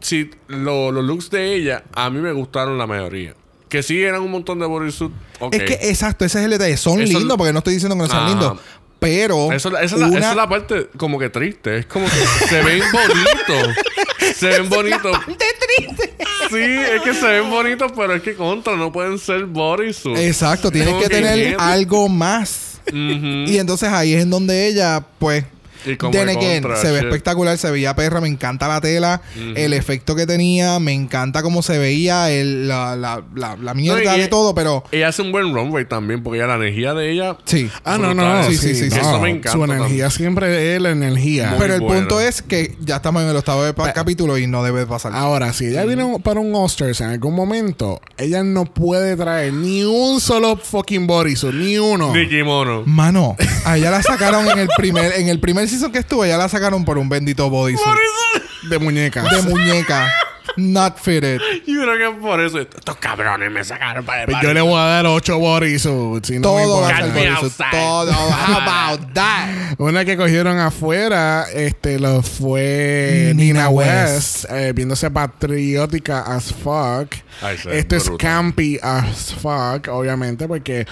si 0.00 0.30
lo- 0.48 0.90
los 0.92 1.04
looks 1.04 1.30
de 1.30 1.54
ella, 1.54 1.84
a 1.94 2.10
mí 2.10 2.20
me 2.20 2.32
gustaron 2.32 2.78
la 2.78 2.86
mayoría. 2.86 3.34
Que 3.68 3.82
sí 3.82 4.02
eran 4.02 4.22
un 4.22 4.30
montón 4.30 4.58
de 4.60 4.66
bodysuit. 4.66 5.10
Es 5.50 5.62
que 5.64 5.74
exacto, 5.90 6.24
ese 6.24 6.38
es 6.38 6.44
el 6.44 6.50
detalle. 6.52 6.76
Son 6.76 7.00
Eso- 7.00 7.18
lindos, 7.18 7.36
porque 7.36 7.52
no 7.52 7.58
estoy 7.58 7.74
diciendo 7.74 7.96
que 7.96 8.02
no 8.02 8.06
sean 8.08 8.20
Ajá. 8.22 8.28
lindos. 8.28 8.58
Pero. 9.00 9.52
Eso, 9.52 9.68
esa, 9.76 9.82
es 9.82 9.92
la, 10.00 10.06
una- 10.06 10.18
esa 10.18 10.30
es 10.30 10.36
la 10.36 10.48
parte 10.48 10.88
como 10.96 11.18
que 11.18 11.28
triste. 11.28 11.78
Es 11.78 11.86
como 11.86 12.06
que 12.06 12.46
se 12.46 12.62
ven 12.62 12.80
bonitos. 12.92 13.76
se 14.36 14.46
ven 14.46 14.68
bonitos. 14.70 15.18
Sí, 16.50 16.60
es 16.62 17.02
que 17.02 17.14
se 17.14 17.26
ven 17.26 17.50
bonitos, 17.50 17.92
pero 17.96 18.14
es 18.14 18.22
que 18.22 18.34
contra 18.34 18.76
no 18.76 18.92
pueden 18.92 19.18
ser 19.18 19.44
bodysuit. 19.46 20.16
Exacto, 20.18 20.70
tienes 20.70 20.90
Como 20.90 21.02
que 21.02 21.08
tener 21.08 21.56
algo 21.58 22.08
más. 22.08 22.73
Y 22.92 23.58
entonces 23.58 23.88
ahí 23.88 24.14
es 24.14 24.22
en 24.22 24.30
donde 24.30 24.66
ella, 24.66 25.04
pues. 25.18 25.44
Then 25.84 25.98
que 25.98 26.06
again, 26.18 26.62
contra, 26.62 26.76
se 26.80 26.90
ve 26.90 26.98
shit. 26.98 27.04
espectacular, 27.06 27.56
se 27.58 27.70
veía 27.70 27.94
perra, 27.94 28.20
me 28.20 28.28
encanta 28.28 28.66
la 28.68 28.80
tela, 28.80 29.20
el 29.54 29.72
efecto 29.74 30.16
que 30.16 30.26
tenía, 30.26 30.78
me 30.80 30.92
encanta 30.92 31.42
cómo 31.42 31.62
se 31.62 31.78
veía, 31.78 32.30
el, 32.30 32.66
la, 32.68 32.96
la, 32.96 33.22
la, 33.34 33.56
la 33.56 33.74
mierda 33.74 34.02
No, 34.12 34.16
y- 34.16 34.20
de 34.20 34.28
todo, 34.28 34.54
pero 34.54 34.84
Ella 34.92 35.08
hace 35.08 35.22
un 35.22 35.32
buen 35.32 35.54
runway 35.54 35.86
también, 35.86 36.22
porque 36.22 36.38
ya 36.38 36.46
la 36.46 36.56
energía 36.56 36.94
de 36.94 37.10
ella. 37.12 37.36
sí. 37.44 37.70
Ah, 37.84 37.98
no, 37.98 38.08
Brutal. 38.08 38.42
no. 38.42 38.48
Sí, 38.48 38.56
sí, 38.56 38.74
sí, 38.74 38.90
sí. 38.90 38.96
no. 38.96 39.02
Eso 39.02 39.20
me 39.20 39.30
encanta 39.30 39.52
Su 39.52 39.64
energía 39.64 39.80
también. 39.86 40.10
siempre 40.10 40.74
es 40.76 40.80
la 40.82 40.90
energía. 40.90 41.50
Muy 41.50 41.58
Pero 41.58 41.74
el 41.74 41.80
buena. 41.80 42.00
punto 42.00 42.20
es 42.20 42.42
que 42.42 42.74
ya 42.80 42.96
estamos 42.96 43.22
en 43.22 43.28
el 43.28 43.36
octavo 43.36 43.62
de 43.64 43.74
pa- 43.74 43.92
capítulo 43.92 44.38
y 44.38 44.46
no 44.46 44.62
debe 44.64 44.86
pasar. 44.86 45.12
Ahora, 45.14 45.52
si 45.52 45.66
ella 45.66 45.84
viene 45.84 46.18
para 46.22 46.40
un 46.40 46.54
Osters 46.54 47.00
en 47.00 47.08
algún 47.10 47.34
momento, 47.34 48.00
ella 48.16 48.42
no 48.42 48.64
puede 48.64 49.16
traer 49.16 49.52
ni 49.52 49.84
un 49.84 50.20
solo 50.20 50.56
fucking 50.56 51.06
bodysuit, 51.06 51.54
ni 51.54 51.78
uno. 51.78 52.14
Ni 52.14 52.28
kimono. 52.28 52.82
Mano, 52.86 53.36
a 53.64 53.76
ella 53.76 53.90
la 53.90 54.02
sacaron 54.02 54.48
en 54.50 54.58
el 54.58 54.68
primer, 54.76 55.12
en 55.16 55.28
el 55.28 55.40
primer 55.40 55.68
season 55.74 55.92
que 55.92 55.98
estuvo, 55.98 56.24
ella 56.24 56.36
la 56.38 56.48
sacaron 56.48 56.84
por 56.84 56.98
un 56.98 57.08
bendito 57.08 57.48
bodysuit 57.50 57.84
De 58.68 58.78
muñecas. 58.78 59.30
de 59.30 59.42
muñeca. 59.42 60.12
Not 60.56 60.98
fitted. 61.00 61.40
Yo 61.66 61.82
creo 61.82 62.12
que 62.14 62.20
por 62.20 62.40
eso. 62.40 62.60
Estos 62.60 62.96
cabrones 62.98 63.50
me 63.50 63.64
sacaron 63.64 64.04
para 64.04 64.22
el 64.22 64.26
Pues 64.26 64.40
yo 64.40 64.54
le 64.54 64.60
voy 64.60 64.78
a 64.78 64.84
dar 64.84 65.06
ocho 65.06 65.38
bodysuits. 65.38 66.28
si 66.28 66.34
no 66.36 66.42
Todo 66.42 66.80
va 66.80 66.88
a 66.90 66.96
ser 66.96 67.10
bodysuit. 67.12 67.52
Todo. 67.72 68.12
How 68.12 68.60
about 68.98 69.12
that? 69.14 69.48
Una 69.78 70.04
que 70.04 70.16
cogieron 70.16 70.58
afuera, 70.60 71.46
este, 71.52 71.98
lo 71.98 72.22
fue 72.22 73.32
Nina 73.34 73.42
Nina 73.64 73.68
West. 73.68 74.44
West, 74.44 74.44
eh, 74.50 74.72
viéndose 74.72 75.10
patriótica 75.10 76.20
as 76.20 76.52
fuck. 76.52 77.14
Ay, 77.42 77.58
Esto 77.72 77.96
es 77.96 78.10
campy 78.18 78.78
as 78.80 79.34
fuck, 79.34 79.88
obviamente, 79.88 80.46
porque, 80.46 80.86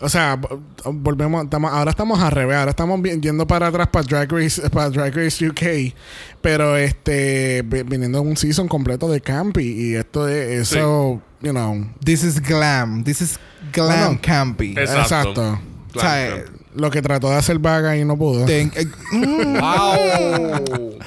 o 0.00 0.08
sea, 0.08 0.36
vo- 0.40 0.60
volvemos, 0.92 1.44
estamos, 1.44 1.72
ahora 1.72 1.90
estamos 1.90 2.20
al 2.20 2.30
revés, 2.32 2.56
ahora 2.56 2.70
estamos 2.70 3.00
yendo 3.20 3.46
para 3.46 3.66
atrás 3.68 3.88
para 3.88 4.04
Drag 4.06 4.30
Race, 4.32 4.70
para 4.70 4.90
Drag 4.90 5.14
Race 5.14 5.46
UK, 5.46 5.94
pero 6.40 6.76
este, 6.76 7.62
vi- 7.66 7.82
viniendo 7.82 8.22
un 8.22 8.36
season 8.36 8.68
completo 8.68 9.08
de 9.10 9.20
campy 9.20 9.64
y 9.90 9.94
esto 9.96 10.28
es 10.28 10.70
eso, 10.72 11.20
you 11.40 11.50
know, 11.50 11.84
This 12.04 12.22
is 12.24 12.40
glam. 12.40 13.02
This 13.04 13.20
is 13.20 13.38
glam 13.72 13.88
Bueno, 14.06 14.18
campy. 14.22 14.70
Exacto. 14.78 15.02
exacto. 15.02 15.60
O 15.94 16.00
sea, 16.00 16.44
Lo 16.74 16.90
que 16.90 17.02
trató 17.02 17.30
de 17.30 17.36
hacer 17.36 17.58
vaga 17.58 17.96
y 17.96 18.04
no 18.04 18.16
pudo. 18.16 18.44
ten- 18.44 18.70
eh, 18.76 18.86
mm, 19.10 19.56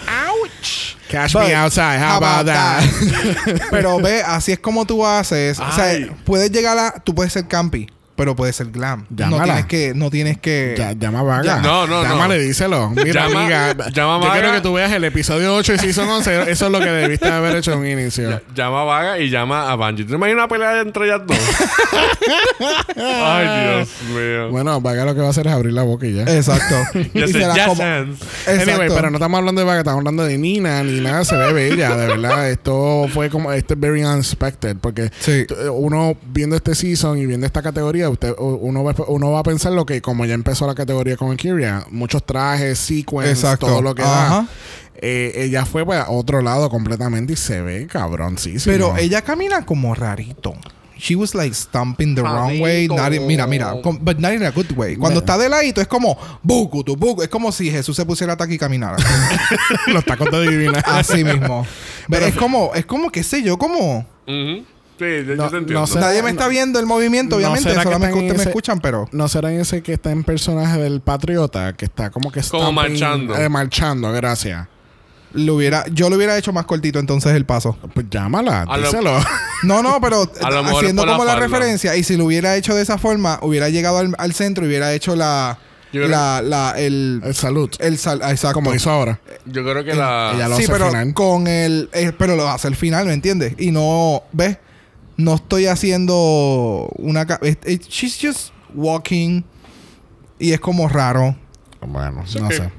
Cash 1.09 1.33
But 1.33 1.47
me 1.47 1.53
outside, 1.53 1.99
how, 1.99 2.17
about, 2.17 2.45
that? 2.45 2.83
Pero 3.69 3.99
ve, 3.99 4.21
así 4.23 4.53
es 4.53 4.59
como 4.59 4.85
tú 4.85 5.05
haces. 5.05 5.59
O 5.59 5.71
sea, 5.73 5.93
puedes 6.25 6.49
llegar 6.51 6.77
a. 6.77 6.91
Tú 7.03 7.13
puedes 7.13 7.33
ser 7.33 7.47
campy, 7.49 7.87
pero 8.15 8.35
puedes 8.35 8.55
ser 8.55 8.67
glam. 8.67 9.05
No 9.09 9.15
Llámala. 9.17 9.43
tienes 9.45 9.65
que. 9.65 9.93
No 9.95 10.09
tienes 10.09 10.37
que. 10.39 10.75
Ya- 10.77 10.91
llama 10.93 11.19
a 11.21 11.23
Vaga. 11.23 11.43
Ya. 11.43 11.57
No, 11.61 11.87
no, 11.87 12.03
no. 12.03 12.09
Llámale, 12.09 12.37
díselo. 12.39 12.89
Mira, 12.95 13.27
Llama- 13.27 13.41
amiga, 13.41 13.73
llama 13.91 14.15
a 14.15 14.19
yo 14.19 14.27
Vaga. 14.27 14.33
quiero 14.33 14.51
que 14.53 14.61
tú 14.61 14.73
veas 14.73 14.91
el 14.91 15.03
episodio 15.03 15.55
8 15.55 15.73
y 15.73 15.77
Season 15.79 16.07
11. 16.09 16.51
Eso 16.51 16.65
es 16.67 16.71
lo 16.71 16.79
que 16.79 16.85
debiste 16.89 17.27
haber 17.27 17.55
hecho 17.55 17.73
en 17.73 17.79
un 17.79 17.87
inicio. 17.87 18.41
Llama 18.55 18.81
a 18.81 18.83
Vaga 18.85 19.19
y 19.19 19.29
llama 19.29 19.71
a 19.71 19.75
Bungie. 19.75 20.05
¿Te 20.05 20.13
imaginas 20.15 20.43
una 20.43 20.47
pelea 20.47 20.81
entre 20.81 21.05
ellas 21.05 21.21
dos? 21.25 21.37
Ay, 22.95 23.75
Dios 23.77 23.89
mío. 24.13 24.49
Bueno, 24.49 24.79
Vaga 24.81 25.05
lo 25.05 25.13
que 25.15 25.21
va 25.21 25.27
a 25.27 25.29
hacer 25.31 25.47
es 25.47 25.53
abrir 25.53 25.73
la 25.73 25.83
boca 25.83 26.05
y 26.05 26.13
ya. 26.13 26.23
Exacto. 26.23 26.75
Ya 27.13 27.25
Y 27.25 27.31
se 27.31 27.39
la 27.39 27.65
como- 27.65 27.75
sense. 27.75 28.23
Exacto. 28.47 28.71
Anyway, 28.71 28.89
pero 28.93 29.09
no 29.09 29.17
estamos 29.17 29.37
hablando 29.37 29.61
de 29.61 29.65
Vaga, 29.65 29.79
estamos 29.79 29.99
hablando 29.99 30.23
de 30.23 30.37
Nina. 30.37 30.83
Nina 30.83 31.23
se 31.25 31.35
ve 31.35 31.53
bella, 31.53 31.95
de 31.95 32.07
verdad. 32.07 32.49
Esto 32.49 33.07
fue 33.13 33.29
como, 33.29 33.51
este 33.51 33.73
es 33.73 33.79
very 33.79 34.03
unexpected. 34.03 34.77
Porque 34.77 35.11
Sí. 35.19 35.45
t- 35.47 35.69
uno 35.69 36.15
viendo 36.31 36.55
este 36.55 36.75
season 36.75 37.17
y 37.17 37.25
viendo 37.25 37.45
esta 37.45 37.61
categoría, 37.61 38.00
usted, 38.09 38.33
uno, 38.37 38.83
va, 38.83 38.93
uno 39.07 39.31
va 39.31 39.39
a 39.39 39.43
pensar 39.43 39.71
lo 39.73 39.85
que, 39.85 40.01
como 40.01 40.25
ya 40.25 40.33
empezó 40.33 40.67
la 40.67 40.75
categoría 40.75 41.17
con 41.17 41.35
Kyria, 41.37 41.85
muchos 41.89 42.25
trajes, 42.25 42.79
sequence, 42.79 43.31
Exacto. 43.31 43.67
todo 43.67 43.81
lo 43.81 43.95
que 43.95 44.01
Ajá. 44.03 44.29
da. 44.29 44.47
Eh, 45.03 45.31
ella 45.45 45.65
fue 45.65 45.85
para 45.85 46.09
otro 46.09 46.41
lado 46.41 46.69
completamente 46.69 47.33
y 47.33 47.35
se 47.35 47.61
ve 47.61 47.87
cabroncísimo. 47.87 48.71
Pero 48.71 48.95
ella 48.97 49.21
camina 49.23 49.65
como 49.65 49.95
rarito. 49.95 50.53
She 50.97 51.15
was 51.15 51.33
like 51.33 51.55
stomping 51.55 52.13
the 52.13 52.21
wrong 52.21 52.61
way. 52.61 52.87
Not 52.87 53.11
in- 53.11 53.25
mira, 53.25 53.47
mira. 53.47 53.81
com- 53.81 53.97
But 53.99 54.19
not 54.19 54.33
in 54.33 54.43
a 54.43 54.51
good 54.51 54.69
way. 54.75 54.95
Cuando 54.97 55.21
está 55.21 55.35
de 55.39 55.49
ladito 55.49 55.81
es 55.81 55.87
como 55.87 56.15
buku, 56.43 56.83
tu 56.83 56.95
buku. 56.95 57.23
Es 57.23 57.27
como 57.29 57.51
si 57.51 57.71
Jesús 57.71 57.95
se 57.95 58.05
pusiera 58.05 58.33
ataque 58.33 58.53
y 58.53 58.57
caminara. 58.59 58.97
los 59.87 60.05
tacos 60.05 60.29
de 60.29 60.47
divina. 60.47 60.79
Así 60.85 61.23
mismo. 61.23 61.65
Pero 62.07 62.27
es 62.27 62.35
como, 62.35 62.71
es 62.75 62.85
como, 62.85 63.09
qué 63.09 63.23
sé 63.23 63.41
yo, 63.41 63.57
como. 63.57 64.05
Sí, 65.01 65.25
yo, 65.27 65.35
No- 65.35 65.43
yo 65.45 65.49
te 65.49 65.57
entiendo. 65.57 65.79
no 65.81 65.87
sé. 65.87 65.99
Nadie 65.99 66.21
me 66.23 66.29
está 66.29 66.47
viendo 66.47 66.79
el 66.79 66.85
movimiento, 66.85 67.31
¿No 67.35 67.37
obviamente. 67.39 67.69
será 67.69 67.81
que 67.81 67.87
solamente 67.87 68.15
ustedes 68.17 68.33
me 68.33 68.41
ese- 68.41 68.49
escuchan, 68.49 68.79
pero. 68.79 69.07
¿No 69.11 69.27
será 69.27 69.51
ese 69.51 69.81
que 69.81 69.93
está 69.93 70.11
en 70.11 70.23
personaje 70.23 70.79
del 70.79 71.01
patriota? 71.01 71.73
Que 71.73 71.85
está 71.85 72.09
como 72.11 72.31
que 72.31 72.41
Como 72.41 72.63
stamping- 72.69 72.73
marchando. 72.75 73.35
eh, 73.37 73.49
marchando, 73.49 74.11
gracias. 74.11 74.67
Lo 75.33 75.55
hubiera, 75.55 75.85
yo 75.87 76.09
lo 76.09 76.17
hubiera 76.17 76.37
hecho 76.37 76.51
más 76.51 76.65
cortito 76.65 76.99
entonces 76.99 77.33
el 77.33 77.45
paso. 77.45 77.77
Pues 77.93 78.05
llámala, 78.09 78.63
A 78.63 78.77
lo- 78.77 78.83
díselo. 78.83 79.17
No, 79.63 79.81
no, 79.83 80.01
pero 80.01 80.23
haciendo 80.41 81.05
la 81.05 81.11
como 81.13 81.23
la 81.23 81.35
referencia. 81.35 81.95
Y 81.95 82.03
si 82.03 82.17
lo 82.17 82.25
hubiera 82.25 82.55
hecho 82.57 82.73
de 82.75 82.81
esa 82.81 82.97
forma, 82.97 83.39
hubiera 83.43 83.69
llegado 83.69 83.99
al, 83.99 84.13
al 84.17 84.33
centro 84.33 84.65
y 84.65 84.67
hubiera 84.67 84.91
hecho 84.93 85.15
la. 85.15 85.57
Yo 85.93 86.01
creo- 86.01 86.07
La, 86.09 86.41
la, 86.41 86.71
el. 86.77 87.21
El 87.23 87.35
salud. 87.35 87.69
El 87.79 87.97
sal, 87.97 88.21
ah, 88.23 88.31
exacto. 88.31 88.55
como 88.55 88.73
hizo 88.73 88.89
ahora. 88.89 89.19
Yo 89.45 89.61
creo 89.63 89.83
que 89.83 89.93
la. 89.93 90.31
ella 90.35 90.47
lo 90.49 90.55
sí, 90.57 90.63
hace 90.63 90.71
pero 90.73 90.87
final. 90.87 91.13
con 91.13 91.47
el. 91.47 91.89
eh, 91.93 92.11
pero 92.17 92.35
lo 92.35 92.47
hace 92.49 92.67
al 92.67 92.75
final, 92.75 93.05
¿me 93.05 93.13
entiendes? 93.13 93.53
Y 93.57 93.71
no. 93.71 94.23
¿Ves? 94.31 94.57
No 95.23 95.35
estoy 95.35 95.65
haciendo 95.67 96.89
una. 96.97 97.27
it- 97.41 97.67
it- 97.67 97.87
she's 97.87 98.17
just 98.21 98.49
walking. 98.73 99.43
Y 100.39 100.53
es 100.53 100.59
como 100.59 100.87
raro. 100.87 101.35
Bueno, 101.85 102.23
no 102.39 102.49
sé. 102.51 102.71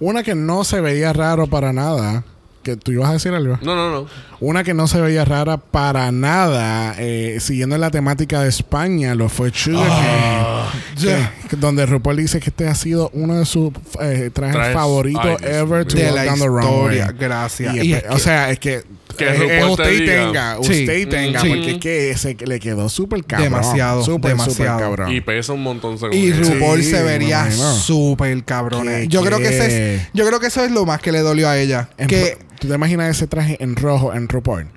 Una 0.00 0.22
que 0.22 0.34
no 0.34 0.64
se 0.64 0.80
veía 0.80 1.12
raro 1.12 1.46
para 1.46 1.72
nada. 1.72 2.24
Que 2.62 2.76
tú 2.76 2.92
ibas 2.92 3.10
a 3.10 3.14
decir 3.14 3.34
algo. 3.34 3.58
No, 3.62 3.74
no, 3.74 3.90
no. 3.90 4.06
Una 4.38 4.62
que 4.62 4.72
no 4.72 4.86
se 4.86 5.00
veía 5.00 5.24
rara 5.24 5.56
para 5.56 6.12
nada, 6.12 6.94
eh, 6.96 7.38
siguiendo 7.40 7.76
la 7.76 7.90
temática 7.90 8.40
de 8.40 8.48
España, 8.50 9.16
lo 9.16 9.28
fue 9.28 9.50
Sugar 9.52 9.88
Ah. 9.90 10.72
que- 10.96 11.48
que- 11.48 11.56
donde 11.56 11.84
RuPaul 11.86 12.18
dice 12.18 12.38
que 12.38 12.50
este 12.50 12.68
ha 12.68 12.76
sido 12.76 13.10
uno 13.14 13.34
de 13.36 13.46
sus 13.46 13.72
eh, 14.00 14.30
trajes 14.32 14.54
Trajes- 14.54 14.74
favoritos 14.74 15.42
ever 15.42 15.84
to 15.84 15.96
De 15.96 16.04
walk 16.04 16.14
la 16.14 16.24
down 16.26 16.38
the 16.38 16.46
runway. 16.46 16.70
historia. 16.98 17.12
Gracias. 17.18 17.74
Y 17.74 17.80
Y 17.80 17.94
es- 17.94 18.04
es 18.04 18.10
o 18.10 18.18
sea, 18.20 18.50
es 18.52 18.60
que, 18.60 18.84
Que 19.16 19.28
es 19.30 19.38
te 19.38 19.64
usted 19.64 19.92
y 19.92 20.00
diga. 20.00 20.14
tenga, 20.26 20.56
Sí. 20.62 20.80
usted 20.80 20.98
y 20.98 21.06
tenga, 21.06 21.40
Sí. 21.40 21.48
porque 21.48 21.70
es 21.72 21.78
que 21.78 22.16
se 22.16 22.36
le 22.46 22.60
quedó 22.60 22.88
súper 22.88 23.24
cabrón. 23.24 23.50
Demasiado, 23.52 24.04
súper 24.04 24.32
demasiado. 24.32 24.78
cabrón. 24.78 25.12
Y 25.12 25.20
pesa 25.20 25.52
un 25.52 25.62
montón 25.62 25.98
según 25.98 26.16
Y. 26.16 26.32
RuPaul 26.32 26.82
Sí, 26.82 26.90
se 26.90 27.02
vería 27.02 27.50
súper 27.50 28.44
cabrón. 28.44 28.86
¿Qué- 28.86 29.08
Yo 29.08 29.22
creo 29.22 29.38
que 29.38 29.48
ese 29.48 29.94
es, 29.96 30.02
yo 30.14 30.26
creo 30.26 30.40
que 30.40 30.46
eso 30.46 30.64
es 30.64 30.70
lo 30.70 30.84
más 30.86 31.00
que 31.00 31.12
le 31.12 31.20
dolió 31.20 31.48
a 31.48 31.58
ella. 31.58 31.88
En 31.98 32.06
que 32.08 32.38
¿Tú 32.60 32.68
te 32.68 32.74
imaginas 32.74 33.08
ese 33.16 33.26
traje 33.26 33.56
en 33.60 33.74
rojo 33.76 34.14
en 34.14 34.28
RuPaul? 34.28 34.68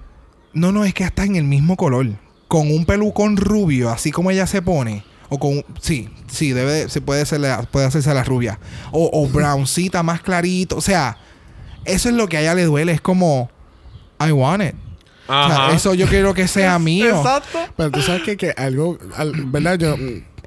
no, 0.54 0.72
no, 0.72 0.86
es 0.86 0.94
que 0.94 1.04
hasta 1.04 1.24
en 1.24 1.36
el 1.36 1.44
mismo 1.44 1.76
color. 1.76 2.08
Con 2.48 2.72
un 2.72 2.86
pelucón 2.86 3.38
rubio, 3.38 3.90
así 3.90 4.12
como 4.12 4.32
ella 4.32 4.48
se 4.48 4.62
pone. 4.62 5.04
O 5.30 5.40
con. 5.40 5.64
Sí, 5.82 6.10
sí, 6.28 6.52
debe, 6.52 6.88
se 6.90 7.02
puede, 7.02 7.26
puede 7.72 7.86
hacerse 7.86 8.14
la 8.14 8.24
rubia. 8.24 8.60
O, 8.92 9.10
o 9.12 9.28
browncita 9.28 10.04
más 10.04 10.22
clarito. 10.22 10.78
O 10.78 10.82
sea, 10.82 11.18
eso 11.84 12.10
es 12.10 12.16
lo 12.16 12.28
que 12.28 12.38
a 12.38 12.42
ella 12.42 12.54
le 12.56 12.64
duele. 12.64 12.92
Es 12.92 13.02
como. 13.02 13.50
I 14.20 14.32
want 14.32 14.64
it. 14.64 14.76
O 15.28 15.32
sea, 15.34 15.66
Ajá. 15.66 15.74
eso 15.76 15.94
yo 15.96 16.08
quiero 16.08 16.34
que 16.34 16.48
sea 16.48 16.78
mío. 16.80 17.18
Exacto. 17.18 17.60
Pero 17.76 17.92
tú 17.92 18.02
sabes 18.02 18.22
que, 18.24 18.38
que 18.38 18.52
algo, 18.56 18.98
al- 19.18 19.34
¿verdad? 19.48 19.78
Yo, 19.80 19.96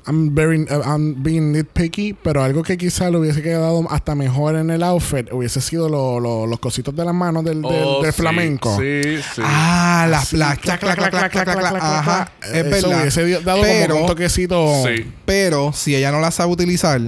I'm 0.07 0.35
very 0.35 0.63
uh, 0.63 0.83
I'm 0.87 1.23
being 1.23 1.53
nitpicky, 1.53 2.15
pero 2.15 2.43
algo 2.43 2.63
que 2.63 2.79
quizá 2.79 3.11
le 3.11 3.19
hubiese 3.19 3.43
quedado 3.43 3.85
hasta 3.91 4.15
mejor 4.15 4.55
en 4.57 4.71
el 4.71 4.83
outfit 4.83 5.31
hubiese 5.33 5.61
sido 5.61 5.89
lo- 5.91 6.19
lo- 6.21 6.47
los 6.47 6.61
cositos 6.61 6.95
de 6.97 7.05
las 7.05 7.13
manos 7.13 7.45
del, 7.45 7.61
del- 7.61 7.71
Oh, 7.85 8.03
del 8.03 8.13
sí, 8.13 8.21
flamenco. 8.23 8.75
Sí, 8.79 9.19
sí. 9.35 9.43
Ah, 9.45 10.07
las 10.09 10.29
Sí, 10.29 10.37
las 10.39 10.59
clac, 10.61 10.81
clac, 10.81 10.97
clac, 10.97 11.11
clac, 11.11 11.31
clac, 11.33 11.45
clac, 11.45 11.59
clac, 11.59 11.83
Ajá, 11.83 12.33
es 12.43 12.53
Eso 12.55 12.89
verdad. 12.89 13.01
hubiese 13.03 13.41
dado 13.43 13.61
Pero- 13.63 13.95
como 13.95 14.01
un 14.07 14.11
toquecito. 14.11 14.83
Sí. 14.87 15.13
Pero 15.27 15.73
si 15.75 15.95
ella 15.95 16.11
no 16.13 16.21
las 16.21 16.37
sabe 16.37 16.53
utilizar, 16.53 17.01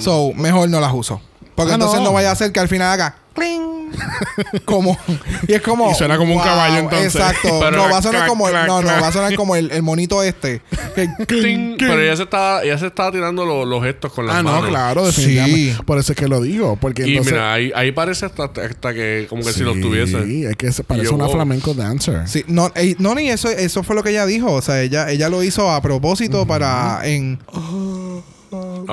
so, 0.00 0.32
mejor 0.34 0.68
no 0.68 0.80
las 0.80 0.92
uso. 0.92 1.22
Porque 1.54 1.70
Ah, 1.72 1.74
entonces 1.76 2.00
no. 2.00 2.06
no 2.06 2.12
vaya 2.12 2.32
a 2.32 2.34
ser 2.34 2.52
que 2.52 2.60
al 2.60 2.68
final 2.68 2.90
haga 2.92 3.16
cling. 3.36 3.76
como 4.64 4.98
y 5.46 5.54
es 5.54 5.62
como 5.62 5.90
Y 5.90 5.94
suena 5.94 6.16
como 6.18 6.34
un 6.34 6.42
caballo, 6.42 6.78
entonces. 6.78 7.14
Exacto. 7.14 7.60
Pero 7.60 7.70
no 7.76 7.84
va 7.90 7.98
a 7.98 8.02
sonar 8.02 8.22
clac, 8.22 8.28
como 8.28 8.48
el, 8.48 8.52
clac, 8.52 8.66
no, 8.66 8.80
no 8.82 8.88
clac. 8.88 9.02
va 9.02 9.08
a 9.08 9.12
sonar 9.12 9.34
como 9.36 9.54
el, 9.56 9.70
el 9.70 9.82
monito 9.82 10.22
este. 10.22 10.60
Que- 10.94 11.08
Ting, 11.26 11.76
Pero 11.78 12.00
ella 12.00 12.16
se 12.16 12.24
estaba, 12.24 12.62
ella 12.64 12.76
se 12.78 12.86
estaba 12.88 13.12
tirando 13.12 13.46
lo- 13.46 13.64
los 13.64 13.82
gestos 13.84 14.12
con 14.12 14.26
las 14.26 14.36
Ah, 14.36 14.42
no, 14.42 14.50
manos. 14.52 14.68
claro, 14.68 15.12
Sí. 15.12 15.20
definitivamente. 15.34 15.84
Por 15.84 15.98
eso 15.98 16.12
es 16.12 16.18
que 16.18 16.28
lo 16.28 16.40
digo. 16.40 16.76
Porque 16.80 17.06
Y 17.06 17.10
entonces. 17.12 17.32
mira, 17.32 17.52
ahí, 17.52 17.72
ahí 17.74 17.92
parece 17.92 18.26
hasta, 18.26 18.44
hasta 18.44 18.92
que 18.94 19.26
como 19.28 19.44
que 19.44 19.52
si 19.52 19.60
lo 19.60 19.72
tuviese. 19.74 20.24
Sí, 20.24 20.44
es 20.44 20.56
que 20.56 20.70
parece 20.82 21.06
yo, 21.06 21.14
una 21.14 21.24
wow. 21.26 21.34
flamenco 21.34 21.72
dancer. 21.74 22.26
Sí, 22.28 22.44
no, 22.48 22.72
eh, 22.74 22.96
no, 22.98 23.14
ni 23.14 23.30
eso, 23.30 23.48
eso 23.50 23.82
fue 23.82 23.94
lo 23.94 24.02
que 24.02 24.10
ella 24.10 24.26
dijo. 24.26 24.52
O 24.52 24.62
sea, 24.62 24.82
ella, 24.82 25.10
ella 25.10 25.28
lo 25.28 25.42
hizo 25.42 25.70
a 25.70 25.80
propósito 25.80 26.46
para 26.46 27.00
en. 27.04 27.38
Ok. 27.46 28.24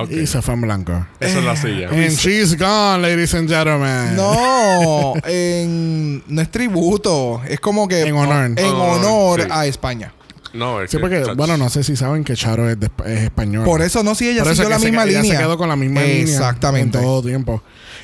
Y 0.10 0.26
se 0.28 0.42
fue 0.42 0.54
en 0.56 0.62
blanco. 0.62 1.06
Esa 1.20 1.40
es 1.40 1.46
la 1.46 1.56
silla. 1.56 1.90
And 1.90 2.10
she's 2.12 2.58
gone, 2.58 3.02
ladies 3.02 3.34
and 3.36 3.48
gentlemen. 3.50 4.16
No, 4.16 5.14
en 5.26 6.24
no 6.28 6.42
es 6.42 6.50
tributo, 6.52 7.42
es 7.48 7.60
como 7.60 7.88
que 7.88 8.02
En 8.02 8.16
honor. 8.16 8.46
en 8.58 8.66
Honor, 8.66 8.98
honor 8.98 9.42
sí. 9.44 9.48
a 9.52 9.66
España. 9.66 10.14
No, 10.54 10.82
es 10.82 10.92
Sí, 10.92 10.98
que- 10.98 11.02
porque, 11.02 11.24
bueno, 11.36 11.58
no 11.58 11.68
sé 11.70 11.84
si 11.84 11.96
saben 11.96 12.24
que 12.24 12.36
Charo 12.36 12.70
es, 12.70 12.80
de- 12.80 12.92
es 13.06 13.22
español. 13.24 13.66
Por 13.66 13.82
eso 13.82 14.04
no, 14.04 14.14
si 14.14 14.30
ella 14.30 14.44
Por 14.44 14.54
siguió 14.56 14.70
la 14.70 14.78
se- 14.80 14.86
misma 14.86 15.04
ella 15.06 15.22
línea. 15.22 15.38
se 15.38 15.44
quedó 15.44 15.58
con 15.58 15.68
la 15.70 15.76
misma 15.76 16.02
línea. 16.02 16.22
Exactamente. 16.22 17.00
En 17.00 17.04
todo 17.04 17.24
tiempo. 17.24 17.64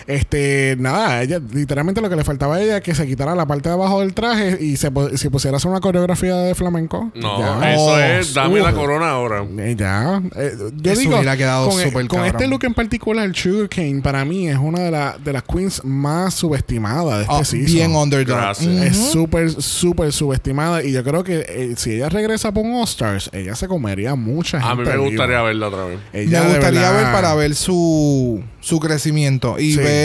Este, 0.10 0.76
nada, 0.80 1.22
ella, 1.22 1.40
literalmente 1.54 2.02
lo 2.02 2.10
que 2.10 2.16
le 2.16 2.24
faltaba 2.24 2.56
a 2.56 2.62
ella 2.62 2.78
es 2.78 2.82
que 2.84 2.96
se 2.96 3.06
quitara 3.06 3.36
la 3.36 3.46
parte 3.46 3.70
de 3.70 3.76
abajo 3.76 4.00
del 4.00 4.16
traje 4.16 4.58
y 4.60 4.76
se, 4.76 4.90
si 5.16 5.30
pusiera 5.30 5.56
a 5.56 5.58
hacer 5.58 5.70
una 5.70 5.80
coreografía 5.82 6.36
de 6.36 6.56
flamenco. 6.56 7.12
No, 7.14 7.38
ya. 7.62 7.74
eso 7.74 7.82
Oh, 7.84 7.98
es 8.00 8.34
dame 8.34 8.60
la 8.60 8.72
uh. 8.72 8.76
corona 8.76 9.10
ahora. 9.12 9.46
Eh, 9.60 9.76
ya. 9.78 10.20
Eh, 10.36 10.52
yo 10.78 10.92
Eso 10.92 11.02
digo, 11.02 11.16
hubiera 11.18 11.38
quedado 11.38 11.70
con, 11.70 11.78
súper 11.80 12.08
con 12.08 12.20
cabrón. 12.20 12.26
este 12.28 12.48
look 12.48 12.64
en 12.66 12.74
particular, 12.74 13.30
Sugarcane, 13.36 14.02
para 14.02 14.26
mí 14.26 14.48
es 14.50 14.58
una 14.58 14.80
de, 14.80 14.90
la- 14.90 15.16
de 15.24 15.32
las 15.32 15.44
queens 15.44 15.86
más 15.86 16.34
subestimadas 16.34 17.28
de 17.28 17.34
este 17.34 17.46
season. 17.46 17.76
bien 17.76 17.96
underdog. 17.96 18.56
Es 18.84 18.98
súper, 19.12 19.52
súper 19.62 20.12
subestimada. 20.12 20.84
Y 20.84 20.92
yo 20.92 21.04
creo 21.04 21.24
que 21.24 21.46
eh, 21.48 21.74
si 21.78 21.92
ella 21.94 22.10
regresa 22.10 22.52
por 22.52 22.66
un 22.66 22.74
All-Stars, 22.74 23.30
ella 23.32 23.54
se 23.56 23.68
comería 23.68 24.16
mucha 24.16 24.60
gente. 24.60 24.72
A 24.72 24.76
mí 24.76 24.84
me 24.84 24.92
viva. 24.92 25.04
gustaría 25.06 25.42
verla 25.44 25.68
otra 25.68 25.86
vez. 25.86 26.00
Ella 26.14 26.42
Me 26.44 26.50
gustaría 26.50 26.82
verdad- 26.82 27.04
ver 27.04 27.12
para 27.14 27.36
ver 27.36 27.54
su, 27.54 28.42
su 28.60 28.80
crecimiento 28.80 29.60
y 29.60 29.74
Sí. 29.74 29.78
ver 29.78 29.99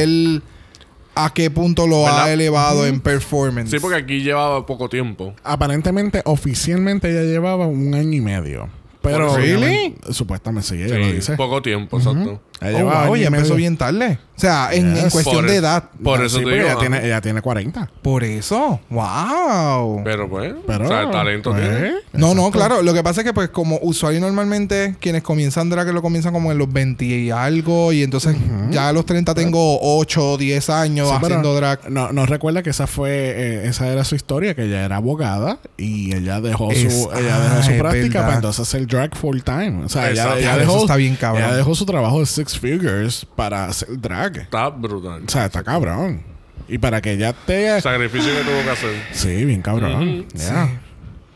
a 1.14 1.32
qué 1.32 1.51
punto 1.51 1.86
lo 1.86 2.05
¿Verdad? 2.05 2.24
ha 2.24 2.32
elevado 2.32 2.86
en 2.86 3.01
performance. 3.01 3.70
Sí, 3.70 3.78
porque 3.78 3.97
aquí 3.99 4.20
llevaba 4.22 4.66
poco 4.66 4.88
tiempo. 4.88 5.34
Aparentemente, 5.45 6.22
oficialmente 6.24 7.11
ella 7.11 7.22
llevaba 7.22 7.66
un 7.66 7.95
año 7.95 8.12
y 8.12 8.20
medio. 8.20 8.68
Pero 9.03 9.36
¿Really? 9.36 9.97
supuestamente 10.11 10.66
sí, 10.66 10.82
ella 10.82 10.97
lo 10.97 11.12
dice. 11.12 11.36
poco 11.36 11.61
tiempo, 11.61 11.99
exacto. 11.99 12.40
Ella 12.61 12.73
Oh, 12.75 12.79
llevaba 12.79 13.07
wow, 13.09 13.17
ya 13.17 13.27
empezó 13.27 13.55
bien 13.57 13.77
tarde. 13.77 14.19
O 14.37 14.41
sea, 14.41 14.71
en, 14.73 14.97
en 14.97 15.05
Yes. 15.05 15.13
cuestión 15.13 15.37
Por 15.37 15.45
de 15.47 15.53
eso- 15.53 15.61
edad. 15.61 15.85
Por 16.03 16.21
Ah, 16.21 16.27
eso 16.27 16.39
sí, 16.39 16.45
te 16.45 16.51
digo. 16.51 16.65
ella 16.65 16.77
tiene, 16.77 17.07
ella 17.07 17.21
tiene 17.21 17.41
40. 17.41 17.89
Por 18.03 18.25
eso. 18.25 18.81
Wow. 18.91 20.03
Pero 20.05 20.29
pues, 20.29 20.55
Pero, 20.67 20.85
o 20.85 20.89
sea, 20.89 21.03
el 21.03 21.11
talento 21.11 21.51
pues, 21.53 21.63
tiene. 21.63 21.93
No, 22.13 22.35
no, 22.35 22.51
claro. 22.51 22.83
Lo 22.83 22.93
que 22.95 23.03
pasa 23.03 23.21
es 23.21 23.27
que, 23.27 23.33
pues, 23.33 23.51
como 23.51 23.79
usuario 23.83 24.21
normalmente, 24.21 24.97
quienes 25.01 25.23
comienzan 25.23 25.71
drag 25.71 25.87
lo 25.93 26.03
comienzan 26.03 26.33
como 26.33 26.51
en 26.53 26.59
los 26.59 26.73
20 26.73 27.05
y 27.05 27.31
algo. 27.31 27.93
Y 27.93 28.03
entonces 28.03 28.37
ya 28.71 28.89
a 28.89 28.93
los 28.93 29.07
30 29.07 29.35
tengo 29.35 29.79
8 29.81 30.33
o 30.33 30.37
10 30.39 30.69
años 30.71 31.09
Sí, 31.09 31.15
haciendo 31.23 31.55
drag. 31.55 31.91
No, 31.91 32.13
no 32.13 32.27
recuerda 32.27 32.63
que 32.63 32.71
esa 32.71 32.87
fue 32.87 33.11
eh, 33.13 33.69
esa 33.69 33.87
era 33.89 34.05
su 34.05 34.15
historia, 34.17 34.55
que 34.55 34.65
ella 34.65 34.85
era 34.85 34.97
abogada 34.97 35.59
y 35.77 36.15
ella 36.15 36.41
dejó 36.41 36.71
Es- 36.73 36.81
su 36.93 37.11
ella 37.13 37.39
dejó 37.41 37.57
ah, 37.59 37.63
su 37.63 37.71
es 37.71 37.79
práctica 37.79 38.07
verdad. 38.09 38.23
para 38.25 38.35
entonces 38.37 38.61
hacer 38.69 38.87
drag 38.87 39.15
full 39.17 39.41
time. 39.43 39.85
O 39.85 39.89
sea, 39.89 40.11
ella, 40.11 40.23
Exacto. 40.23 40.39
ella 40.41 40.57
dejó 40.59 40.79
está 40.81 40.97
bien 40.97 41.17
cabrón. 41.17 41.45
ella 41.45 41.55
dejó 41.57 41.75
su 41.75 41.87
trabajo 41.87 42.19
de 42.21 42.27
six 42.45 42.59
figures 42.59 43.26
para 43.36 43.66
hacer 43.66 44.01
drag. 44.01 44.38
Está 44.38 44.68
brutal. 44.70 45.22
O 45.26 45.30
sea, 45.30 45.47
está 45.47 45.62
cabrón. 45.62 46.22
Y 46.68 46.78
para 46.78 47.01
que 47.03 47.12
ella 47.12 47.32
te 47.32 47.80
sacrificio 47.80 48.32
que 48.32 48.40
tuvo 48.42 48.62
que 48.64 48.70
hacer. 48.70 49.03
Sí, 49.12 49.45
bien 49.45 49.61
cabrón. 49.62 50.26
Yeah. 50.34 50.80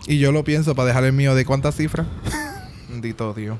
Y 0.06 0.18
yo 0.18 0.32
lo 0.32 0.42
pienso 0.44 0.74
para 0.74 0.88
dejar 0.88 1.04
el 1.04 1.12
mío 1.12 1.34
de 1.34 1.44
cuántas 1.44 1.74
cifras. 1.76 2.06
Bendito 2.88 3.34
Dios. 3.34 3.58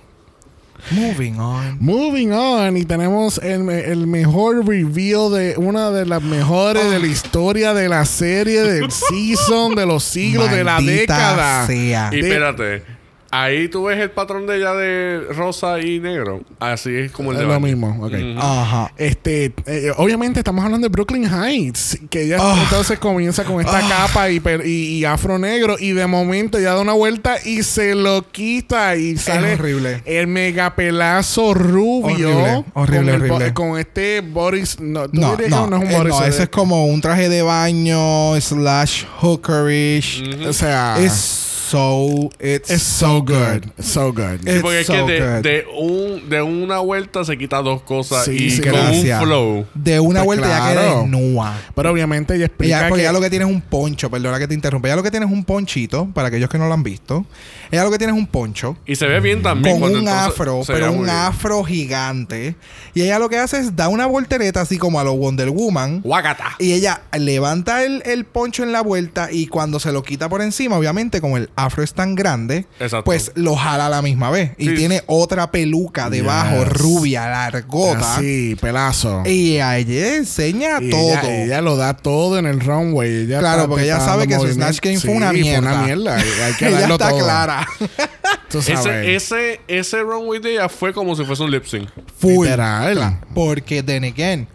Moving 0.92 1.40
on. 1.40 1.76
Moving 1.80 2.32
on, 2.32 2.76
y 2.76 2.84
tenemos 2.84 3.38
el, 3.38 3.68
el 3.68 4.06
mejor 4.06 4.64
reveal 4.66 5.30
de 5.32 5.54
una 5.56 5.90
de 5.90 6.06
las 6.06 6.22
mejores 6.22 6.88
de 6.90 7.00
la 7.00 7.06
historia 7.08 7.74
de 7.74 7.88
la 7.88 8.04
serie, 8.04 8.62
del 8.62 8.90
season, 9.10 9.74
de 9.74 9.84
los 9.84 10.04
siglos, 10.04 10.48
de 10.50 10.62
la 10.62 10.80
década. 10.80 11.66
sea. 11.66 12.10
Y 12.12 12.20
De- 12.20 12.28
espérate. 12.28 12.97
Ahí 13.30 13.68
tú 13.68 13.84
ves 13.84 13.98
el 13.98 14.10
patrón 14.10 14.46
de 14.46 14.56
ella 14.56 14.72
de 14.74 15.20
rosa 15.34 15.78
y 15.80 16.00
negro. 16.00 16.40
Así 16.60 16.94
es 16.94 17.12
como 17.12 17.30
el 17.30 17.36
Es 17.36 17.40
de 17.40 17.46
lo 17.46 17.52
Barney. 17.52 17.72
mismo, 17.74 17.88
ok. 18.04 18.12
Ujú. 18.14 18.38
Ajá. 18.40 18.92
Este, 18.96 19.52
eh, 19.66 19.92
obviamente 19.98 20.40
estamos 20.40 20.64
hablando 20.64 20.86
de 20.86 20.90
Brooklyn 20.90 21.24
Heights, 21.30 21.98
que 22.08 22.22
ella 22.22 22.38
Ah. 22.40 22.58
entonces 22.62 22.98
comienza 22.98 23.44
con 23.44 23.60
esta 23.60 23.80
capa 23.86 24.30
y, 24.30 24.40
per- 24.40 24.66
y- 24.66 24.98
y 24.98 25.04
afro 25.04 25.38
negro 25.38 25.76
y 25.78 25.92
de 25.92 26.06
momento 26.06 26.58
ya 26.58 26.72
da 26.74 26.80
una 26.80 26.94
vuelta 26.94 27.36
y 27.44 27.62
se 27.64 27.94
lo 27.94 28.22
quita 28.30 28.96
y 28.96 29.16
sale 29.18 29.54
horrible. 29.54 30.02
el 30.06 30.26
megapelazo 30.26 31.52
rubio 31.54 32.30
Horrible, 32.30 32.64
horrible, 32.74 32.74
con, 32.74 33.08
el 33.08 33.28
bo- 33.28 33.34
horrible. 33.36 33.54
con 33.54 33.78
este 33.78 34.20
Boris, 34.22 34.80
no, 34.80 35.08
tú 35.08 35.20
No, 35.20 35.32
dirías 35.36 35.50
no, 35.50 35.64
que 35.64 35.70
no 35.70 35.76
es 35.76 35.82
un 35.84 35.90
eh, 35.90 35.96
Boris, 35.98 36.14
no, 36.14 36.24
eh, 36.24 36.28
eso 36.28 36.42
es 36.44 36.48
como 36.48 36.86
un 36.86 37.00
traje 37.02 37.28
de 37.28 37.42
baño 37.42 38.40
slash 38.40 39.04
hookerish. 39.20 40.46
O 40.46 40.52
sea, 40.52 40.96
Es 40.98 41.44
so, 41.70 42.30
it's 42.40 42.70
es 42.70 42.82
so 42.82 43.20
good, 43.22 43.64
so 43.80 44.12
good. 44.12 44.40
It's 44.42 44.52
Sí, 44.54 44.58
porque 44.60 44.80
es 44.80 44.86
so 44.86 44.92
que 45.06 45.12
de, 45.12 45.20
good. 45.20 45.42
de 45.42 45.66
un, 45.76 46.28
de 46.30 46.42
una 46.42 46.78
vuelta 46.78 47.24
se 47.24 47.36
quita 47.38 47.62
dos 47.62 47.82
cosas 47.82 48.24
Sí, 48.24 48.32
y 48.32 48.50
sí, 48.50 48.62
con 48.62 48.72
gracias. 48.72 49.20
un 49.20 49.26
flow. 49.26 49.66
De 49.74 50.00
una 50.00 50.24
Pues 50.24 50.38
vuelta 50.40 50.48
ya 50.48 50.70
queda 50.72 51.02
nua. 51.06 51.54
Pero 51.74 51.90
obviamente 51.92 52.34
ella 52.34 52.46
explica 52.46 52.78
Ella, 52.78 52.88
porque 52.88 53.02
que 53.02 53.08
ella 53.08 53.12
lo 53.12 53.20
que 53.20 53.30
tiene 53.30 53.44
es 53.44 53.50
un 53.50 53.60
poncho, 53.60 54.10
perdona 54.10 54.38
que 54.38 54.48
te 54.48 54.54
interrumpa. 54.54 54.88
Ella 54.88 54.96
lo 54.96 55.02
que 55.02 55.10
tiene 55.10 55.26
es 55.26 55.32
un 55.32 55.44
ponchito, 55.44 56.08
para 56.14 56.28
aquellos 56.28 56.48
que 56.50 56.58
no 56.58 56.66
lo 56.68 56.74
han 56.74 56.82
visto. 56.82 57.24
Ella 57.70 57.84
lo 57.84 57.90
que 57.90 57.98
tiene 57.98 58.12
es 58.12 58.18
un 58.18 58.26
poncho. 58.26 58.76
Y 58.86 58.96
se 58.96 59.06
ve 59.06 59.20
bien 59.20 59.42
también. 59.42 59.78
Con 59.80 59.94
un 59.94 60.08
afro, 60.08 60.62
pero 60.66 60.92
un 60.92 61.08
afro 61.08 61.62
gigante. 61.64 62.56
Y 62.94 63.02
ella 63.02 63.18
lo 63.18 63.28
que 63.28 63.38
hace 63.38 63.58
es 63.58 63.76
da 63.76 63.88
una 63.88 64.06
voltereta 64.06 64.60
así 64.60 64.78
como 64.78 64.98
a 65.00 65.04
los 65.04 65.16
Wonder 65.16 65.50
Woman. 65.50 66.00
Guacata. 66.02 66.56
Y 66.58 66.72
ella 66.72 67.02
levanta 67.18 67.84
el, 67.84 68.02
el 68.06 68.24
poncho 68.24 68.62
en 68.62 68.72
la 68.72 68.80
vuelta 68.80 69.28
y 69.30 69.46
cuando 69.46 69.80
se 69.80 69.92
lo 69.92 70.02
quita 70.02 70.28
por 70.28 70.42
encima, 70.42 70.76
obviamente 70.76 71.20
como 71.20 71.36
el 71.36 71.50
afro 71.64 71.82
es 71.82 71.92
tan 71.94 72.14
grande, 72.14 72.66
Exacto. 72.80 73.04
pues 73.04 73.32
lo 73.34 73.56
jala 73.56 73.86
a 73.86 73.88
la 73.90 74.02
misma 74.02 74.30
vez. 74.30 74.52
Y 74.58 74.68
Sí. 74.68 74.74
tiene 74.74 75.02
otra 75.06 75.50
peluca 75.50 76.08
debajo, 76.10 76.64
Yes. 76.64 76.72
rubia, 76.72 77.28
largota. 77.28 78.16
así, 78.16 78.56
pelazo. 78.60 79.22
Y 79.26 79.58
a 79.58 79.76
ella 79.78 80.16
enseña 80.16 80.78
Y 80.80 80.90
todo. 80.90 81.10
Ella, 81.10 81.44
ella 81.44 81.60
lo 81.60 81.76
da 81.76 81.94
todo 81.94 82.38
en 82.38 82.46
el 82.46 82.60
runway. 82.60 83.22
Ella 83.24 83.38
Claro, 83.40 83.68
porque 83.68 83.84
ella 83.84 84.00
sabe 84.00 84.26
que 84.26 84.34
su. 84.36 84.46
Snatch 84.52 84.80
Game 84.80 84.98
fue 84.98 85.10
Sí, 85.10 85.16
una 85.16 85.32
mierda. 85.32 85.68
Fue 85.70 85.76
una 85.78 85.82
mierda. 85.84 86.16
Hay 86.16 86.52
que 86.58 86.68
ella 86.68 86.80
darlo 86.80 86.94
está 86.94 87.10
todo. 87.10 87.18
clara. 87.24 87.66
Tú 88.50 88.62
sabes. 88.62 88.86
Ese, 88.86 89.14
ese, 89.16 89.60
ese 89.68 90.00
runway 90.02 90.40
de 90.40 90.52
ella 90.52 90.68
fue 90.68 90.92
como 90.94 91.14
si 91.14 91.24
fuese 91.24 91.42
un 91.42 91.50
lip 91.50 91.64
sync. 91.66 91.88
Full. 92.18 92.46
Literal. 92.46 93.20
Porque, 93.34 93.82
then 93.82 94.04
again, 94.04 94.48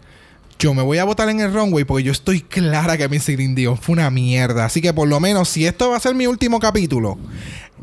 yo 0.58 0.72
me 0.74 0.82
voy 0.82 0.98
a 0.98 1.04
votar 1.04 1.28
en 1.28 1.40
el 1.40 1.52
runway 1.52 1.84
porque 1.84 2.04
yo 2.04 2.12
estoy 2.12 2.40
clara 2.40 2.96
que 2.96 3.08
mi 3.08 3.18
Celine 3.18 3.54
Dion 3.54 3.76
fue 3.76 3.92
una 3.94 4.10
mierda. 4.10 4.64
Así 4.64 4.80
que 4.80 4.92
por 4.92 5.08
lo 5.08 5.20
menos, 5.20 5.48
si 5.48 5.66
esto 5.66 5.90
va 5.90 5.96
a 5.96 6.00
ser 6.00 6.14
mi 6.14 6.26
último 6.26 6.58
capítulo, 6.60 7.18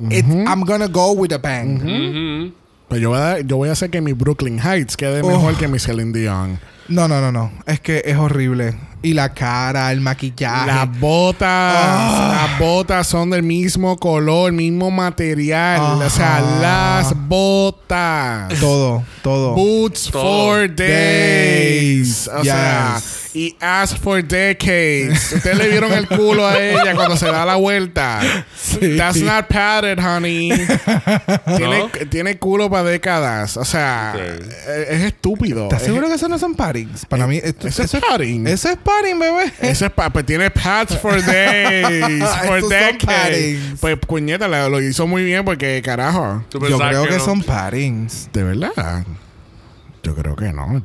it- 0.10 0.26
I'm 0.26 0.62
gonna 0.66 0.88
go 0.88 1.12
with 1.12 1.32
a 1.34 1.38
bang. 1.38 2.52
Pues 2.88 3.00
yo 3.02 3.10
voy, 3.10 3.18
a, 3.18 3.22
dar- 3.22 3.46
yo 3.46 3.58
voy 3.58 3.70
a 3.70 3.72
hacer 3.74 3.90
que 3.90 4.02
mi 4.02 4.14
Brooklyn 4.14 4.60
Heights 4.60 4.98
quede 4.98 5.22
Oh. 5.22 5.28
mejor 5.28 5.56
que 5.58 5.68
mi 5.68 5.80
Celine 5.80 6.12
Dion. 6.18 6.60
No, 6.88 7.08
no, 7.08 7.22
no, 7.22 7.32
no. 7.32 7.52
Es 7.66 7.80
que 7.80 8.02
es 8.06 8.18
horrible. 8.18 8.76
Y 9.04 9.14
la 9.14 9.34
cara, 9.34 9.92
el 9.92 10.02
maquillaje. 10.02 10.68
Las 10.68 11.00
botas, 11.00 11.48
Ah. 11.50 12.48
las 12.50 12.60
botas 12.60 13.08
son 13.08 13.30
del 13.32 13.42
mismo 13.44 13.98
color, 13.98 14.52
mismo 14.52 14.92
material. 14.92 15.82
O 16.04 16.10
sea, 16.10 16.40
las 16.62 17.14
botas. 17.28 18.54
Todo, 18.60 19.04
todo. 19.24 19.56
Boots 19.56 20.10
Todo. 20.12 20.22
for 20.22 20.76
days. 20.76 22.28
O 22.28 22.42
Yes. 22.44 22.52
sea, 22.52 23.02
y 23.34 23.56
ass 23.62 23.96
for 23.96 24.22
decades. 24.24 25.32
Ustedes 25.34 25.58
le 25.58 25.70
vieron 25.70 25.92
el 25.94 26.08
culo 26.08 26.46
a 26.46 26.60
ella 26.62 26.94
cuando 26.96 27.16
se 27.16 27.28
da 27.28 27.46
la 27.46 27.56
vuelta. 27.56 28.20
That's 28.98 29.22
not 29.22 29.48
padded, 29.48 30.00
honey. 30.00 30.50
tiene, 31.58 31.80
¿No? 31.80 31.90
tiene 32.10 32.38
culo 32.38 32.70
para 32.70 32.84
décadas. 32.90 33.56
O 33.58 33.64
sea, 33.66 34.16
eh, 34.18 34.88
es 34.90 35.02
estúpido. 35.04 35.64
¿Estás 35.64 35.82
Es- 35.82 35.86
seguro 35.88 36.08
que 36.08 36.16
esos 36.16 36.30
no 36.30 36.38
son 36.38 36.56
paddings? 36.56 37.06
Para 37.06 37.26
mí, 37.28 37.40
esto- 37.42 37.68
Eso 37.68 37.84
es 37.84 37.92
padding. 37.92 38.48
Eso 38.48 38.70
es 38.70 38.78
padding, 38.78 39.18
bebé. 39.20 39.54
Ese 39.62 39.86
es 39.86 39.92
pa 39.92 40.10
pues 40.10 40.26
tiene 40.26 40.50
pads 40.52 40.98
for 41.00 41.22
days, 41.26 42.24
for 42.46 42.62
decades. 42.68 43.60
Pues 43.80 43.98
puñeta, 43.98 44.48
lo, 44.48 44.68
lo 44.70 44.82
hizo 44.82 45.08
muy 45.08 45.24
bien 45.24 45.46
porque 45.46 45.82
carajo. 45.84 46.44
Yo 46.52 46.60
creo 46.60 47.06
que, 47.08 47.18
no. 47.18 47.24
son 47.24 47.42
paddings. 47.44 48.30
De 48.34 48.44
verdad. 48.44 49.06
Yo 50.04 50.16
creo 50.16 50.36
que 50.36 50.52
no. 50.52 50.84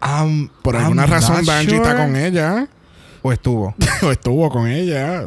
Um, 0.00 0.48
Por 0.62 0.74
I'm 0.74 0.82
alguna 0.84 1.06
razón 1.06 1.44
Banji 1.44 1.74
está 1.74 1.96
con 1.96 2.14
ella. 2.16 2.68
O 3.22 3.32
estuvo. 3.32 3.74
o 4.02 4.10
estuvo 4.12 4.48
con 4.50 4.68
ella. 4.68 5.22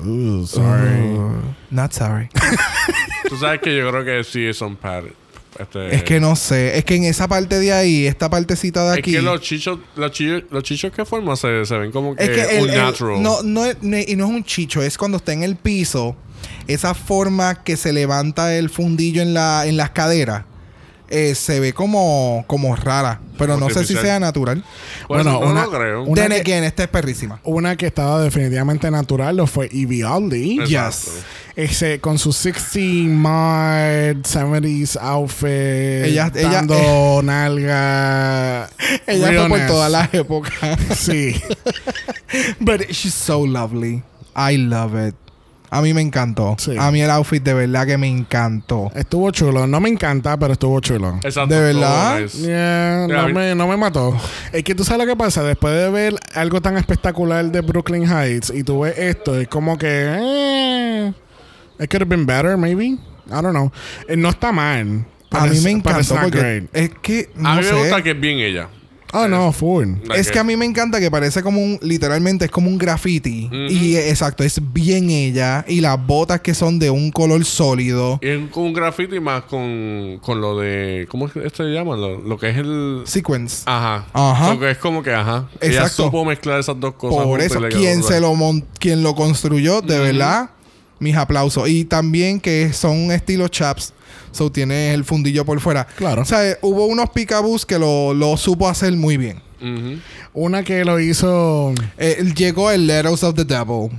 Sorry. 0.45 1.13
Uh, 1.13 1.32
not 1.69 1.91
sorry. 1.91 2.30
Tú 3.30 3.38
sabes 3.38 3.59
que 3.61 3.76
yo 3.78 3.89
creo 3.91 4.05
que 4.05 4.24
sí 4.24 4.53
son 4.53 4.76
padded. 4.78 5.11
Este, 5.59 5.93
es 5.95 6.03
que 6.03 6.19
no 6.22 6.36
sé. 6.38 6.78
Es 6.78 6.86
que 6.86 6.95
en 6.95 7.03
esa 7.03 7.28
parte 7.28 7.59
de 7.59 7.74
ahí, 7.74 8.07
esta 8.07 8.30
partecita 8.30 8.86
de 8.86 8.93
Es 8.93 8.99
aquí. 8.99 9.11
que 9.11 9.22
los 9.22 9.41
chichos, 9.41 9.80
los 9.95 10.11
chichos, 10.11 10.43
los 10.49 10.64
chichos 10.64 10.91
que 10.93 11.03
forman 11.03 11.35
se, 11.35 11.65
se 11.65 11.77
ven 11.77 11.91
como 11.91 12.15
que, 12.15 12.23
Es 12.23 12.30
que 12.30 12.57
el, 12.57 12.64
un 12.64 12.69
el- 12.69 12.77
natural. 12.77 13.22
no, 13.22 13.43
no 13.43 13.65
es, 13.65 13.76
y 13.81 14.15
no 14.15 14.26
es 14.26 14.31
un 14.31 14.43
chicho, 14.45 14.81
es 14.81 14.98
cuando 14.98 15.18
está 15.18 15.34
en 15.34 15.43
el 15.43 15.57
piso, 15.57 16.15
esa 16.68 16.93
forma 16.93 17.64
que 17.64 17.76
se 17.76 17.91
levanta 17.91 18.56
el 18.56 18.69
fundillo 18.69 19.22
en, 19.22 19.34
la, 19.34 19.65
en 19.68 19.76
las 19.76 19.89
caderas, 19.91 20.45
eh, 21.12 21.36
se 21.36 21.60
ve 21.60 21.74
como, 21.74 22.44
como 22.48 22.76
rara. 22.76 23.20
Pero 23.38 23.58
no 23.58 23.68
sé 23.70 23.74
si 23.74 23.80
Artificial. 23.80 24.06
sea 24.06 24.20
natural. 24.20 24.64
Pues 25.08 25.24
Bueno, 25.24 25.40
no 25.40 25.50
una- 25.52 25.64
lo 25.66 25.72
creo. 25.72 26.04
una- 26.04 26.22
Then 26.22 26.32
que- 26.32 26.40
again, 26.42 26.64
esta 26.64 26.84
es 26.84 26.90
perrísima. 26.90 27.40
Una 27.44 27.76
que 27.76 27.88
estaba 27.88 28.22
definitivamente 28.22 28.90
natural 28.92 29.36
lo 29.38 29.48
fue 29.48 29.68
Evie 29.74 30.04
Oddly. 30.06 30.60
Exacto. 30.62 31.12
Ese, 31.56 32.00
con 32.00 32.18
su 32.18 32.32
60 32.32 32.80
mod 33.10 34.24
70s 34.26 34.96
outfit. 35.02 35.48
Ella- 35.50 36.32
ella- 36.36 36.50
dando 36.52 37.22
nalga. 37.24 38.70
Ella 39.08 39.28
fue 39.28 39.36
por 39.38 39.50
realness. 39.50 39.68
todas 39.68 39.92
las 39.92 40.14
épocas. 40.14 40.54
Sí. 40.96 41.36
But 42.60 42.90
she's 42.92 43.14
so 43.14 43.46
lovely. 43.46 44.04
I 44.36 44.56
love 44.58 44.96
it. 44.96 45.16
A 45.73 45.81
mí 45.81 45.93
me 45.93 46.02
encantó. 46.02 46.56
Sí. 46.60 46.76
A 46.77 46.91
mí 46.91 47.02
el 47.02 47.10
outfit 47.10 47.41
de 47.41 47.53
verdad 47.53 47.88
que 47.88 47.98
me 47.98 48.07
encantó. 48.10 48.91
Estuvo 48.93 49.31
chulo. 49.31 49.65
No 49.68 49.80
me 49.80 49.88
encanta, 49.88 50.38
pero 50.38 50.52
estuvo 50.52 50.77
chulo. 50.81 51.18
Exacto. 51.23 51.56
¿De 51.56 51.61
verdad? 51.61 52.19
nice. 52.19 52.38
Yeah, 52.39 53.07
Yeah, 53.07 53.22
no, 53.23 53.30
I- 53.30 53.34
me, 53.34 53.56
no 53.56 53.68
me 53.69 53.77
mató. 53.77 54.14
Es 54.52 54.64
que 54.65 54.76
tú 54.76 54.84
sabes 54.84 55.06
lo 55.07 55.14
que 55.14 55.18
pasa. 55.18 55.43
Después 55.43 55.73
de 55.73 55.89
ver 55.89 56.15
algo 56.35 56.61
tan 56.61 56.76
espectacular 56.77 57.45
de 57.45 57.61
Brooklyn 57.61 58.03
Heights 58.03 58.52
y 58.53 58.64
tú 58.64 58.81
ves 58.81 58.98
esto, 58.98 59.39
es 59.39 59.48
como 59.48 59.77
que. 59.77 59.88
Eh, 59.89 61.14
it 61.80 61.89
could 61.89 62.02
have 62.02 62.10
been 62.10 62.26
better, 62.26 62.57
maybe. 62.57 62.85
I 62.85 63.41
don't 63.41 63.52
know. 63.52 63.72
Eh, 64.10 64.18
no 64.18 64.27
está 64.30 64.52
mal. 64.52 65.06
A 65.31 65.45
mí 65.45 65.57
me 65.61 65.72
encantó 65.72 66.15
porque 66.22 66.38
great. 66.38 66.64
es 66.73 66.89
que 67.02 67.30
no 67.35 67.48
A 67.48 67.56
mí 67.56 67.64
sé. 67.64 67.72
me 67.72 67.80
gusta 67.80 68.03
que 68.03 68.11
es 68.11 68.19
bien 68.19 68.39
ella. 68.39 68.68
Oh, 69.14 69.28
no, 69.28 69.52
full. 69.52 69.88
Like 70.06 70.20
Es 70.20 70.32
que 70.32 70.40
a 70.40 70.44
mí 70.44 70.56
me 70.56 70.66
encanta 70.66 71.00
que 71.00 71.12
parece 71.12 71.44
como 71.44 71.62
un, 71.62 71.78
literalmente 71.82 72.46
es 72.46 72.52
como 72.52 72.70
un 72.70 72.78
graffiti. 72.78 73.50
Y 73.70 73.96
exacto, 73.98 74.44
es 74.44 74.60
bien 74.74 75.10
ella. 75.10 75.66
Y 75.68 75.82
las 75.82 76.04
botas 76.06 76.42
que 76.42 76.54
son 76.54 76.80
de 76.80 76.90
un 76.90 77.12
color 77.12 77.44
sólido. 77.46 78.20
Y 78.22 78.28
es 78.28 78.50
con 78.52 78.64
un 78.64 78.74
graffiti 78.74 79.20
más 79.20 79.44
con, 79.44 80.20
con 80.22 80.40
lo 80.42 80.58
de. 80.60 81.08
¿Cómo 81.10 81.28
es 81.28 81.34
que 81.34 81.46
esto 81.46 81.64
se 81.64 81.70
llama? 81.72 81.96
Lo, 81.96 82.20
lo 82.22 82.38
que 82.38 82.50
es 82.50 82.58
el. 82.58 83.02
Sequence. 83.06 83.64
Ajá. 83.66 84.06
Ajá. 84.14 84.54
So 84.54 84.60
que 84.60 84.72
es 84.72 84.78
como 84.78 85.04
que, 85.04 85.14
ajá. 85.14 85.50
Ella 85.60 85.74
Exacto. 85.82 86.04
supo 86.06 86.26
mezclar 86.26 86.60
esas 86.60 86.80
dos 86.80 86.94
cosas. 86.96 87.24
Por 87.26 87.42
eso, 87.42 87.60
quien 87.70 88.04
se 88.04 88.20
lo 88.22 88.36
mon- 88.36 88.66
quien 88.80 89.04
lo 89.04 89.14
construyó, 89.16 89.82
de 89.82 90.00
verdad, 90.00 90.52
mis 91.00 91.16
aplausos. 91.16 91.68
Y 91.70 91.86
también 91.86 92.40
que 92.40 92.72
son 92.74 93.12
estilo 93.12 93.48
chaps. 93.48 93.94
So 94.32 94.52
tiene 94.52 94.94
el 94.94 95.03
fundillo 95.03 95.45
por 95.45 95.60
fuera. 95.60 95.86
Claro. 95.95 96.22
O 96.22 96.26
sea, 96.26 96.49
eh, 96.49 96.58
hubo 96.62 96.86
unos 96.86 97.10
picabús 97.10 97.66
que 97.66 97.78
lo, 97.80 98.14
lo 98.14 98.38
supo 98.38 98.68
hacer 98.70 98.94
muy 98.94 99.18
bien. 99.18 99.41
Una 100.34 100.64
que 100.64 100.84
lo 100.86 100.99
hizo. 100.99 101.74
Eh, 101.98 102.24
llegó 102.36 102.72
el 102.72 102.88
Letters 102.88 103.24
of 103.24 103.36
the 103.36 103.45
Devil. 103.45 103.90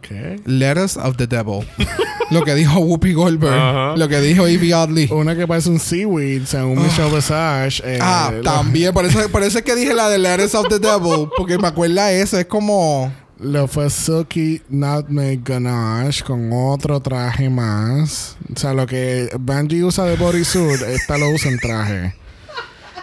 ¿Qué? 0.00 0.40
Letters 0.46 0.96
of 0.96 1.16
the 1.16 1.26
Devil. 1.26 1.66
lo 2.30 2.42
que 2.44 2.54
dijo 2.54 2.80
Whoopi 2.80 3.12
Goldberg. 3.12 3.98
Lo 3.98 4.08
que 4.08 4.20
dijo 4.20 4.46
Evie 4.46 4.74
Oddly. 4.74 5.08
Una 5.12 5.36
que 5.36 5.46
parece 5.46 5.68
un 5.68 5.78
seaweed, 5.78 6.44
según 6.46 6.82
Michelle 6.82 7.14
Visage. 7.14 7.82
eh, 7.84 7.98
Ah, 8.00 8.32
también. 8.42 8.92
Por 8.94 9.04
eso, 9.04 9.20
por 9.30 9.42
eso 9.42 9.58
es 9.58 9.64
que 9.64 9.74
dije 9.76 9.94
la 9.94 10.08
de 10.08 10.18
Letters 10.18 10.54
of 10.54 10.68
the 10.68 10.78
Devil. 10.78 11.28
Porque 11.36 11.58
me 11.58 11.68
acuerda 11.68 12.10
eso. 12.12 12.38
Es 12.38 12.46
como... 12.46 13.12
Lo 13.42 13.66
fue 13.66 13.88
Silky 13.88 14.60
Nutmeg 14.68 15.42
Ganache 15.42 16.22
con 16.24 16.50
otro 16.52 17.00
traje 17.00 17.48
más. 17.48 18.36
O 18.54 18.58
sea, 18.58 18.74
lo 18.74 18.86
que 18.86 19.30
Banji 19.40 19.82
usa 19.82 20.04
de 20.04 20.16
bodysuit, 20.16 20.82
esta 20.88 21.16
lo 21.16 21.30
usa 21.30 21.50
en 21.50 21.58
traje. 21.58 22.14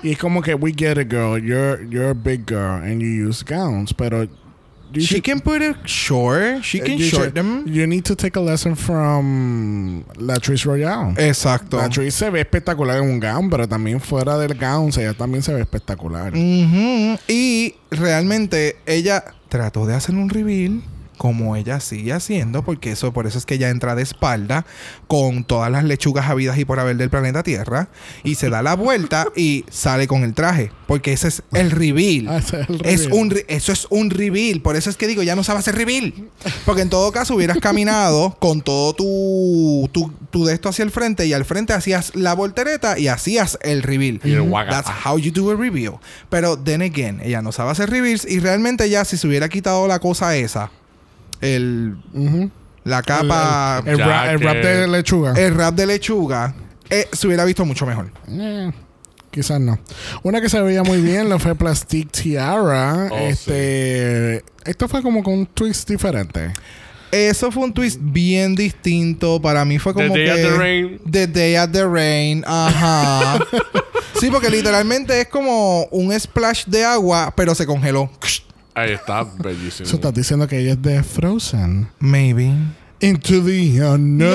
Y 0.03 0.11
es 0.11 0.17
como 0.19 0.43
que, 0.43 0.53
we 0.53 0.71
get 0.77 0.97
it, 0.99 1.09
girl. 1.09 1.37
You're, 1.41 1.83
you're 1.89 2.09
a 2.11 2.13
big 2.13 2.45
girl 2.45 2.83
and 2.83 3.01
you 3.01 3.27
use 3.27 3.43
gowns. 3.43 3.91
Pero. 3.93 4.25
you 4.93 5.01
She 5.01 5.15
should- 5.15 5.23
can 5.23 5.39
put 5.41 5.63
it 5.63 5.75
short. 5.85 6.61
She 6.63 6.79
can 6.81 6.99
you 6.99 7.05
short 7.09 7.23
should- 7.29 7.33
them. 7.33 7.65
You 7.67 7.87
need 7.87 8.03
to 8.05 8.15
take 8.15 8.37
a 8.37 8.41
lesson 8.41 8.75
from 8.75 10.03
Latrice 10.19 10.65
Royale. 10.65 11.15
Exacto. 11.17 11.77
Latrice 11.77 12.11
se 12.11 12.29
ve 12.29 12.41
espectacular 12.41 12.97
en 12.99 13.09
un 13.09 13.19
gown, 13.19 13.49
pero 13.49 13.67
también 13.67 13.99
fuera 13.99 14.37
del 14.37 14.53
gown, 14.53 14.91
ella 14.97 15.13
también 15.15 15.41
se 15.41 15.51
ve 15.51 15.61
espectacular. 15.61 16.31
Y 16.35 17.73
realmente 17.89 18.77
ella 18.85 19.23
trató 19.49 19.85
de 19.85 19.95
hacer 19.95 20.15
un 20.15 20.29
reveal 20.29 20.81
como 21.17 21.55
ella 21.55 21.79
sigue 21.79 22.13
haciendo, 22.13 22.63
porque 22.63 22.91
eso 22.91 23.11
por 23.13 23.27
eso 23.27 23.37
es 23.37 23.45
que 23.45 23.55
ella 23.55 23.69
entra 23.69 23.95
de 23.95 24.03
espalda 24.03 24.65
con 25.07 25.43
todas 25.43 25.71
las 25.71 25.83
lechugas 25.83 26.29
habidas 26.29 26.57
y 26.57 26.65
por 26.65 26.79
haber 26.79 26.97
del 26.97 27.09
planeta 27.09 27.43
Tierra 27.43 27.89
y 28.23 28.35
se 28.35 28.49
da 28.49 28.61
la 28.61 28.75
vuelta 28.75 29.27
y 29.35 29.65
sale 29.69 30.07
con 30.07 30.23
el 30.23 30.33
traje, 30.33 30.71
porque 30.87 31.13
ese 31.13 31.27
es 31.29 31.43
el 31.53 31.71
reveal. 31.71 32.27
Ah, 32.29 32.37
ese 32.37 32.61
es 32.61 32.69
el 32.69 32.81
Es 32.85 33.03
reveal. 33.05 33.13
un 33.21 33.29
re- 33.31 33.45
eso 33.47 33.71
es 33.71 33.87
un 33.89 34.09
reveal, 34.09 34.61
por 34.61 34.75
eso 34.75 34.89
es 34.89 34.97
que 34.97 35.07
digo, 35.07 35.23
ya 35.23 35.35
no 35.35 35.43
sabe 35.43 35.59
hacer 35.59 35.75
reveal. 35.75 36.13
Porque 36.65 36.81
en 36.81 36.89
todo 36.89 37.11
caso 37.11 37.35
hubieras 37.35 37.57
caminado 37.59 38.35
con 38.39 38.61
todo 38.61 38.93
tu, 38.93 39.89
tu, 39.91 40.11
tu 40.29 40.45
de 40.45 40.53
esto 40.53 40.69
hacia 40.69 40.83
el 40.83 40.91
frente 40.91 41.25
y 41.25 41.33
al 41.33 41.45
frente 41.45 41.73
hacías 41.73 42.15
la 42.15 42.33
voltereta 42.33 42.99
y 42.99 43.07
hacías 43.07 43.57
el 43.61 43.83
reveal. 43.83 44.19
Y 44.23 44.31
el 44.33 44.41
waka. 44.41 44.69
That's 44.83 45.05
how 45.05 45.17
you 45.17 45.31
do 45.31 45.49
a 45.51 45.55
reveal. 45.55 45.95
Pero 46.29 46.57
then 46.57 46.81
again, 46.81 47.19
ella 47.23 47.41
no 47.41 47.51
sabe 47.51 47.71
hacer 47.71 47.89
reveals 47.89 48.25
y 48.29 48.39
realmente 48.39 48.89
ya 48.89 49.05
si 49.05 49.17
se 49.17 49.27
hubiera 49.27 49.49
quitado 49.49 49.87
la 49.87 49.99
cosa 49.99 50.35
esa, 50.35 50.71
el 51.41 51.97
la 52.87 53.03
capa, 53.03 53.83
El, 53.85 53.99
rap 53.99 54.55
de 54.63 54.87
lechuga. 54.87 55.33
el 55.33 55.53
rap 55.55 55.75
de 55.75 55.85
lechuga, 55.85 56.55
eh, 56.89 57.07
se 57.11 57.27
hubiera 57.27 57.43
visto 57.43 57.65
mucho 57.65 57.85
mejor. 57.85 58.09
Eh, 58.29 58.71
quizás 59.29 59.59
no. 59.59 59.77
Una 60.23 60.39
que 60.39 60.47
se 60.47 60.61
veía 60.61 60.83
muy 60.83 61.01
bien 61.01 61.27
lo 61.27 61.37
fue 61.37 61.53
Plastic 61.53 62.11
Tiara. 62.11 63.09
Oh, 63.11 63.17
este, 63.17 64.43
Esto 64.63 64.87
fue 64.87 65.01
como 65.01 65.21
con 65.21 65.33
un 65.33 65.45
twist 65.47 65.89
diferente. 65.89 66.53
Eso 67.11 67.51
fue 67.51 67.63
un 67.63 67.73
twist 67.73 67.99
bien 68.01 68.55
distinto. 68.55 69.41
Para 69.41 69.65
mí 69.65 69.79
fue 69.79 69.93
The 69.93 70.03
como 70.03 70.15
Day 70.15 70.25
que... 70.25 70.31
at 70.31 70.37
the 70.37 70.57
Rain. 70.57 71.01
The 71.09 71.27
Day 71.27 71.55
at 71.55 71.69
the 71.71 71.85
Rain. 71.85 72.43
Ajá. 72.47 73.39
sí, 74.19 74.29
porque 74.29 74.49
literalmente 74.49 75.19
es 75.19 75.27
como 75.27 75.85
un 75.91 76.17
splash 76.17 76.65
de 76.65 76.85
agua, 76.85 77.33
pero 77.35 77.53
se 77.53 77.65
congeló. 77.65 78.09
Ahí 78.77 78.91
está, 78.91 79.23
bellísimo. 79.23 79.89
Estás 79.89 80.13
diciendo 80.13 80.47
que 80.47 80.59
ella 80.59 80.73
es 80.73 80.81
de 80.83 81.01
Frozen. 81.01 81.89
Maybe. 81.99 82.53
Into 82.99 83.43
the 83.43 83.81
unknown. 83.83 84.27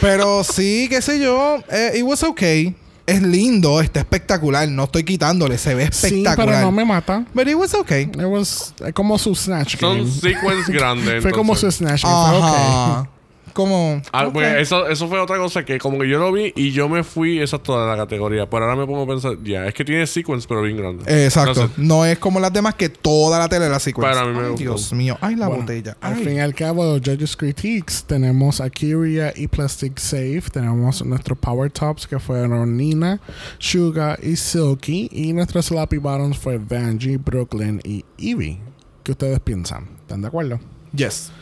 Pero 0.00 0.44
sí, 0.44 0.86
qué 0.88 1.02
sé 1.02 1.20
yo. 1.20 1.58
Eh, 1.70 1.92
it 1.98 2.02
was 2.04 2.22
okay. 2.22 2.74
Es 3.04 3.20
lindo, 3.20 3.80
está 3.80 4.00
espectacular. 4.00 4.66
No 4.68 4.84
estoy 4.84 5.04
quitándole, 5.04 5.58
se 5.58 5.74
ve 5.74 5.88
Sí, 5.92 6.06
espectacular. 6.06 6.46
pero 6.54 6.60
no 6.62 6.72
me 6.72 6.84
mata. 6.84 7.26
But 7.34 7.48
it 7.48 7.54
was 7.56 7.74
okay. 7.74 8.02
It 8.04 8.16
was 8.24 8.72
es 8.86 8.92
como 8.94 9.18
su 9.18 9.34
Snatch 9.34 9.78
Son 9.78 9.98
Game. 9.98 10.10
sequence 10.10 10.72
grandes. 10.72 11.22
Fue 11.22 11.32
como 11.32 11.54
su. 11.56 11.70
Snatch 11.70 12.02
Game. 12.04 12.40
Fue. 12.40 13.08
Como. 13.52 14.00
Ah, 14.12 14.28
pues 14.32 14.56
eso, 14.60 14.88
eso 14.88 15.08
fue 15.08 15.20
otra 15.20 15.36
cosa 15.38 15.64
que 15.64 15.78
como 15.78 15.98
que 15.98 16.08
yo 16.08 16.18
lo 16.18 16.32
vi 16.32 16.52
y 16.56 16.72
yo 16.72 16.88
me 16.88 17.02
fui 17.04 17.40
esa 17.40 17.56
es 17.56 17.62
toda 17.62 17.86
la 17.90 17.96
categoría. 18.02 18.48
Pero 18.48 18.64
ahora 18.64 18.76
me 18.76 18.86
pongo 18.86 19.02
a 19.02 19.06
pensar, 19.06 19.36
ya, 19.42 19.66
es 19.66 19.74
que 19.74 19.84
tiene 19.84 20.06
sequence 20.06 20.46
pero 20.48 20.62
bien 20.62 20.76
grande. 20.76 21.04
Exacto. 21.24 21.50
Entonces, 21.52 21.78
no 21.78 22.04
es 22.06 22.18
como 22.18 22.40
las 22.40 22.52
demás 22.52 22.74
que 22.74 22.88
toda 22.88 23.38
la 23.38 23.48
tele 23.48 23.68
la 23.68 23.80
secuencia. 23.80 24.14
Para 24.22 24.26
mí 24.30 24.34
me 24.36 24.44
Ay, 24.44 24.50
gustó. 24.50 24.62
Dios 24.62 24.92
mío. 24.92 25.18
Ay, 25.20 25.36
la 25.36 25.48
Bueno, 25.48 25.62
botella. 25.62 25.96
Al 26.00 26.16
fin 26.16 26.34
y 26.36 26.40
al 26.40 26.54
cabo, 26.54 26.94
Judges 26.98 27.36
Critiques, 27.36 28.04
tenemos 28.04 28.60
a 28.60 28.70
Kyria 28.70 29.32
y 29.36 29.46
Plastic 29.48 29.98
Safe. 29.98 30.42
Tenemos 30.52 31.04
nuestros 31.04 31.38
Power 31.38 31.70
Tops 31.70 32.06
que 32.06 32.18
fueron 32.18 32.76
Nina, 32.76 33.20
Suga 33.58 34.18
y 34.22 34.36
Silky. 34.36 35.08
Y 35.12 35.32
nuestros 35.32 35.66
Slappy 35.66 35.98
Bottoms 35.98 36.38
fue 36.38 36.58
Vanjie, 36.58 37.16
Brooklyn 37.18 37.80
y 37.84 38.04
Evie. 38.18 38.58
¿Qué 39.02 39.12
ustedes 39.12 39.40
piensan? 39.40 39.88
¿Están 40.00 40.22
de 40.22 40.28
acuerdo? 40.28 40.60
Yes. 40.94 41.32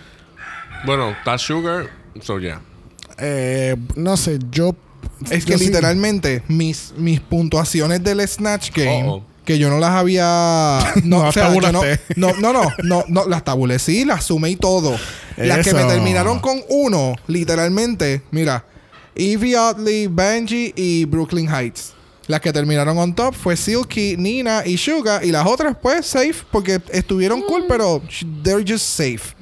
bueno, 0.87 1.11
está 1.11 1.37
Sugar, 1.37 1.91
so 2.21 2.39
yeah. 2.39 2.61
Eh, 3.19 3.77
no 3.97 4.17
sé, 4.17 4.39
yo. 4.51 4.75
Es 5.31 5.45
yo 5.45 5.53
que 5.53 5.59
sí- 5.59 5.67
literalmente 5.67 6.43
mis, 6.49 6.95
mis 6.97 7.21
puntuaciones 7.21 8.03
del 8.03 8.27
Snatch 8.27 8.71
Game 8.75 9.07
oh. 9.07 9.25
que 9.45 9.59
yo 9.59 9.69
no 9.69 9.79
las 9.79 9.91
había. 9.91 10.79
No, 11.05 11.23
No 11.23 11.29
o 11.29 11.33
sea, 11.33 11.53
yo 11.55 11.61
no, 11.61 11.73
no, 11.73 11.83
no, 12.17 12.53
no, 12.53 12.69
no, 12.83 13.05
no, 13.09 13.29
las 13.29 13.45
tabulé, 13.45 13.79
sí, 13.79 14.05
las 14.05 14.25
sumé 14.25 14.51
y 14.51 14.57
todo. 14.57 14.97
Las 15.37 15.65
que 15.65 15.75
me 15.75 15.85
terminaron 15.85 16.39
con 16.39 16.63
uno, 16.69 17.15
literalmente, 17.27 18.23
mira, 18.31 18.65
Evie 19.15 19.57
Oddly, 19.57 20.07
Benji 20.07 20.73
y 20.77 21.05
Brooklyn 21.05 21.49
Heights. 21.49 21.95
Las 22.27 22.41
que 22.41 22.53
terminaron 22.53 22.97
on 22.97 23.15
top 23.15 23.35
fue 23.35 23.57
Silky, 23.57 24.17
Nina 24.17 24.63
y 24.65 24.79
Suga. 24.79 25.25
Y 25.25 25.33
las 25.33 25.47
otras, 25.47 25.77
pues, 25.83 26.07
safe, 26.07 26.45
porque 26.53 26.81
estuvieron 26.93 27.43
cool, 27.43 27.65
pero 27.67 28.01
they're 28.45 28.65
just 28.67 28.87
safe. 28.87 29.35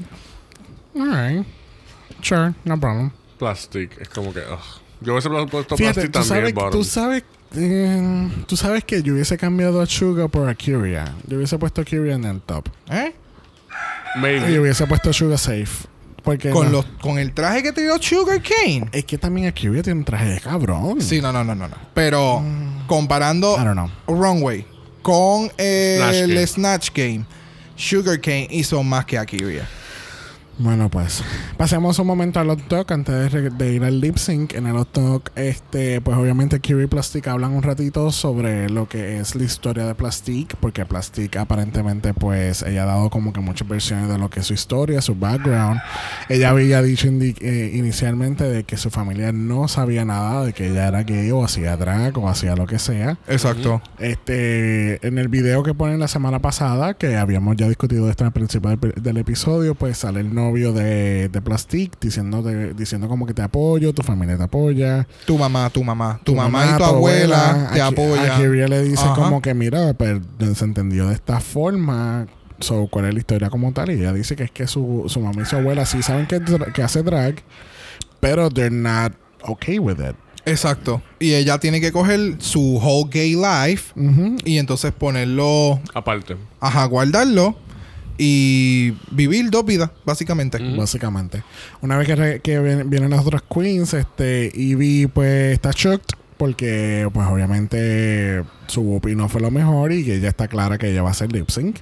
Alright. 0.97 1.47
Sure, 2.23 2.55
no 2.65 2.79
problem. 2.81 3.11
Plastic. 3.39 3.99
Es 4.01 4.09
como 4.09 4.33
que. 4.33 4.41
ugh. 4.41 4.59
Yo 5.01 5.13
hubiese 5.13 5.29
puesto 5.29 5.77
Fíjate, 5.77 6.09
plastic 6.09 6.13
tú 6.13 6.19
también. 6.19 6.25
sabes, 6.41 6.55
bottom. 6.55 6.71
tú 6.73 6.85
sabes, 6.85 7.25
eh, 7.55 8.29
tú 8.47 8.57
sabes 8.57 8.85
que 8.85 9.01
yo 9.03 9.15
hubiese 9.15 9.37
cambiado 9.39 9.81
a 9.81 9.87
Suga 9.87 10.27
por 10.29 10.49
a 10.49 10.55
Kyria. 10.57 11.15
Yo 11.29 11.37
hubiese 11.37 11.57
puesto 11.59 11.81
a 11.83 11.85
Kyria 11.85 12.15
en 12.17 12.25
el 12.25 12.41
top. 12.41 12.69
¿Eh? 12.91 13.15
Y 14.17 14.19
Maybe. 14.19 14.59
hubiese 14.59 14.87
puesto 14.87 15.11
a 15.11 15.13
Suga 15.13 15.39
safe. 15.39 15.87
Porque 16.25 16.51
Con, 16.51 16.67
no- 16.67 16.73
los, 16.73 16.85
con 17.01 17.19
el 17.19 17.33
traje 17.33 17.63
que 17.63 17.73
te 17.73 17.83
dio 17.83 17.97
Sugar 18.03 18.43
Cane. 18.43 18.89
es 18.93 19.05
que 19.05 19.17
también 19.17 19.47
a 19.47 19.53
Kyria 19.53 19.83
tiene 19.85 20.01
un 20.01 20.05
traje 20.05 20.27
de 20.27 20.41
cabrón. 20.41 21.01
Sí, 21.01 21.21
no, 21.23 21.33
no, 21.33 21.45
no, 21.45 21.55
no. 21.55 21.69
no. 21.69 21.77
Pero 21.95 22.43
comparando 22.89 23.55
I 23.57 23.65
don't 23.65 23.75
know. 23.75 23.91
Runway 24.09 24.67
con 25.03 25.51
eh, 25.57 25.99
Snatch 26.01 26.17
el 26.17 26.35
Game. 26.35 26.47
Snatch 26.47 26.91
Game, 26.93 27.25
Sugar 27.77 28.21
Cane 28.21 28.49
hizo 28.51 28.83
más 28.83 29.07
que 29.07 29.17
Akiria. 29.17 29.67
Bueno, 30.61 30.91
pues 30.91 31.23
pasemos 31.57 32.01
un 32.01 32.07
momento 32.09 32.41
al 32.41 32.49
hot 32.49 32.67
talk 32.67 32.91
antes 32.91 33.33
de, 33.33 33.73
ir 33.73 33.85
al 33.85 34.01
lip 34.01 34.17
sync. 34.17 34.55
En 34.55 34.67
el 34.67 34.77
hot 34.77 34.91
talk, 34.91 35.31
este, 35.37 36.01
pues 36.01 36.17
obviamente 36.17 36.59
Kiri 36.59 36.83
y 36.83 36.87
Plastic 36.87 37.29
hablan 37.29 37.53
un 37.53 37.63
ratito 37.63 38.11
sobre 38.11 38.69
lo 38.69 38.89
que 38.89 39.19
es 39.19 39.37
la 39.37 39.45
historia 39.45 39.87
de 39.87 39.95
Plastic, 39.95 40.57
porque 40.57 40.85
Plastic 40.85 41.37
aparentemente, 41.37 42.13
pues 42.13 42.63
ella 42.63 42.83
ha 42.83 42.87
dado 42.87 43.09
como 43.09 43.33
que 43.33 43.39
muchas 43.39 43.69
versiones 43.69 44.09
de 44.09 44.19
lo 44.19 44.31
que 44.31 44.41
es 44.41 44.47
su 44.47 44.55
historia, 44.55 45.01
su 45.01 45.15
background. 45.15 45.81
Ella 46.29 46.51
había 46.51 46.83
dicho 46.83 47.07
eh, 47.09 47.73
inicialmente 47.75 48.43
de 48.43 48.65
que 48.65 48.77
su 48.77 48.91
familia 48.91 49.31
no 49.31 49.69
sabía 49.69 50.05
nada, 50.05 50.45
de 50.45 50.53
que 50.53 50.71
ella 50.71 50.89
era 50.89 51.05
gay 51.05 51.31
o 51.31 51.45
hacía 51.45 51.77
drag 51.77 52.19
o 52.19 52.29
hacía 52.29 52.57
lo 52.57 52.67
que 52.67 52.81
sea. 52.81 53.17
Exacto. 53.29 53.81
Este, 54.01 55.07
en 55.07 55.19
el 55.19 55.29
video 55.29 55.63
que 55.63 55.73
ponen 55.73 56.01
la 56.01 56.09
semana 56.09 56.41
pasada, 56.41 56.95
que 56.95 57.17
habíamos 57.17 57.57
ya 57.57 57.69
discutido 57.69 58.11
esto 58.11 58.25
al 58.25 58.33
principio 58.33 58.71
del, 58.71 58.93
del 59.01 59.17
episodio, 59.19 59.77
pues 59.77 59.99
sale 59.99 60.19
el 60.19 60.35
novio 60.49 60.73
de, 60.73 61.29
de 61.29 61.41
Plastic 61.43 61.99
diciendo, 62.01 62.43
diciendo 62.75 63.09
como 63.09 63.27
que 63.27 63.35
te 63.35 63.43
apoyo, 63.43 63.93
tu 63.93 64.03
familia 64.03 64.37
te 64.37 64.45
apoya. 64.45 65.07
Tu 65.27 65.37
mamá, 65.39 65.71
tu 65.71 65.85
mamá, 65.85 66.21
tu, 66.25 66.35
mamá, 66.35 66.73
y 66.75 66.79
tu 66.79 66.85
abuela, 66.85 67.71
te 67.73 67.81
A 67.83 67.89
Ki- 67.89 67.95
apoyan. 67.95 68.31
A 68.31 68.37
Kyria 68.37 68.69
le 68.69 68.83
dice 68.83 69.05
Ajá. 69.05 69.15
como 69.15 69.43
que, 69.43 69.55
mira, 69.55 69.95
pero 69.95 70.21
se 70.55 70.65
entendió 70.65 71.09
de 71.09 71.15
esta 71.15 71.41
forma. 71.41 72.27
So, 72.61 72.89
¿Cuál 72.91 73.05
es 73.07 73.15
la 73.15 73.21
historia 73.21 73.51
como 73.51 73.73
tal? 73.73 73.91
Y 73.91 73.95
ella 74.01 74.13
dice 74.13 74.35
que 74.35 74.43
es 74.45 74.51
que 74.51 74.67
su, 74.67 75.05
su 75.07 75.21
mamá 75.21 75.43
y 75.43 75.45
su 75.45 75.55
abuela 75.57 75.87
sí 75.87 76.03
saben 76.03 76.27
que, 76.27 76.41
que 76.75 76.83
hace 76.83 77.03
drag, 77.05 77.37
pero 78.21 78.51
they're 78.51 78.75
not 78.75 79.13
okay 79.43 79.79
with 79.79 79.99
it. 80.01 80.17
Exacto. 80.45 81.03
Y 81.21 81.35
ella 81.35 81.59
tiene 81.59 81.81
que 81.81 81.93
coger 81.93 82.37
su 82.39 82.79
whole 82.79 83.09
gay 83.13 83.35
life 83.37 83.93
y 84.45 84.59
entonces 84.59 84.93
ponerlo, 84.93 85.79
Aparte. 85.95 86.37
ajá, 86.59 86.85
guardarlo 86.87 87.55
y 88.19 88.95
vivir 89.13 89.49
dos 89.51 89.65
vidas, 89.65 89.91
básicamente. 90.05 90.59
Básicamente. 90.77 91.43
Una 91.81 91.97
vez 91.97 92.07
que, 92.09 92.17
re- 92.17 92.41
que 92.41 92.59
ven- 92.59 92.91
vienen 92.91 93.11
las 93.11 93.25
otras 93.25 93.43
queens, 93.43 93.95
este, 93.95 94.47
Evie 94.61 95.09
pues 95.09 95.53
está 95.55 95.71
shocked 95.75 96.17
porque 96.37 97.09
pues 97.13 97.27
obviamente 97.27 98.45
su 98.69 98.83
whoopee 98.83 99.17
no 99.17 99.29
fue 99.29 99.41
lo 99.41 99.51
mejor 99.51 99.91
y 99.93 100.05
que 100.05 100.17
ella 100.17 100.29
está 100.29 100.47
clara 100.47 100.79
que 100.79 100.91
ella 100.91 101.03
va 101.03 101.09
a 101.09 101.13
hacer 101.13 101.33
lip 101.33 101.49
sync. 101.51 101.79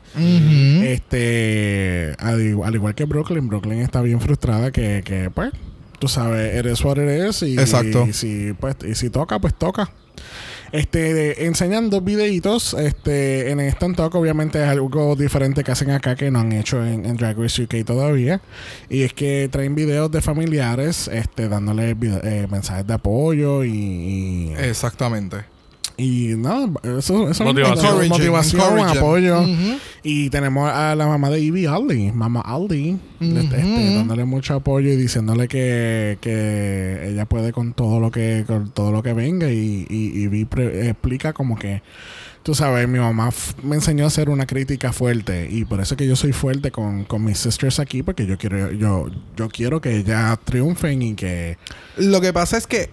Este, 0.85 2.15
al, 2.19 2.41
igu- 2.41 2.65
al 2.65 2.75
igual 2.75 2.95
que 2.95 3.05
Brooklyn, 3.05 3.49
Brooklyn 3.49 3.81
está 3.81 4.01
bien 4.03 4.21
frustrada 4.21 4.71
que, 4.71 5.03
que 5.05 5.31
pues, 5.31 5.53
tú 5.99 6.09
sabes, 6.09 6.55
eres 6.55 6.83
what 6.85 6.97
it 6.97 7.29
is 7.29 7.43
y, 7.43 7.59
Exacto. 7.59 8.07
y 8.09 8.13
si 8.13 8.53
pues 8.59 8.77
y 8.89 8.95
si 8.95 9.11
toca, 9.11 9.39
pues 9.39 9.55
toca. 9.55 9.91
Este, 10.72 11.14
de- 11.14 11.47
enseñan 11.47 11.90
dos 11.90 12.02
videitos. 12.05 12.74
Este, 12.74 13.51
en 13.51 13.60
Instant 13.60 13.97
Talk, 13.97 14.14
obviamente, 14.14 14.62
es 14.62 14.68
algo 14.68 15.16
diferente 15.16 15.64
que 15.64 15.72
hacen 15.72 15.90
acá 15.90 16.14
que 16.16 16.30
no 16.30 16.40
han 16.40 16.52
hecho 16.52 16.84
en, 16.84 17.05
en 17.06 17.16
Drag 17.16 17.38
Race 17.38 17.62
UK 17.62 17.84
todavía. 17.84 18.40
Y 18.88 19.02
es 19.02 19.12
que 19.12 19.48
traen 19.51 19.74
videos 19.74 20.10
de 20.10 20.20
familiares, 20.20 21.09
este, 21.12 21.48
dándole 21.48 21.90
eh, 21.90 22.47
mensajes 22.51 22.86
de 22.86 22.94
apoyo 22.94 23.64
y, 23.64 24.52
Exactamente. 24.59 25.38
Y 25.98 26.35
nada, 26.36 26.68
eso, 26.98 27.28
eso 27.31 27.44
Motivación. 27.44 28.02
es 28.02 28.09
motivación, 28.10 28.78
apoyo. 28.81 29.40
Ujú. 29.40 29.78
Y 30.02 30.31
tenemos 30.31 30.70
a 30.70 30.94
la 30.94 31.06
mamá 31.06 31.31
de 31.31 31.40
Ivy 31.40 31.66
Aldi, 31.66 32.12
mamá 32.12 32.40
Aldi, 32.43 32.98
Ujú. 33.20 33.39
este, 33.39 33.56
dándole 33.94 34.24
mucho 34.24 34.55
apoyo 34.55 34.90
y 34.90 34.97
diciéndole 34.97 35.48
que, 35.48 36.18
que 36.20 37.09
ella 37.10 37.24
puede 37.27 37.52
con 37.52 37.73
todo 37.73 37.98
lo 38.01 38.10
que 38.10 38.44
con 38.47 38.70
todo 38.70 38.93
lo 38.93 39.02
que 39.02 39.12
venga 39.14 39.51
y, 39.51 39.86
y 39.89 40.23
Ivy 40.24 40.44
pre- 40.44 40.89
explica 40.90 41.32
como 41.32 41.59
que 41.59 41.82
tú 42.43 42.55
sabes, 42.55 42.86
mi 42.89 43.01
mamá 43.01 43.31
me 43.64 43.74
enseñó 43.74 44.05
a 44.05 44.06
hacer 44.06 44.28
una 44.31 44.47
crítica 44.47 44.93
fuerte 44.93 45.48
y 45.51 45.64
por 45.64 45.81
eso 45.81 45.94
es 45.94 45.98
que 45.98 46.06
yo 46.06 46.14
soy 46.14 46.32
fuerte 46.32 46.70
con, 46.70 47.02
con 47.05 47.24
mis 47.24 47.39
sisters 47.39 47.81
aquí 47.81 48.05
porque 48.05 48.24
yo 48.27 48.39
quiero 48.39 48.70
yo 48.70 49.06
yo 49.36 49.48
quiero 49.48 49.81
que 49.81 49.97
ellas 49.97 50.39
triunfen 50.44 51.02
y 51.02 51.14
que 51.16 51.59
Lo 51.97 52.20
que 52.20 52.32
pasa 52.32 52.56
es 52.56 52.68
que 52.68 52.82
eh, 52.82 52.90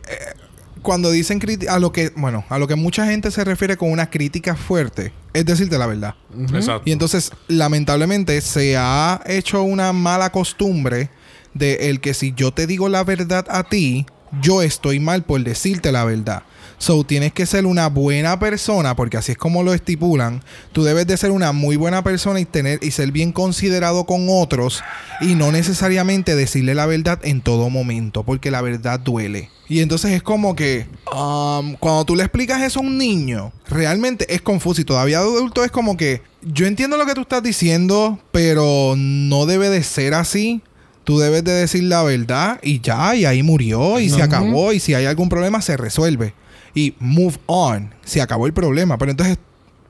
cuando 0.84 1.10
dicen 1.10 1.40
a 1.70 1.80
lo 1.80 1.92
que, 1.92 2.12
bueno, 2.16 2.46
a 2.50 2.60
lo 2.60 2.68
que 2.68 2.76
mucha 2.76 3.08
gente 3.08 3.32
se 3.32 3.44
refiere 3.44 3.78
con 3.78 3.90
una 3.90 4.10
crítica 4.10 4.56
fuerte, 4.56 5.12
es 5.34 5.46
decirte 5.46 5.78
la 5.78 5.88
verdad. 5.88 6.16
Exacto. 6.54 6.84
Y 6.86 6.92
entonces, 6.92 7.32
lamentablemente, 7.48 8.40
se 8.42 8.78
ha 8.78 9.22
hecho 9.26 9.64
una 9.64 9.94
mala 9.94 10.32
costumbre 10.32 11.10
de 11.54 11.90
el 11.90 12.02
que 12.02 12.14
si 12.14 12.34
yo 12.34 12.52
te 12.52 12.68
digo 12.68 12.90
la 12.90 13.04
verdad 13.04 13.46
a 13.50 13.64
ti, 13.64 14.06
yo 14.42 14.62
estoy 14.62 15.00
mal 15.00 15.24
por 15.24 15.44
decirte 15.44 15.92
la 15.92 16.04
verdad. 16.06 16.44
So, 16.84 17.06
tienes 17.06 17.32
que 17.32 17.46
ser 17.46 17.66
una 17.66 17.88
buena 17.88 18.38
persona, 18.40 18.94
porque 18.94 19.16
así 19.16 19.32
es 19.32 19.38
como 19.38 19.64
lo 19.64 19.74
estipulan. 19.74 20.44
Tú 20.74 20.84
debes 20.84 21.08
de 21.08 21.16
ser 21.16 21.32
una 21.32 21.54
muy 21.54 21.78
buena 21.78 22.04
persona 22.04 22.42
y 22.42 22.46
tener 22.46 22.84
y 22.84 22.92
ser 22.92 23.14
bien 23.14 23.32
considerado 23.32 24.04
con 24.04 24.28
otros 24.30 24.84
y 25.22 25.36
no 25.36 25.54
necesariamente 25.54 26.36
decirle 26.36 26.76
la 26.76 26.86
verdad 26.86 27.22
en 27.24 27.40
todo 27.40 27.70
momento, 27.70 28.24
porque 28.24 28.52
la 28.52 28.60
verdad 28.62 29.00
duele. 29.00 29.50
Y 29.70 29.80
entonces 29.80 30.12
es 30.12 30.24
como 30.24 30.58
que 30.58 30.86
um, 31.16 31.76
cuando 31.76 32.04
tú 32.04 32.18
le 32.18 32.24
explicas 32.24 32.62
eso 32.62 32.82
a 32.82 32.84
un 32.84 32.98
niño, 32.98 33.54
realmente 33.70 34.26
es 34.36 34.42
confuso 34.42 34.82
y 34.82 34.84
todavía 34.84 35.20
adulto 35.20 35.64
es 35.64 35.72
como 35.72 35.96
que 35.96 36.22
yo 36.42 36.66
entiendo 36.66 36.98
lo 36.98 37.06
que 37.06 37.14
tú 37.14 37.22
estás 37.22 37.44
diciendo, 37.44 38.20
pero 38.34 38.96
no 38.98 39.46
debe 39.46 39.70
de 39.70 39.84
ser 39.84 40.14
así. 40.14 40.62
Tú 41.06 41.18
debes 41.18 41.46
de 41.46 41.54
decir 41.54 41.84
la 41.84 42.04
verdad 42.04 42.60
y 42.62 42.82
ya, 42.82 43.16
y 43.16 43.24
ahí 43.24 43.42
murió 43.42 44.02
y 44.02 44.10
se 44.10 44.22
acabó. 44.22 44.74
Y 44.74 44.82
si 44.82 44.94
hay 44.94 45.06
algún 45.06 45.30
problema, 45.30 45.62
se 45.62 45.78
resuelve. 45.78 46.34
Y 46.74 46.96
move 47.00 47.38
on. 47.46 47.94
Se 48.04 48.22
acabó 48.22 48.48
el 48.48 48.54
problema. 48.54 48.98
Pero 48.98 49.12
entonces, 49.12 49.38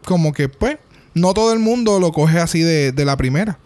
como 0.05 0.34
que, 0.34 0.49
pues, 0.49 0.77
no 1.14 1.34
todo 1.34 1.53
el 1.53 1.60
mundo 1.60 1.99
lo 1.99 2.11
coge 2.11 2.39
así 2.39 2.61
de, 2.61 2.91
de 2.91 3.05
la 3.05 3.18
primera. 3.18 3.60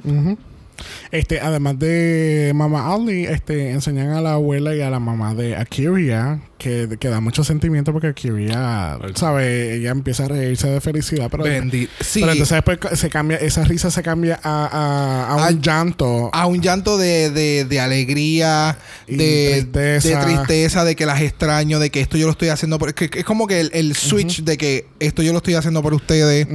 Este, 1.12 1.40
además 1.40 1.80
de 1.80 2.52
Mama 2.54 2.94
Ali, 2.94 3.26
este, 3.26 3.72
enseñan 3.72 4.10
a 4.10 4.22
la 4.22 4.34
abuela 4.34 4.76
y 4.76 4.82
a 4.82 4.90
la 4.90 5.00
mamá 5.00 5.34
de 5.34 5.56
Akiria 5.56 6.42
que, 6.58 6.98
que 7.00 7.08
da 7.10 7.20
mucho 7.22 7.44
sentimiento 7.44 7.92
porque 7.94 8.08
Akiria, 8.08 8.98
¿sabe? 9.16 9.76
Ella 9.76 9.92
empieza 9.92 10.26
a 10.26 10.28
reírse 10.28 10.68
de 10.70 10.82
felicidad, 10.82 11.28
pero, 11.30 11.44
Bendi- 11.46 11.88
sí. 12.00 12.20
pero 12.22 12.32
entonces 12.34 12.56
después 12.64 13.00
se 13.00 13.10
cambia, 13.10 13.38
esa 13.38 13.64
risa 13.64 13.92
se 13.92 14.02
cambia 14.04 14.40
a, 14.44 14.66
a, 14.66 15.46
a 15.46 15.50
un 15.50 15.62
llanto. 15.62 16.30
a 16.34 16.46
un 16.48 16.62
llanto 16.62 16.98
de, 16.98 17.30
de, 17.32 17.66
de 17.66 17.80
alegría, 17.80 18.78
de 19.08 19.68
tristeza. 19.72 20.20
de 20.20 20.26
tristeza, 20.26 20.84
de 20.84 20.96
que 20.96 21.06
las 21.06 21.22
extraño, 21.22 21.80
de 21.80 21.90
que 21.92 22.02
esto 22.02 22.18
yo 22.18 22.26
lo 22.26 22.32
estoy 22.32 22.50
haciendo 22.50 22.80
por... 22.80 22.90
Es, 22.90 22.96
que- 22.96 23.10
es 23.20 23.26
como 23.26 23.48
que 23.48 23.60
el, 23.62 23.70
el 23.74 23.96
switch 23.96 24.44
de 24.44 24.58
que 24.58 24.86
esto 25.00 25.22
yo 25.22 25.32
lo 25.34 25.38
estoy 25.38 25.54
haciendo 25.54 25.82
por 25.84 25.94
ustedes. 25.94 26.48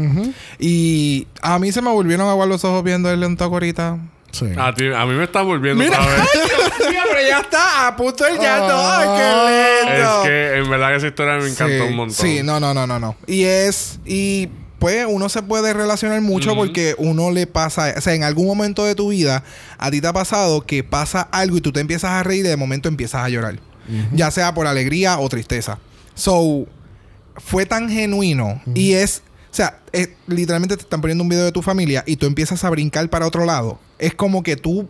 Y 0.58 1.26
a 1.42 1.58
mí 1.58 1.72
se 1.72 1.80
me 1.82 1.90
volvieron 1.90 2.26
a 2.26 2.30
aguar 2.32 2.48
los 2.48 2.64
ojos 2.64 2.82
viendo 2.84 3.10
el 3.10 3.20
lento 3.20 3.44
ahorita. 3.44 3.98
Sí. 4.32 4.46
A, 4.56 4.74
ti- 4.74 4.86
a 4.92 5.04
mí 5.04 5.12
me 5.14 5.24
está 5.24 5.42
volviendo 5.42 5.84
Mira. 5.84 6.00
otra 6.00 6.10
vez. 6.16 6.24
Ya 7.28 7.40
está 7.40 7.88
a 7.88 7.96
punto 7.96 8.26
el 8.26 8.38
llanto. 8.38 8.74
Ay, 8.74 9.08
qué 9.18 9.92
Es 9.92 10.22
que 10.24 10.58
en 10.58 10.70
verdad 10.70 10.94
esa 10.94 11.06
historia 11.08 11.34
me 11.36 11.48
encantó 11.48 11.74
sí, 11.74 11.80
un 11.90 11.96
montón. 11.96 12.16
Sí, 12.16 12.40
no, 12.42 12.60
no, 12.60 12.74
no, 12.74 12.86
no, 12.86 12.98
no. 12.98 13.16
Y 13.26 13.44
es... 13.44 13.98
Y 14.04 14.48
pues 14.78 15.06
uno 15.08 15.28
se 15.28 15.42
puede 15.42 15.72
relacionar 15.72 16.20
mucho 16.22 16.56
porque 16.56 16.94
uno 16.98 17.30
le 17.30 17.46
pasa... 17.46 17.94
O 17.96 18.00
sea, 18.00 18.14
en 18.14 18.24
algún 18.24 18.46
momento 18.46 18.84
de 18.84 18.94
tu 18.96 19.10
vida 19.10 19.44
a 19.78 19.90
ti 19.90 20.00
te 20.00 20.06
ha 20.08 20.12
pasado 20.12 20.62
que 20.66 20.82
pasa 20.82 21.22
algo 21.30 21.56
y 21.56 21.60
tú 21.60 21.70
te 21.72 21.80
empiezas 21.80 22.10
a 22.10 22.22
reír 22.24 22.44
y 22.44 22.48
de 22.48 22.56
momento 22.56 22.88
empiezas 22.88 23.24
a 23.24 23.28
llorar. 23.28 23.60
Ya 24.12 24.30
sea 24.30 24.54
por 24.54 24.66
alegría 24.66 25.18
o 25.18 25.28
tristeza. 25.28 25.78
So, 26.14 26.66
fue 27.36 27.66
tan 27.66 27.88
genuino 27.88 28.60
y 28.74 28.92
es... 28.94 29.22
O 29.50 29.54
sea, 29.54 29.80
es- 29.92 30.08
literalmente 30.26 30.76
te 30.76 30.82
están 30.82 31.00
poniendo 31.02 31.22
un 31.22 31.28
video 31.28 31.44
de 31.44 31.52
tu 31.52 31.60
familia 31.62 32.02
y 32.06 32.16
tú 32.16 32.26
empiezas 32.26 32.64
a 32.64 32.70
brincar 32.70 33.08
para 33.10 33.26
otro 33.26 33.44
lado. 33.44 33.78
Es 33.98 34.14
como 34.14 34.42
que 34.42 34.56
tú, 34.56 34.88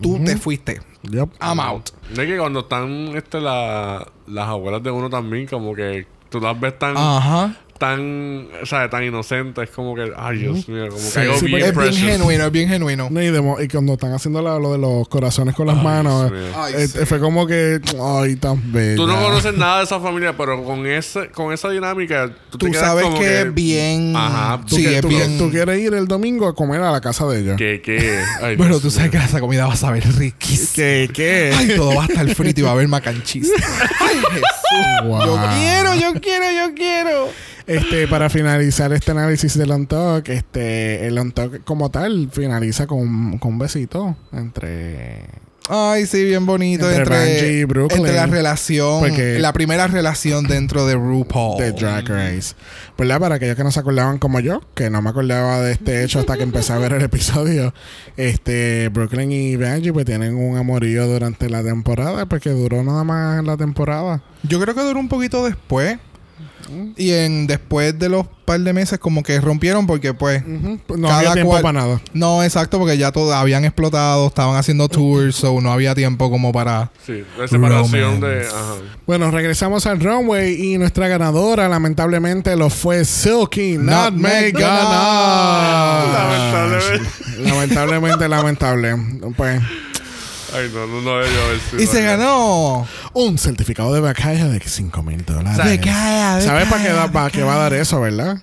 tú 0.00 0.18
te 0.24 0.36
fuiste. 0.36 0.80
Yep. 1.02 1.30
I'm 1.40 1.60
out. 1.60 1.90
Es 2.12 2.18
que 2.18 2.36
cuando 2.38 2.60
están 2.60 3.16
este, 3.16 3.40
la- 3.40 4.06
las 4.26 4.48
abuelas 4.48 4.82
de 4.82 4.90
uno 4.90 5.08
también, 5.10 5.46
como 5.46 5.74
que 5.74 6.06
tú 6.28 6.40
las 6.40 6.58
ves 6.58 6.78
tan, 6.78 6.94
Ajá. 6.96 7.56
Tan, 7.80 8.46
o 8.62 8.66
sea, 8.66 8.90
tan 8.90 9.02
inocente. 9.04 9.62
Es 9.62 9.70
como 9.70 9.94
que, 9.94 10.12
ay, 10.14 10.38
Dios 10.38 10.68
mío, 10.68 10.88
como 10.88 11.00
Sí, 11.00 11.12
que 11.14 11.20
algo 11.20 11.38
sí, 11.38 11.46
bien 11.46 11.62
Es 11.64 11.74
bien 11.76 11.94
genuino, 11.94 12.44
es 12.44 12.52
bien 12.52 12.68
genuino. 12.68 13.08
No, 13.10 13.22
y, 13.22 13.30
de 13.30 13.40
mo- 13.40 13.58
y 13.58 13.68
cuando 13.68 13.94
están 13.94 14.12
haciendo 14.12 14.42
la- 14.42 14.58
lo 14.58 14.72
de 14.72 14.78
los 14.78 15.08
corazones 15.08 15.54
con 15.54 15.66
las 15.66 15.82
manos. 15.82 16.30
Ay, 16.54 16.74
eh, 16.76 16.86
sí. 16.88 16.98
fue 17.06 17.18
como 17.18 17.46
que, 17.46 17.80
ay, 17.98 18.36
tan 18.36 18.70
bella. 18.70 18.96
Tú 18.96 19.06
no 19.06 19.18
conoces 19.20 19.54
nada 19.54 19.78
de 19.78 19.84
esa 19.84 19.98
familia, 19.98 20.36
pero 20.36 20.62
con 20.62 20.86
ese, 20.86 21.30
con 21.30 21.52
esa 21.54 21.70
dinámica, 21.70 22.28
tú, 22.50 22.58
te 22.58 22.66
Tú 22.66 22.72
quedas 22.72 22.86
sabes 22.86 23.04
como 23.04 23.18
que 23.18 23.40
es 23.40 23.54
bien. 23.54 24.14
Ajá. 24.14 24.60
Tú, 24.68 24.76
Sí, 24.76 24.82
que- 24.84 24.96
es 24.96 25.00
tú- 25.00 25.08
bien. 25.08 25.38
tú 25.38 25.50
quieres 25.50 25.80
ir 25.80 25.94
el 25.94 26.06
domingo 26.06 26.46
a 26.48 26.54
comer 26.54 26.82
a 26.82 26.92
la 26.92 27.00
casa 27.00 27.26
de 27.28 27.40
ella. 27.40 27.56
Que, 27.56 27.80
que, 27.80 28.20
ay, 28.42 28.56
Bueno, 28.56 28.78
tú 28.78 28.90
sabes 28.90 29.10
que 29.10 29.16
esa 29.16 29.40
comida 29.40 29.66
va 29.66 29.72
a 29.72 29.76
saber 29.76 30.04
riquísima. 30.18 30.68
¿Qué? 30.74 31.10
¿Qué? 31.14 31.52
Ay, 31.56 31.72
todo 31.76 31.94
va 31.96 32.02
a 32.02 32.06
estar 32.06 32.28
frito 32.34 32.60
y 32.60 32.62
va 32.62 32.68
a 32.68 32.72
haber 32.72 32.88
mac 32.88 33.06
and 33.06 33.22
cheese. 33.24 33.50
Ay, 34.00 34.16
Jesús. 34.32 35.06
Wow. 35.08 35.24
Yo 35.24 35.40
quiero, 35.56 35.94
yo 35.94 36.20
quiero, 36.20 36.44
yo 36.50 36.74
quiero. 36.74 37.28
Este, 37.66 38.08
para 38.08 38.30
finalizar 38.30 38.92
este 38.92 39.10
análisis 39.10 39.56
del 39.56 39.70
on 39.70 39.86
talk, 39.86 40.28
este, 40.28 41.06
el 41.06 41.18
on 41.18 41.32
talk 41.32 41.64
como 41.64 41.90
tal 41.90 42.28
finaliza 42.32 42.86
con, 42.86 43.38
con 43.38 43.52
un 43.52 43.58
besito 43.58 44.16
entre 44.32 45.24
Ay, 45.72 46.04
sí, 46.06 46.24
bien 46.24 46.46
bonito. 46.46 46.90
Entre 46.90 47.34
Entre, 47.34 47.52
y 47.52 47.64
Brooklyn. 47.64 48.00
entre 48.00 48.16
la 48.16 48.26
relación, 48.26 49.04
la 49.40 49.52
primera 49.52 49.86
relación 49.86 50.48
dentro 50.48 50.84
de 50.84 50.94
RuPaul. 50.96 51.58
de 51.58 51.70
Drag 51.70 52.08
Race. 52.08 52.56
¿Verdad? 52.98 53.20
Para 53.20 53.36
aquellos 53.36 53.54
que 53.54 53.62
no 53.62 53.70
se 53.70 53.78
acordaban 53.78 54.18
como 54.18 54.40
yo, 54.40 54.62
que 54.74 54.90
no 54.90 55.00
me 55.00 55.10
acordaba 55.10 55.60
de 55.60 55.70
este 55.70 56.02
hecho 56.02 56.18
hasta 56.18 56.36
que 56.36 56.42
empecé 56.42 56.72
a 56.72 56.78
ver 56.78 56.94
el 56.94 57.02
episodio, 57.02 57.72
este, 58.16 58.88
Brooklyn 58.88 59.30
y 59.30 59.54
Benji 59.54 59.92
pues 59.92 60.06
tienen 60.06 60.34
un 60.34 60.56
amorío 60.56 61.06
durante 61.06 61.48
la 61.48 61.62
temporada, 61.62 62.26
porque 62.26 62.50
duró 62.50 62.82
nada 62.82 63.04
más 63.04 63.44
la 63.44 63.56
temporada. 63.56 64.24
Yo 64.42 64.60
creo 64.60 64.74
que 64.74 64.82
duró 64.82 64.98
un 64.98 65.08
poquito 65.08 65.44
después. 65.44 65.98
Y 66.96 67.10
en 67.12 67.46
después 67.46 67.98
de 67.98 68.08
los 68.08 68.26
par 68.44 68.60
de 68.60 68.72
meses 68.72 68.98
como 68.98 69.22
que 69.22 69.40
rompieron 69.40 69.86
porque 69.86 70.12
pues 70.14 70.42
Ujú. 70.42 70.78
No 70.96 71.06
Cada 71.08 71.18
había 71.18 71.32
tiempo 71.34 71.50
cual- 71.52 71.62
para 71.62 71.80
nada. 71.80 72.00
no 72.14 72.42
exacto 72.42 72.78
porque 72.78 72.98
ya 72.98 73.12
todos 73.12 73.32
habían 73.34 73.64
explotado, 73.64 74.26
estaban 74.26 74.56
haciendo 74.56 74.88
tours, 74.88 75.36
so 75.36 75.60
no 75.60 75.72
había 75.72 75.94
tiempo 75.94 76.30
como 76.30 76.52
para 76.52 76.90
Sí, 77.06 77.22
la 77.38 77.46
separación 77.46 78.20
de. 78.20 78.46
Ajá. 78.46 78.74
Bueno, 79.06 79.30
regresamos 79.30 79.86
al 79.86 80.00
runway 80.00 80.54
y 80.72 80.78
nuestra 80.78 81.06
ganadora 81.08 81.68
lamentablemente 81.68 82.56
lo 82.56 82.70
fue 82.70 83.04
Silky 83.04 83.78
Nutmeg 83.78 84.12
Nutmeg 84.12 84.52
Ganache. 84.58 86.12
Lamentablemente. 86.12 87.10
Lamentablemente, 87.50 88.28
lamentable. 88.28 88.96
Pues, 89.36 89.60
Ay, 90.54 90.70
no, 90.74 90.86
no, 90.86 91.00
no 91.00 91.18
debió 91.18 91.42
haber 91.44 91.60
sido. 91.60 91.82
y 91.82 91.86
se 91.86 92.02
ganó. 92.02 92.86
un 93.14 93.38
certificado 93.38 93.92
de 93.94 94.00
becaria 94.00 94.46
de 94.46 94.60
5 94.60 95.02
mil 95.02 95.24
dólares. 95.24 95.56
¿Sabes? 95.56 95.78
Becaya, 95.78 96.40
¿Sabes 96.40 96.68
para 96.68 96.82
qué, 96.82 96.88
becaya, 96.88 96.94
da- 97.06 97.12
para 97.12 97.30
qué 97.30 97.42
va 97.42 97.54
a 97.54 97.58
dar 97.58 97.74
eso, 97.74 98.00
verdad? 98.00 98.42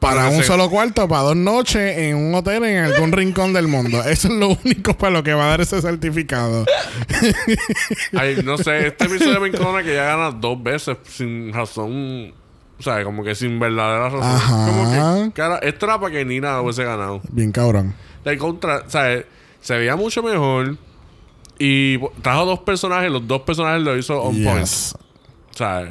Para 0.00 0.28
un 0.28 0.42
solo 0.42 0.68
cuarto, 0.68 1.08
para 1.08 1.22
dos 1.22 1.36
noches 1.36 1.96
en 1.96 2.16
un 2.16 2.34
hotel 2.34 2.62
en 2.64 2.84
algún 2.84 3.10
rincón 3.10 3.54
del 3.54 3.68
mundo. 3.68 4.02
Eso 4.04 4.28
es 4.28 4.34
lo 4.34 4.48
único 4.64 4.92
para 4.98 5.10
lo 5.14 5.22
que 5.22 5.32
va 5.32 5.44
a 5.44 5.48
dar 5.48 5.62
ese 5.62 5.80
certificado. 5.80 6.66
Ay, 8.14 8.36
no 8.44 8.58
sé, 8.58 8.88
este 8.88 9.06
episodio 9.06 9.40
me 9.40 9.48
encona 9.48 9.82
que 9.82 9.94
ya 9.94 10.04
gana 10.04 10.30
dos 10.30 10.62
veces 10.62 10.96
sin 11.08 11.52
razón. 11.54 12.32
O 12.78 12.82
sea, 12.82 13.02
como 13.04 13.22
que 13.24 13.34
sin 13.34 13.58
verdadera 13.58 14.10
razón. 14.10 14.22
Ajá. 14.22 14.66
Como 14.66 14.90
que, 15.26 15.32
cara, 15.32 15.58
esto 15.62 15.86
era 15.86 15.98
para 15.98 16.12
que 16.12 16.24
Nina 16.24 16.60
hubiese 16.60 16.84
ganado. 16.84 17.20
Bien 17.30 17.50
cabrón. 17.52 17.94
El 18.24 18.36
contra, 18.36 18.78
o 18.86 18.90
sea, 18.90 19.22
se 19.60 19.74
veía 19.78 19.96
mucho 19.96 20.22
mejor. 20.22 20.76
Y 21.64 21.98
trajo 22.20 22.44
dos 22.44 22.58
personajes, 22.60 23.10
los 23.10 23.26
dos 23.26 23.42
personajes 23.42 23.82
lo 23.82 23.96
hizo 23.96 24.20
on 24.22 24.42
point. 24.44 24.60
Yes. 24.60 24.94
O 25.52 25.56
sea, 25.56 25.90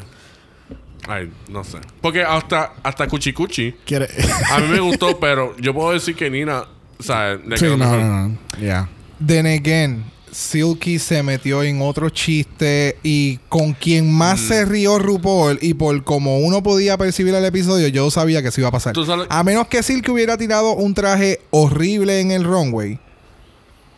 ay, 1.08 1.32
no 1.50 1.64
sé. 1.64 1.78
Porque 2.02 2.22
hasta, 2.22 2.74
hasta 2.84 3.08
Cuchi 3.08 3.34
Cuchi, 3.34 3.74
Quiere... 3.86 4.08
a 4.52 4.60
mí 4.60 4.68
me 4.68 4.80
gustó, 4.82 5.20
pero 5.20 5.56
yo 5.58 5.74
puedo 5.74 5.92
decir 5.94 6.16
que 6.16 6.30
Nina, 6.30 6.66
o 7.00 7.04
sea, 7.04 7.36
le 7.36 7.58
sí, 7.58 7.66
quedó 7.66 7.78
no, 7.78 7.86
mejor. 7.86 8.00
no, 8.02 8.28
no. 8.30 8.38
Ya. 8.62 8.90
Then 9.26 9.46
again, 9.48 10.04
Silky 10.32 11.00
se 11.00 11.24
metió 11.24 11.64
en 11.64 11.82
otro 11.82 12.10
chiste 12.10 12.98
y 13.04 13.38
con 13.50 13.74
quien 13.74 14.12
más 14.12 14.40
Mm. 14.42 14.48
se 14.48 14.66
rió 14.66 15.00
RuPaul 15.00 15.60
y 15.62 15.76
por 15.76 16.04
como 16.04 16.40
uno 16.40 16.62
podía 16.62 16.98
percibir 16.98 17.34
el 17.36 17.46
episodio, 17.46 17.88
yo 17.88 18.12
sabía 18.12 18.42
que 18.42 18.50
eso 18.50 18.60
iba 18.62 18.68
a 18.70 18.72
pasar. 18.72 18.94
A 19.30 19.44
menos 19.44 19.68
que 19.68 19.82
Silky 19.82 20.12
hubiera 20.12 20.38
tirado 20.38 20.74
un 20.74 20.94
traje 20.94 21.40
horrible 21.52 22.20
en 22.20 22.32
el 22.32 22.44
runway. 22.44 23.00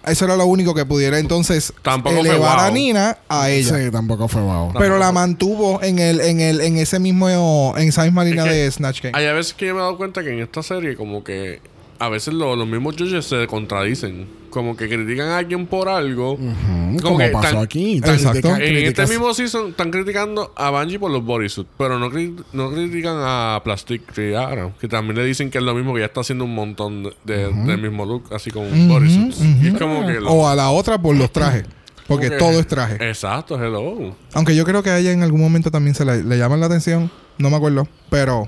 Eso 0.07 0.26
era 0.26 0.36
lo 0.38 0.45
único 0.45 0.73
que 0.73 0.86
pudiera 0.86 1.19
entonces 1.19 1.73
Tampoco 1.82 2.15
fue 2.18 2.30
elevar 2.30 2.60
a 2.60 2.65
wow. 2.65 2.73
Nina 2.73 3.18
a 3.30 3.49
ella. 3.49 3.77
Sí, 3.77 3.91
tampoco 3.91 4.27
fue 4.27 4.41
wow. 4.41 4.72
Pero 4.77 4.98
la 4.98 5.11
mantuvo 5.11 5.82
en 5.84 5.99
el, 5.99 6.22
en 6.22 6.40
el, 6.40 6.61
en 6.61 6.77
ese 6.77 6.99
mismo, 6.99 7.73
en 7.77 7.88
esa 7.90 8.03
misma 8.03 8.23
línea 8.23 8.44
que 8.44 8.52
de 8.52 8.72
Snatch 8.72 9.02
Game. 9.02 9.18
Hay 9.18 9.26
a 9.26 9.34
veces 9.34 9.53
que 9.53 9.68
yo 9.68 9.73
me 9.73 9.80
he 9.80 9.84
dado 9.84 9.98
cuenta 9.98 10.23
que 10.23 10.32
en 10.32 10.40
esta 10.40 10.64
serie, 10.64 10.95
como 10.95 11.23
que 11.23 11.60
a 11.99 12.10
veces 12.10 12.34
lo- 12.34 12.56
los 12.56 12.68
mismos 12.68 12.95
judges 12.98 13.26
se 13.26 13.48
contradicen. 13.48 14.27
Como 14.56 14.77
que 14.77 14.88
critican 14.88 15.27
a 15.27 15.40
alguien 15.40 15.68
por 15.68 15.90
algo. 15.90 16.38
Como 16.38 16.98
Como 17.02 17.18
que 17.18 17.27
pasó 17.27 17.56
tan- 17.56 17.64
aquí. 17.64 17.98
Exacto. 17.98 18.56
En 18.56 18.77
este 18.88 19.06
mismo 19.06 19.34
season 19.34 19.72
están 19.72 19.91
criticando 19.91 20.53
a 20.56 20.69
Bungie 20.69 20.98
por 20.98 21.11
los 21.11 21.26
bodysuits, 21.26 21.69
pero 21.77 21.99
no, 21.99 22.10
cri- 22.10 22.41
no 22.53 22.72
critican 22.72 23.18
a 23.19 23.60
Plastic 23.65 24.14
Tiara, 24.14 24.72
que 24.80 24.88
también 24.88 25.18
le 25.18 25.26
dicen 25.26 25.52
que 25.52 25.57
es 25.57 25.64
lo 25.65 25.76
mismo, 25.76 25.94
que 25.94 25.99
ya 25.99 26.06
está 26.06 26.22
haciendo 26.22 26.45
un 26.45 26.56
montón 26.56 27.03
de, 27.03 27.11
de- 27.26 27.52
del 27.53 27.82
mismo 27.82 28.06
look, 28.06 28.34
así. 28.34 28.49
Y 28.49 29.68
es 29.68 29.73
como 29.77 30.07
que... 30.07 30.22
lo- 30.22 30.32
O 30.32 30.48
a 30.48 30.56
la 30.56 30.69
otra 30.69 30.98
por 30.98 31.18
los 31.18 31.30
trajes. 31.34 31.65
Porque 32.07 32.30
todo 32.30 32.57
es 32.57 32.65
traje. 32.68 32.95
Exacto, 33.10 33.61
hello. 33.61 34.15
Aunque 34.36 34.56
yo 34.56 34.64
creo 34.64 34.82
que 34.84 34.90
a 34.90 34.99
ella 34.99 35.11
en 35.11 35.22
algún 35.22 35.41
momento 35.41 35.69
también 35.69 35.95
se 35.95 36.06
le, 36.06 36.23
le 36.23 36.38
llaman 36.38 36.61
la 36.61 36.68
atención. 36.68 37.11
No 37.38 37.49
me 37.49 37.57
acuerdo. 37.57 37.90
Pero. 38.10 38.48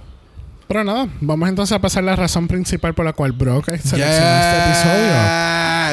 Pero 0.70 0.84
nada, 0.84 1.08
vamos 1.22 1.48
entonces 1.50 1.74
a 1.76 1.80
pasar 1.80 2.04
la 2.04 2.16
razón 2.16 2.48
principal 2.48 2.94
por 2.94 3.04
la 3.06 3.14
cual 3.14 3.32
Brock 3.32 3.66
seleccionó 3.66 4.06
este 4.06 4.58
episodio. 4.68 5.14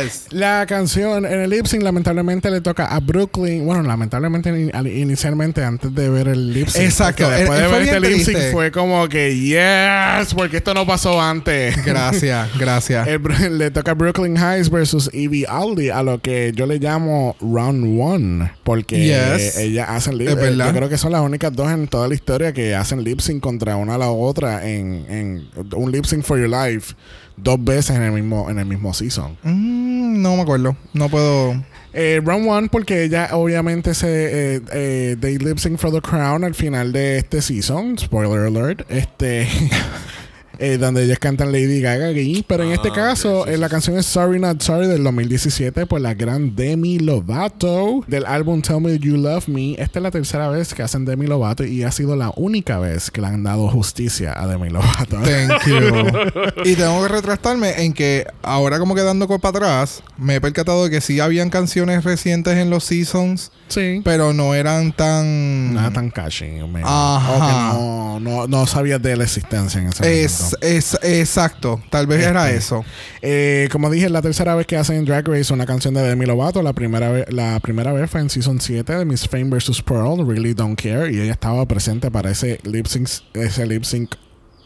Yes. 0.03 0.27
La 0.31 0.65
canción 0.67 1.25
en 1.27 1.41
el 1.41 1.51
lip 1.51 1.67
sync 1.67 1.83
lamentablemente 1.83 2.51
le 2.51 2.61
toca 2.61 2.87
a 2.87 3.01
Brooklyn. 3.01 3.65
Bueno, 3.65 3.83
lamentablemente 3.83 4.49
in- 4.51 4.71
al- 4.75 4.87
inicialmente 4.87 5.63
antes 5.65 5.95
de 5.95 6.09
ver 6.09 6.29
el 6.29 6.53
lip 6.53 6.69
sync. 6.69 6.85
Exacto. 6.85 7.29
Después 7.31 7.59
Eh, 7.59 7.63
de 7.63 7.69
ver 7.69 7.83
este 7.83 8.01
lip 8.01 8.13
sync 8.17 8.25
triste. 8.37 8.53
fue 8.53 8.71
como 8.73 9.09
que 9.09 9.37
yes, 9.37 10.35
porque 10.35 10.59
esto 10.59 10.75
no 10.75 10.87
pasó 10.87 11.21
antes. 11.21 11.85
Gracias, 11.85 12.49
gracias. 12.59 13.07
El 13.09 13.59
le 13.59 13.71
toca 13.71 13.93
a 13.93 13.95
Brooklyn 13.95 14.37
Heights 14.37 14.71
versus 14.71 15.11
Evie 15.13 15.47
Aldi 15.47 15.91
a 15.91 16.03
lo 16.03 16.21
que 16.21 16.53
yo 16.55 16.67
le 16.67 16.79
llamo 16.79 17.37
round 17.41 18.01
one 18.01 18.53
porque 18.65 19.05
Yes. 19.05 19.57
ellas 19.59 19.87
hacen 19.89 20.19
lip 20.19 20.29
Es 20.29 20.37
verdad. 20.37 20.67
yo 20.69 20.77
creo 20.77 20.89
que 20.89 20.99
son 20.99 21.13
las 21.13 21.21
únicas 21.23 21.53
dos 21.53 21.71
en 21.71 21.89
toda 21.89 22.09
la 22.09 22.15
historia 22.15 22.53
que 22.53 22.75
hacen 22.75 23.03
lip 23.05 23.21
sync 23.21 23.41
contra 23.43 23.77
una 23.77 23.95
a 23.95 23.99
la 23.99 24.09
otra 24.11 24.67
en, 24.69 25.07
en 25.09 25.49
un 25.75 25.91
lip 25.93 26.05
sync 26.05 26.23
for 26.25 26.39
your 26.39 26.49
life 26.49 26.95
dos 27.37 27.63
veces 27.63 27.97
en 27.97 28.03
el 28.03 28.13
mismo 28.13 28.49
en 28.51 28.59
el 28.59 28.67
mismo 28.67 28.93
season 28.95 29.37
Mm, 29.43 30.23
no 30.23 30.37
me 30.37 30.43
acuerdo. 30.43 30.77
No 30.93 31.09
puedo. 31.09 31.55
eh, 31.93 32.21
round 32.25 32.49
one 32.49 32.69
porque 32.69 33.05
ella 33.05 33.29
obviamente 33.33 33.95
se 33.95 34.57
eh, 34.57 34.61
eh, 34.73 35.17
they 35.21 35.39
lip 35.39 35.59
sync 35.59 35.79
for 35.79 35.93
the 35.93 36.01
crown 36.01 36.43
al 36.45 36.55
final 36.55 36.93
de 36.93 37.19
este 37.19 37.41
season 37.43 37.97
spoiler 37.99 38.47
alert 38.47 38.83
este 38.91 39.47
eh, 40.59 40.79
donde 40.79 41.05
ellas 41.05 41.19
cantan 41.19 41.53
Lady 41.53 41.81
Gaga 41.81 42.09
aquí 42.09 42.45
pero 42.47 42.65
en 42.65 42.71
Ah, 42.71 42.75
este 42.75 42.91
caso 42.91 43.45
sí, 43.45 43.51
eh, 43.51 43.55
sí, 43.55 43.61
la 43.61 43.69
canción 43.69 43.97
es 43.99 44.07
Sorry 44.07 44.39
Not 44.41 44.63
Sorry 44.63 44.87
del 44.87 45.03
2017 45.05 45.87
por 45.87 46.01
la 46.01 46.15
gran 46.15 46.55
Demi 46.57 46.99
Lovato 46.99 48.03
del 48.07 48.27
álbum 48.27 48.63
Tell 48.63 48.81
Me 48.81 48.99
You 48.99 49.17
Love 49.17 49.49
Me 49.49 49.73
esta 49.73 49.99
es 49.99 50.03
la 50.03 50.11
tercera 50.11 50.49
vez 50.49 50.75
que 50.75 50.83
hacen 50.83 51.05
Demi 51.05 51.27
Lovato 51.27 51.65
y 51.65 51.83
ha 51.83 51.91
sido 51.91 52.17
la 52.17 52.33
única 52.37 52.79
vez 52.79 53.11
que 53.11 53.21
le 53.21 53.27
han 53.29 53.43
dado 53.43 53.69
justicia 53.69 54.33
a 54.37 54.47
Demi 54.47 54.71
Lovato 54.71 55.19
Thank 55.23 55.67
you. 55.67 56.63
y 56.65 56.75
tengo 56.77 57.03
que 57.03 57.09
retractarme 57.09 57.85
en 57.85 57.93
que 57.93 58.27
ahora 58.43 58.79
como 58.79 58.95
quedando 58.95 59.29
para 59.29 59.49
atrás, 59.51 60.03
me 60.17 60.37
he 60.37 60.41
percatado 60.41 60.85
de 60.85 60.91
que 60.91 61.01
sí 61.01 61.19
habían 61.21 61.51
canciones 61.51 62.05
recientes 62.05 62.57
en 62.57 62.71
los 62.71 62.85
seasons, 62.85 63.51
sí 63.69 64.01
pero 64.05 64.33
no 64.33 64.55
eran 64.55 64.93
tan... 64.93 65.75
nada 65.75 65.91
tan 65.93 66.11
catchy 66.11 66.47
Ajá. 66.85 67.31
o 67.33 67.41
que 67.47 67.53
no, 67.53 68.21
no, 68.21 68.47
no 68.47 68.67
sabías 68.67 69.01
de 69.03 69.17
la 69.17 69.25
existencia 69.25 69.81
en 69.81 69.89
ese 69.89 70.03
momento. 70.03 70.23
Es, 70.61 70.99
es, 71.03 71.21
exacto. 71.21 71.83
Tal 71.91 72.07
vez 72.07 72.25
era 72.25 72.47
Este. 72.47 72.59
eso. 72.59 72.85
Eh, 73.23 73.69
como 73.73 73.91
dije, 73.91 74.07
es 74.07 74.13
la 74.13 74.23
tercera 74.23 74.55
vez 74.55 74.67
que 74.67 74.77
hacen 74.77 75.05
Drag 75.05 75.27
Race 75.27 75.53
una 75.53 75.67
canción 75.67 75.95
de 75.95 76.03
Demi 76.03 76.27
Lovato. 76.27 76.63
La 76.63 76.73
primera, 76.73 77.11
vez, 77.11 77.33
la 77.33 77.59
primera 77.61 77.93
vez 77.93 78.11
fue 78.11 78.21
en 78.21 78.31
Season 78.31 78.61
7 78.61 78.93
de 78.93 79.05
Miss 79.05 79.29
Fame 79.29 79.51
vs. 79.51 79.83
Pearl, 79.83 80.27
Really 80.27 80.55
Don't 80.55 80.81
Care. 80.81 81.13
Y 81.13 81.21
ella 81.21 81.33
estaba 81.33 81.67
presente 81.67 82.11
para 82.11 82.31
ese 82.31 82.59
lip 82.65 82.87
sync, 82.87 83.09
ese 83.35 83.67
lip 83.67 83.85
sync 83.85 84.15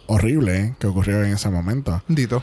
horrible 0.08 0.56
eh, 0.56 0.74
que 0.78 0.86
ocurrió 0.86 1.22
en 1.22 1.34
ese 1.34 1.50
momento. 1.50 2.02
Dito. 2.08 2.42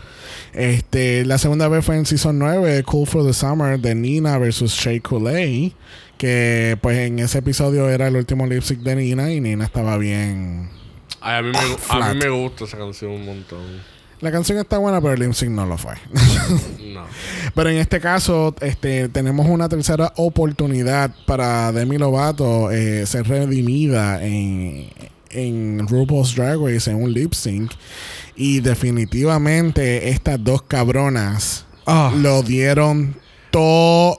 Este, 0.54 1.26
la 1.26 1.38
segunda 1.38 1.68
vez 1.68 1.84
fue 1.84 1.98
en 1.98 2.06
Season 2.06 2.38
9, 2.38 2.84
Cool 2.84 3.08
for 3.08 3.26
the 3.26 3.34
Summer, 3.34 3.80
de 3.80 3.96
Nina 3.96 4.38
vs. 4.38 4.72
Shea 4.72 5.02
Coulee. 5.02 5.76
Que 6.18 6.78
pues 6.82 6.98
en 6.98 7.20
ese 7.20 7.40
episodio 7.40 7.90
era 7.90 8.08
el 8.08 8.16
último 8.16 8.48
lip 8.48 8.64
sync 8.64 8.80
de 8.80 8.96
Nina 8.96 9.32
y 9.32 9.42
Nina 9.42 9.66
estaba 9.66 9.98
bien... 9.98 10.70
Ay, 11.26 11.40
a, 11.40 11.42
mí 11.42 11.50
me, 11.52 11.58
gu- 11.60 11.76
a 11.90 11.98
Flat. 11.98 12.14
mí 12.14 12.20
me 12.24 12.30
gusta 12.30 12.64
esa 12.66 12.78
canción 12.78 13.12
un 13.12 13.26
montón. 13.26 13.96
La 14.22 14.32
canción 14.32 14.58
está 14.58 14.78
buena, 14.78 15.02
pero 15.02 15.14
el 15.14 15.20
lip 15.20 15.34
sync 15.34 15.52
no 15.52 15.66
lo 15.66 15.78
fue. 15.78 15.94
No. 16.94 17.04
Pero 17.54 17.70
en 17.70 17.78
este 17.78 18.00
caso, 18.00 18.56
este, 18.62 19.10
tenemos 19.10 19.46
una 19.48 19.68
tercera 19.68 20.14
oportunidad 20.16 21.12
para 21.26 21.72
Demi 21.74 21.98
Lovato 21.98 22.72
eh, 22.72 23.06
ser 23.06 23.28
redimida 23.28 24.24
en, 24.26 24.88
en 25.32 25.86
RuPaul's 25.88 26.34
Drag 26.36 26.58
Race 26.60 26.90
en 26.90 27.04
un 27.04 27.12
lip 27.14 27.34
sync. 27.34 27.72
Y 28.38 28.62
definitivamente 28.62 30.10
estas 30.10 30.42
dos 30.44 30.62
cabronas 30.64 31.66
Ah. 31.86 32.12
lo 32.16 32.42
dieron 32.42 33.16
todo. 33.52 34.18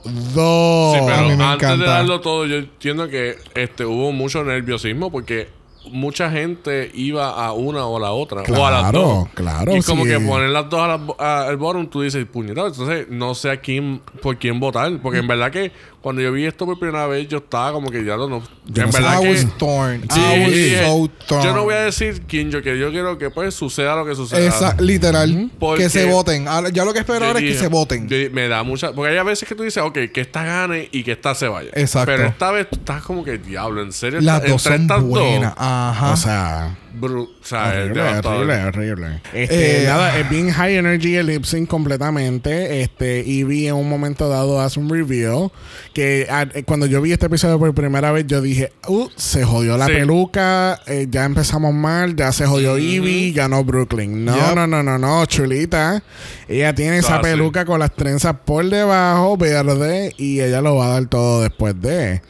Sí, 0.95 1.01
pero 1.05 1.15
a 1.17 1.23
mí 1.23 1.37
me 1.37 1.45
antes 1.45 1.79
de 1.79 1.85
darlo 1.87 2.21
todo, 2.21 2.47
yo 2.47 2.57
entiendo 2.57 3.09
que 3.09 3.37
este 3.55 3.85
hubo 3.85 4.13
mucho 4.13 4.45
nerviosismo 4.45 5.11
porque 5.11 5.49
mucha 5.91 6.31
gente 6.31 6.91
iba 6.95 7.31
a 7.31 7.53
una 7.53 7.87
o 7.87 7.97
a 7.97 8.01
la 8.01 8.13
otra. 8.13 8.43
o 8.43 8.67
a 8.67 8.71
las 8.71 8.91
Claro, 8.91 8.99
dos. 9.01 9.29
claro, 9.35 9.77
Y 9.77 9.83
como 9.83 10.05
que 10.05 10.19
poner 10.21 10.51
las 10.51 10.69
dos 10.71 10.81
a 10.81 10.99
la- 10.99 11.47
al 11.49 11.57
bottom, 11.57 11.87
tú 11.89 12.03
dices, 12.03 12.25
puñetado, 12.27 12.69
entonces 12.69 13.07
no 13.11 13.35
sé 13.35 13.51
a 13.51 13.61
quién, 13.61 14.01
por 14.23 14.37
quién 14.39 14.59
votar. 14.61 14.99
Porque 15.03 15.19
en 15.19 15.27
verdad 15.29 15.51
que 15.51 15.73
cuando 16.07 16.23
yo 16.23 16.31
vi 16.31 16.45
esto 16.47 16.65
por 16.67 16.79
primera 16.79 17.09
vez, 17.09 17.27
yo 17.27 17.39
estaba 17.39 17.73
como 17.73 17.91
que 17.91 18.05
ya 18.05 18.17
no. 18.17 18.29
no 18.29 18.41
Yo 18.67 18.83
en 18.85 18.87
no 18.91 18.93
sé. 18.93 18.99
verdad 19.03 19.19
I 19.19 19.23
que. 19.25 19.31
was 19.33 19.59
torn. 19.59 20.03
Sí, 20.09 20.21
I 20.21 20.41
was 20.45 20.53
dije, 20.55 20.85
so 20.87 21.11
torn. 21.27 21.43
yo 21.43 21.53
no 21.53 21.65
voy 21.65 21.75
a 21.75 21.81
decir 21.81 22.23
quién 22.29 22.49
yo 22.53 22.63
quiero. 22.63 22.79
Yo 22.79 22.91
quiero 22.93 23.19
que 23.19 23.29
pues 23.31 23.55
suceda 23.57 23.97
lo 23.97 24.07
que 24.07 24.15
suceda. 24.15 24.39
Esa, 24.39 24.77
literal. 24.81 25.51
Porque- 25.59 25.83
Que 25.83 25.89
se 25.91 26.05
voten. 26.05 26.47
Ahora, 26.47 26.69
Ya 26.69 26.85
lo 26.85 26.93
que 26.93 27.01
espero 27.01 27.27
ahora 27.27 27.41
es 27.41 27.45
que 27.45 27.59
se 27.59 27.67
voten. 27.67 28.09
yo- 28.09 28.31
me 28.31 28.47
da 28.47 28.63
mucha. 28.63 28.93
Porque 28.93 29.11
hay 29.11 29.17
a 29.19 29.25
veces 29.25 29.49
que 29.49 29.57
tú 29.57 29.65
dices, 29.65 29.83
ok, 29.83 29.99
que 30.15 30.21
esta 30.21 30.45
gane 30.45 30.89
y 30.93 31.03
que 31.03 31.11
esta 31.11 31.35
se 31.35 31.49
vaya. 31.49 31.71
Exacto. 31.75 32.13
Pero 32.15 32.29
esta 32.29 32.53
vez 32.53 32.71
tú 32.71 32.77
estás 32.77 33.03
como 33.03 33.25
que, 33.25 33.39
diablo, 33.39 33.83
en 33.83 33.91
serio. 33.93 34.21
Las 34.21 34.47
dos 34.47 34.63
son 34.63 34.87
buenas. 34.87 35.57
dos, 35.57 35.65
Ajá. 35.65 36.13
O 36.13 36.17
sea, 36.17 36.77
bru- 36.99 37.29
o 37.29 37.45
sea, 37.45 37.75
es 37.75 37.91
horrible, 37.91 38.03
horrible, 38.25 38.65
horrible. 38.65 39.21
Este, 39.33 39.83
Eh, 39.83 39.87
nada, 39.87 40.19
es 40.19 40.29
bien 40.31 40.51
high 40.51 40.77
energy 40.77 41.17
el 41.17 41.27
lip 41.27 41.45
sync 41.45 41.69
completamente. 41.69 42.83
Este, 42.83 43.23
y 43.25 43.45
vi 43.45 43.67
en 43.69 43.75
un 43.75 43.89
momento 43.89 44.29
dado 44.29 44.61
hace 44.61 44.81
un 44.81 44.89
review 44.91 45.51
que 45.93 46.27
ah, 46.31 46.47
eh, 46.55 46.63
cuando 46.65 46.87
yo 46.87 47.01
vi 47.03 47.13
este 47.13 47.27
episodio 47.27 47.59
por 47.59 47.75
primera 47.75 48.13
vez, 48.13 48.27
yo 48.27 48.41
dije, 48.41 48.73
uh, 48.89 49.09
se 49.17 49.45
jodió 49.45 49.77
la 49.77 49.87
Sí. 49.87 49.93
peluca, 49.93 50.81
eh, 50.87 51.07
ya 51.11 51.25
empezamos 51.25 51.73
mal, 51.75 52.17
ya 52.17 52.33
se 52.33 52.47
jodió 52.47 52.77
Evie, 52.77 53.33
ganó 53.33 53.65
Brooklyn. 53.65 54.25
No, 54.25 54.35
Yep. 54.35 54.55
no, 54.57 54.67
no, 54.67 54.83
no, 54.83 54.99
no, 54.99 55.25
chulita. 55.27 56.03
Ella 56.49 56.75
tiene 56.75 56.99
esa 56.99 57.17
Ah, 57.17 57.21
sí. 57.23 57.31
peluca 57.31 57.65
con 57.65 57.79
las 57.81 57.95
trenzas 57.95 58.35
por 58.45 58.69
debajo, 58.69 59.37
verde, 59.37 60.13
y 60.17 60.41
ella 60.41 60.61
lo 60.61 60.77
va 60.77 60.87
a 60.87 60.91
dar 60.91 61.07
todo 61.07 61.43
después 61.43 61.81
de. 61.81 62.21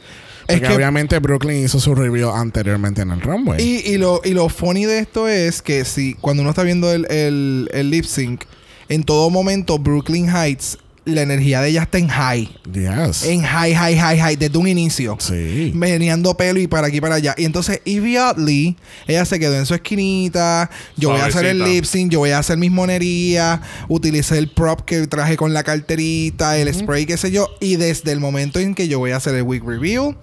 Es 0.47 0.61
que- 0.61 0.67
obviamente 0.75 1.19
Brooklyn 1.19 1.63
hizo 1.65 1.79
su 1.79 1.93
review 1.95 2.29
anteriormente 2.29 3.01
en 3.01 3.11
el 3.11 3.21
runway. 3.21 3.61
Y, 3.61 3.91
y 3.93 3.97
lo, 3.97 4.21
y 4.23 4.31
lo 4.33 4.49
funny 4.49 4.85
de 4.85 4.99
esto 4.99 5.27
es 5.27 5.61
que 5.61 5.83
si 5.85 6.13
cuando 6.15 6.41
uno 6.41 6.51
está 6.51 6.63
viendo 6.63 6.91
el, 6.91 7.05
el, 7.11 7.69
el 7.73 7.89
lip 7.89 8.05
sync, 8.05 8.43
en 8.89 9.03
todo 9.03 9.29
momento 9.29 9.77
Brooklyn 9.79 10.29
Heights, 10.29 10.77
la 11.07 11.21
energía 11.21 11.61
de 11.61 11.69
ella 11.69 11.83
está 11.83 11.97
en 11.97 12.07
high. 12.07 12.49
yes. 12.71 13.23
En 13.23 13.41
high, 13.41 13.73
high, 13.73 13.97
high, 13.97 14.19
high, 14.19 14.35
desde 14.35 14.57
un 14.57 14.67
inicio. 14.67 15.17
Sí. 15.19 15.71
Meneando 15.73 16.35
pelo 16.35 16.59
y 16.59 16.67
para 16.67 16.87
aquí 16.87 16.97
y 16.97 17.01
para 17.01 17.15
allá. 17.15 17.33
Y 17.37 17.45
entonces 17.45 17.81
Evie 17.85 18.19
Oddly, 18.19 18.75
ella 19.07 19.25
se 19.25 19.39
quedó 19.39 19.55
en 19.55 19.65
su 19.65 19.73
esquinita. 19.73 20.69
Yo 20.95 21.09
voy 21.09 21.19
a 21.19 21.25
hacer 21.25 21.45
el 21.45 21.63
lip 21.63 21.85
sync, 21.85 22.11
yo 22.11 22.19
voy 22.19 22.31
a 22.31 22.39
hacer 22.39 22.57
mis 22.57 22.71
monerías. 22.71 23.61
Utilicé 23.87 24.37
el 24.37 24.49
prop 24.49 24.81
que 24.81 25.07
traje 25.07 25.37
con 25.37 25.53
la 25.53 25.63
carterita, 25.63 26.57
el 26.57 26.73
spray, 26.73 27.05
qué 27.05 27.17
sé 27.17 27.31
yo. 27.31 27.49
Y 27.59 27.77
desde 27.77 28.11
el 28.11 28.19
momento 28.19 28.59
en 28.59 28.75
que 28.75 28.87
yo 28.87 28.99
voy 28.99 29.11
a 29.11 29.17
hacer 29.17 29.35
el 29.35 29.43
week 29.43 29.63
review, 29.63 30.15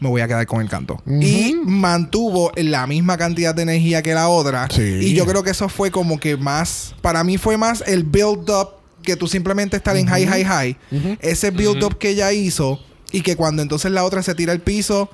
me 0.00 0.08
voy 0.08 0.22
a 0.22 0.28
quedar 0.28 0.46
con 0.46 0.60
el 0.62 0.68
canto. 0.68 1.00
Y 1.06 1.54
mantuvo 1.64 2.50
la 2.56 2.86
misma 2.86 3.16
cantidad 3.18 3.54
de 3.54 3.62
energía 3.62 4.02
que 4.02 4.14
la 4.14 4.28
otra. 4.28 4.66
Sí. 4.70 4.98
Y 5.02 5.14
yo 5.14 5.26
creo 5.26 5.42
que 5.42 5.50
eso 5.50 5.68
fue 5.68 5.90
como 5.90 6.18
que 6.18 6.36
más, 6.36 6.94
para 7.02 7.22
mí 7.22 7.36
fue 7.36 7.56
más 7.56 7.84
el 7.86 8.04
build 8.04 8.48
up 8.50 8.79
que 9.02 9.16
tú 9.16 9.26
simplemente 9.28 9.76
estar 9.76 9.96
en 9.96 10.06
high, 10.06 10.26
high, 10.26 10.44
high. 10.44 10.76
Ese 11.20 11.50
build 11.50 11.82
up 11.82 11.98
que 11.98 12.10
ella 12.10 12.32
hizo 12.32 12.80
y 13.12 13.22
que 13.22 13.36
cuando 13.36 13.62
entonces 13.62 13.90
la 13.90 14.04
otra 14.04 14.22
se 14.22 14.34
tira 14.34 14.52
al 14.52 14.60
piso, 14.60 15.10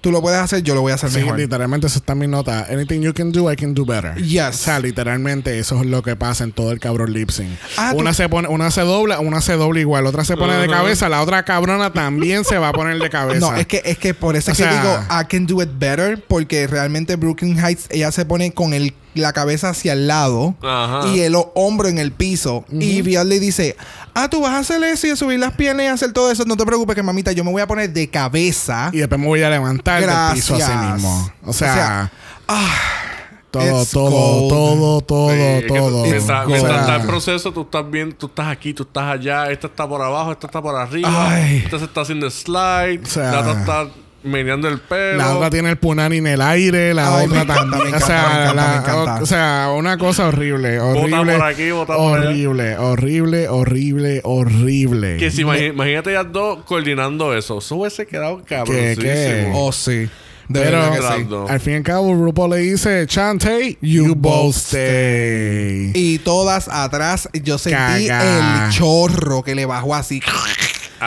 tú 0.00 0.12
lo 0.12 0.20
puedes 0.22 0.38
hacer, 0.38 0.62
yo 0.62 0.74
lo 0.76 0.80
voy 0.82 0.92
a 0.92 0.94
hacer 0.94 1.10
Sí, 1.10 1.18
mejor. 1.18 1.36
literalmente 1.38 1.88
eso 1.88 1.98
está 1.98 2.12
en 2.12 2.20
mi 2.20 2.26
nota. 2.28 2.66
Anything 2.70 3.00
you 3.00 3.12
can 3.12 3.32
do, 3.32 3.50
I 3.50 3.56
can 3.56 3.74
do 3.74 3.84
better. 3.84 4.14
Yes. 4.22 4.48
O 4.50 4.52
sea, 4.52 4.78
literalmente 4.80 5.58
eso 5.58 5.80
es 5.80 5.86
lo 5.86 6.02
que 6.02 6.14
pasa 6.14 6.44
en 6.44 6.52
todo 6.52 6.70
el 6.70 6.78
cabrón 6.78 7.12
lip 7.12 7.30
sync. 7.30 7.48
Ah, 7.76 7.92
una 7.96 8.10
tú- 8.10 8.16
se 8.18 8.28
pone, 8.28 8.46
una 8.48 8.70
se 8.70 8.82
dobla, 8.82 9.18
una 9.18 9.40
se 9.40 9.54
dobla 9.54 9.80
igual, 9.80 10.06
otra 10.06 10.24
se 10.24 10.36
pone 10.36 10.54
de 10.54 10.68
cabeza, 10.68 11.08
la 11.08 11.20
otra 11.22 11.44
cabrona 11.44 11.92
también 11.92 12.44
se 12.44 12.58
va 12.58 12.68
a 12.68 12.72
poner 12.72 12.98
de 13.00 13.10
cabeza. 13.10 13.40
No, 13.40 13.56
es 13.56 13.66
que, 13.66 13.82
es 13.84 13.98
que 13.98 14.14
por 14.14 14.36
eso 14.36 14.50
O 14.50 14.52
es 14.52 14.58
que 14.58 14.64
sea- 14.64 14.80
digo, 14.82 15.04
I 15.10 15.24
can 15.28 15.46
do 15.46 15.60
it 15.62 15.70
better, 15.78 16.22
porque 16.28 16.66
realmente 16.68 17.16
Brooklyn 17.16 17.58
Heights, 17.58 17.86
ella 17.90 18.12
se 18.12 18.24
pone 18.24 18.52
con 18.52 18.74
el, 18.74 18.94
la 19.14 19.32
cabeza 19.32 19.70
hacia 19.70 19.92
el 19.94 20.06
lado 20.06 20.54
Ajá. 20.62 21.08
y 21.08 21.20
el 21.20 21.34
o- 21.34 21.50
hombro 21.54 21.88
en 21.88 21.98
el 21.98 22.12
piso. 22.12 22.64
Y 22.70 23.02
Vial 23.02 23.28
le 23.28 23.40
dice, 23.40 23.76
ah, 24.14 24.28
tú 24.30 24.40
vas 24.42 24.52
a 24.52 24.58
hacer 24.58 24.82
eso 24.84 25.06
y 25.06 25.10
a 25.10 25.16
subir 25.16 25.38
las 25.38 25.52
piernas 25.54 25.84
y 25.84 25.88
hacer 25.88 26.12
todo 26.12 26.30
eso. 26.30 26.44
No 26.44 26.56
te 26.56 26.64
preocupes 26.64 26.94
que 26.94 27.02
mamita, 27.02 27.32
yo 27.32 27.44
me 27.44 27.50
voy 27.50 27.62
a 27.62 27.66
poner 27.66 27.92
de 27.92 28.08
cabeza. 28.08 28.90
Y 28.92 28.98
después 28.98 29.20
me 29.20 29.26
voy 29.26 29.42
a 29.42 29.50
levantar 29.50 30.00
del 30.00 30.10
piso 30.34 30.54
así 30.54 30.62
Gracias. 30.64 30.92
mismo. 30.94 31.32
O 31.44 31.52
sea, 31.52 31.72
O 31.72 31.74
sea, 31.74 32.12
ah, 32.48 32.74
todo, 33.50 33.86
todo, 33.86 34.48
todo, 34.48 35.00
todo, 35.00 35.30
Sí, 35.30 35.36
es 35.40 35.62
que 35.62 35.68
todo. 35.68 36.02
tú- 36.04 36.10
Mientras, 36.10 36.48
está 36.80 36.96
el 36.96 37.06
proceso, 37.06 37.52
tú 37.52 37.62
estás 37.62 37.90
bien, 37.90 38.12
tú 38.12 38.26
estás 38.26 38.48
aquí, 38.48 38.74
tú 38.74 38.82
estás 38.82 39.04
allá, 39.04 39.50
esta 39.50 39.66
está 39.68 39.88
por 39.88 40.02
abajo, 40.02 40.32
esta 40.32 40.46
está 40.46 40.60
por 40.60 40.76
arriba, 40.76 41.30
Ay. 41.32 41.62
esta 41.64 41.78
se 41.78 41.86
está 41.86 42.02
haciendo 42.02 42.28
slide, 42.30 43.00
O 43.02 43.06
sea, 43.06 43.32
la 43.32 43.40
otra 43.40 43.52
está 43.60 43.86
meneando 44.22 44.68
el 44.68 44.78
pelo. 44.80 45.16
La 45.18 45.36
otra 45.36 45.50
tiene 45.50 45.70
el 45.70 45.76
punani 45.76 46.18
en 46.18 46.26
el 46.26 46.40
aire, 46.42 46.92
la 46.94 47.18
Ay, 47.18 47.26
otra 47.26 47.46
también. 47.46 47.94
o, 47.94 48.00
sea, 48.00 49.18
o 49.20 49.26
sea, 49.26 49.70
una 49.76 49.96
cosa 49.98 50.28
horrible, 50.28 50.80
horrible. 50.80 51.34
por 51.36 51.44
aquí, 51.44 51.70
bota 51.70 51.96
por 51.96 52.18
allá. 52.18 52.28
horrible, 52.30 52.76
horrible, 52.78 53.48
horrible, 53.48 54.20
horrible. 54.24 55.16
Que 55.18 55.30
si 55.30 55.42
imagínate 55.42 56.12
ya 56.12 56.24
dos 56.24 56.64
coordinando 56.64 57.36
eso, 57.36 57.58
eso 57.58 57.76
hubiese 57.76 58.06
quedado 58.06 58.42
cabrón. 58.44 58.76
oh, 59.54 59.72
sí. 59.72 60.08
De 60.48 60.60
Pero 60.60 60.78
verdad 60.90 61.16
que 61.16 61.24
sí. 61.24 61.28
Al 61.48 61.60
fin 61.60 61.72
y 61.74 61.76
al 61.76 61.82
cabo, 61.82 62.14
RuPaul 62.14 62.50
le 62.52 62.56
dice, 62.56 63.06
Chante, 63.06 63.76
you, 63.82 64.14
both 64.16 64.54
stay. 64.54 65.90
Y 65.94 66.18
todas 66.20 66.68
atrás, 66.68 67.28
yo 67.34 67.58
sentí 67.58 68.06
Caga. 68.08 68.64
el 68.64 68.72
chorro 68.72 69.42
que 69.42 69.54
le 69.54 69.66
bajó 69.66 69.94
así. 69.94 70.22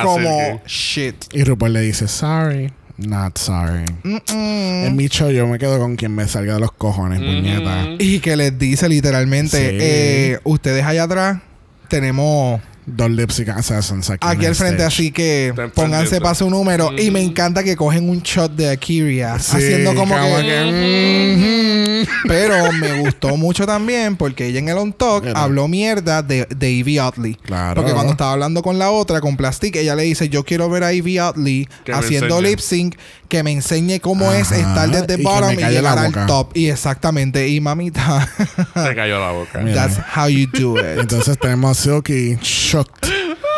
como 0.04 0.62
shit. 0.68 1.16
Y 1.34 1.44
RuPaul 1.44 1.74
le 1.74 1.82
dice, 1.82 2.08
sorry, 2.08 2.72
not 3.08 3.38
sorry. 3.38 3.86
En 4.04 4.96
mi 4.96 5.08
show 5.08 5.30
yo 5.32 5.48
me 5.48 5.58
quedo 5.60 5.80
con 5.80 5.96
quien 5.96 6.14
me 6.16 6.28
salga 6.28 6.56
de 6.56 6.60
los 6.60 6.72
cojones, 6.72 7.20
puñeta. 7.20 7.88
Y 8.00 8.20
que 8.20 8.36
les 8.36 8.58
dice 8.58 8.88
literalmente, 8.90 9.58
Sí. 9.58 9.78
eh, 9.82 10.40
ustedes 10.44 10.84
allá 10.86 11.04
atrás 11.04 11.40
tenemos 11.88 12.62
Dos 12.96 13.10
Lipstick 13.12 13.50
Assassins 13.50 14.10
aquí, 14.10 14.28
aquí 14.28 14.46
al 14.46 14.56
frente, 14.56 14.84
stage. 14.84 14.88
así 14.88 15.12
que 15.12 15.54
pónganse 15.74 16.20
para 16.22 16.36
su 16.36 16.50
número. 16.50 16.92
Y 16.98 17.12
me 17.12 17.22
encanta 17.22 17.64
que 17.64 17.76
cogen 17.76 18.10
un 18.10 18.22
shot 18.22 18.54
de 18.56 18.70
Akiria, 18.70 19.40
Sí, 19.40 19.58
haciendo 19.58 19.96
como 19.96 20.16
que... 20.16 20.22
que. 20.22 22.08
Pero 22.28 22.72
me 22.74 23.02
gustó 23.02 23.38
mucho 23.38 23.66
también 23.66 24.16
porque 24.16 24.48
ella 24.48 24.60
en 24.60 24.70
el 24.70 24.78
On 24.78 24.94
Talk 24.94 25.26
Era. 25.26 25.44
habló 25.44 25.68
mierda 25.68 26.22
de, 26.22 26.48
de 26.56 26.80
Evie. 26.80 27.02
Claro. 27.44 27.76
Porque 27.76 27.94
cuando 27.94 28.12
estaba 28.14 28.34
hablando 28.34 28.62
con 28.62 28.78
la 28.80 28.92
otra, 28.92 29.22
con 29.22 29.38
Plastic, 29.38 29.76
ella 29.76 29.96
le 29.96 30.04
dice: 30.04 30.30
Yo 30.30 30.44
quiero 30.44 30.70
ver 30.70 30.84
a 30.84 30.92
Evie 30.92 31.22
Oddly 31.22 31.68
Que 31.84 31.94
haciendo 31.94 32.42
lip 32.42 32.60
sync, 32.60 32.96
que 33.28 33.44
me 33.44 33.52
enseñe 33.52 34.00
cómo 34.00 34.32
es 34.32 34.52
estar 34.52 34.90
desde 34.90 35.22
y 35.22 35.24
bottom 35.24 35.54
y 35.54 35.64
llegar 35.64 35.98
al 35.98 36.26
top. 36.26 36.52
Y 36.56 36.68
exactamente. 36.70 37.48
Y 37.48 37.60
mamita, 37.62 38.28
Se 38.74 38.96
cayó 38.96 39.20
la 39.20 39.32
boca. 39.32 39.60
Mira. 39.60 39.88
that's 39.88 40.00
how 40.16 40.28
you 40.28 40.48
do 40.48 40.78
it. 40.80 41.00
Entonces 41.00 41.38
tenemos 41.40 41.78
a 41.80 41.82
Silky 41.82 42.38
shocked. 42.84 43.08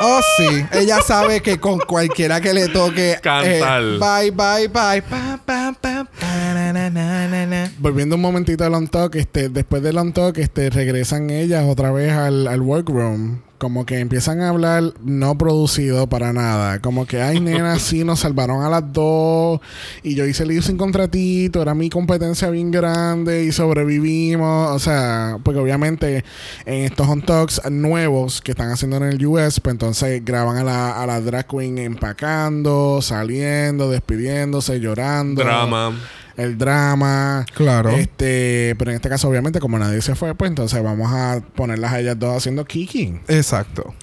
Oh, 0.02 0.20
sí. 0.38 0.66
Ella 0.74 1.02
sabe 1.02 1.42
que 1.42 1.60
con 1.60 1.80
cualquiera 1.80 2.42
que 2.42 2.54
le 2.54 2.68
toque. 2.68 3.12
eh, 3.14 3.20
Cantar. 3.22 3.84
bye, 4.00 4.32
bye, 4.32 4.68
bye. 4.68 5.02
Pa, 5.02 5.40
pa, 5.46 5.74
pa, 5.80 6.04
pa, 6.20 6.54
na, 6.54 6.74
na, 6.74 6.90
na, 6.90 7.28
na, 7.28 7.46
na. 7.46 7.72
Volviendo 7.80 8.16
un 8.16 8.22
momentito 8.22 8.64
al 8.66 8.74
on 8.74 8.88
talk, 8.88 9.16
este, 9.16 9.50
después 9.50 9.82
del 9.84 9.98
on 9.98 10.12
talk, 10.14 10.38
este, 10.38 10.70
regresan 10.70 11.30
ellas 11.30 11.64
otra 11.68 11.92
vez 11.92 12.12
al, 12.12 12.48
al 12.48 12.62
workroom. 12.62 13.42
Como 13.64 13.86
que 13.86 14.00
empiezan 14.00 14.42
a 14.42 14.50
hablar 14.50 14.84
no 15.06 15.38
producido 15.38 16.08
para 16.08 16.34
nada. 16.34 16.80
Como 16.80 17.06
que, 17.06 17.22
ay, 17.22 17.40
nena, 17.40 17.80
sí, 17.80 18.04
nos 18.04 18.20
salvaron 18.20 18.62
a 18.62 18.70
las 18.70 18.92
dos. 18.92 19.62
Y 20.04 20.16
yo 20.16 20.26
hice 20.26 20.44
el 20.44 20.62
sin 20.62 20.76
contratito. 20.76 21.62
Era 21.62 21.74
mi 21.74 21.90
competencia 21.90 22.50
bien 22.50 22.72
grande 22.72 23.46
y 23.46 23.54
sobrevivimos. 23.54 24.76
O 24.76 24.80
sea, 24.80 25.38
porque 25.44 25.62
obviamente 25.62 26.26
en 26.66 26.84
estos 26.84 27.08
on 27.08 27.22
talks 27.22 27.62
nuevos 27.72 28.42
que 28.42 28.52
están 28.52 28.70
haciendo 28.70 28.98
en 28.98 29.04
el 29.04 29.26
US, 29.26 29.62
pues 29.62 29.72
entonces 29.76 30.26
graban 30.26 30.58
a 30.58 30.66
la, 30.66 31.02
a 31.02 31.08
la 31.08 31.22
drag 31.22 31.48
queen 31.48 31.78
empacando, 31.78 33.02
saliendo, 33.02 33.90
despidiéndose, 33.90 34.82
llorando 34.82 35.42
Drama. 35.42 35.94
El 36.38 36.58
drama. 36.58 37.46
Claro. 37.54 37.92
Este, 37.92 38.76
pero 38.78 38.92
en 38.92 38.96
este 38.96 39.10
caso, 39.10 39.28
obviamente, 39.30 39.60
como 39.60 39.78
nadie 39.80 40.02
se 40.02 40.16
fue, 40.16 40.34
pues 40.36 40.50
entonces 40.50 40.82
vamos 40.84 41.12
a 41.12 41.42
ponerlas 41.56 41.94
a 41.94 42.00
ellas 42.00 42.18
dos 42.20 42.36
haciendo 42.38 42.66
kiki. 42.66 43.20
Exacto. 43.28 43.94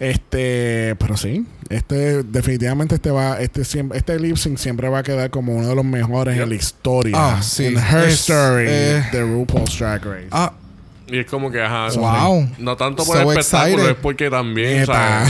Este, 0.00 0.96
pero 0.98 1.16
sí, 1.16 1.46
este, 1.70 2.24
definitivamente 2.24 2.96
este 2.96 3.12
va, 3.12 3.40
este 3.40 3.64
siempre, 3.64 3.96
este 3.96 4.18
lip 4.18 4.36
sync 4.36 4.58
siempre 4.58 4.88
va 4.88 4.98
a 4.98 5.02
quedar 5.04 5.30
como 5.30 5.54
uno 5.54 5.68
de 5.68 5.74
los 5.76 5.84
mejores 5.84 6.36
en 6.38 6.48
la 6.48 6.54
historia. 6.56 7.14
Ah, 7.16 7.42
sí. 7.42 7.66
En 7.66 7.78
her 7.78 8.08
Es, 8.08 8.14
story 8.28 8.64
eh, 8.68 9.04
de 9.12 9.22
RuPaul's 9.22 9.78
Drag 9.78 10.04
Race. 10.04 10.28
Ah, 10.32 10.52
Y 11.06 11.18
es 11.20 11.26
como 11.26 11.50
que, 11.50 11.62
ajá. 11.62 11.88
Wow. 11.96 12.48
No 12.58 12.76
tanto 12.76 13.04
por 13.04 13.16
So 13.16 13.30
el 13.30 13.38
espectáculo, 13.38 13.72
excited. 13.74 13.90
es 13.92 13.96
porque 14.02 14.30
también, 14.30 14.82
o 14.82 14.86
sea, 14.86 15.26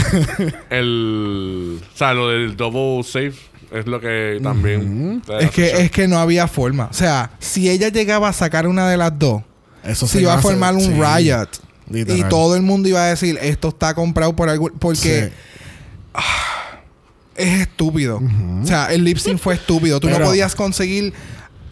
el. 0.71 1.79
O 1.93 1.97
sea, 1.97 2.13
lo 2.15 2.29
del 2.29 2.57
double 2.57 3.03
safe. 3.03 3.35
Es 3.75 3.85
lo 3.87 3.99
que 3.99 4.39
también. 4.41 5.21
Es 5.39 5.51
que, 5.51 5.71
es 5.83 5.91
que 5.91 6.07
no 6.07 6.17
había 6.17 6.47
forma. 6.47 6.85
O 6.89 6.93
sea, 6.93 7.31
si 7.39 7.69
ella 7.69 7.89
llegaba 7.89 8.29
a 8.29 8.33
sacar 8.33 8.67
una 8.67 8.87
de 8.89 8.97
las 8.97 9.17
dos, 9.17 9.41
Eso 9.83 10.07
se 10.07 10.21
iba 10.21 10.31
a 10.33 10.37
hacer- 10.37 10.51
formar 10.51 10.73
un 10.75 10.81
sí, 10.81 10.93
riot. 10.93 11.47
literal. 11.89 12.19
Y 12.19 12.23
todo 12.29 12.55
el 12.55 12.61
mundo 12.61 12.87
iba 12.89 13.03
a 13.03 13.07
decir, 13.07 13.37
esto 13.41 13.69
está 13.69 13.93
comprado 13.93 14.35
por 14.35 14.49
algo. 14.49 14.71
Porque 14.79 15.31
Sí. 16.15 16.21
es 17.35 17.61
estúpido. 17.61 18.21
O 18.63 18.65
sea, 18.65 18.91
el 18.93 19.03
lip 19.03 19.17
sync 19.17 19.39
fue 19.39 19.55
estúpido. 19.55 19.99
Tú 19.99 20.07
Pero- 20.07 20.19
no 20.19 20.25
podías 20.25 20.55
conseguir 20.55 21.13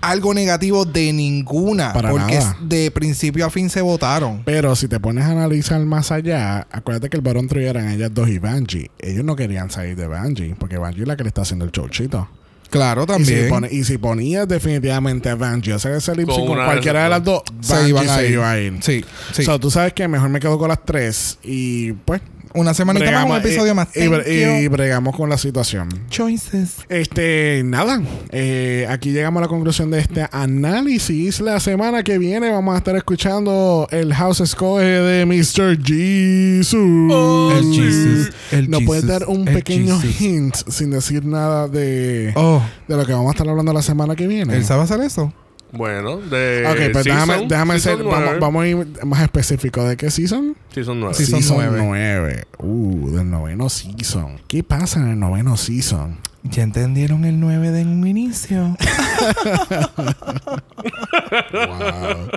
algo 0.04 0.34
negativo 0.34 0.86
de 0.86 1.12
ninguna. 1.14 1.94
Para 1.94 2.10
porque 2.12 2.36
nada. 2.36 2.58
de 2.62 2.92
principio 2.92 3.46
a 3.46 3.50
fin 3.50 3.70
se 3.70 3.82
votaron. 3.82 4.42
Pero 4.46 4.76
si 4.76 4.88
te 4.88 5.00
pones 5.00 5.24
a 5.26 5.32
analizar 5.32 5.80
más 5.86 6.12
allá, 6.12 6.68
acuérdate 6.72 7.10
que 7.10 7.18
el 7.18 7.24
Barón 7.24 7.48
Troy 7.48 7.66
eran 7.66 7.90
ellas 7.90 8.12
dos 8.14 8.30
y 8.30 8.38
Bungie. 8.40 8.92
Ellos 9.00 9.24
no 9.24 9.36
querían 9.36 9.70
salir 9.72 9.96
de 9.96 10.08
Bungie, 10.08 10.56
porque 10.60 10.78
Bungie 10.78 11.02
es 11.04 11.08
la 11.08 11.16
que 11.16 11.24
le 11.24 11.30
está 11.30 11.42
haciendo 11.42 11.66
el 11.66 11.72
chorchito. 11.72 12.28
Claro, 12.70 13.04
Y 13.04 13.06
también. 13.06 13.44
si, 13.44 13.50
pone- 13.50 13.70
y 13.72 13.84
si 13.84 13.98
ponías 14.00 14.48
definitivamente 14.48 15.30
a 15.30 15.36
Bungie 15.36 15.74
a 15.74 15.76
hacer 15.76 15.94
ese 15.94 16.16
lip 16.16 16.28
Con 16.28 16.48
con 16.48 16.58
de 16.58 16.66
cualquiera 16.66 17.04
de 17.04 17.10
las 17.12 17.24
dos, 17.24 17.44
se 17.62 17.74
Bungie 17.76 17.90
iban 17.90 18.10
a 18.10 18.16
se 18.18 18.30
iba 18.32 18.52
a 18.52 18.60
ir. 18.60 18.74
Sí, 18.82 19.06
sí. 19.32 19.44
So, 19.44 19.60
tú 19.60 19.70
sabes 19.70 19.94
que 19.94 20.08
mejor 20.08 20.30
me 20.30 20.40
quedo 20.40 20.58
con 20.58 20.70
las 20.70 20.84
tres 20.84 21.38
y 21.44 21.92
pues. 21.94 22.22
Una 22.56 22.74
semanita 22.74 23.06
más, 23.12 23.24
un 23.26 23.30
bregamos- 23.32 23.46
episodio 23.46 23.72
y- 23.72 23.76
más. 23.76 23.88
Y, 23.96 24.64
y 24.64 24.68
bregamos 24.68 25.16
con 25.16 25.30
la 25.30 25.38
situación. 25.38 25.90
Choices. 26.10 26.76
Este, 26.90 27.62
nada. 27.66 28.02
eh, 28.32 28.86
aquí 28.90 29.12
llegamos 29.12 29.40
a 29.40 29.46
la 29.46 29.48
conclusión 29.48 29.90
de 29.92 30.00
este 30.00 30.28
análisis. 30.32 31.40
La 31.42 31.60
semana 31.60 32.04
que 32.04 32.18
viene 32.18 32.52
vamos 32.52 32.76
a 32.76 32.78
estar 32.78 32.96
escuchando 32.96 33.88
el 33.92 34.14
House 34.14 34.40
Escoge 34.42 34.84
de 34.86 35.26
Mr. 35.26 35.78
Jesus. 35.84 36.74
El 37.58 37.74
Jesus. 37.74 38.32
El 38.52 38.70
¿Nos 38.70 38.84
puedes 38.84 39.04
Jesus, 39.04 39.20
dar 39.20 39.28
un 39.30 39.46
pequeño 39.46 40.00
Jesus. 40.00 40.22
hint 40.22 40.56
sin 40.70 40.92
decir 40.92 41.26
nada 41.26 41.68
de, 41.68 42.32
Oh, 42.36 42.62
de 42.88 42.98
lo 42.98 43.06
que 43.06 43.14
vamos 43.14 43.28
a 43.30 43.32
estar 43.32 43.48
hablando 43.50 43.74
la 43.74 43.82
semana 43.82 44.16
que 44.16 44.28
viene? 44.28 44.56
¿él 44.56 44.64
sabe 44.66 44.84
hacer 44.84 45.02
eso? 45.02 45.34
Bueno, 45.72 46.18
de. 46.18 46.66
Ok, 46.68 46.92
pues 46.94 47.06
déjame, 47.06 47.34
season- 47.34 47.48
déjame 47.48 47.80
ser. 47.80 48.04
Vamos, 48.04 48.40
vamos 48.40 48.64
a 48.64 48.68
ir 48.68 48.88
más 49.06 49.24
específico. 49.24 49.84
¿De 49.84 49.98
qué 49.98 50.12
season? 50.12 50.56
Season 50.74 51.00
9. 51.00 51.14
Season 51.14 51.56
nueve. 51.56 51.78
9. 51.86 52.44
Uh, 52.58 53.12
del 53.12 53.30
noveno 53.30 53.70
season. 53.70 54.40
¿Qué 54.48 54.64
pasa 54.64 55.00
en 55.00 55.10
el 55.10 55.20
noveno 55.20 55.56
season? 55.56 56.18
¿Ya 56.44 56.64
entendieron 56.64 57.24
el 57.26 57.40
9 57.40 57.72
de 57.72 57.84
un 57.84 58.06
inicio? 58.06 58.76
Wow. 61.54 62.30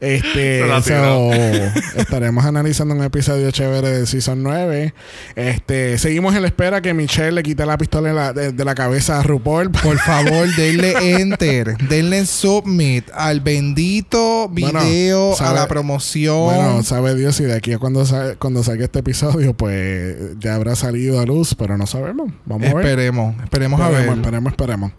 Este, 0.00 0.62
so, 0.82 1.32
estaremos 1.96 2.44
analizando 2.44 2.94
un 2.94 3.02
episodio 3.02 3.50
chévere 3.50 3.90
de 3.90 4.06
Season 4.06 4.42
9. 4.42 4.94
Este, 5.34 5.98
seguimos 5.98 6.34
en 6.34 6.42
la 6.42 6.48
espera 6.48 6.80
que 6.80 6.94
Michelle 6.94 7.32
le 7.32 7.42
quite 7.42 7.64
la 7.66 7.78
pistola 7.78 8.08
de 8.08 8.14
la, 8.14 8.32
de, 8.32 8.52
de 8.52 8.64
la 8.64 8.74
cabeza 8.74 9.20
a 9.20 9.22
RuPaul. 9.22 9.70
Por 9.70 9.98
favor, 9.98 10.48
denle 10.56 10.94
enter, 11.20 11.76
denle 11.88 12.26
submit 12.26 13.08
al 13.14 13.40
bendito 13.40 14.48
Bueno, 14.48 14.80
video, 14.80 15.36
a 15.40 15.52
la 15.52 15.66
promoción. 15.66 16.44
Bueno, 16.44 16.82
sabe 16.82 17.14
Dios 17.14 17.36
si 17.36 17.44
de 17.44 17.55
aquí 17.56 17.72
a 17.72 17.78
cuando, 17.78 18.04
sa- 18.06 18.36
cuando 18.36 18.62
salga 18.62 18.84
este 18.84 19.00
episodio, 19.00 19.54
pues 19.54 20.16
ya 20.38 20.54
habrá 20.54 20.76
salido 20.76 21.20
a 21.20 21.24
luz, 21.26 21.54
pero 21.54 21.76
no 21.76 21.86
sabemos. 21.86 22.30
Vamos 22.44 22.68
a 22.70 22.74
ver. 22.74 22.84
esperemos, 22.86 23.34
esperemos 23.42 23.80
a 23.80 23.88
ver. 23.88 24.00
Esperemos, 24.00 24.18
esperemos, 24.24 24.52
esperemos. 24.52 24.92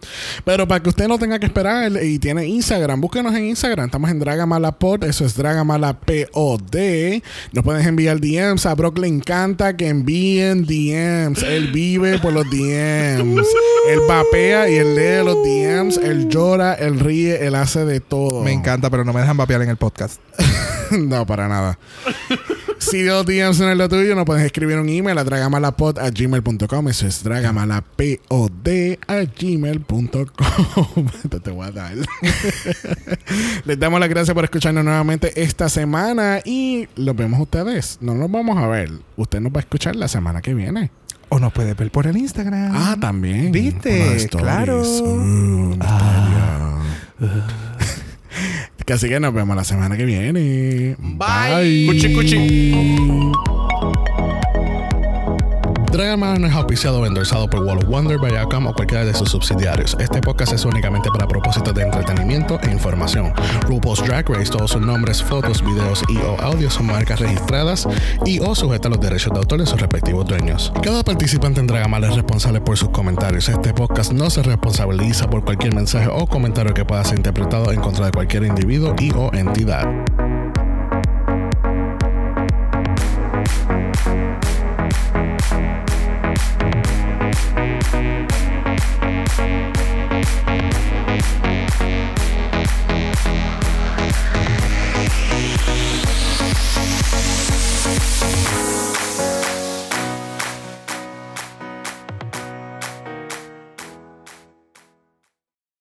Pero 0.44 0.68
para 0.68 0.84
que 0.84 0.90
usted 0.90 1.08
no 1.08 1.18
tenga 1.18 1.40
que 1.40 1.46
esperar 1.46 1.92
y 2.04 2.20
tiene 2.20 2.46
Instagram, 2.48 3.00
búsquenos 3.02 3.34
en 3.36 3.46
Instagram. 3.46 3.86
Estamos 3.86 4.10
en 4.12 4.20
Dragamalapod. 4.20 5.04
Eso 5.04 5.26
es 5.26 5.36
Dragamalapod. 5.36 6.28
Nos 7.54 7.64
puedes 7.64 7.86
enviar 7.86 8.20
DMs. 8.20 8.66
A 8.66 8.76
Brock 8.76 8.98
le 9.00 9.08
encanta 9.08 9.76
que 9.76 9.88
envíen 9.90 10.66
DMs. 10.66 11.44
Él 11.44 11.72
vive 11.72 12.20
por 12.20 12.34
los 12.34 12.50
DMs. 12.50 13.48
Él 13.90 14.00
vapea 14.08 14.70
y 14.70 14.76
él 14.76 14.96
lee 14.96 15.24
los 15.26 15.36
DMs. 15.44 15.98
Él 15.98 16.28
llora, 16.30 16.74
él 16.74 17.00
ríe, 17.00 17.46
él 17.46 17.56
hace 17.56 17.86
de 17.86 18.00
todo. 18.00 18.44
Me 18.44 18.52
encanta, 18.52 18.90
pero 18.90 19.04
no 19.06 19.14
me 19.14 19.22
dejan 19.22 19.38
vapear 19.38 19.62
en 19.62 19.70
el 19.70 19.78
podcast. 19.78 20.20
no, 20.92 21.26
para 21.26 21.48
nada. 21.48 21.78
Si 22.90 23.04
los 23.04 23.26
DMs 23.26 23.60
no 23.60 23.70
es 23.70 23.78
lo 23.78 23.90
tuyo, 23.90 24.16
nos 24.16 24.24
puedes 24.24 24.46
escribir 24.46 24.78
un 24.78 24.88
email 24.88 25.18
a 25.18 25.26
dragamalapod 25.26 26.00
a 26.00 26.10
gmail.com. 26.10 26.88
Eso 26.88 27.06
es 27.06 27.22
dragamalapod 27.22 28.20
a 29.08 29.24
gmail.com. 29.26 31.08
Esto 31.24 31.42
te 31.42 31.52
voy 31.52 31.68
a 31.68 31.72
dar. 31.72 31.96
Les 33.66 33.78
damos 33.78 34.00
las 34.00 34.08
gracias 34.08 34.34
por 34.34 34.46
escucharnos 34.46 34.86
nuevamente 34.86 35.34
esta 35.44 35.68
semana 35.68 36.40
y 36.46 36.88
los 36.96 37.14
vemos 37.14 37.42
ustedes. 37.42 37.98
No 38.00 38.16
nos 38.16 38.32
vamos 38.32 38.58
a 38.58 38.68
ver. 38.68 38.90
Usted 39.18 39.42
nos 39.42 39.52
va 39.52 39.58
a 39.58 39.62
escuchar 39.62 39.98
la 39.98 40.08
semana 40.08 40.42
que 40.42 40.54
viene. 40.54 40.90
O 41.28 41.40
nos 41.40 41.52
puede 41.52 41.74
ver 41.74 41.92
por 41.92 42.08
el 42.08 42.16
Instagram. 42.16 42.72
Ah, 42.74 42.96
también. 43.02 43.52
¿Viste? 43.52 44.30
Claro. 44.32 44.82
Uh, 44.82 45.76
misterio. 45.76 47.58
Que 48.88 48.94
Así 48.94 49.10
que 49.10 49.20
nos 49.20 49.34
vemos 49.34 49.54
la 49.54 49.66
semana 49.66 49.98
que 49.98 50.06
viene. 50.06 50.96
Bye. 50.98 51.88
Cuchi, 51.88 52.14
cuchi. 52.14 53.32
Dragon 55.92 56.42
no 56.42 56.48
es 56.48 56.54
auspiciado 56.54 57.00
o 57.00 57.06
endorsado 57.06 57.50
por 57.50 57.62
Wall 57.64 57.78
of 57.78 57.86
Wonder, 57.86 58.20
Viacom 58.20 58.68
o 58.68 58.74
cualquiera 58.74 59.06
de 59.06 59.14
sus 59.14 59.30
subsidiarios. 59.30 59.96
Este 60.00 60.22
podcast 60.22 60.54
es 60.54 60.66
únicamente 60.66 61.10
para 61.10 61.28
propósitos 61.28 61.74
de 61.74 61.84
entretenimiento 61.84 62.60
e 62.62 62.72
información. 62.72 63.34
RuPaul's 63.68 64.04
Drag 64.04 64.30
Race, 64.30 64.52
todos 64.52 64.72
sus 64.72 64.82
nombres, 64.82 65.24
fotos, 65.24 65.64
videos 65.64 66.04
y 66.10 66.18
o 66.18 66.40
audios 66.42 66.74
son 66.74 66.88
marcas 66.88 67.20
registradas 67.20 67.88
y 68.26 68.40
o 68.40 68.54
sujetas 68.54 68.88
a 68.88 68.90
los 68.90 69.00
derechos 69.00 69.32
de 69.34 69.40
autor 69.40 69.60
de 69.60 69.66
sus 69.66 69.80
respectivos 69.80 70.26
dueños. 70.28 70.72
Cada 70.82 71.04
participante 71.04 71.60
en 71.60 71.68
Dragon 71.68 71.90
Man 71.90 72.04
es 72.04 72.16
responsable 72.16 72.62
por 72.62 72.78
sus 72.78 72.90
comentarios. 72.90 73.50
Este 73.50 73.74
podcast 73.74 74.12
no 74.12 74.30
se 74.30 74.44
responsabiliza 74.44 75.30
por 75.30 75.44
cualquier 75.44 75.74
mensaje 75.74 76.08
o 76.12 76.28
comentario 76.28 76.74
que 76.74 76.86
pueda 76.86 77.04
ser 77.04 77.18
interpretado 77.18 77.72
en 77.72 77.80
contra 77.80 78.06
de 78.06 78.12
cualquier 78.12 78.44
individuo 78.44 78.94
y 79.00 79.12
o 79.14 79.32
entidad. 79.34 79.88